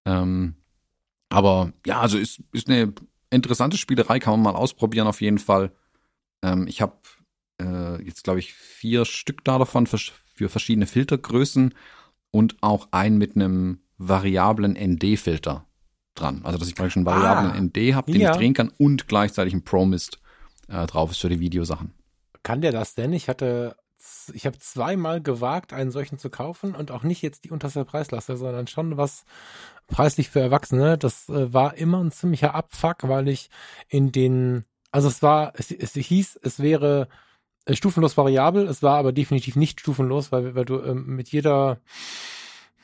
Ähm, 0.05 0.55
aber 1.29 1.73
ja, 1.85 2.01
also 2.01 2.17
ist, 2.17 2.41
ist 2.51 2.69
eine 2.69 2.93
interessante 3.29 3.77
Spielerei, 3.77 4.19
kann 4.19 4.33
man 4.33 4.53
mal 4.53 4.59
ausprobieren 4.59 5.07
auf 5.07 5.21
jeden 5.21 5.39
Fall. 5.39 5.71
Ähm, 6.43 6.67
ich 6.67 6.81
habe 6.81 6.97
äh, 7.61 8.01
jetzt, 8.03 8.23
glaube 8.23 8.39
ich, 8.39 8.53
vier 8.53 9.05
Stück 9.05 9.43
da 9.43 9.57
davon 9.57 9.87
für, 9.87 9.97
für 9.97 10.49
verschiedene 10.49 10.87
Filtergrößen 10.87 11.73
und 12.31 12.57
auch 12.61 12.89
einen 12.91 13.17
mit 13.17 13.35
einem 13.35 13.79
variablen 13.97 14.73
ND-Filter 14.73 15.65
dran. 16.15 16.41
Also 16.43 16.57
dass 16.57 16.67
ich 16.67 16.75
praktisch 16.75 16.97
einen 16.97 17.05
variablen 17.05 17.51
ah, 17.51 17.61
ND 17.61 17.95
habe, 17.95 18.11
den 18.11 18.21
ja. 18.21 18.31
ich 18.31 18.37
drehen 18.37 18.53
kann 18.53 18.71
und 18.77 19.07
gleichzeitig 19.07 19.53
ein 19.53 19.63
Promist 19.63 20.19
äh, 20.67 20.85
drauf 20.87 21.11
ist 21.11 21.19
für 21.19 21.29
die 21.29 21.39
Videosachen. 21.39 21.93
Kann 22.43 22.61
der 22.61 22.71
das 22.71 22.95
denn? 22.95 23.13
Ich 23.13 23.29
hatte 23.29 23.75
ich 24.33 24.45
habe 24.45 24.57
zweimal 24.59 25.21
gewagt, 25.21 25.73
einen 25.73 25.91
solchen 25.91 26.17
zu 26.17 26.29
kaufen 26.29 26.75
und 26.75 26.91
auch 26.91 27.03
nicht 27.03 27.21
jetzt 27.21 27.45
die 27.45 27.51
unterste 27.51 27.85
Preislasse, 27.85 28.37
sondern 28.37 28.67
schon 28.67 28.97
was 28.97 29.25
preislich 29.87 30.29
für 30.29 30.39
Erwachsene. 30.39 30.97
Das 30.97 31.29
äh, 31.29 31.53
war 31.53 31.75
immer 31.75 32.03
ein 32.03 32.11
ziemlicher 32.11 32.55
Abfuck, 32.55 33.07
weil 33.07 33.27
ich 33.27 33.49
in 33.87 34.11
den, 34.11 34.65
also 34.91 35.07
es 35.07 35.21
war, 35.21 35.53
es, 35.55 35.71
es 35.71 35.93
hieß, 35.93 36.39
es 36.41 36.59
wäre 36.59 37.07
äh, 37.65 37.75
stufenlos 37.75 38.17
variabel, 38.17 38.67
es 38.67 38.81
war 38.81 38.97
aber 38.97 39.11
definitiv 39.11 39.55
nicht 39.55 39.79
stufenlos, 39.79 40.31
weil, 40.31 40.55
weil 40.55 40.65
du 40.65 40.81
ähm, 40.81 41.15
mit 41.15 41.29
jeder 41.29 41.79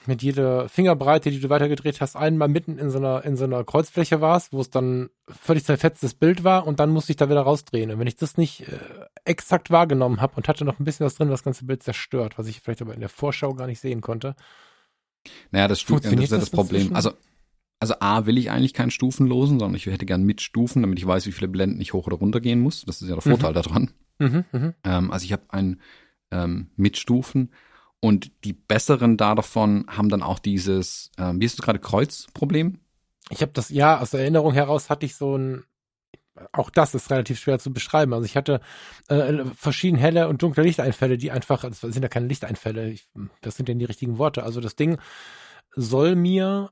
mit 0.08 0.22
jeder 0.22 0.70
Fingerbreite, 0.70 1.32
die 1.32 1.40
du 1.40 1.50
weitergedreht 1.50 2.02
hast, 2.02 2.16
einmal 2.16 2.48
mitten 2.48 2.78
in 2.78 2.90
so 2.90 2.98
einer, 2.98 3.24
in 3.26 3.36
so 3.36 3.46
einer 3.46 3.64
Kreuzfläche 3.64 4.22
warst, 4.22 4.54
wo 4.54 4.62
es 4.62 4.70
dann 4.70 5.10
völlig 5.28 5.66
zerfetztes 5.66 6.14
Bild 6.14 6.44
war 6.44 6.66
und 6.68 6.80
dann 6.80 6.90
musste 6.90 7.12
ich 7.12 7.18
da 7.18 7.30
wieder 7.30 7.42
rausdrehen. 7.42 7.92
Und 7.92 8.00
wenn 8.00 8.08
ich 8.08 8.16
das 8.16 8.38
nicht 8.38 8.62
äh, 8.62 8.80
exakt 9.26 9.72
wahrgenommen 9.72 10.22
habe 10.22 10.36
und 10.36 10.48
hatte 10.48 10.66
noch 10.66 10.80
ein 10.80 10.86
bisschen 10.86 11.06
was 11.06 11.16
drin, 11.16 11.30
was 11.30 11.40
das 11.40 11.46
ganze 11.46 11.66
Bild 11.66 11.84
zerstört, 11.84 12.38
was 12.38 12.48
ich 12.48 12.62
vielleicht 12.62 12.82
aber 12.82 12.94
in 12.94 13.00
der 13.00 13.10
Vorschau 13.10 13.54
gar 13.54 13.68
nicht 13.68 13.80
sehen 13.80 14.02
konnte. 14.02 14.36
Naja, 15.52 15.68
das, 15.68 15.84
das 15.84 16.06
ist 16.06 16.32
ja 16.32 16.38
das, 16.38 16.50
Problem. 16.50 16.96
Also, 16.96 17.12
also 17.80 17.96
A 18.00 18.26
will 18.26 18.38
ich 18.38 18.50
eigentlich 18.50 18.74
keinen 18.74 18.92
Stufenlosen, 18.92 19.60
sondern 19.60 19.76
ich 19.76 19.86
hätte 19.86 20.06
gern 20.06 20.24
mit 20.24 20.42
Stufen, 20.42 20.82
damit 20.82 21.00
ich 21.00 21.08
weiß, 21.08 21.26
wie 21.28 21.32
viele 21.32 21.48
Blenden 21.48 21.82
ich 21.82 21.94
hoch 21.94 22.08
oder 22.08 22.18
runter 22.18 22.40
gehen 22.40 22.62
muss. 22.62 22.86
Das 22.86 23.02
ist 23.02 23.10
ja 23.10 23.16
der 23.16 23.22
Vorteil 23.22 23.52
mhm. 23.52 23.56
daran. 23.56 23.92
Mhm, 24.20 24.46
mh. 24.52 24.74
ähm, 24.84 25.12
also 25.12 25.26
ich 25.26 25.32
habe 25.32 25.44
einen 25.50 25.82
ähm, 26.32 26.70
mit 26.76 26.98
Stufen 26.98 27.52
und 28.00 28.32
die 28.44 28.54
besseren 28.54 29.18
da 29.18 29.36
davon 29.36 29.86
haben 29.88 30.10
dann 30.10 30.24
auch 30.24 30.40
dieses, 30.40 31.12
äh, 31.18 31.34
wie 31.36 31.46
ist 31.46 31.60
es 31.60 31.62
gerade, 31.62 31.80
Kreuzproblem? 31.80 32.80
Ich 33.30 33.42
habe 33.42 33.52
das, 33.54 33.70
ja, 33.70 34.00
aus 34.00 34.14
Erinnerung 34.14 34.54
heraus 34.54 34.90
hatte 34.90 35.06
ich 35.06 35.16
so 35.16 35.38
ein, 35.38 35.64
auch 36.54 36.70
das 36.70 36.94
ist 36.94 37.10
relativ 37.10 37.40
schwer 37.40 37.60
zu 37.60 37.74
beschreiben. 37.74 38.14
Also 38.14 38.26
ich 38.26 38.38
hatte 38.38 38.62
äh, 39.10 39.44
verschiedene 39.56 40.02
helle 40.02 40.28
und 40.28 40.42
dunkle 40.42 40.64
Lichteinfälle, 40.64 41.18
die 41.18 41.32
einfach, 41.32 41.62
das 41.62 41.82
sind 41.82 42.04
ja 42.04 42.10
keine 42.10 42.28
Lichteinfälle, 42.28 42.90
ich, 42.90 43.08
das 43.42 43.58
sind 43.58 43.68
ja 43.68 43.76
die 43.76 43.86
richtigen 43.86 44.18
Worte. 44.18 44.44
Also 44.44 44.62
das 44.62 44.76
Ding 44.76 45.00
soll 45.76 46.16
mir 46.16 46.72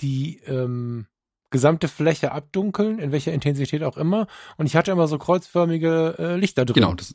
die 0.00 0.38
ähm, 0.46 1.06
gesamte 1.50 1.88
Fläche 1.88 2.32
abdunkeln, 2.32 2.98
in 2.98 3.12
welcher 3.12 3.32
Intensität 3.32 3.82
auch 3.82 3.96
immer. 3.96 4.26
Und 4.56 4.66
ich 4.66 4.76
hatte 4.76 4.90
immer 4.90 5.06
so 5.06 5.18
kreuzförmige 5.18 6.16
äh, 6.18 6.36
Lichter 6.36 6.64
drin. 6.64 6.74
Genau, 6.74 6.94
das, 6.94 7.14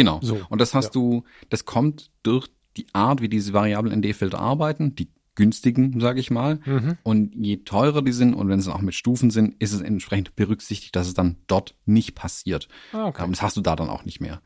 Genau. 0.00 0.18
So, 0.22 0.40
und 0.48 0.60
das 0.62 0.72
hast 0.72 0.86
ja. 0.86 0.90
du, 0.92 1.24
das 1.50 1.66
kommt 1.66 2.10
durch 2.22 2.48
die 2.78 2.86
Art, 2.94 3.20
wie 3.20 3.28
diese 3.28 3.52
variablen 3.52 4.00
ND-Filter 4.00 4.38
arbeiten, 4.38 4.94
die 4.94 5.10
günstigen, 5.34 6.00
sage 6.00 6.20
ich 6.20 6.30
mal. 6.30 6.58
Mhm. 6.64 6.96
Und 7.02 7.34
je 7.34 7.58
teurer 7.58 8.00
die 8.00 8.12
sind 8.12 8.32
und 8.32 8.48
wenn 8.48 8.62
sie 8.62 8.74
auch 8.74 8.80
mit 8.80 8.94
Stufen 8.94 9.30
sind, 9.30 9.60
ist 9.60 9.74
es 9.74 9.82
entsprechend 9.82 10.36
berücksichtigt, 10.36 10.96
dass 10.96 11.06
es 11.06 11.12
dann 11.12 11.36
dort 11.48 11.74
nicht 11.84 12.14
passiert. 12.14 12.68
Ah, 12.94 13.08
okay. 13.08 13.26
Das 13.28 13.42
hast 13.42 13.58
du 13.58 13.60
da 13.60 13.76
dann 13.76 13.90
auch 13.90 14.06
nicht 14.06 14.20
mehr. 14.20 14.40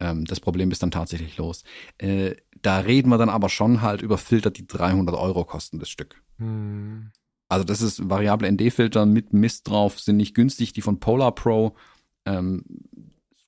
Ähm, 0.00 0.24
das 0.24 0.40
Problem 0.40 0.70
ist 0.70 0.82
dann 0.82 0.90
tatsächlich 0.90 1.36
los. 1.36 1.64
Äh, 1.98 2.36
da 2.62 2.78
reden 2.78 3.10
wir 3.10 3.18
dann 3.18 3.28
aber 3.28 3.50
schon 3.50 3.82
halt 3.82 4.00
über 4.00 4.16
Filter, 4.16 4.50
die 4.50 4.66
300 4.66 5.14
Euro 5.14 5.44
kosten, 5.44 5.80
das 5.80 5.90
Stück. 5.90 6.22
Mhm. 6.38 7.10
Also 7.50 7.64
das 7.64 7.82
ist 7.82 8.08
variable 8.08 8.50
ND-Filter 8.50 9.04
mit 9.04 9.34
Mist 9.34 9.68
drauf, 9.68 10.00
sind 10.00 10.16
nicht 10.16 10.34
günstig. 10.34 10.72
Die 10.72 10.80
von 10.80 10.98
Polar 10.98 11.34
Pro 11.34 11.76
ähm, 12.24 12.64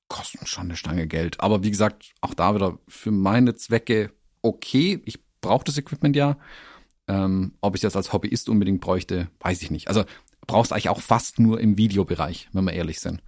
kosten 0.07 0.45
schon 0.45 0.65
eine 0.65 0.75
Stange 0.75 1.07
Geld. 1.07 1.39
Aber 1.39 1.63
wie 1.63 1.71
gesagt, 1.71 2.13
auch 2.21 2.33
da 2.33 2.55
wieder 2.55 2.79
für 2.87 3.11
meine 3.11 3.55
Zwecke 3.55 4.11
okay. 4.41 5.01
Ich 5.05 5.19
brauche 5.41 5.65
das 5.65 5.77
Equipment 5.77 6.15
ja. 6.15 6.37
Ähm, 7.07 7.53
ob 7.61 7.75
ich 7.75 7.81
das 7.81 7.95
als 7.95 8.11
Hobbyist 8.11 8.49
unbedingt 8.49 8.81
bräuchte, 8.81 9.29
weiß 9.39 9.61
ich 9.61 9.71
nicht. 9.71 9.87
Also 9.87 10.03
brauchst 10.45 10.73
eigentlich 10.73 10.89
auch 10.89 11.01
fast 11.01 11.39
nur 11.39 11.59
im 11.59 11.77
Videobereich, 11.77 12.49
wenn 12.51 12.65
wir 12.65 12.73
ehrlich 12.73 12.99
sind. 12.99 13.21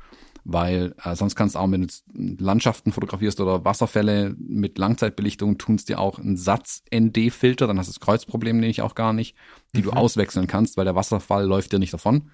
Weil 0.43 0.95
äh, 1.03 1.15
sonst 1.15 1.35
kannst 1.35 1.55
du 1.55 1.59
auch, 1.59 1.71
wenn 1.71 1.87
du 1.87 2.43
Landschaften 2.43 2.91
fotografierst 2.91 3.39
oder 3.39 3.65
Wasserfälle 3.65 4.35
mit 4.37 4.77
Langzeitbelichtung, 4.77 5.57
tunst 5.57 5.89
dir 5.89 5.99
auch 5.99 6.17
einen 6.17 6.37
Satz 6.37 6.83
ND-Filter, 6.93 7.67
dann 7.67 7.77
hast 7.77 7.87
du 7.87 7.93
das 7.93 7.99
Kreuzproblem 7.99 8.59
nämlich 8.59 8.81
auch 8.81 8.95
gar 8.95 9.13
nicht, 9.13 9.35
die 9.75 9.79
mhm. 9.79 9.83
du 9.83 9.91
auswechseln 9.91 10.47
kannst, 10.47 10.77
weil 10.77 10.85
der 10.85 10.95
Wasserfall 10.95 11.45
läuft 11.45 11.71
dir 11.71 11.79
nicht 11.79 11.93
davon. 11.93 12.31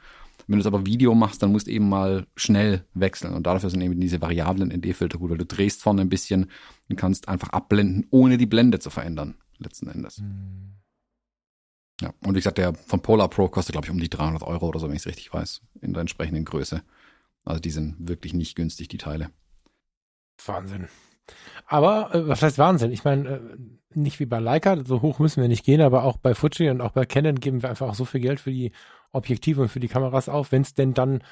Wenn 0.48 0.58
du 0.58 0.62
es 0.62 0.68
aber 0.68 0.86
Video 0.86 1.16
machst, 1.16 1.42
dann 1.42 1.52
musst 1.52 1.68
du 1.68 1.72
eben 1.72 1.90
mal 1.90 2.28
schnell 2.36 2.86
wechseln. 2.94 3.34
Und 3.34 3.48
dafür 3.48 3.70
sind 3.70 3.82
eben 3.82 4.00
diese 4.00 4.22
variablen 4.22 4.70
ND-Filter 4.70 5.18
gut, 5.18 5.32
weil 5.32 5.38
du 5.38 5.46
drehst 5.46 5.82
vorne 5.82 6.02
ein 6.02 6.10
bisschen 6.10 6.52
und 6.90 6.96
kannst 6.96 7.28
einfach 7.28 7.50
abblenden, 7.50 8.06
ohne 8.12 8.38
die 8.38 8.46
Blende 8.46 8.80
zu 8.80 8.90
verändern, 8.90 9.36
letzten 9.58 9.88
Endes. 9.88 10.20
Mhm. 10.20 10.76
Ja, 12.02 12.14
und 12.26 12.34
wie 12.34 12.40
gesagt, 12.40 12.58
der 12.58 12.74
von 12.74 13.02
Polar 13.02 13.30
Pro 13.30 13.48
kostet, 13.48 13.74
glaube 13.74 13.88
ich, 13.88 13.92
um 13.92 14.00
die 14.00 14.10
300 14.10 14.44
Euro 14.44 14.68
oder 14.68 14.80
so, 14.80 14.88
wenn 14.88 14.96
ich 14.96 15.02
es 15.02 15.08
richtig 15.08 15.34
weiß, 15.34 15.62
in 15.82 15.94
der 15.94 16.02
entsprechenden 16.02 16.44
Größe. 16.44 16.84
Also 17.46 17.62
die 17.62 17.72
sind 17.72 17.96
wirklich 18.00 18.34
nicht 18.34 18.56
günstig, 18.56 18.90
die 18.90 18.98
Teile. 18.98 19.30
Wahnsinn. 20.46 20.88
Aber 21.66 22.14
äh, 22.14 22.28
was 22.28 22.42
heißt 22.42 22.58
Wahnsinn? 22.58 22.92
Ich 22.92 23.04
meine, 23.04 23.30
äh, 23.30 23.40
nicht 23.94 24.20
wie 24.20 24.26
bei 24.26 24.40
Leica, 24.40 24.84
so 24.86 25.02
hoch 25.02 25.20
müssen 25.20 25.42
wir 25.42 25.48
nicht 25.48 25.66
gehen, 25.66 25.82
aber 25.82 26.04
auch 26.04 26.18
bei 26.18 26.36
Fuji 26.36 26.70
und 26.70 26.82
auch 26.82 26.92
bei 26.92 27.06
Canon 27.06 27.40
geben 27.40 27.62
wir 27.62 27.70
einfach 27.70 27.88
auch 27.88 27.96
so 27.96 28.06
viel 28.06 28.20
Geld 28.20 28.40
für 28.40 28.52
die 28.52 28.72
Objektive 29.16 29.62
und 29.62 29.70
für 29.70 29.80
die 29.80 29.88
Kameras 29.88 30.30
auf. 30.30 30.52
Wenn 30.52 30.62
es 30.62 30.74
denn 30.74 30.94
dann 30.94 31.24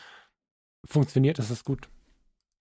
funktioniert, 0.85 1.39
ist 1.39 1.49
es 1.49 1.63
gut. 1.63 1.89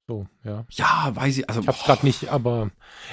So, 0.09 0.27
ja. 0.45 0.64
Ja, 0.70 1.12
weiß 1.14 1.39
ich. 1.39 1.49
Also, 1.49 1.61
ich 1.61 1.68
hab's 1.68 1.85
gerade 1.85 2.05
nicht, 2.05 2.29
aber 2.29 2.70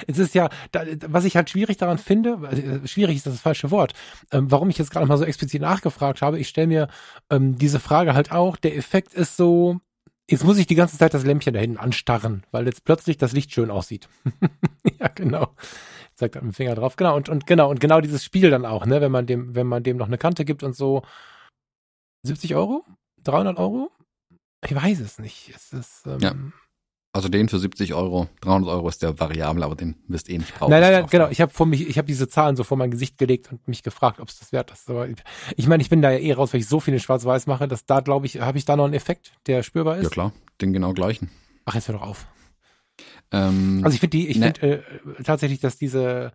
es 0.08 0.18
ist 0.18 0.34
ja, 0.34 0.48
da, 0.72 0.84
was 1.06 1.24
ich 1.24 1.36
halt 1.36 1.48
schwierig 1.48 1.76
daran 1.76 1.98
finde, 1.98 2.30
äh, 2.50 2.86
schwierig 2.86 3.16
ist 3.16 3.26
das, 3.26 3.34
das 3.34 3.42
falsche 3.42 3.70
Wort, 3.70 3.94
ähm, 4.32 4.50
warum 4.50 4.70
ich 4.70 4.78
jetzt 4.78 4.90
gerade 4.90 5.06
mal 5.06 5.16
so 5.16 5.24
explizit 5.24 5.62
nachgefragt 5.62 6.20
habe, 6.20 6.38
ich 6.38 6.48
stelle 6.48 6.66
mir 6.66 6.88
ähm, 7.30 7.56
diese 7.56 7.78
Frage 7.78 8.14
halt 8.14 8.32
auch, 8.32 8.56
der 8.56 8.76
Effekt 8.76 9.14
ist 9.14 9.36
so, 9.36 9.80
jetzt 10.28 10.44
muss 10.44 10.58
ich 10.58 10.66
die 10.66 10.74
ganze 10.74 10.98
Zeit 10.98 11.14
das 11.14 11.24
Lämpchen 11.24 11.54
da 11.54 11.60
hinten 11.60 11.78
anstarren, 11.78 12.44
weil 12.50 12.66
jetzt 12.66 12.84
plötzlich 12.84 13.18
das 13.18 13.32
Licht 13.32 13.52
schön 13.52 13.70
aussieht. 13.70 14.08
ja, 15.00 15.08
genau. 15.08 15.54
Zeigt 16.16 16.34
mit 16.34 16.44
dem 16.44 16.52
Finger 16.52 16.74
drauf. 16.74 16.96
Genau, 16.96 17.16
und, 17.16 17.28
und 17.28 17.46
genau, 17.46 17.70
und 17.70 17.80
genau 17.80 18.00
dieses 18.00 18.24
Spiel 18.24 18.50
dann 18.50 18.66
auch, 18.66 18.84
ne, 18.84 19.00
wenn 19.00 19.12
man 19.12 19.26
dem, 19.26 19.54
wenn 19.54 19.66
man 19.66 19.84
dem 19.84 19.96
noch 19.96 20.08
eine 20.08 20.18
Kante 20.18 20.44
gibt 20.44 20.64
und 20.64 20.74
so. 20.74 21.02
70 22.22 22.54
Euro? 22.54 22.84
300 23.24 23.58
Euro? 23.58 23.90
Ich 24.64 24.74
weiß 24.74 25.00
es 25.00 25.18
nicht. 25.18 25.52
Es 25.54 25.72
ist, 25.72 26.06
ähm, 26.06 26.18
ja. 26.20 26.34
Also 27.12 27.28
den 27.28 27.48
für 27.48 27.58
70 27.58 27.92
Euro, 27.94 28.28
300 28.42 28.70
Euro 28.70 28.88
ist 28.88 29.02
der 29.02 29.18
variabel, 29.18 29.64
aber 29.64 29.74
den 29.74 29.96
wirst 30.06 30.30
eh 30.30 30.38
nicht 30.38 30.54
brauchen. 30.56 30.70
Nein, 30.70 30.80
nein, 30.80 30.92
nein 30.92 31.06
genau. 31.10 31.28
Ich 31.28 31.40
habe 31.40 31.52
vor 31.52 31.66
mich, 31.66 31.88
ich 31.88 31.98
habe 31.98 32.06
diese 32.06 32.28
Zahlen 32.28 32.54
so 32.54 32.62
vor 32.62 32.76
mein 32.76 32.92
Gesicht 32.92 33.18
gelegt 33.18 33.50
und 33.50 33.66
mich 33.66 33.82
gefragt, 33.82 34.20
ob 34.20 34.28
es 34.28 34.38
das 34.38 34.52
wert 34.52 34.70
ist. 34.70 34.88
Aber 34.88 35.08
ich 35.56 35.66
meine, 35.66 35.82
ich 35.82 35.90
bin 35.90 36.02
da 36.02 36.12
ja 36.12 36.18
eh 36.18 36.32
raus, 36.32 36.52
weil 36.52 36.60
ich 36.60 36.68
so 36.68 36.78
viel 36.78 36.94
in 36.94 37.00
Schwarz-Weiß 37.00 37.48
mache, 37.48 37.66
dass 37.66 37.84
da, 37.84 37.98
glaube 37.98 38.26
ich, 38.26 38.40
habe 38.40 38.58
ich 38.58 38.64
da 38.64 38.76
noch 38.76 38.84
einen 38.84 38.94
Effekt, 38.94 39.32
der 39.46 39.64
spürbar 39.64 39.96
ist. 39.96 40.04
Ja 40.04 40.10
klar, 40.10 40.32
den 40.60 40.72
genau 40.72 40.92
gleichen. 40.92 41.30
Ach, 41.64 41.74
jetzt 41.74 41.88
hör 41.88 41.96
doch 41.96 42.02
auf. 42.02 42.28
Ähm, 43.32 43.80
also 43.82 43.94
ich 43.94 44.00
finde 44.00 44.16
die, 44.16 44.28
ich 44.28 44.38
ne. 44.38 44.52
finde 44.56 44.84
äh, 45.18 45.22
tatsächlich, 45.24 45.58
dass 45.58 45.78
diese 45.78 46.32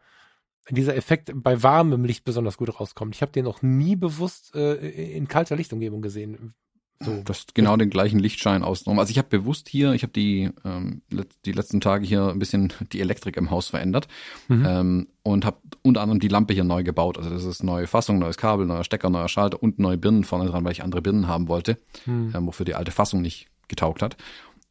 dieser 0.69 0.95
Effekt 0.95 1.31
bei 1.35 1.61
warmem 1.61 2.05
Licht 2.05 2.25
besonders 2.25 2.57
gut 2.57 2.79
rauskommt. 2.79 3.15
Ich 3.15 3.21
habe 3.21 3.31
den 3.31 3.45
noch 3.45 3.61
nie 3.61 3.95
bewusst 3.95 4.55
äh, 4.55 4.75
in 4.75 5.27
kalter 5.27 5.55
Lichtumgebung 5.55 6.01
gesehen. 6.01 6.55
So. 7.03 7.21
Das 7.25 7.39
ist 7.39 7.55
genau 7.55 7.75
den 7.75 7.89
gleichen 7.89 8.19
Lichtschein 8.19 8.63
ausgenommen. 8.63 8.99
Also 8.99 9.11
ich 9.11 9.17
habe 9.17 9.27
bewusst 9.27 9.67
hier, 9.67 9.91
ich 9.91 10.03
habe 10.03 10.13
die, 10.13 10.49
ähm, 10.63 11.01
die 11.45 11.51
letzten 11.51 11.81
Tage 11.81 12.05
hier 12.05 12.29
ein 12.29 12.39
bisschen 12.39 12.71
die 12.93 13.01
Elektrik 13.01 13.35
im 13.35 13.51
Haus 13.51 13.67
verändert 13.67 14.07
mhm. 14.47 14.65
ähm, 14.65 15.07
und 15.21 15.45
habe 15.45 15.57
unter 15.81 16.01
anderem 16.01 16.19
die 16.19 16.29
Lampe 16.29 16.53
hier 16.53 16.63
neu 16.63 16.83
gebaut. 16.83 17.17
Also 17.17 17.29
das 17.29 17.43
ist 17.43 17.63
neue 17.63 17.87
Fassung, 17.87 18.17
neues 18.19 18.37
Kabel, 18.37 18.65
neuer 18.65 18.85
Stecker, 18.85 19.09
neuer 19.09 19.27
Schalter 19.27 19.61
und 19.61 19.77
neue 19.77 19.97
Birnen 19.97 20.23
vorne 20.23 20.49
dran, 20.49 20.63
weil 20.63 20.71
ich 20.71 20.83
andere 20.83 21.01
Birnen 21.01 21.27
haben 21.27 21.49
wollte, 21.49 21.77
mhm. 22.05 22.31
ähm, 22.33 22.47
wofür 22.47 22.65
die 22.65 22.75
alte 22.75 22.91
Fassung 22.91 23.21
nicht 23.21 23.47
getaugt 23.67 24.01
hat. 24.01 24.15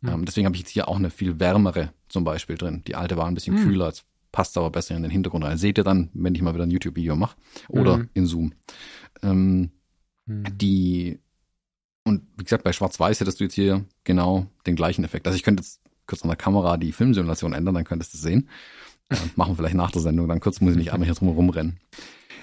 Mhm. 0.00 0.08
Ähm, 0.08 0.24
deswegen 0.24 0.46
habe 0.46 0.56
ich 0.56 0.62
jetzt 0.62 0.70
hier 0.70 0.88
auch 0.88 0.96
eine 0.96 1.10
viel 1.10 1.38
wärmere 1.40 1.92
zum 2.08 2.24
Beispiel 2.24 2.56
drin. 2.56 2.82
Die 2.86 2.94
alte 2.94 3.18
war 3.18 3.26
ein 3.26 3.34
bisschen 3.34 3.56
mhm. 3.56 3.64
kühler, 3.64 3.86
jetzt 3.88 4.06
passt 4.34 4.58
aber 4.58 4.70
besser 4.70 4.96
in 4.96 5.02
den 5.02 5.12
Hintergrund 5.12 5.44
rein. 5.44 5.58
Seht 5.58 5.78
ihr 5.78 5.84
dann, 5.84 6.10
wenn 6.12 6.34
ich 6.34 6.42
mal 6.42 6.54
wieder 6.54 6.64
ein 6.64 6.70
YouTube-Video 6.72 7.14
mache 7.14 7.36
oder 7.68 7.98
mhm. 7.98 8.10
in 8.14 8.26
Zoom. 8.26 8.52
Ähm, 9.22 9.70
mhm. 10.26 10.44
Die 10.58 11.20
und 12.02 12.22
wie 12.36 12.42
gesagt, 12.42 12.64
bei 12.64 12.72
Schwarz-Weiß 12.72 13.20
hättest 13.20 13.38
du 13.38 13.44
jetzt 13.44 13.54
hier 13.54 13.84
genau 14.02 14.48
den 14.66 14.74
gleichen 14.74 15.04
Effekt. 15.04 15.28
Also 15.28 15.36
ich 15.36 15.44
könnte 15.44 15.62
jetzt 15.62 15.80
kurz 16.08 16.22
an 16.22 16.28
der 16.28 16.36
Kamera 16.36 16.76
die 16.76 16.90
Filmsimulation 16.90 17.52
ändern, 17.52 17.76
dann 17.76 17.84
könntest 17.84 18.12
du 18.12 18.18
es 18.18 18.22
sehen. 18.22 18.48
Äh, 19.10 19.16
machen 19.36 19.50
wir 19.50 19.56
vielleicht 19.56 19.74
nach 19.74 19.90
der 19.90 20.00
Sendung, 20.00 20.28
dann 20.28 20.40
kurz 20.40 20.62
muss 20.62 20.72
ich 20.72 20.78
nicht 20.78 20.92
einmal 20.94 21.04
hier 21.04 21.14
drum 21.14 21.28
rumrennen. 21.28 21.78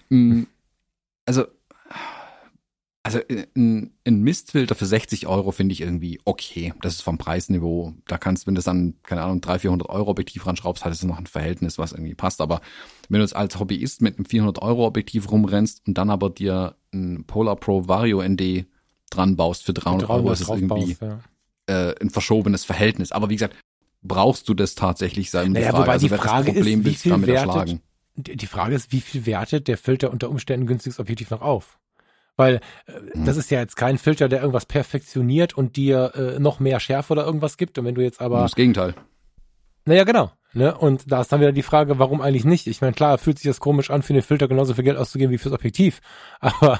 Mm, 0.09 0.43
also, 1.25 1.47
also 3.03 3.19
ein, 3.55 3.91
ein 4.05 4.21
Mistfilter 4.21 4.75
für 4.75 4.85
60 4.85 5.25
Euro 5.25 5.51
finde 5.51 5.73
ich 5.73 5.81
irgendwie 5.81 6.19
okay. 6.23 6.73
Das 6.81 6.93
ist 6.93 7.01
vom 7.01 7.17
Preisniveau. 7.17 7.93
Da 8.07 8.17
kannst, 8.17 8.45
wenn 8.45 8.53
du 8.53 8.61
dann, 8.61 8.93
keine 9.03 9.23
Ahnung, 9.23 9.41
300, 9.41 9.61
400 9.61 9.89
Euro 9.89 10.11
Objektiv 10.11 10.45
ranschraubst, 10.45 10.85
hat 10.85 10.93
es 10.93 11.03
noch 11.03 11.17
ein 11.17 11.25
Verhältnis, 11.25 11.79
was 11.79 11.93
irgendwie 11.93 12.13
passt. 12.13 12.41
Aber 12.41 12.61
wenn 13.09 13.19
du 13.19 13.23
jetzt 13.23 13.35
als 13.35 13.59
Hobbyist 13.59 14.01
mit 14.01 14.17
einem 14.17 14.25
400 14.25 14.61
Euro 14.61 14.85
Objektiv 14.85 15.31
rumrennst 15.31 15.81
und 15.87 15.97
dann 15.97 16.11
aber 16.11 16.29
dir 16.29 16.75
ein 16.93 17.23
Polar 17.25 17.55
Pro 17.55 17.87
Vario 17.87 18.21
ND 18.21 18.65
dran 19.09 19.35
baust 19.35 19.63
für 19.63 19.73
300, 19.73 20.07
300 20.07 20.09
Euro, 20.09 20.31
ist 20.31 20.41
es 20.41 20.49
irgendwie 20.49 20.97
ja. 21.01 21.19
äh, 21.65 21.95
ein 21.99 22.11
verschobenes 22.11 22.65
Verhältnis. 22.65 23.11
Aber 23.11 23.29
wie 23.29 23.35
gesagt, 23.35 23.55
brauchst 24.03 24.47
du 24.47 24.53
das 24.53 24.75
tatsächlich 24.75 25.31
sein? 25.31 25.53
Naja, 25.53 25.71
Frage, 25.71 25.83
wobei 25.83 25.93
also, 25.93 26.07
die 26.07 26.15
Frage 26.15 26.51
ist, 26.51 26.65
wie 26.65 26.93
viel 26.93 27.25
wertet, 27.25 27.79
die 28.15 28.45
Frage 28.45 28.75
ist, 28.75 28.91
wie 28.91 29.01
viel 29.01 29.25
wertet 29.25 29.67
der 29.67 29.77
Filter 29.77 30.11
unter 30.11 30.29
Umständen 30.29 30.67
günstiges 30.67 30.99
Objektiv 30.99 31.31
noch 31.31 31.41
auf? 31.41 31.79
Weil 32.37 32.61
äh, 32.85 32.93
hm. 33.13 33.25
das 33.25 33.37
ist 33.37 33.51
ja 33.51 33.59
jetzt 33.59 33.75
kein 33.75 33.97
Filter, 33.97 34.29
der 34.29 34.39
irgendwas 34.39 34.65
perfektioniert 34.65 35.55
und 35.55 35.75
dir 35.75 36.13
äh, 36.15 36.39
noch 36.39 36.59
mehr 36.59 36.79
Schärfe 36.79 37.13
oder 37.13 37.25
irgendwas 37.25 37.57
gibt. 37.57 37.77
Und 37.77 37.85
wenn 37.85 37.95
du 37.95 38.01
jetzt 38.01 38.21
aber. 38.21 38.41
Das 38.41 38.55
Gegenteil. 38.55 38.95
Naja, 39.85 40.03
genau. 40.03 40.31
Ne? 40.53 40.77
Und 40.77 41.11
da 41.11 41.21
ist 41.21 41.31
dann 41.31 41.39
wieder 41.39 41.53
die 41.53 41.63
Frage, 41.63 41.97
warum 41.97 42.21
eigentlich 42.21 42.43
nicht? 42.43 42.67
Ich 42.67 42.81
meine, 42.81 42.93
klar, 42.93 43.17
fühlt 43.17 43.39
sich 43.39 43.47
das 43.47 43.59
komisch 43.59 43.89
an, 43.89 44.01
für 44.01 44.13
den 44.13 44.21
Filter 44.21 44.47
genauso 44.47 44.73
viel 44.73 44.83
Geld 44.83 44.97
auszugeben 44.97 45.31
wie 45.31 45.37
fürs 45.37 45.53
Objektiv. 45.53 46.01
Aber, 46.39 46.79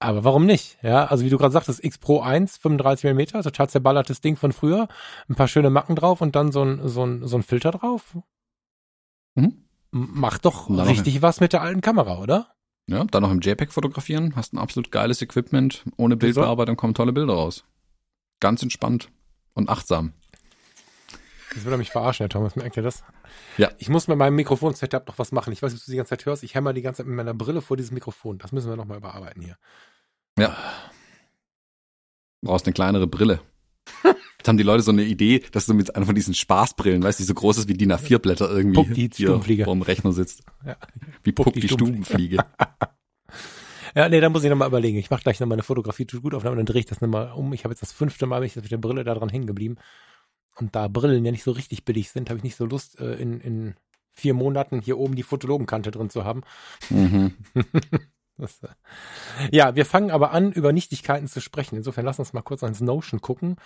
aber 0.00 0.24
warum 0.24 0.44
nicht? 0.44 0.76
Ja, 0.82 1.06
also 1.06 1.24
wie 1.24 1.30
du 1.30 1.38
gerade 1.38 1.52
sagtest, 1.52 1.82
X 1.82 1.96
Pro 1.96 2.20
1, 2.20 2.58
35 2.58 3.14
mm, 3.14 3.42
total 3.42 3.70
zerballertes 3.70 4.20
Ding 4.20 4.36
von 4.36 4.52
früher, 4.52 4.88
ein 5.28 5.34
paar 5.34 5.48
schöne 5.48 5.70
Macken 5.70 5.96
drauf 5.96 6.20
und 6.20 6.36
dann 6.36 6.52
so 6.52 6.62
ein, 6.62 6.86
so 6.88 7.06
ein, 7.06 7.26
so 7.26 7.38
ein 7.38 7.42
Filter 7.42 7.70
drauf. 7.70 8.16
Mhm. 9.34 9.64
Macht 9.92 10.44
doch 10.44 10.68
richtig 10.68 11.22
was 11.22 11.40
mit 11.40 11.52
der 11.54 11.62
alten 11.62 11.80
Kamera, 11.80 12.18
oder? 12.18 12.53
Ja, 12.86 13.04
dann 13.04 13.22
noch 13.22 13.30
im 13.30 13.40
JPEG 13.40 13.72
fotografieren, 13.72 14.36
hast 14.36 14.52
ein 14.52 14.58
absolut 14.58 14.90
geiles 14.90 15.22
Equipment, 15.22 15.84
ohne 15.96 16.16
Bildbearbeitung 16.16 16.76
kommen 16.76 16.94
tolle 16.94 17.12
Bilder 17.12 17.32
raus. 17.32 17.64
Ganz 18.40 18.62
entspannt 18.62 19.08
und 19.54 19.70
achtsam. 19.70 20.12
Das 21.54 21.64
würde 21.64 21.78
mich 21.78 21.90
verarschen, 21.90 22.24
Herr 22.24 22.28
Thomas, 22.28 22.56
merkt 22.56 22.76
ihr 22.76 22.82
das? 22.82 23.04
Ja. 23.56 23.70
Ich 23.78 23.88
muss 23.88 24.08
mit 24.08 24.18
meinem 24.18 24.34
Mikrofon-Setup 24.34 25.06
noch 25.06 25.18
was 25.18 25.32
machen. 25.32 25.52
Ich 25.52 25.62
weiß 25.62 25.72
nicht, 25.72 25.82
ob 25.82 25.86
du 25.86 25.92
die 25.92 25.96
ganze 25.96 26.10
Zeit 26.10 26.26
hörst. 26.26 26.42
Ich 26.42 26.54
hämmer 26.54 26.72
die 26.72 26.82
ganze 26.82 26.98
Zeit 26.98 27.06
mit 27.06 27.16
meiner 27.16 27.32
Brille 27.32 27.62
vor 27.62 27.76
dieses 27.76 27.92
Mikrofon. 27.92 28.38
Das 28.38 28.52
müssen 28.52 28.68
wir 28.68 28.76
nochmal 28.76 28.98
überarbeiten 28.98 29.40
hier. 29.40 29.56
Ja. 30.38 30.56
Du 32.40 32.48
brauchst 32.48 32.66
eine 32.66 32.74
kleinere 32.74 33.06
Brille. 33.06 33.40
Jetzt 34.44 34.50
haben 34.50 34.58
die 34.58 34.62
Leute 34.62 34.82
so 34.82 34.90
eine 34.90 35.04
Idee, 35.04 35.42
dass 35.52 35.64
du 35.64 35.72
mit 35.72 35.96
einer 35.96 36.04
von 36.04 36.14
diesen 36.14 36.34
Spaßbrillen, 36.34 37.02
weißt 37.02 37.18
du, 37.18 37.22
die 37.22 37.26
so 37.28 37.32
groß 37.32 37.56
ist 37.56 37.68
wie 37.68 37.72
DIN 37.72 37.90
A4-Blätter 37.94 38.50
irgendwie 38.50 38.74
Puck 38.74 38.92
die 38.92 39.08
hier 39.10 39.40
vorm 39.64 39.80
Rechner 39.80 40.12
sitzt. 40.12 40.42
Ja. 40.66 40.76
Wie 41.22 41.32
Puck, 41.32 41.46
Puck 41.46 41.54
die, 41.54 41.60
die 41.60 41.68
Stubenfliege. 41.70 42.44
ja, 43.94 44.06
nee, 44.10 44.20
da 44.20 44.28
muss 44.28 44.44
ich 44.44 44.50
nochmal 44.50 44.68
überlegen. 44.68 44.98
Ich 44.98 45.08
mache 45.08 45.22
gleich 45.22 45.40
nochmal 45.40 45.56
eine 45.56 45.62
Fotografie, 45.62 46.04
tut 46.04 46.20
gut 46.20 46.34
auf, 46.34 46.44
und 46.44 46.58
dann 46.58 46.66
drehe 46.66 46.80
ich 46.80 46.84
das 46.84 47.00
nochmal 47.00 47.32
um. 47.32 47.54
Ich 47.54 47.64
habe 47.64 47.72
jetzt 47.72 47.80
das 47.80 47.92
fünfte 47.92 48.26
Mal, 48.26 48.40
bin 48.40 48.48
ich 48.48 48.54
jetzt 48.54 48.64
mit 48.64 48.72
der 48.72 48.76
Brille 48.76 49.02
da 49.02 49.14
dran 49.14 49.30
hängen 49.30 49.46
geblieben. 49.46 49.76
Und 50.56 50.76
da 50.76 50.88
Brillen 50.88 51.24
ja 51.24 51.32
nicht 51.32 51.42
so 51.42 51.52
richtig 51.52 51.86
billig 51.86 52.10
sind, 52.10 52.28
habe 52.28 52.36
ich 52.36 52.44
nicht 52.44 52.56
so 52.56 52.66
Lust, 52.66 53.00
äh, 53.00 53.14
in, 53.14 53.40
in 53.40 53.76
vier 54.12 54.34
Monaten 54.34 54.82
hier 54.82 54.98
oben 54.98 55.16
die 55.16 55.22
Fotologenkante 55.22 55.90
drin 55.90 56.10
zu 56.10 56.26
haben. 56.26 56.42
Mhm. 56.90 57.32
Das, 58.36 58.64
äh, 58.64 58.68
ja, 59.52 59.76
wir 59.76 59.86
fangen 59.86 60.10
aber 60.10 60.32
an, 60.32 60.50
über 60.50 60.72
Nichtigkeiten 60.72 61.28
zu 61.28 61.40
sprechen. 61.40 61.76
Insofern 61.76 62.04
lass 62.04 62.18
uns 62.18 62.32
mal 62.32 62.42
kurz 62.42 62.64
ans 62.64 62.80
Notion 62.80 63.20
gucken. 63.20 63.56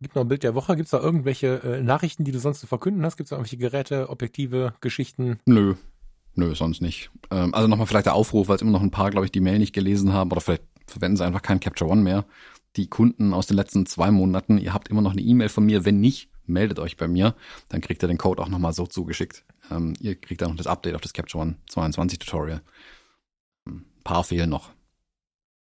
Gibt 0.00 0.16
noch 0.16 0.22
ein 0.22 0.28
Bild 0.28 0.42
der 0.42 0.54
Woche? 0.54 0.76
Gibt 0.76 0.86
es 0.86 0.90
da 0.90 1.00
irgendwelche 1.00 1.62
äh, 1.62 1.82
Nachrichten, 1.82 2.24
die 2.24 2.32
du 2.32 2.38
sonst 2.38 2.60
zu 2.60 2.66
verkünden 2.66 3.04
hast? 3.04 3.16
Gibt 3.16 3.26
es 3.26 3.30
da 3.30 3.36
irgendwelche 3.36 3.56
Geräte, 3.56 4.10
Objektive, 4.10 4.74
Geschichten? 4.80 5.38
Nö. 5.46 5.74
Nö, 6.34 6.54
sonst 6.54 6.82
nicht. 6.82 7.10
Ähm, 7.30 7.54
also 7.54 7.68
nochmal 7.68 7.86
vielleicht 7.86 8.06
der 8.06 8.14
Aufruf, 8.14 8.48
weil 8.48 8.56
es 8.56 8.62
immer 8.62 8.72
noch 8.72 8.82
ein 8.82 8.90
paar, 8.90 9.10
glaube 9.10 9.26
ich, 9.26 9.32
die 9.32 9.40
Mail 9.40 9.58
nicht 9.58 9.72
gelesen 9.72 10.12
haben 10.12 10.32
oder 10.32 10.40
vielleicht 10.40 10.64
verwenden 10.86 11.16
sie 11.16 11.24
einfach 11.24 11.42
kein 11.42 11.60
Capture 11.60 11.90
One 11.90 12.02
mehr. 12.02 12.24
Die 12.76 12.88
Kunden 12.88 13.32
aus 13.32 13.46
den 13.46 13.56
letzten 13.56 13.86
zwei 13.86 14.10
Monaten, 14.10 14.58
ihr 14.58 14.74
habt 14.74 14.88
immer 14.88 15.00
noch 15.00 15.12
eine 15.12 15.22
E-Mail 15.22 15.48
von 15.48 15.64
mir. 15.64 15.84
Wenn 15.84 16.00
nicht, 16.00 16.28
meldet 16.44 16.80
euch 16.80 16.96
bei 16.96 17.06
mir. 17.06 17.36
Dann 17.68 17.80
kriegt 17.80 18.02
ihr 18.02 18.08
den 18.08 18.18
Code 18.18 18.42
auch 18.42 18.48
nochmal 18.48 18.72
so 18.72 18.86
zugeschickt. 18.86 19.44
Ähm, 19.70 19.94
ihr 20.00 20.16
kriegt 20.16 20.42
dann 20.42 20.50
noch 20.50 20.56
das 20.56 20.66
Update 20.66 20.96
auf 20.96 21.00
das 21.00 21.12
Capture 21.12 21.42
One 21.42 21.56
22 21.68 22.18
Tutorial. 22.18 22.62
Ein 23.66 23.84
paar 24.02 24.24
fehlen 24.24 24.50
noch. 24.50 24.73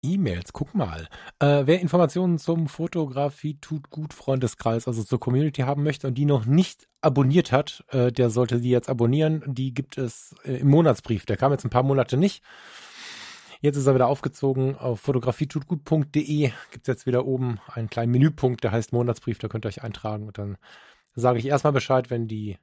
E-Mails, 0.02 0.52
guck 0.52 0.74
mal. 0.74 1.08
Äh, 1.40 1.62
wer 1.64 1.80
Informationen 1.80 2.38
zum 2.38 2.68
Fotografie 2.68 3.58
tut 3.60 3.90
gut 3.90 4.14
Freundeskreis, 4.14 4.86
also 4.86 5.02
zur 5.02 5.18
Community 5.18 5.62
haben 5.62 5.82
möchte 5.82 6.06
und 6.06 6.14
die 6.14 6.24
noch 6.24 6.46
nicht 6.46 6.88
abonniert 7.00 7.50
hat, 7.50 7.84
äh, 7.88 8.12
der 8.12 8.30
sollte 8.30 8.60
die 8.60 8.70
jetzt 8.70 8.88
abonnieren. 8.88 9.42
Die 9.46 9.74
gibt 9.74 9.98
es 9.98 10.34
äh, 10.44 10.58
im 10.58 10.68
Monatsbrief. 10.68 11.26
Der 11.26 11.36
kam 11.36 11.52
jetzt 11.52 11.64
ein 11.64 11.70
paar 11.70 11.82
Monate 11.82 12.16
nicht. 12.16 12.44
Jetzt 13.60 13.76
ist 13.76 13.86
er 13.86 13.94
wieder 13.94 14.06
aufgezogen. 14.06 14.76
Auf 14.76 15.00
fotografietutgut.de 15.00 16.52
gibt 16.70 16.82
es 16.82 16.86
jetzt 16.86 17.06
wieder 17.06 17.26
oben 17.26 17.58
einen 17.66 17.90
kleinen 17.90 18.12
Menüpunkt, 18.12 18.62
der 18.62 18.70
heißt 18.70 18.92
Monatsbrief. 18.92 19.38
Da 19.38 19.48
könnt 19.48 19.66
ihr 19.66 19.68
euch 19.68 19.82
eintragen 19.82 20.28
und 20.28 20.38
dann 20.38 20.58
sage 21.14 21.40
ich 21.40 21.46
erstmal 21.46 21.72
Bescheid, 21.72 22.10
wenn 22.10 22.28
die 22.28 22.58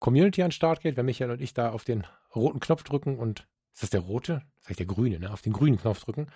Community 0.00 0.42
an 0.42 0.48
den 0.48 0.52
Start 0.52 0.80
geht, 0.80 0.96
wenn 0.96 1.06
Michael 1.06 1.30
und 1.30 1.40
ich 1.40 1.54
da 1.54 1.70
auf 1.70 1.84
den 1.84 2.06
roten 2.34 2.60
Knopf 2.60 2.82
drücken 2.82 3.18
und 3.18 3.46
ist 3.72 3.82
das 3.82 3.90
der 3.90 4.00
rote? 4.00 4.42
Das 4.60 4.70
heißt 4.70 4.78
der 4.78 4.86
grüne, 4.86 5.18
ne? 5.18 5.32
Auf 5.32 5.42
den 5.42 5.52
grünen 5.52 5.78
Knopf 5.78 6.00
drücken. 6.00 6.26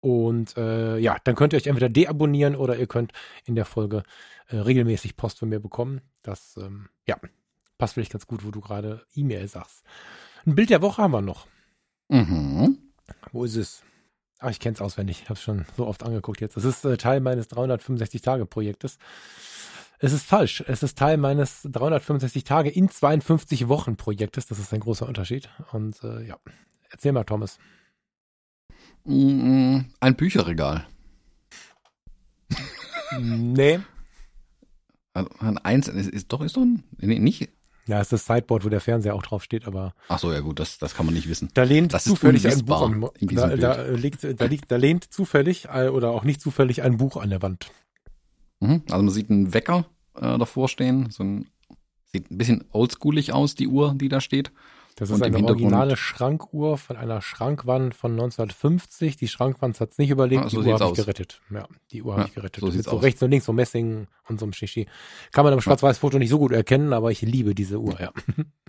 Und 0.00 0.56
äh, 0.56 0.98
ja, 0.98 1.16
dann 1.24 1.34
könnt 1.34 1.52
ihr 1.52 1.56
euch 1.56 1.66
entweder 1.66 1.88
deabonnieren 1.88 2.54
oder 2.54 2.76
ihr 2.76 2.86
könnt 2.86 3.12
in 3.44 3.56
der 3.56 3.64
Folge 3.64 4.04
äh, 4.46 4.56
regelmäßig 4.56 5.16
Post 5.16 5.40
von 5.40 5.48
mir 5.48 5.60
bekommen. 5.60 6.00
Das, 6.22 6.56
ähm, 6.56 6.88
ja, 7.06 7.16
passt 7.78 7.94
vielleicht 7.94 8.12
ganz 8.12 8.26
gut, 8.26 8.44
wo 8.44 8.50
du 8.50 8.60
gerade 8.60 9.04
E-Mail 9.14 9.48
sagst. 9.48 9.84
Ein 10.46 10.54
Bild 10.54 10.70
der 10.70 10.82
Woche 10.82 11.02
haben 11.02 11.12
wir 11.12 11.20
noch. 11.20 11.46
Mhm. 12.08 12.78
Wo 13.32 13.44
ist 13.44 13.56
es? 13.56 13.82
Ach, 14.38 14.50
ich 14.50 14.60
kenne 14.60 14.74
es 14.74 14.80
auswendig. 14.80 15.22
Ich 15.22 15.28
habe 15.28 15.34
es 15.34 15.42
schon 15.42 15.66
so 15.76 15.86
oft 15.86 16.04
angeguckt 16.04 16.40
jetzt. 16.40 16.56
Es 16.56 16.64
ist 16.64 16.84
äh, 16.84 16.96
Teil 16.96 17.20
meines 17.20 17.50
365-Tage-Projektes. 17.50 18.98
Es 19.98 20.12
ist 20.12 20.24
falsch. 20.24 20.62
Es 20.66 20.84
ist 20.84 20.96
Teil 20.96 21.16
meines 21.16 21.62
365 21.62 22.44
Tage 22.44 22.70
in 22.70 22.88
52 22.88 23.66
Wochen 23.66 23.96
Projektes. 23.96 24.46
Das 24.46 24.60
ist 24.60 24.72
ein 24.72 24.78
großer 24.78 25.08
Unterschied. 25.08 25.50
Und 25.72 26.02
äh, 26.04 26.24
ja, 26.24 26.38
erzähl 26.90 27.12
mal, 27.12 27.24
Thomas. 27.24 27.58
Mm, 29.04 29.80
ein 30.00 30.16
Bücherregal. 30.16 30.86
nee. 33.20 33.80
Ein 35.14 35.58
eins 35.58 35.88
ist, 35.88 36.08
ist 36.08 36.32
doch 36.32 36.42
ist 36.42 36.56
doch 36.56 36.62
ein, 36.62 36.84
nee, 36.98 37.18
nicht. 37.18 37.48
Ja, 37.86 38.00
ist 38.02 38.12
das 38.12 38.26
Sideboard, 38.26 38.66
wo 38.66 38.68
der 38.68 38.82
Fernseher 38.82 39.14
auch 39.14 39.22
drauf 39.22 39.42
steht, 39.42 39.66
aber. 39.66 39.94
Ach 40.08 40.18
so, 40.18 40.30
ja 40.30 40.40
gut, 40.40 40.60
das, 40.60 40.78
das 40.78 40.94
kann 40.94 41.06
man 41.06 41.14
nicht 41.14 41.28
wissen. 41.28 41.48
Da 41.54 41.62
lehnt 41.62 41.94
das 41.94 42.04
zufällig 42.04 42.46
ein 42.46 42.64
Buch 42.66 42.82
an, 42.82 43.08
da, 43.18 43.56
da, 43.56 43.82
liegt, 43.86 44.40
da, 44.40 44.44
liegt, 44.44 44.70
da 44.70 44.76
lehnt 44.76 45.04
zufällig 45.04 45.68
oder 45.70 46.10
auch 46.10 46.22
nicht 46.22 46.42
zufällig 46.42 46.82
ein 46.82 46.98
Buch 46.98 47.16
an 47.16 47.30
der 47.30 47.40
Wand. 47.40 47.72
Mhm. 48.60 48.82
Also 48.90 49.02
man 49.02 49.10
sieht 49.10 49.30
einen 49.30 49.54
Wecker 49.54 49.86
äh, 50.14 50.36
davor 50.36 50.68
stehen, 50.68 51.10
so 51.10 51.24
ein, 51.24 51.46
sieht 52.04 52.30
ein 52.30 52.36
bisschen 52.36 52.64
oldschoolig 52.72 53.32
aus, 53.32 53.54
die 53.54 53.68
Uhr, 53.68 53.94
die 53.96 54.10
da 54.10 54.20
steht. 54.20 54.52
Das 54.98 55.10
ist 55.10 55.22
eine 55.22 55.44
originale 55.44 55.96
Schrankuhr 55.96 56.76
von 56.76 56.96
einer 56.96 57.22
Schrankwand 57.22 57.94
von 57.94 58.12
1950. 58.12 59.16
Die 59.16 59.28
Schrankwand 59.28 59.78
hat 59.78 59.92
es 59.92 59.98
nicht 59.98 60.10
überlebt, 60.10 60.46
ah, 60.46 60.48
so 60.48 60.60
die 60.60 60.70
Uhr 60.70 60.80
habe 60.80 60.90
ich 60.90 60.96
gerettet. 60.96 61.40
Ja, 61.54 61.68
die 61.92 62.02
Uhr 62.02 62.14
habe 62.14 62.22
ja, 62.22 62.26
ich 62.26 62.34
gerettet. 62.34 62.60
So 62.60 62.70
Mit 62.72 62.84
so 62.84 62.90
aus. 62.90 63.02
rechts 63.04 63.22
und 63.22 63.30
links, 63.30 63.46
so 63.46 63.52
Messing 63.52 64.08
und 64.28 64.40
so 64.40 64.46
einem 64.46 64.52
Shishi. 64.52 64.88
Kann 65.30 65.44
man 65.44 65.52
im 65.52 65.60
Schwarz-Weiß-Foto 65.60 66.18
nicht 66.18 66.30
so 66.30 66.38
gut 66.40 66.50
erkennen, 66.50 66.92
aber 66.92 67.12
ich 67.12 67.22
liebe 67.22 67.54
diese 67.54 67.78
Uhr, 67.78 68.00
ja. 68.00 68.10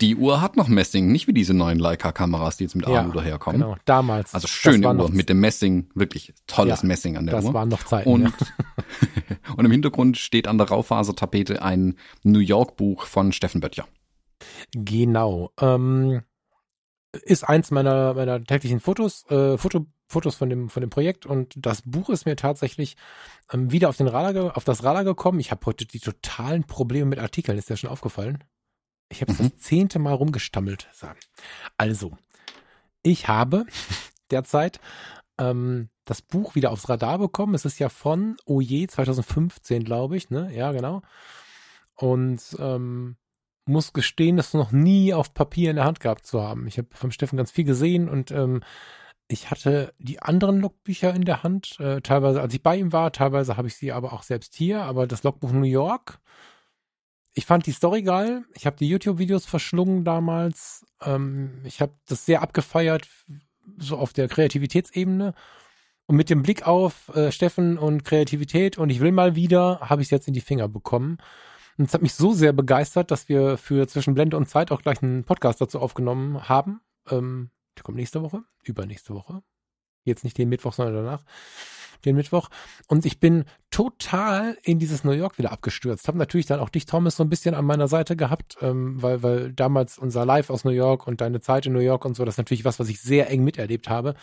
Die 0.01 0.15
Uhr 0.15 0.39
hat 0.39 0.55
noch 0.55 0.67
Messing, 0.67 1.11
nicht 1.11 1.27
wie 1.27 1.33
diese 1.33 1.55
neuen 1.55 1.79
Leica-Kameras, 1.79 2.57
die 2.57 2.65
jetzt 2.65 2.75
mit 2.75 2.85
Alu 2.85 2.93
ja, 2.93 3.07
daherkommen. 3.07 3.61
Genau, 3.61 3.75
damals. 3.85 4.35
Also 4.35 4.47
schöne 4.47 4.85
Uhr 4.85 4.93
noch, 4.93 5.09
mit 5.09 5.29
dem 5.29 5.39
Messing, 5.39 5.89
wirklich 5.95 6.35
tolles 6.45 6.83
ja, 6.83 6.87
Messing 6.87 7.17
an 7.17 7.25
der 7.25 7.35
das 7.35 7.45
Uhr. 7.45 7.49
Das 7.49 7.55
waren 7.55 7.69
noch 7.69 7.83
Zeiten, 7.83 8.07
und, 8.07 8.31
und 9.57 9.65
im 9.65 9.71
Hintergrund 9.71 10.17
steht 10.17 10.47
an 10.47 10.59
der 10.59 10.67
Raufasertapete 10.67 11.63
ein 11.63 11.95
New 12.21 12.39
York-Buch 12.39 13.05
von 13.05 13.31
Steffen 13.31 13.61
Böttcher. 13.61 13.87
Genau. 14.73 15.51
Ähm, 15.59 16.23
ist 17.11 17.43
eins 17.43 17.71
meiner, 17.71 18.13
meiner 18.13 18.43
täglichen 18.43 18.79
Fotos, 18.79 19.25
äh, 19.29 19.57
Foto, 19.57 19.87
Fotos 20.07 20.35
von 20.35 20.49
dem, 20.49 20.69
von 20.69 20.81
dem 20.81 20.89
Projekt 20.89 21.25
und 21.25 21.53
das 21.57 21.81
Buch 21.83 22.09
ist 22.09 22.25
mir 22.25 22.35
tatsächlich 22.35 22.97
ähm, 23.51 23.71
wieder 23.71 23.89
auf, 23.89 23.97
den 23.97 24.07
Radar, 24.07 24.57
auf 24.57 24.63
das 24.63 24.83
Radar 24.83 25.03
gekommen. 25.03 25.39
Ich 25.39 25.51
habe 25.51 25.65
heute 25.65 25.85
die 25.85 25.99
totalen 25.99 26.65
Probleme 26.65 27.05
mit 27.05 27.19
Artikeln, 27.19 27.57
ist 27.57 27.69
dir 27.69 27.77
schon 27.77 27.89
aufgefallen? 27.89 28.43
Ich 29.09 29.21
habe 29.21 29.31
es 29.31 29.39
mhm. 29.39 29.49
das 29.49 29.57
zehnte 29.57 29.99
Mal 29.99 30.13
rumgestammelt. 30.13 30.87
Also, 31.77 32.15
ich 33.01 33.27
habe 33.27 33.65
derzeit 34.31 34.79
ähm, 35.39 35.89
das 36.05 36.21
Buch 36.21 36.55
wieder 36.55 36.71
aufs 36.71 36.89
Radar 36.89 37.17
bekommen. 37.17 37.55
Es 37.55 37.65
ist 37.65 37.79
ja 37.79 37.89
von 37.89 38.37
Oje 38.45 38.87
2015, 38.87 39.83
glaube 39.83 40.17
ich, 40.17 40.29
ne? 40.29 40.53
Ja, 40.53 40.71
genau. 40.71 41.01
Und 41.95 42.41
ähm, 42.59 43.17
muss 43.69 43.93
gestehen, 43.93 44.37
das 44.37 44.53
noch 44.53 44.71
nie 44.71 45.13
auf 45.13 45.33
Papier 45.33 45.69
in 45.69 45.77
der 45.77 45.85
Hand 45.85 45.99
gehabt 46.01 46.25
zu 46.25 46.41
haben. 46.41 46.67
Ich 46.67 46.77
habe 46.77 46.89
vom 46.91 47.11
Steffen 47.11 47.37
ganz 47.37 47.51
viel 47.51 47.65
gesehen 47.65 48.09
und 48.09 48.31
ähm, 48.31 48.61
ich 49.27 49.51
hatte 49.51 49.93
die 49.99 50.21
anderen 50.21 50.59
Logbücher 50.59 51.13
in 51.13 51.23
der 51.23 51.43
Hand, 51.43 51.79
äh, 51.79 52.01
teilweise 52.01 52.41
als 52.41 52.53
ich 52.53 52.63
bei 52.63 52.75
ihm 52.77 52.91
war, 52.91 53.11
teilweise 53.11 53.55
habe 53.55 53.67
ich 53.67 53.75
sie 53.75 53.91
aber 53.91 54.11
auch 54.11 54.23
selbst 54.23 54.55
hier, 54.55 54.81
aber 54.81 55.07
das 55.07 55.23
Logbuch 55.23 55.51
New 55.51 55.63
York, 55.63 56.19
ich 57.33 57.45
fand 57.45 57.65
die 57.65 57.71
Story 57.71 58.01
geil. 58.01 58.43
Ich 58.53 58.65
habe 58.65 58.75
die 58.75 58.89
YouTube-Videos 58.89 59.45
verschlungen 59.45 60.03
damals. 60.03 60.85
Ähm, 61.01 61.61
ich 61.63 61.81
habe 61.81 61.93
das 62.07 62.25
sehr 62.25 62.41
abgefeiert, 62.41 63.07
so 63.77 63.97
auf 63.97 64.13
der 64.13 64.27
Kreativitätsebene. 64.27 65.33
Und 66.05 66.15
mit 66.15 66.29
dem 66.29 66.41
Blick 66.41 66.67
auf 66.67 67.15
äh, 67.15 67.31
Steffen 67.31 67.77
und 67.77 68.03
Kreativität 68.03 68.77
und 68.77 68.89
ich 68.89 68.99
will 68.99 69.11
mal 69.11 69.35
wieder, 69.35 69.79
habe 69.81 70.01
ich 70.01 70.07
es 70.07 70.11
jetzt 70.11 70.27
in 70.27 70.33
die 70.33 70.41
Finger 70.41 70.67
bekommen. 70.67 71.19
Und 71.79 71.85
es 71.85 71.93
hat 71.93 72.01
mich 72.01 72.13
so 72.13 72.33
sehr 72.33 72.51
begeistert, 72.51 73.09
dass 73.09 73.29
wir 73.29 73.57
für 73.57 73.87
zwischen 73.87 74.13
Blende 74.13 74.35
und 74.35 74.49
Zeit 74.49 74.69
auch 74.69 74.81
gleich 74.81 75.01
einen 75.01 75.23
Podcast 75.23 75.61
dazu 75.61 75.79
aufgenommen 75.79 76.49
haben. 76.49 76.81
Ähm, 77.09 77.51
der 77.77 77.83
kommt 77.83 77.97
nächste 77.97 78.21
Woche, 78.21 78.43
übernächste 78.63 79.15
Woche. 79.15 79.41
Jetzt 80.03 80.25
nicht 80.25 80.37
den 80.37 80.49
Mittwoch, 80.49 80.73
sondern 80.73 81.05
danach. 81.05 81.23
Den 82.03 82.17
Mittwoch. 82.17 82.49
Und 82.87 83.05
ich 83.05 83.21
bin 83.21 83.45
total 83.71 84.57
in 84.63 84.77
dieses 84.77 85.05
New 85.05 85.13
York 85.13 85.37
wieder 85.37 85.53
abgestürzt. 85.53 86.09
Habe 86.09 86.17
natürlich 86.17 86.47
dann 86.47 86.59
auch 86.59 86.67
dich, 86.67 86.85
Thomas, 86.85 87.15
so 87.15 87.23
ein 87.23 87.29
bisschen 87.29 87.55
an 87.55 87.63
meiner 87.63 87.87
Seite 87.87 88.17
gehabt, 88.17 88.57
ähm, 88.59 89.01
weil, 89.01 89.23
weil 89.23 89.53
damals 89.53 89.97
unser 89.97 90.25
Live 90.25 90.49
aus 90.49 90.65
New 90.65 90.71
York 90.71 91.07
und 91.07 91.21
deine 91.21 91.39
Zeit 91.39 91.65
in 91.65 91.71
New 91.71 91.79
York 91.79 92.03
und 92.03 92.13
so, 92.13 92.25
das 92.25 92.33
ist 92.33 92.39
natürlich 92.39 92.65
was, 92.65 92.79
was 92.81 92.89
ich 92.89 92.99
sehr 92.99 93.29
eng 93.29 93.45
miterlebt 93.45 93.87
habe. 93.87 94.15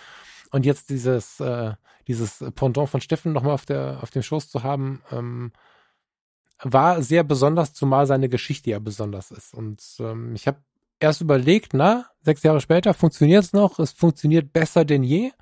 Und 0.51 0.67
jetzt 0.67 0.91
dieses, 0.91 1.41
äh, 1.41 1.73
dieses 2.07 2.45
Pendant 2.55 2.91
von 2.91 3.01
Steffen 3.01 3.33
nochmal 3.33 3.55
auf 3.55 3.65
der, 3.65 4.01
auf 4.03 4.11
dem 4.11 4.23
Schoß 4.23 4.51
zu 4.51 4.63
haben, 4.63 5.01
ähm, 5.11 5.53
war 6.63 7.03
sehr 7.03 7.25
besonders, 7.25 7.73
zumal 7.75 8.07
seine 8.07 8.29
Geschichte 8.29 8.71
ja 8.71 8.79
besonders 8.79 9.31
ist. 9.31 9.55
Und 9.55 9.83
ähm, 10.01 10.35
ich 10.35 10.47
habe 10.47 10.59
erst 11.01 11.21
überlegt, 11.21 11.75
na, 11.75 12.07
sechs 12.23 12.43
Jahre 12.43 12.61
später 12.61 12.95
funktioniert 12.95 13.45
es 13.45 13.53
noch, 13.53 13.79
es 13.79 13.93
funktioniert 13.93 14.53
besser 14.53 14.85
denn 14.85 15.03
je. 15.03 15.33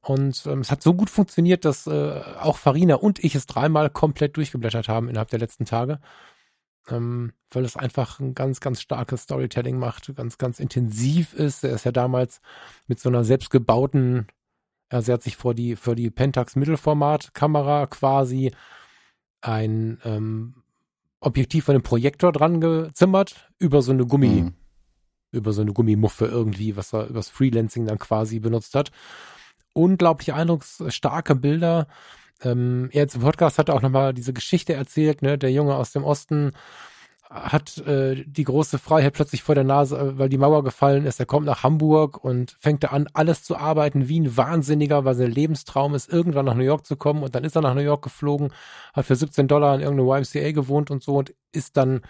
Und 0.00 0.46
ähm, 0.46 0.60
es 0.60 0.70
hat 0.70 0.82
so 0.82 0.94
gut 0.94 1.10
funktioniert, 1.10 1.64
dass 1.64 1.86
äh, 1.86 2.22
auch 2.40 2.56
Farina 2.56 2.94
und 2.94 3.22
ich 3.22 3.34
es 3.34 3.46
dreimal 3.46 3.90
komplett 3.90 4.36
durchgeblättert 4.36 4.88
haben 4.88 5.08
innerhalb 5.08 5.28
der 5.30 5.40
letzten 5.40 5.66
Tage. 5.66 6.00
Ähm, 6.88 7.32
weil 7.50 7.64
es 7.64 7.76
einfach 7.76 8.20
ein 8.20 8.34
ganz, 8.34 8.60
ganz 8.60 8.80
starkes 8.80 9.22
Storytelling 9.22 9.78
macht, 9.78 10.14
ganz, 10.16 10.38
ganz 10.38 10.60
intensiv 10.60 11.34
ist. 11.34 11.64
Er 11.64 11.72
ist 11.72 11.84
ja 11.84 11.92
damals 11.92 12.40
mit 12.86 13.00
so 13.00 13.08
einer 13.08 13.24
selbstgebauten, 13.24 14.28
also 14.88 15.12
er 15.12 15.14
hat 15.14 15.22
sich 15.22 15.36
vor 15.36 15.54
die, 15.54 15.76
vor 15.76 15.94
die 15.94 16.10
Pentax 16.10 16.56
Mittelformat-Kamera 16.56 17.86
quasi 17.88 18.52
ein 19.40 19.98
ähm, 20.04 20.54
Objektiv 21.20 21.64
von 21.64 21.74
einem 21.74 21.82
Projektor 21.82 22.32
dran 22.32 22.60
gezimmert, 22.60 23.50
über 23.58 23.82
so 23.82 23.92
eine 23.92 24.06
Gummi, 24.06 24.42
mhm. 24.42 24.54
über 25.32 25.52
so 25.52 25.62
eine 25.62 25.72
Gummimuffe 25.72 26.26
irgendwie, 26.26 26.76
was 26.76 26.92
er 26.92 27.08
übers 27.08 27.28
Freelancing 27.28 27.86
dann 27.86 27.98
quasi 27.98 28.38
benutzt 28.38 28.74
hat. 28.74 28.90
Unglaublich 29.72 30.32
eindrucksstarke 30.32 31.34
Bilder. 31.34 31.88
Ähm, 32.42 32.88
er 32.92 33.02
jetzt 33.02 33.16
im 33.16 33.22
Podcast 33.22 33.58
hat 33.58 33.68
auch 33.70 33.82
nochmal 33.82 34.14
diese 34.14 34.32
Geschichte 34.32 34.74
erzählt, 34.74 35.22
ne, 35.22 35.38
der 35.38 35.50
Junge 35.50 35.74
aus 35.74 35.90
dem 35.90 36.04
Osten, 36.04 36.52
hat 37.30 37.78
äh, 37.86 38.24
die 38.26 38.44
große 38.44 38.78
Freiheit 38.78 39.12
plötzlich 39.12 39.42
vor 39.42 39.54
der 39.54 39.64
Nase, 39.64 39.98
äh, 39.98 40.18
weil 40.18 40.28
die 40.28 40.38
Mauer 40.38 40.64
gefallen 40.64 41.04
ist. 41.04 41.20
Er 41.20 41.26
kommt 41.26 41.46
nach 41.46 41.62
Hamburg 41.62 42.22
und 42.22 42.56
fängt 42.58 42.84
da 42.84 42.88
an, 42.88 43.06
alles 43.12 43.42
zu 43.42 43.56
arbeiten 43.56 44.08
wie 44.08 44.20
ein 44.20 44.36
Wahnsinniger, 44.36 45.04
weil 45.04 45.14
sein 45.14 45.30
Lebenstraum 45.30 45.94
ist, 45.94 46.10
irgendwann 46.10 46.46
nach 46.46 46.54
New 46.54 46.64
York 46.64 46.86
zu 46.86 46.96
kommen. 46.96 47.22
Und 47.22 47.34
dann 47.34 47.44
ist 47.44 47.54
er 47.54 47.62
nach 47.62 47.74
New 47.74 47.82
York 47.82 48.02
geflogen, 48.02 48.52
hat 48.94 49.04
für 49.04 49.16
17 49.16 49.46
Dollar 49.46 49.74
in 49.74 49.82
irgendeinem 49.82 50.22
YMCA 50.22 50.52
gewohnt 50.52 50.90
und 50.90 51.02
so 51.02 51.16
und 51.16 51.34
ist 51.52 51.76
dann 51.76 52.00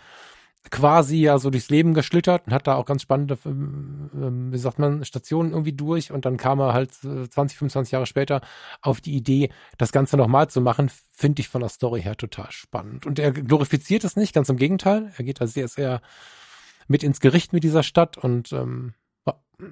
quasi 0.70 1.16
ja 1.16 1.38
so 1.38 1.50
durchs 1.50 1.70
Leben 1.70 1.94
geschlittert 1.94 2.46
und 2.46 2.52
hat 2.52 2.66
da 2.66 2.74
auch 2.74 2.84
ganz 2.84 3.02
spannende, 3.02 3.38
ähm, 3.44 4.10
ähm, 4.14 4.52
wie 4.52 4.58
sagt 4.58 4.78
man, 4.78 5.04
Stationen 5.04 5.52
irgendwie 5.52 5.72
durch 5.72 6.12
und 6.12 6.24
dann 6.24 6.36
kam 6.36 6.60
er 6.60 6.74
halt 6.74 6.92
20, 6.92 7.56
äh, 7.56 7.58
25 7.58 7.92
Jahre 7.92 8.06
später 8.06 8.40
auf 8.82 9.00
die 9.00 9.14
Idee, 9.14 9.50
das 9.78 9.92
Ganze 9.92 10.16
nochmal 10.16 10.48
zu 10.48 10.60
machen, 10.60 10.90
finde 11.10 11.40
ich 11.40 11.48
von 11.48 11.60
der 11.60 11.70
Story 11.70 12.02
her 12.02 12.16
total 12.16 12.50
spannend. 12.50 13.06
Und 13.06 13.18
er 13.18 13.32
glorifiziert 13.32 14.04
es 14.04 14.16
nicht, 14.16 14.34
ganz 14.34 14.48
im 14.48 14.56
Gegenteil. 14.56 15.12
Er 15.16 15.24
geht 15.24 15.40
da 15.40 15.46
sehr, 15.46 15.68
sehr 15.68 16.00
mit 16.86 17.02
ins 17.02 17.20
Gericht 17.20 17.52
mit 17.52 17.64
dieser 17.64 17.82
Stadt 17.82 18.18
und 18.18 18.52
ähm, 18.52 18.94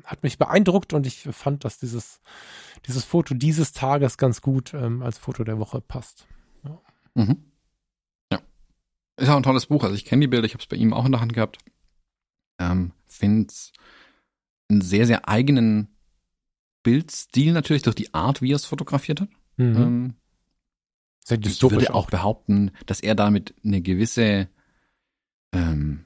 hat 0.05 0.23
mich 0.23 0.39
beeindruckt 0.39 0.93
und 0.93 1.07
ich 1.07 1.29
fand, 1.31 1.65
dass 1.65 1.79
dieses, 1.79 2.21
dieses 2.87 3.05
Foto 3.05 3.35
dieses 3.35 3.73
Tages 3.73 4.19
ganz 4.19 4.41
gut 4.41 4.75
ähm, 4.75 5.03
als 5.03 5.19
Foto 5.19 5.45
der 5.45 5.59
Woche 5.59 5.81
passt. 5.81 6.27
Ja. 6.65 6.81
Mhm. 7.15 7.45
Ist 9.17 9.29
auch 9.29 9.37
ein 9.37 9.43
tolles 9.43 9.67
Buch. 9.67 9.83
Also 9.83 9.95
ich 9.95 10.05
kenne 10.05 10.21
die 10.21 10.27
Bilder, 10.27 10.47
ich 10.47 10.53
habe 10.53 10.63
es 10.63 10.69
bei 10.69 10.77
ihm 10.77 10.93
auch 10.93 11.07
in 11.07 11.13
der 11.13 11.21
Hand 11.21 11.33
gehabt. 11.33 11.59
Ähm, 12.59 12.93
Finde 13.07 13.53
einen 14.69 14.81
sehr, 14.81 15.07
sehr 15.07 15.29
eigenen 15.29 15.89
Bildstil 16.83 17.53
natürlich 17.53 17.83
durch 17.83 17.97
die 17.97 18.13
Art, 18.15 18.43
wie 18.43 18.53
er 18.53 18.57
es 18.57 18.67
fotografiert 18.67 19.21
hat. 19.21 19.29
Mhm. 19.57 19.77
Ähm, 19.77 20.15
ich 21.29 21.63
würde 21.63 21.93
auch 21.93 22.09
behaupten, 22.09 22.71
dass 22.87 23.01
er 23.01 23.15
damit 23.15 23.55
eine 23.65 23.81
gewisse 23.81 24.49
ähm, 25.53 26.05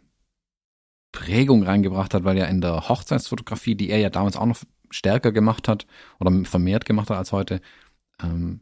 Prägung 1.13 1.63
reingebracht 1.65 2.15
hat, 2.15 2.25
weil 2.25 2.39
er 2.39 2.49
in 2.49 2.61
der 2.61 2.89
Hochzeitsfotografie, 2.89 3.75
die 3.75 3.91
er 3.91 3.99
ja 3.99 4.11
damals 4.11 4.37
auch 4.37 4.47
noch 4.47 4.59
stärker 4.91 5.33
gemacht 5.33 5.69
hat 5.69 5.87
oder 6.19 6.45
vermehrt 6.45 6.85
gemacht 6.85 7.11
hat 7.11 7.19
als 7.19 7.33
heute, 7.33 7.61
ähm, 8.23 8.61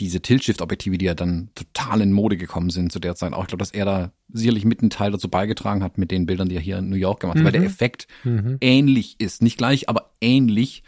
diese 0.00 0.20
Tilt-Shift-Objektive, 0.20 0.98
die 0.98 1.04
ja 1.04 1.14
dann 1.14 1.50
total 1.54 2.00
in 2.00 2.12
Mode 2.12 2.36
gekommen 2.36 2.70
sind 2.70 2.90
zu 2.90 2.98
der 2.98 3.14
Zeit. 3.14 3.32
Auch 3.32 3.42
ich 3.42 3.48
glaube, 3.48 3.60
dass 3.60 3.70
er 3.70 3.84
da 3.84 4.12
sicherlich 4.32 4.64
mit 4.64 4.80
einen 4.80 4.90
Teil 4.90 5.10
dazu 5.10 5.28
beigetragen 5.28 5.82
hat 5.82 5.98
mit 5.98 6.10
den 6.10 6.26
Bildern, 6.26 6.48
die 6.48 6.56
er 6.56 6.60
hier 6.60 6.78
in 6.78 6.88
New 6.88 6.96
York 6.96 7.20
gemacht 7.20 7.36
hat, 7.36 7.42
mhm. 7.42 7.44
weil 7.44 7.52
der 7.52 7.60
mhm. 7.60 7.66
Effekt 7.66 8.08
mhm. 8.24 8.56
ähnlich 8.60 9.20
ist. 9.20 9.42
Nicht 9.42 9.58
gleich, 9.58 9.88
aber 9.88 10.12
ähnlich. 10.20 10.82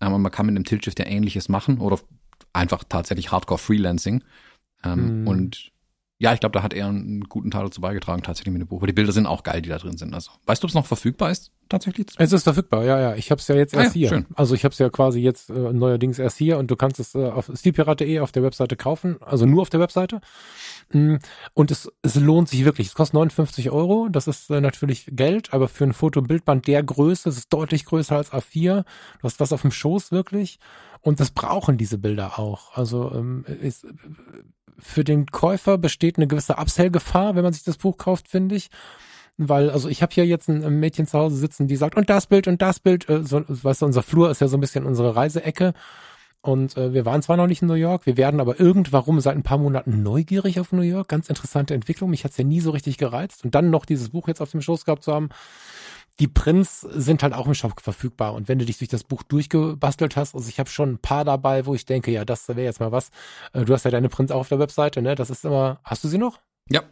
Ähm, 0.00 0.20
man 0.20 0.32
kann 0.32 0.46
mit 0.46 0.56
einem 0.56 0.64
Tilt-Shift 0.64 0.98
ja 0.98 1.06
ähnliches 1.06 1.48
machen 1.48 1.78
oder 1.78 2.00
einfach 2.52 2.84
tatsächlich 2.88 3.30
Hardcore-Freelancing. 3.30 4.24
Ähm, 4.82 5.22
mhm. 5.22 5.28
Und 5.28 5.72
ja, 6.18 6.32
ich 6.32 6.40
glaube, 6.40 6.54
da 6.54 6.62
hat 6.62 6.72
er 6.72 6.88
einen 6.88 7.24
guten 7.24 7.50
Teil 7.50 7.64
dazu 7.64 7.80
beigetragen, 7.80 8.22
tatsächlich 8.22 8.52
mit 8.52 8.62
dem 8.62 8.68
Buch. 8.68 8.78
Aber 8.78 8.86
die 8.86 8.92
Bilder 8.92 9.12
sind 9.12 9.26
auch 9.26 9.42
geil, 9.42 9.60
die 9.60 9.68
da 9.68 9.78
drin 9.78 9.98
sind. 9.98 10.14
Also, 10.14 10.30
weißt 10.46 10.62
du, 10.62 10.66
ob 10.66 10.70
es 10.70 10.74
noch 10.74 10.86
verfügbar 10.86 11.30
ist, 11.30 11.52
tatsächlich? 11.68 12.06
Es 12.18 12.32
ist 12.32 12.44
verfügbar, 12.44 12.84
ja, 12.84 13.00
ja. 13.00 13.14
Ich 13.14 13.30
habe 13.30 13.40
es 13.40 13.48
ja 13.48 13.54
jetzt 13.54 13.76
ah, 13.76 13.82
erst 13.82 13.94
ja, 13.94 14.00
hier. 14.00 14.08
Schön. 14.08 14.26
Also 14.34 14.54
ich 14.54 14.64
habe 14.64 14.72
es 14.72 14.78
ja 14.78 14.88
quasi 14.90 15.20
jetzt 15.20 15.50
äh, 15.50 15.52
neuerdings 15.52 16.18
erst 16.18 16.38
hier 16.38 16.58
und 16.58 16.70
du 16.70 16.76
kannst 16.76 17.00
es 17.00 17.14
äh, 17.14 17.26
auf 17.26 17.50
stilpirat.de 17.54 18.20
auf 18.20 18.32
der 18.32 18.42
Webseite 18.42 18.76
kaufen, 18.76 19.16
also 19.20 19.46
nur 19.46 19.62
auf 19.62 19.70
der 19.70 19.80
Webseite. 19.80 20.20
Mm, 20.92 21.16
und 21.54 21.70
es, 21.70 21.90
es 22.02 22.14
lohnt 22.16 22.48
sich 22.48 22.64
wirklich. 22.64 22.88
Es 22.88 22.94
kostet 22.94 23.14
59 23.14 23.70
Euro. 23.70 24.08
Das 24.10 24.26
ist 24.26 24.50
äh, 24.50 24.60
natürlich 24.60 25.06
Geld, 25.10 25.52
aber 25.52 25.68
für 25.68 25.84
ein 25.84 25.92
Fotobildband 25.92 26.66
der 26.66 26.82
Größe, 26.82 27.28
es 27.28 27.38
ist 27.38 27.52
deutlich 27.52 27.84
größer 27.84 28.16
als 28.16 28.32
A4. 28.32 28.82
Du 28.82 29.22
hast 29.22 29.40
was 29.40 29.52
auf 29.52 29.62
dem 29.62 29.70
Schoß 29.70 30.12
wirklich. 30.12 30.58
Und 31.00 31.20
das 31.20 31.30
brauchen 31.30 31.76
diese 31.76 31.98
Bilder 31.98 32.38
auch. 32.38 32.76
Also 32.76 33.12
ähm, 33.14 33.44
ist, 33.60 33.86
für 34.78 35.04
den 35.04 35.26
Käufer 35.26 35.78
besteht 35.78 36.16
eine 36.16 36.26
gewisse 36.26 36.56
Upsell-Gefahr, 36.56 37.36
wenn 37.36 37.44
man 37.44 37.52
sich 37.52 37.64
das 37.64 37.76
Buch 37.76 37.98
kauft, 37.98 38.28
finde 38.28 38.56
ich. 38.56 38.70
Weil, 39.36 39.70
also 39.70 39.88
ich 39.88 40.00
habe 40.02 40.14
hier 40.14 40.26
jetzt 40.26 40.48
ein 40.48 40.78
Mädchen 40.78 41.06
zu 41.06 41.18
Hause 41.18 41.36
sitzen, 41.36 41.66
die 41.66 41.76
sagt, 41.76 41.96
und 41.96 42.08
das 42.08 42.26
Bild 42.28 42.46
und 42.46 42.62
das 42.62 42.78
Bild, 42.78 43.08
äh, 43.08 43.24
so, 43.24 43.42
weißt 43.48 43.82
du, 43.82 43.86
unser 43.86 44.02
Flur 44.02 44.30
ist 44.30 44.40
ja 44.40 44.48
so 44.48 44.56
ein 44.56 44.60
bisschen 44.60 44.86
unsere 44.86 45.16
Reiseecke. 45.16 45.74
Und 46.40 46.76
äh, 46.76 46.92
wir 46.92 47.06
waren 47.06 47.22
zwar 47.22 47.38
noch 47.38 47.46
nicht 47.46 47.62
in 47.62 47.68
New 47.68 47.74
York, 47.74 48.04
wir 48.04 48.18
werden 48.18 48.38
aber 48.38 48.60
irgendwann 48.60 49.18
seit 49.20 49.34
ein 49.34 49.42
paar 49.42 49.56
Monaten 49.56 50.02
neugierig 50.02 50.60
auf 50.60 50.72
New 50.72 50.82
York. 50.82 51.08
Ganz 51.08 51.30
interessante 51.30 51.72
Entwicklung. 51.72 52.10
Mich 52.10 52.22
hat's 52.22 52.36
ja 52.36 52.44
nie 52.44 52.60
so 52.60 52.70
richtig 52.70 52.98
gereizt. 52.98 53.44
Und 53.44 53.54
dann 53.54 53.70
noch 53.70 53.86
dieses 53.86 54.10
Buch 54.10 54.28
jetzt 54.28 54.42
auf 54.42 54.50
dem 54.50 54.60
Schoß 54.60 54.84
gehabt 54.84 55.02
zu 55.02 55.12
haben, 55.14 55.30
die 56.20 56.28
Prints 56.28 56.82
sind 56.82 57.22
halt 57.22 57.32
auch 57.32 57.46
im 57.46 57.54
Shop 57.54 57.80
verfügbar. 57.80 58.34
Und 58.34 58.46
wenn 58.46 58.58
du 58.58 58.64
dich 58.64 58.78
durch 58.78 58.90
das 58.90 59.04
Buch 59.04 59.22
durchgebastelt 59.22 60.16
hast, 60.16 60.34
also 60.34 60.48
ich 60.48 60.60
habe 60.60 60.68
schon 60.70 60.92
ein 60.92 60.98
paar 60.98 61.24
dabei, 61.24 61.66
wo 61.66 61.74
ich 61.74 61.86
denke, 61.86 62.10
ja, 62.10 62.24
das 62.24 62.46
wäre 62.48 62.62
jetzt 62.62 62.78
mal 62.78 62.92
was. 62.92 63.10
Äh, 63.52 63.64
du 63.64 63.72
hast 63.72 63.84
ja 63.84 63.90
deine 63.90 64.08
Prints 64.08 64.30
auch 64.30 64.40
auf 64.40 64.48
der 64.48 64.58
Webseite, 64.58 65.02
ne? 65.02 65.14
Das 65.14 65.30
ist 65.30 65.44
immer. 65.44 65.80
Hast 65.82 66.04
du 66.04 66.08
sie 66.08 66.18
noch? 66.18 66.40
Ja. 66.68 66.82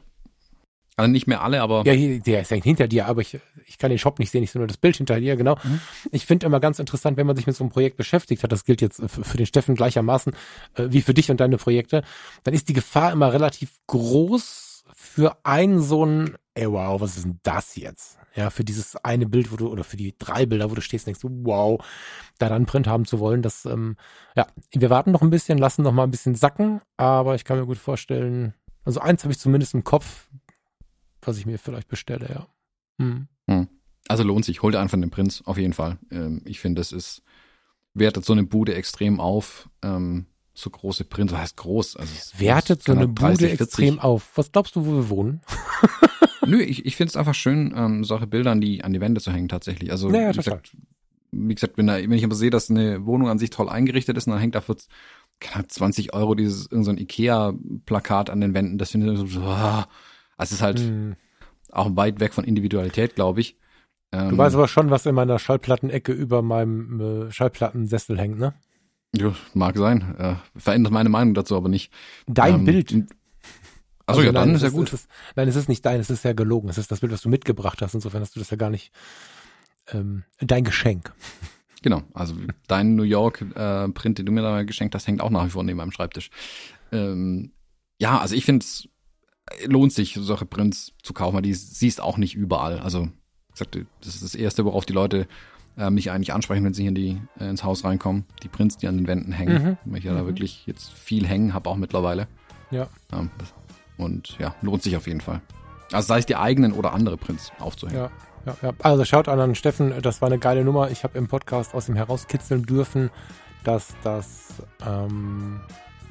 Also 0.97 1.11
nicht 1.11 1.27
mehr 1.27 1.43
alle, 1.43 1.63
aber. 1.63 1.85
Ja, 1.87 2.19
der 2.21 2.43
ist 2.43 2.51
ja 2.51 2.57
hinter 2.59 2.87
dir, 2.87 3.07
aber 3.07 3.23
ich, 3.23 3.39
ich 3.67 3.79
kann 3.79 3.89
den 3.89 3.99
Shop 3.99 4.19
nicht 4.19 4.31
sehen, 4.31 4.43
ich 4.43 4.51
sehe 4.51 4.61
nur 4.61 4.69
das 4.69 4.77
Bild 4.77 4.97
hinter 4.97 5.19
dir, 5.19 5.37
genau. 5.37 5.57
Mhm. 5.63 5.81
Ich 6.11 6.27
finde 6.27 6.47
immer 6.47 6.61
ganz 6.61 6.79
interessant, 6.79 7.17
wenn 7.17 7.27
man 7.27 7.37
sich 7.37 7.47
mit 7.47 7.57
so 7.57 7.65
einem 7.65 7.71
Projekt 7.71 7.97
beschäftigt 7.97 8.43
hat, 8.43 8.53
das 8.53 8.65
gilt 8.65 8.83
jetzt 8.83 9.01
für, 9.07 9.25
für 9.25 9.37
den 9.37 9.47
Steffen 9.47 9.75
gleichermaßen 9.75 10.35
äh, 10.75 10.89
wie 10.91 11.01
für 11.01 11.15
dich 11.15 11.31
und 11.31 11.41
deine 11.41 11.57
Projekte, 11.57 12.03
dann 12.45 12.53
ist 12.53 12.69
die 12.69 12.75
Gefahr 12.75 13.13
immer 13.13 13.33
relativ 13.33 13.73
groß 13.87 14.85
für 14.95 15.37
einen 15.45 15.81
so 15.81 16.05
ein, 16.05 16.37
ey 16.55 16.71
wow, 16.71 17.01
was 17.01 17.17
ist 17.17 17.25
denn 17.25 17.41
das 17.43 17.77
jetzt? 17.77 18.19
Ja, 18.35 18.51
für 18.51 18.65
dieses 18.65 18.97
eine 18.97 19.27
Bild, 19.27 19.53
wo 19.53 19.57
du, 19.57 19.69
oder 19.69 19.85
für 19.85 19.97
die 19.97 20.15
drei 20.19 20.47
Bilder, 20.47 20.71
wo 20.71 20.75
du 20.75 20.81
stehst, 20.81 21.07
denkst 21.07 21.21
du, 21.21 21.29
wow, 21.43 21.85
da 22.39 22.49
dann 22.49 22.67
Print 22.67 22.87
haben 22.87 23.05
zu 23.05 23.19
wollen, 23.19 23.43
das, 23.43 23.65
ähm, 23.67 23.97
ja, 24.37 24.47
wir 24.73 24.91
warten 24.91 25.13
noch 25.13 25.23
ein 25.23 25.31
bisschen, 25.31 25.59
lassen 25.59 25.83
noch 25.83 25.93
mal 25.93 26.05
ein 26.05 26.11
bisschen 26.11 26.35
sacken, 26.35 26.81
aber 26.97 27.35
ich 27.35 27.45
kann 27.45 27.59
mir 27.59 27.67
gut 27.67 27.79
vorstellen, 27.79 28.55
also 28.85 29.01
eins 29.01 29.23
habe 29.23 29.33
ich 29.33 29.39
zumindest 29.39 29.75
im 29.75 29.85
Kopf, 29.85 30.29
was 31.27 31.39
ich 31.39 31.47
mir 31.47 31.59
vielleicht 31.59 31.89
bestelle, 31.89 32.29
ja. 32.29 32.47
Hm. 32.99 33.29
Hm. 33.49 33.69
Also 34.09 34.25
lohnt 34.25 34.45
sich, 34.45 34.63
hol 34.63 34.73
dir 34.73 34.81
einfach 34.81 34.99
den 34.99 35.11
Prinz, 35.11 35.43
auf 35.45 35.59
jeden 35.59 35.73
Fall. 35.73 35.99
Ähm, 36.11 36.43
ich 36.45 36.61
finde, 36.61 36.81
das 36.81 36.93
ist, 36.93 37.23
wertet 37.95 38.25
so 38.25 38.33
eine 38.33 38.45
Bude 38.45 38.75
extrem 38.75 39.21
auf. 39.21 39.69
Ähm, 39.83 40.27
so 40.55 40.69
große 40.69 41.05
Prints, 41.05 41.33
was 41.33 41.41
heißt 41.41 41.57
groß? 41.57 41.97
Also 41.97 42.13
wertet 42.39 42.83
so 42.83 42.93
eine 42.93 43.09
Bude 43.09 43.37
30, 43.37 43.61
extrem 43.61 43.99
auf. 43.99 44.33
Was 44.37 44.53
glaubst 44.53 44.77
du, 44.77 44.85
wo 44.85 44.93
wir 44.93 45.09
wohnen? 45.09 45.41
Nö, 46.47 46.61
ich, 46.61 46.85
ich 46.85 46.97
finde 46.97 47.11
es 47.11 47.17
einfach 47.17 47.35
schön, 47.35 47.73
ähm, 47.75 48.05
solche 48.05 48.27
Bilder 48.27 48.51
an 48.51 48.61
die, 48.61 48.85
an 48.85 48.93
die 48.93 49.01
Wände 49.01 49.21
zu 49.21 49.33
hängen 49.33 49.49
tatsächlich. 49.49 49.91
Also 49.91 50.11
ja, 50.11 50.23
ja, 50.23 50.31
wie, 50.31 50.37
gesagt, 50.37 50.77
wie 51.31 51.55
gesagt, 51.55 51.79
wenn, 51.79 51.87
da, 51.87 51.97
wenn 51.97 52.13
ich 52.13 52.25
aber 52.25 52.35
sehe, 52.35 52.51
dass 52.51 52.71
eine 52.71 53.07
Wohnung 53.07 53.29
an 53.29 53.39
sich 53.39 53.51
toll 53.51 53.69
eingerichtet 53.69 54.17
ist 54.19 54.27
und 54.27 54.33
dann 54.33 54.41
hängt 54.41 54.55
da 54.55 54.61
für 54.61 54.77
knapp 55.41 55.71
20 55.71 56.13
Euro 56.13 56.35
dieses 56.35 56.67
irgendein 56.71 56.97
so 56.97 57.03
Ikea-Plakat 57.03 58.29
an 58.29 58.41
den 58.41 58.55
Wänden, 58.55 58.79
das 58.79 58.91
finde 58.91 59.13
ich 59.13 59.33
so, 59.33 59.41
ah, 59.41 59.89
also 60.37 60.53
es 60.53 60.59
ist 60.59 60.63
halt 60.63 60.81
hm. 60.81 61.17
auch 61.71 61.97
weit 61.97 62.21
weg 62.21 62.35
von 62.35 62.45
Individualität, 62.45 63.15
glaube 63.15 63.41
ich. 63.41 63.57
Ähm, 64.13 64.31
du 64.31 64.39
weißt 64.39 64.55
aber 64.55 64.69
schon, 64.69 64.91
was 64.91 65.07
in 65.07 65.15
meiner 65.15 65.39
Schallplattenecke 65.39 66.13
über 66.13 66.43
meinem 66.43 67.01
äh, 67.29 67.33
Schallplattensessel 67.33 68.19
hängt, 68.19 68.39
ne? 68.39 68.55
Ja, 69.15 69.35
mag 69.55 69.77
sein. 69.77 70.15
Äh, 70.19 70.35
verändert 70.59 70.93
meine 70.93 71.09
Meinung 71.09 71.35
dazu 71.35 71.57
aber 71.57 71.69
nicht. 71.69 71.93
Dein 72.27 72.55
ähm, 72.55 72.65
Bild. 72.65 72.93
Achso, 74.05 74.21
also 74.21 74.23
ja, 74.23 74.33
dann 74.33 74.55
ist 74.55 74.63
ja 74.63 74.71
gut. 74.71 74.93
Ist, 74.93 75.09
nein, 75.37 75.49
es 75.49 75.57
ist 75.57 75.69
nicht 75.69 75.85
dein, 75.85 76.01
es 76.01 76.11
ist 76.11 76.25
ja 76.25 76.33
gelogen. 76.33 76.69
Es 76.69 76.79
ist 76.79 76.91
das 76.91 77.01
Bild, 77.01 77.13
was 77.13 77.23
du 77.23 77.29
mitgebracht 77.29 77.81
hast. 77.83 77.95
Insofern 77.95 78.23
hast 78.23 78.35
du 78.35 78.41
das 78.41 78.51
ja 78.51 78.57
gar 78.57 78.71
nicht 78.71 78.93
ähm, 79.93 80.25
dein 80.41 80.65
Geschenk. 80.65 81.13
Genau, 81.83 82.03
also 82.15 82.35
dein 82.69 82.95
New 82.95 83.03
York 83.03 83.43
äh, 83.55 83.89
den 83.89 84.27
du 84.27 84.33
mir 84.33 84.43
da 84.43 84.63
geschenkt 84.63 84.95
hast, 84.95 85.07
hängt 85.07 85.21
auch 85.21 85.31
nach 85.31 85.45
wie 85.47 85.51
vor 85.51 85.65
neben 85.65 85.79
meinem 85.79 85.91
Schreibtisch. 85.91 86.31
Ähm, 86.93 87.53
ja, 87.99 88.19
also 88.19 88.35
ich 88.35 88.45
finde 88.45 88.65
es 88.65 88.89
lohnt 89.67 89.93
sich, 89.93 90.19
solche 90.21 90.47
Prints 90.47 90.93
zu 91.03 91.13
kaufen, 91.13 91.35
weil 91.35 91.43
die 91.43 91.55
siehst 91.55 92.01
auch 92.01 92.17
nicht 92.17 92.35
überall. 92.35 92.79
Also, 92.79 93.09
gesagt, 93.51 93.79
das 94.01 94.15
ist 94.15 94.23
das 94.23 94.35
Erste, 94.35 94.65
worauf 94.65 94.87
die 94.87 94.93
Leute 94.93 95.27
äh, 95.77 95.91
mich 95.91 96.11
eigentlich 96.11 96.33
ansprechen, 96.33 96.65
wenn 96.65 96.75
sie 96.75 96.83
hier 96.83 96.91
in 96.91 96.95
die, 96.95 97.21
äh, 97.39 97.49
ins 97.49 97.65
Haus 97.65 97.85
reinkommen. 97.85 98.25
Die 98.43 98.49
Prints, 98.49 98.77
die 98.77 98.89
an 98.89 98.97
den 98.97 99.07
Wänden 99.07 99.33
hängen. 99.33 99.63
Mhm. 99.63 99.79
Weil 99.85 99.99
ich 99.99 100.05
ja 100.05 100.13
mhm. 100.13 100.19
da 100.19 100.27
wirklich 100.27 100.67
jetzt 100.67 100.93
viel 100.93 101.27
hängen 101.27 101.55
habe, 101.55 101.69
auch 101.71 101.77
mittlerweile. 101.77 102.29
Ja. 102.71 102.89
Ähm, 103.13 103.31
und 103.99 104.39
ja, 104.39 104.55
lohnt 104.63 104.83
sich 104.83 104.97
auf 104.97 105.07
jeden 105.07 105.21
Fall. 105.21 105.41
Also 105.93 106.09
sei 106.09 106.19
es 106.19 106.27
die 106.27 106.37
eigenen 106.37 106.73
oder 106.73 106.93
andere 106.93 107.17
Prints 107.17 107.53
aufzuhängen. 107.59 108.03
Ja. 108.03 108.11
Ja, 108.45 108.57
ja. 108.61 108.73
Also 108.83 109.05
schaut 109.05 109.29
an 109.29 109.39
an 109.39 109.55
Steffen, 109.55 109.95
das 110.03 110.21
war 110.21 110.29
eine 110.29 110.39
geile 110.39 110.65
Nummer. 110.65 110.91
Ich 110.91 111.05
habe 111.05 111.17
im 111.17 111.29
Podcast 111.29 111.75
aus 111.75 111.87
dem 111.87 111.95
herauskitzeln 111.95 112.65
dürfen, 112.65 113.11
dass 113.63 113.95
das 114.03 114.55
ähm, 114.85 115.61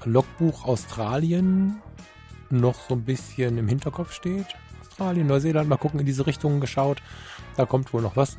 Logbuch 0.05 0.63
Australien 0.63 1.81
noch 2.51 2.75
so 2.87 2.95
ein 2.95 3.03
bisschen 3.03 3.57
im 3.57 3.67
Hinterkopf 3.67 4.13
steht. 4.13 4.47
Australien, 4.81 5.27
Neuseeland, 5.27 5.69
mal 5.69 5.77
gucken 5.77 5.99
in 5.99 6.05
diese 6.05 6.27
Richtung 6.27 6.59
geschaut. 6.59 7.01
Da 7.57 7.65
kommt 7.65 7.93
wohl 7.93 8.01
noch 8.01 8.15
was. 8.15 8.37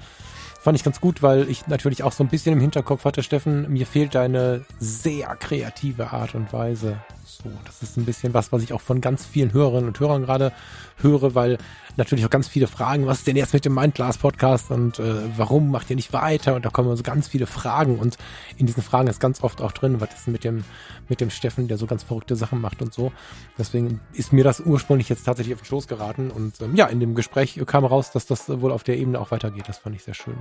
Fand 0.62 0.78
ich 0.78 0.84
ganz 0.84 1.00
gut, 1.00 1.22
weil 1.22 1.50
ich 1.50 1.66
natürlich 1.66 2.04
auch 2.04 2.12
so 2.12 2.22
ein 2.22 2.28
bisschen 2.28 2.52
im 2.52 2.60
Hinterkopf 2.60 3.04
hatte, 3.04 3.24
Steffen, 3.24 3.68
mir 3.72 3.84
fehlt 3.84 4.14
deine 4.14 4.64
sehr 4.78 5.34
kreative 5.34 6.12
Art 6.12 6.36
und 6.36 6.52
Weise, 6.52 6.98
so, 7.24 7.50
das 7.64 7.82
ist 7.82 7.96
ein 7.96 8.04
bisschen 8.04 8.34
was, 8.34 8.52
was 8.52 8.62
ich 8.62 8.72
auch 8.72 8.80
von 8.80 9.00
ganz 9.00 9.26
vielen 9.26 9.52
Hörerinnen 9.52 9.88
und 9.88 9.98
Hörern 9.98 10.22
gerade 10.22 10.52
höre, 10.98 11.34
weil 11.34 11.58
natürlich 11.96 12.24
auch 12.24 12.30
ganz 12.30 12.46
viele 12.46 12.66
Fragen, 12.66 13.06
was 13.06 13.18
ist 13.18 13.26
denn 13.26 13.36
jetzt 13.36 13.54
mit 13.54 13.64
dem 13.64 13.74
Mindglass 13.74 14.18
Podcast 14.18 14.70
und 14.70 14.98
äh, 14.98 15.14
warum 15.36 15.70
macht 15.70 15.90
ihr 15.90 15.96
nicht 15.96 16.12
weiter? 16.12 16.54
Und 16.54 16.64
da 16.64 16.70
kommen 16.70 16.94
so 16.96 17.02
ganz 17.02 17.28
viele 17.28 17.46
Fragen 17.46 17.98
und 17.98 18.16
in 18.56 18.66
diesen 18.66 18.82
Fragen 18.82 19.08
ist 19.08 19.18
ganz 19.18 19.42
oft 19.42 19.60
auch 19.60 19.72
drin, 19.72 20.00
was 20.00 20.12
ist 20.12 20.28
mit 20.28 20.44
dem 20.44 20.64
mit 21.08 21.20
dem 21.20 21.30
Steffen, 21.30 21.68
der 21.68 21.78
so 21.78 21.86
ganz 21.86 22.02
verrückte 22.04 22.36
Sachen 22.36 22.60
macht 22.60 22.80
und 22.80 22.94
so. 22.94 23.12
Deswegen 23.58 24.00
ist 24.12 24.32
mir 24.32 24.44
das 24.44 24.60
ursprünglich 24.60 25.08
jetzt 25.08 25.24
tatsächlich 25.24 25.54
auf 25.54 25.62
den 25.62 25.66
Schoß 25.66 25.88
geraten 25.88 26.30
und 26.30 26.60
ähm, 26.60 26.76
ja, 26.76 26.86
in 26.86 27.00
dem 27.00 27.14
Gespräch 27.14 27.60
kam 27.66 27.84
raus, 27.84 28.12
dass 28.12 28.26
das 28.26 28.48
wohl 28.48 28.72
auf 28.72 28.84
der 28.84 28.98
Ebene 28.98 29.18
auch 29.18 29.30
weitergeht. 29.30 29.64
Das 29.66 29.78
fand 29.78 29.96
ich 29.96 30.04
sehr 30.04 30.14
schön. 30.14 30.36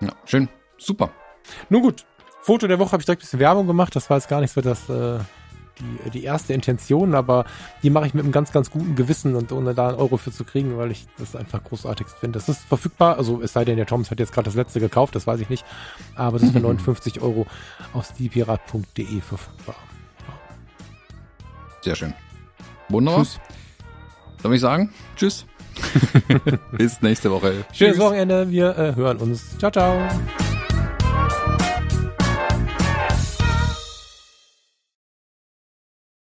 Ja, 0.00 0.12
schön, 0.24 0.48
super. 0.78 1.10
Nun 1.68 1.82
gut, 1.82 2.04
Foto 2.42 2.66
der 2.66 2.78
Woche 2.78 2.92
habe 2.92 3.02
ich 3.02 3.06
direkt 3.06 3.22
ein 3.22 3.24
bisschen 3.24 3.40
Werbung 3.40 3.66
gemacht. 3.66 3.94
Das 3.94 4.10
war 4.10 4.16
jetzt 4.16 4.28
gar 4.28 4.40
nicht 4.40 4.52
so 4.52 4.60
das 4.60 4.88
äh, 4.88 5.18
die, 5.78 6.10
die 6.10 6.24
erste 6.24 6.52
Intention, 6.52 7.14
aber 7.14 7.44
die 7.82 7.90
mache 7.90 8.06
ich 8.06 8.14
mit 8.14 8.24
einem 8.24 8.32
ganz, 8.32 8.52
ganz 8.52 8.70
guten 8.70 8.94
Gewissen 8.94 9.34
und 9.34 9.52
ohne 9.52 9.74
da 9.74 9.88
einen 9.88 9.98
Euro 9.98 10.16
für 10.16 10.32
zu 10.32 10.44
kriegen, 10.44 10.76
weil 10.76 10.90
ich 10.90 11.06
das 11.18 11.36
einfach 11.36 11.62
großartig 11.62 12.06
finde. 12.20 12.38
Das 12.38 12.48
ist 12.48 12.62
verfügbar, 12.62 13.16
also 13.16 13.40
es 13.40 13.52
sei 13.52 13.64
denn, 13.64 13.76
der 13.76 13.86
Thomas 13.86 14.10
hat 14.10 14.18
jetzt 14.18 14.32
gerade 14.32 14.46
das 14.46 14.54
letzte 14.54 14.80
gekauft, 14.80 15.14
das 15.14 15.26
weiß 15.26 15.40
ich 15.40 15.48
nicht, 15.48 15.64
aber 16.14 16.38
das 16.38 16.48
ist 16.48 16.52
für 16.52 16.60
59 16.60 17.20
Euro 17.20 17.46
auf 17.92 18.06
steelpirat.de 18.06 19.20
verfügbar. 19.20 19.76
Sehr 21.80 21.96
schön. 21.96 22.14
Wunderbar. 22.88 23.22
Tschüss. 23.22 23.40
Soll 24.42 24.54
ich 24.54 24.60
sagen? 24.60 24.92
Tschüss. 25.16 25.46
Bis 26.72 27.00
nächste 27.02 27.30
Woche. 27.30 27.64
Schönes 27.72 27.98
Wochenende. 27.98 28.50
Wir 28.50 28.76
äh, 28.78 28.94
hören 28.94 29.18
uns. 29.18 29.58
Ciao, 29.58 29.70
ciao. 29.70 29.96